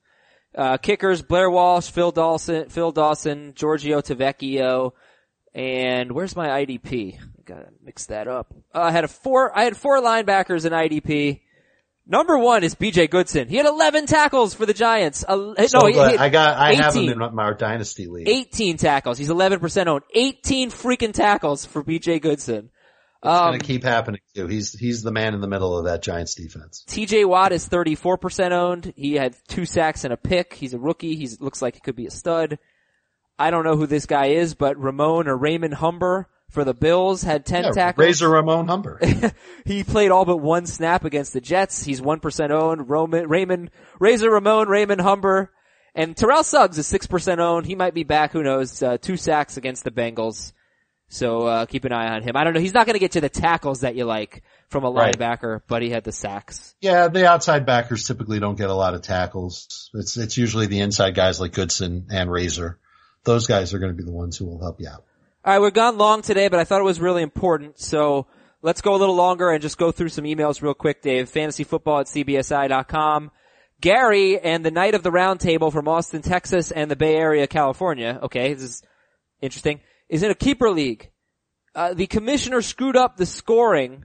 Uh, 0.54 0.76
kickers, 0.76 1.22
Blair 1.22 1.48
Walsh, 1.48 1.88
Phil 1.90 2.10
Dawson, 2.10 2.68
Phil 2.68 2.90
Dawson, 2.90 3.52
Giorgio 3.54 4.00
Tavecchio, 4.00 4.92
and 5.54 6.10
where's 6.12 6.34
my 6.36 6.48
IDP? 6.64 7.18
Gotta 7.50 7.68
mix 7.82 8.06
that 8.06 8.28
up. 8.28 8.54
Uh, 8.74 8.80
I 8.82 8.90
had 8.92 9.02
a 9.04 9.08
four, 9.08 9.56
I 9.58 9.64
had 9.64 9.76
four 9.76 10.00
linebackers 10.00 10.64
in 10.66 10.72
IDP. 10.72 11.40
Number 12.06 12.38
one 12.38 12.62
is 12.64 12.74
BJ 12.74 13.08
Goodson. 13.10 13.48
He 13.48 13.56
had 13.56 13.66
11 13.66 14.06
tackles 14.06 14.54
for 14.54 14.66
the 14.66 14.74
Giants. 14.74 15.24
Uh, 15.26 15.54
So 15.66 15.80
no, 15.80 15.86
he, 15.86 15.92
he- 15.94 16.00
I 16.18 16.28
got, 16.28 16.56
I 16.58 16.74
have 16.74 16.94
him 16.94 17.08
in 17.08 17.34
my 17.34 17.52
dynasty 17.52 18.06
league. 18.06 18.28
18 18.28 18.76
tackles. 18.76 19.18
He's 19.18 19.28
11% 19.30 19.86
owned. 19.86 20.02
18 20.14 20.70
freaking 20.70 21.12
tackles 21.12 21.64
for 21.66 21.82
BJ 21.84 22.20
Goodson. 22.20 22.70
It's 23.22 23.28
Um, 23.28 23.48
gonna 23.48 23.58
keep 23.58 23.82
happening 23.84 24.20
too. 24.34 24.46
He's 24.46 24.72
he's 24.72 25.02
the 25.02 25.12
man 25.12 25.34
in 25.34 25.40
the 25.42 25.46
middle 25.48 25.76
of 25.76 25.84
that 25.84 26.02
Giants 26.02 26.34
defense. 26.34 26.84
TJ 26.88 27.26
Watt 27.26 27.52
is 27.52 27.68
34% 27.68 28.52
owned. 28.52 28.94
He 28.96 29.14
had 29.14 29.36
two 29.48 29.66
sacks 29.66 30.04
and 30.04 30.12
a 30.12 30.16
pick. 30.16 30.54
He's 30.54 30.72
a 30.72 30.78
rookie. 30.78 31.16
He 31.16 31.28
looks 31.38 31.60
like 31.60 31.74
he 31.74 31.80
could 31.80 31.96
be 31.96 32.06
a 32.06 32.10
stud. 32.10 32.58
I 33.38 33.50
don't 33.50 33.64
know 33.64 33.76
who 33.76 33.86
this 33.86 34.06
guy 34.06 34.26
is, 34.28 34.54
but 34.54 34.78
Ramon 34.78 35.28
or 35.28 35.36
Raymond 35.36 35.74
Humber 35.74 36.28
for 36.50 36.64
the 36.64 36.74
Bills 36.74 37.22
had 37.22 37.46
10 37.46 37.64
Yeah, 37.64 37.70
tackles. 37.70 38.04
Razor 38.04 38.28
Ramon 38.28 38.68
Humber. 38.68 39.00
he 39.64 39.84
played 39.84 40.10
all 40.10 40.24
but 40.24 40.36
one 40.38 40.66
snap 40.66 41.04
against 41.04 41.32
the 41.32 41.40
Jets. 41.40 41.82
He's 41.82 42.00
1% 42.00 42.50
owned. 42.50 42.88
Roman, 42.90 43.28
Raymond, 43.28 43.70
Razor 43.98 44.30
Ramon, 44.30 44.68
Raymond 44.68 45.00
Humber. 45.00 45.50
And 45.94 46.16
Terrell 46.16 46.44
Suggs 46.44 46.78
is 46.78 46.90
6% 46.92 47.38
owned. 47.38 47.66
He 47.66 47.74
might 47.74 47.94
be 47.94 48.04
back. 48.04 48.32
Who 48.32 48.42
knows? 48.42 48.82
Uh, 48.82 48.96
two 48.98 49.16
sacks 49.16 49.56
against 49.56 49.82
the 49.84 49.90
Bengals. 49.90 50.52
So, 51.08 51.44
uh, 51.46 51.66
keep 51.66 51.84
an 51.84 51.92
eye 51.92 52.14
on 52.14 52.22
him. 52.22 52.36
I 52.36 52.44
don't 52.44 52.54
know. 52.54 52.60
He's 52.60 52.72
not 52.74 52.86
going 52.86 52.94
to 52.94 53.00
get 53.00 53.12
to 53.12 53.20
the 53.20 53.28
tackles 53.28 53.80
that 53.80 53.96
you 53.96 54.04
like 54.04 54.44
from 54.68 54.84
a 54.84 54.90
Right. 54.92 55.16
linebacker, 55.18 55.62
but 55.66 55.82
he 55.82 55.90
had 55.90 56.04
the 56.04 56.12
sacks. 56.12 56.76
yeah, 56.80 57.08
the 57.08 57.26
outside 57.28 57.66
backers 57.66 58.06
typically 58.06 58.38
don't 58.38 58.56
get 58.56 58.70
a 58.70 58.74
lot 58.74 58.94
of 58.94 59.02
tackles. 59.02 59.90
It's 59.94 60.16
it's 60.16 60.36
usually 60.36 60.66
the 60.66 60.78
inside 60.78 61.16
guys 61.16 61.40
like 61.40 61.52
Goodson 61.52 62.06
and 62.12 62.30
Razor. 62.30 62.78
Those 63.24 63.48
guys 63.48 63.74
are 63.74 63.80
going 63.80 63.90
to 63.90 63.96
be 63.98 64.04
the 64.04 64.12
ones 64.12 64.36
who 64.36 64.46
will 64.46 64.60
help 64.60 64.80
you 64.80 64.88
out. 64.88 65.02
All 65.42 65.54
right, 65.54 65.58
we're 65.58 65.70
gone 65.70 65.96
long 65.96 66.20
today, 66.20 66.48
but 66.48 66.60
I 66.60 66.64
thought 66.64 66.82
it 66.82 66.84
was 66.84 67.00
really 67.00 67.22
important. 67.22 67.80
So 67.80 68.26
let's 68.60 68.82
go 68.82 68.94
a 68.94 68.98
little 68.98 69.14
longer 69.14 69.48
and 69.48 69.62
just 69.62 69.78
go 69.78 69.90
through 69.90 70.10
some 70.10 70.24
emails 70.24 70.60
real 70.60 70.74
quick, 70.74 71.00
Dave. 71.00 71.30
Fantasyfootball 71.30 72.00
at 72.00 72.06
cbsi.com. 72.08 73.30
Gary 73.80 74.38
and 74.38 74.62
the 74.62 74.70
night 74.70 74.94
of 74.94 75.02
the 75.02 75.10
Roundtable 75.10 75.72
from 75.72 75.88
Austin, 75.88 76.20
Texas 76.20 76.70
and 76.70 76.90
the 76.90 76.96
Bay 76.96 77.16
Area, 77.16 77.46
California. 77.46 78.20
Okay, 78.24 78.52
this 78.52 78.64
is 78.64 78.82
interesting. 79.40 79.80
Is 80.10 80.22
in 80.22 80.30
a 80.30 80.34
keeper 80.34 80.70
league. 80.70 81.10
Uh, 81.74 81.94
the 81.94 82.06
commissioner 82.06 82.60
screwed 82.60 82.98
up 82.98 83.16
the 83.16 83.24
scoring. 83.24 84.04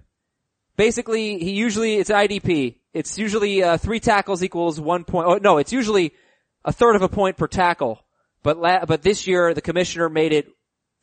Basically, 0.78 1.38
he 1.40 1.52
usually, 1.52 1.96
it's 1.96 2.10
IDP. 2.10 2.78
It's 2.94 3.18
usually, 3.18 3.62
uh, 3.62 3.76
three 3.76 4.00
tackles 4.00 4.42
equals 4.42 4.80
one 4.80 5.04
point. 5.04 5.28
Oh, 5.28 5.36
no, 5.36 5.58
it's 5.58 5.74
usually 5.74 6.14
a 6.64 6.72
third 6.72 6.96
of 6.96 7.02
a 7.02 7.10
point 7.10 7.36
per 7.36 7.48
tackle. 7.48 8.00
But 8.42 8.58
la- 8.58 8.86
but 8.86 9.02
this 9.02 9.28
year, 9.28 9.54
the 9.54 9.62
commissioner 9.62 10.08
made 10.08 10.32
it 10.32 10.48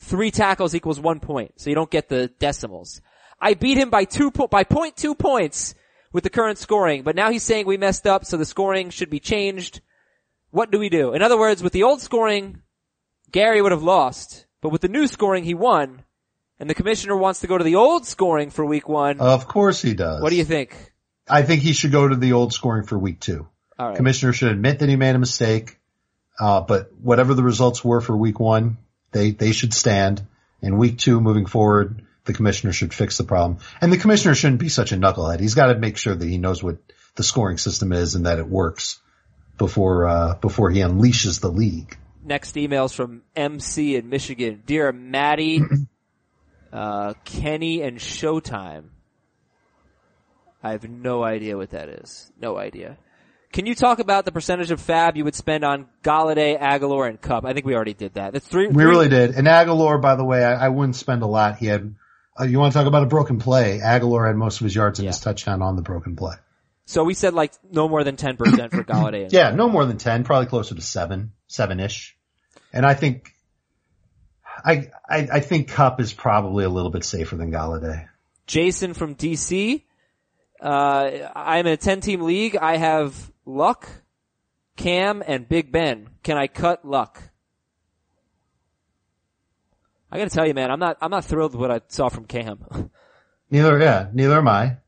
three 0.03 0.31
tackles 0.31 0.75
equals 0.75 1.01
one 1.01 1.21
point, 1.21 1.53
so 1.57 1.71
you 1.71 1.77
don't 1.77 1.91
get 1.91 2.09
the 2.09 2.29
decimals. 2.39 3.01
I 3.41 3.55
beat 3.55 3.79
him 3.79 3.91
by 3.91 4.05
two 4.05 4.31
po- 4.31 4.49
by 4.49 4.65
point 4.65 4.97
two 4.97 5.15
points 5.15 5.75
with 6.13 6.25
the 6.25 6.31
current 6.31 6.59
scoring, 6.59 7.03
but 7.03 7.17
now 7.17 7.31
he's 7.31 7.43
saying 7.43 7.67
we 7.67 7.77
messed 7.77 8.07
up, 8.07 8.25
so 8.25 8.37
the 8.37 8.45
scoring 8.45 8.91
should 8.91 9.11
be 9.11 9.21
changed. 9.21 9.81
What 10.51 10.71
do 10.71 10.79
we 10.79 10.89
do? 10.91 11.15
In 11.15 11.23
other 11.23 11.39
words, 11.39 11.63
with 11.63 11.73
the 11.73 11.85
old 11.85 12.01
scoring, 12.03 12.61
Gary 13.31 13.63
would 13.63 13.73
have 13.73 13.83
lost, 13.83 14.47
but 14.61 14.69
with 14.69 14.83
the 14.83 14.89
new 14.89 15.07
scoring, 15.07 15.45
he 15.45 15.55
won. 15.55 16.03
And 16.61 16.69
the 16.69 16.75
commissioner 16.75 17.17
wants 17.17 17.41
to 17.41 17.47
go 17.47 17.59
to 17.59 17.65
the 17.65 17.77
old 17.77 18.07
scoring 18.07 18.51
for 18.51 18.65
week 18.65 18.89
one. 18.89 19.19
Of 19.19 19.49
course 19.49 19.81
he 19.83 19.95
does. 19.95 20.23
what 20.23 20.31
do 20.31 20.37
you 20.37 20.45
think? 20.45 20.93
I 21.29 21.43
think 21.43 21.63
he 21.63 21.73
should 21.73 21.91
go 21.91 22.07
to 22.07 22.15
the 22.15 22.35
old 22.35 22.53
scoring 22.53 22.85
for 22.85 22.99
week 22.99 23.19
two. 23.19 23.49
All 23.79 23.89
right. 23.89 23.97
Commissioner 23.97 24.33
should 24.33 24.53
admit 24.53 24.81
that 24.81 24.89
he 24.89 24.97
made 24.97 25.15
a 25.17 25.19
mistake. 25.19 25.79
Uh, 26.39 26.61
but 26.61 26.91
whatever 27.01 27.35
the 27.35 27.43
results 27.43 27.85
were 27.85 28.01
for 28.01 28.17
week 28.17 28.39
one, 28.39 28.77
they, 29.13 29.31
they 29.31 29.53
should 29.53 29.73
stand. 29.73 30.27
In 30.61 30.79
week 30.79 30.99
two, 30.99 31.21
moving 31.21 31.47
forward, 31.47 32.03
the 32.25 32.33
commissioner 32.33 32.73
should 32.73 32.95
fix 32.95 33.19
the 33.19 33.25
problem. 33.25 33.59
And 33.81 33.93
the 33.93 33.99
commissioner 33.99 34.35
shouldn't 34.35 34.61
be 34.61 34.69
such 34.69 34.93
a 34.93 34.97
knucklehead. 34.97 35.41
He's 35.41 35.55
got 35.55 35.73
to 35.73 35.79
make 35.79 35.97
sure 35.97 36.15
that 36.15 36.29
he 36.29 36.39
knows 36.39 36.63
what 36.63 36.79
the 37.15 37.23
scoring 37.23 37.59
system 37.59 37.93
is 37.93 38.15
and 38.15 38.27
that 38.27 38.39
it 38.39 38.49
works 38.49 39.01
before, 39.59 40.07
uh, 40.07 40.35
before 40.37 40.71
he 40.71 40.81
unleashes 40.81 41.41
the 41.41 41.51
league. 41.51 41.97
Next 42.25 42.57
email's 42.57 42.95
from 42.95 43.23
MC 43.35 43.97
in 43.97 44.09
Michigan. 44.09 44.63
Dear 44.65 44.93
Maddie, 44.93 45.61
uh, 46.73 47.15
Kenny 47.25 47.83
and 47.83 47.99
Showtime. 47.99 48.85
I 50.63 50.71
have 50.71 50.89
no 50.89 51.25
idea 51.25 51.57
what 51.57 51.71
that 51.71 51.89
is. 51.89 52.31
No 52.41 52.57
idea. 52.57 52.97
Can 53.53 53.67
you 53.67 53.75
talk 53.75 53.99
about 53.99 54.25
the 54.25 54.33
percentage 54.33 54.71
of 54.71 54.81
FAAB 54.81 55.17
you 55.17 55.25
would 55.25 55.35
spend 55.35 55.63
on 55.63 55.87
Golladay, 56.03 56.59
Agholor, 56.59 57.07
and 57.07 57.21
Kupp? 57.21 57.45
I 57.45 57.53
think 57.53 57.67
we 57.67 57.75
already 57.75 57.93
did 57.93 58.15
that. 58.15 58.33
That's 58.33 58.47
three. 58.47 58.67
We 58.67 58.73
three- 58.73 58.85
really 58.85 59.09
did. 59.11 59.33
And 59.35 59.47
Agholor, 59.47 60.01
by 60.01 60.17
the 60.17 60.25
way, 60.25 60.43
I, 60.43 60.67
I 60.67 60.69
wouldn't 60.71 60.97
spend 60.97 61.23
a 61.23 61.27
lot. 61.27 61.59
He 61.59 61.67
had, 61.67 61.95
uh, 62.41 62.45
you 62.45 62.59
want 62.59 62.73
to 62.73 62.79
talk 62.79 62.87
about 62.87 63.03
a 63.03 63.07
broken 63.07 63.39
play? 63.39 63.81
Agholor 63.83 64.27
had 64.27 64.37
most 64.37 64.61
of 64.61 64.65
his 64.65 64.75
yards 64.75 64.99
and 65.01 65.07
his 65.07 65.21
touchdown 65.21 65.61
on 65.61 65.77
the 65.77 65.83
broken 65.83 66.17
play. 66.17 66.35
So 66.87 67.05
we 67.05 67.13
said 67.15 67.35
like 67.35 67.53
no 67.71 67.89
more 67.89 68.05
than 68.05 68.17
10% 68.17 68.39
for 68.71 68.85
Golladay. 68.85 69.25
And 69.25 69.33
Yeah, 69.35 69.51
no 69.51 69.69
more 69.69 69.85
than 69.85 69.99
10, 69.99 70.25
probably 70.25 70.47
closer 70.47 70.75
to 70.75 70.81
seven, 70.81 71.33
seven-ish. 71.47 72.17
And 72.73 72.87
I 72.87 72.95
think, 72.95 73.33
I, 74.65 74.91
I, 75.09 75.29
I 75.31 75.41
think 75.41 75.69
Kupp 75.69 76.01
is 76.01 76.15
probably 76.15 76.65
a 76.65 76.71
little 76.71 76.91
bit 76.91 77.05
safer 77.05 77.37
than 77.37 77.53
Golladay. 77.53 78.09
Jason 78.47 78.95
from 78.95 79.15
DC. 79.15 79.83
Uh, 80.61 81.29
I'm 81.35 81.67
in 81.67 81.73
a 81.75 81.77
10 81.77 82.01
team 82.01 82.23
league. 82.23 82.57
I 82.57 82.77
have 82.77 83.32
Luck, 83.45 83.89
Cam, 84.77 85.23
and 85.27 85.49
Big 85.49 85.73
Ben. 85.73 86.09
Can 86.23 86.37
I 86.37 86.47
cut 86.47 86.85
Luck? 86.85 87.23
I 90.11 90.19
gotta 90.19 90.31
tell 90.31 90.47
you, 90.47 90.55
man, 90.55 90.71
I'm 90.71 90.79
not, 90.79 90.99
I'm 91.01 91.11
not 91.11 91.25
thrilled 91.25 91.53
with 91.53 91.61
what 91.61 91.71
I 91.71 91.81
saw 91.89 92.09
from 92.09 92.27
Cam. 92.27 92.91
Neither, 93.51 93.79
yeah, 93.81 94.09
neither 94.15 94.39
am 94.39 94.49
I. 94.49 94.79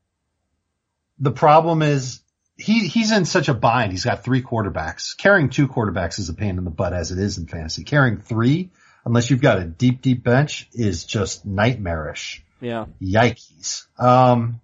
The 1.18 1.30
problem 1.30 1.82
is 1.82 2.20
he, 2.57 2.88
he's 2.88 3.12
in 3.12 3.26
such 3.26 3.48
a 3.48 3.55
bind. 3.55 3.92
He's 3.92 4.05
got 4.05 4.24
three 4.24 4.42
quarterbacks. 4.42 5.14
Carrying 5.16 5.50
two 5.50 5.68
quarterbacks 5.68 6.18
is 6.18 6.30
a 6.30 6.34
pain 6.34 6.57
in 6.57 6.64
the 6.64 6.70
butt 6.70 6.94
as 6.94 7.12
it 7.12 7.18
is 7.18 7.36
in 7.36 7.46
fantasy. 7.46 7.84
Carrying 7.84 8.16
three, 8.16 8.70
unless 9.05 9.28
you've 9.28 9.42
got 9.42 9.59
a 9.59 9.64
deep, 9.64 10.00
deep 10.00 10.24
bench 10.24 10.66
is 10.72 11.05
just 11.05 11.44
nightmarish. 11.44 12.42
yeah. 12.61 12.86
Yikes. 13.02 13.84
Um, 14.00 14.62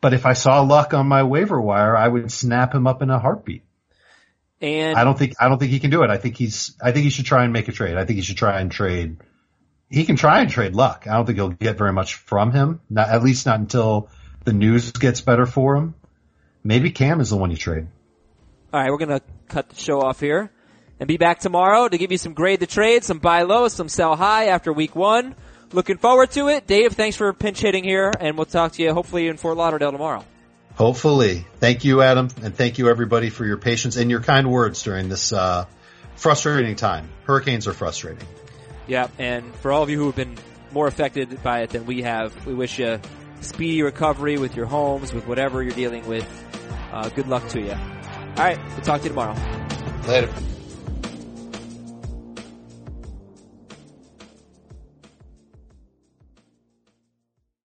but 0.00 0.14
if 0.14 0.26
I 0.26 0.32
saw 0.32 0.60
luck 0.62 0.94
on 0.94 1.06
my 1.06 1.22
waiver 1.22 1.60
wire, 1.60 1.96
I 1.96 2.08
would 2.08 2.30
snap 2.32 2.74
him 2.74 2.86
up 2.86 3.02
in 3.02 3.10
a 3.10 3.18
heartbeat. 3.18 3.62
And 4.60 4.98
I 4.98 5.04
don't 5.04 5.18
think, 5.18 5.34
I 5.40 5.48
don't 5.48 5.58
think 5.58 5.70
he 5.70 5.80
can 5.80 5.90
do 5.90 6.02
it. 6.02 6.10
I 6.10 6.18
think 6.18 6.36
he's, 6.36 6.76
I 6.82 6.92
think 6.92 7.04
he 7.04 7.10
should 7.10 7.24
try 7.24 7.44
and 7.44 7.52
make 7.52 7.68
a 7.68 7.72
trade. 7.72 7.96
I 7.96 8.04
think 8.04 8.16
he 8.16 8.22
should 8.22 8.36
try 8.36 8.60
and 8.60 8.70
trade. 8.70 9.16
He 9.88 10.04
can 10.04 10.16
try 10.16 10.40
and 10.40 10.50
trade 10.50 10.74
luck. 10.74 11.06
I 11.08 11.14
don't 11.14 11.26
think 11.26 11.36
he'll 11.36 11.48
get 11.48 11.78
very 11.78 11.92
much 11.92 12.14
from 12.14 12.52
him. 12.52 12.80
Not, 12.90 13.08
at 13.08 13.22
least 13.22 13.46
not 13.46 13.58
until 13.58 14.10
the 14.44 14.52
news 14.52 14.92
gets 14.92 15.20
better 15.20 15.46
for 15.46 15.76
him. 15.76 15.94
Maybe 16.62 16.90
Cam 16.90 17.20
is 17.20 17.30
the 17.30 17.36
one 17.36 17.50
you 17.50 17.56
trade. 17.56 17.88
All 18.72 18.80
right, 18.80 18.90
we're 18.90 18.98
gonna 18.98 19.22
cut 19.48 19.70
the 19.70 19.76
show 19.76 20.00
off 20.00 20.20
here. 20.20 20.50
and 21.00 21.08
be 21.08 21.16
back 21.16 21.40
tomorrow 21.40 21.88
to 21.88 21.96
give 21.96 22.12
you 22.12 22.18
some 22.18 22.34
grade 22.34 22.60
the 22.60 22.66
trade, 22.66 23.02
some 23.02 23.18
buy 23.18 23.42
low, 23.42 23.68
some 23.68 23.88
sell 23.88 24.14
high 24.14 24.46
after 24.48 24.72
week 24.72 24.94
one. 24.94 25.34
Looking 25.72 25.98
forward 25.98 26.32
to 26.32 26.48
it. 26.48 26.66
Dave, 26.66 26.94
thanks 26.94 27.16
for 27.16 27.32
pinch 27.32 27.60
hitting 27.60 27.84
here, 27.84 28.12
and 28.18 28.36
we'll 28.36 28.46
talk 28.46 28.72
to 28.72 28.82
you 28.82 28.92
hopefully 28.92 29.28
in 29.28 29.36
Fort 29.36 29.56
Lauderdale 29.56 29.92
tomorrow. 29.92 30.24
Hopefully. 30.74 31.46
Thank 31.58 31.84
you, 31.84 32.02
Adam, 32.02 32.28
and 32.42 32.54
thank 32.54 32.78
you 32.78 32.88
everybody 32.88 33.30
for 33.30 33.44
your 33.44 33.56
patience 33.56 33.96
and 33.96 34.10
your 34.10 34.20
kind 34.20 34.50
words 34.50 34.82
during 34.82 35.08
this 35.08 35.32
uh, 35.32 35.66
frustrating 36.16 36.74
time. 36.74 37.08
Hurricanes 37.24 37.68
are 37.68 37.72
frustrating. 37.72 38.26
Yeah, 38.86 39.08
and 39.18 39.54
for 39.56 39.70
all 39.70 39.82
of 39.82 39.90
you 39.90 39.98
who 39.98 40.06
have 40.06 40.16
been 40.16 40.36
more 40.72 40.86
affected 40.86 41.42
by 41.42 41.60
it 41.60 41.70
than 41.70 41.86
we 41.86 42.02
have, 42.02 42.46
we 42.46 42.54
wish 42.54 42.78
you 42.78 43.00
speedy 43.40 43.82
recovery 43.82 44.38
with 44.38 44.56
your 44.56 44.66
homes, 44.66 45.12
with 45.12 45.26
whatever 45.26 45.62
you're 45.62 45.72
dealing 45.72 46.06
with. 46.06 46.26
Uh, 46.92 47.08
good 47.10 47.28
luck 47.28 47.46
to 47.50 47.60
you. 47.60 47.72
All 47.72 48.44
right, 48.44 48.58
we'll 48.70 48.80
talk 48.80 48.98
to 49.00 49.04
you 49.04 49.10
tomorrow. 49.10 49.36
Later. 50.08 50.32